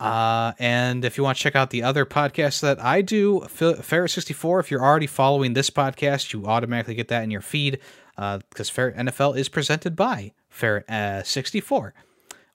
Uh, 0.00 0.52
and 0.58 1.04
if 1.04 1.16
you 1.16 1.22
want 1.24 1.38
to 1.38 1.42
check 1.42 1.54
out 1.54 1.70
the 1.70 1.82
other 1.82 2.04
podcasts 2.04 2.60
that 2.60 2.82
I 2.82 3.02
do, 3.02 3.40
Ferret 3.48 4.10
sixty 4.10 4.34
four. 4.34 4.58
If 4.58 4.70
you're 4.70 4.82
already 4.82 5.06
following 5.06 5.52
this 5.52 5.70
podcast, 5.70 6.32
you 6.32 6.44
automatically 6.46 6.94
get 6.96 7.08
that 7.08 7.22
in 7.22 7.30
your 7.30 7.40
feed 7.40 7.78
because 8.16 8.68
Ferret 8.68 8.96
NFL 8.96 9.36
is 9.36 9.48
presented 9.48 9.96
by 9.96 10.32
Ferret 10.48 10.88
uh, 10.88 11.22
sixty 11.22 11.60
four, 11.60 11.94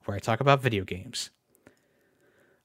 where 0.04 0.16
I 0.16 0.20
talk 0.20 0.40
about 0.40 0.62
video 0.62 0.84
games. 0.84 1.30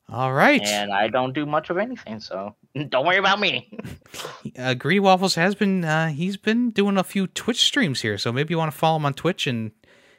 All 0.10 0.34
right. 0.34 0.62
and 0.62 0.92
I 0.92 1.08
don't 1.08 1.34
do 1.34 1.46
much 1.46 1.70
of 1.70 1.78
anything, 1.78 2.20
so 2.20 2.56
don't 2.90 3.06
worry 3.06 3.18
about 3.18 3.40
me. 3.40 3.78
uh, 4.58 4.74
Grady 4.74 5.00
Waffles 5.00 5.36
has 5.36 5.56
been 5.56 5.84
uh, 5.84 6.10
he's 6.10 6.38
been 6.38 6.72
doing 6.72 6.98
a 6.98 7.04
few 7.04 7.28
Twitch 7.28 7.64
streams 7.64 8.02
here, 8.02 8.18
so 8.18 8.32
maybe 8.32 8.54
you 8.54 8.58
want 8.58 8.72
to 8.72 8.78
follow 8.78 8.98
him 8.98 9.06
on 9.06 9.14
Twitch 9.14 9.48
and 9.48 9.72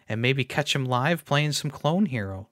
and 0.08 0.20
maybe 0.20 0.44
catch 0.44 0.74
him 0.74 0.84
live 0.84 1.24
playing 1.24 1.52
some 1.52 1.70
Clone 1.70 2.06
Hero. 2.06 2.48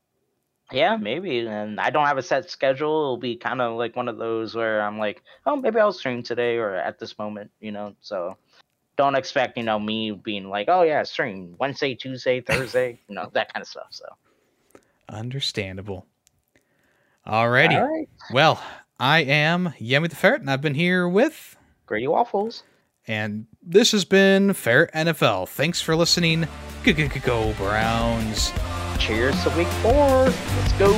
Yeah, 0.70 0.96
maybe. 0.96 1.40
And 1.40 1.78
I 1.78 1.90
don't 1.90 2.06
have 2.06 2.16
a 2.16 2.22
set 2.22 2.48
schedule. 2.48 3.02
It'll 3.02 3.16
be 3.18 3.36
kind 3.36 3.60
of 3.60 3.76
like 3.76 3.94
one 3.94 4.08
of 4.08 4.16
those 4.16 4.54
where 4.54 4.80
I'm 4.80 4.98
like, 4.98 5.22
oh, 5.44 5.56
maybe 5.56 5.78
I'll 5.78 5.92
stream 5.92 6.22
today 6.22 6.56
or 6.56 6.74
at 6.74 6.98
this 6.98 7.18
moment, 7.18 7.50
you 7.60 7.72
know. 7.72 7.94
So 8.00 8.38
don't 8.96 9.14
expect, 9.14 9.56
you 9.56 9.62
know, 9.62 9.78
me 9.78 10.10
being 10.12 10.48
like, 10.48 10.68
oh 10.68 10.82
yeah, 10.82 11.02
stream 11.02 11.54
Wednesday, 11.58 11.94
Tuesday, 11.94 12.40
Thursday, 12.46 13.00
you 13.08 13.14
know, 13.14 13.30
that 13.34 13.52
kind 13.52 13.62
of 13.62 13.68
stuff. 13.68 13.88
So 13.90 14.04
Understandable. 15.08 16.06
Alrighty. 17.26 17.80
all 17.80 17.88
right, 17.88 18.08
Well, 18.32 18.62
I 18.98 19.20
am 19.20 19.74
Yemi 19.80 20.08
the 20.10 20.16
Ferret, 20.16 20.40
and 20.40 20.50
I've 20.50 20.60
been 20.60 20.74
here 20.74 21.08
with, 21.08 21.56
Grady 21.86 22.08
Waffles. 22.08 22.62
and 23.06 23.46
this 23.62 23.92
has 23.92 24.04
been 24.04 24.54
Ferret 24.54 24.92
NFL. 24.92 25.48
Thanks 25.48 25.80
for 25.80 25.94
listening. 25.94 26.48
Go, 26.82 26.92
go, 26.92 27.06
go, 27.08 27.20
go 27.20 27.52
Browns. 27.54 28.52
Cheers 28.98 29.40
to 29.44 29.50
week 29.50 29.68
four. 29.68 29.92
Let's 30.24 30.72
go. 30.74 30.90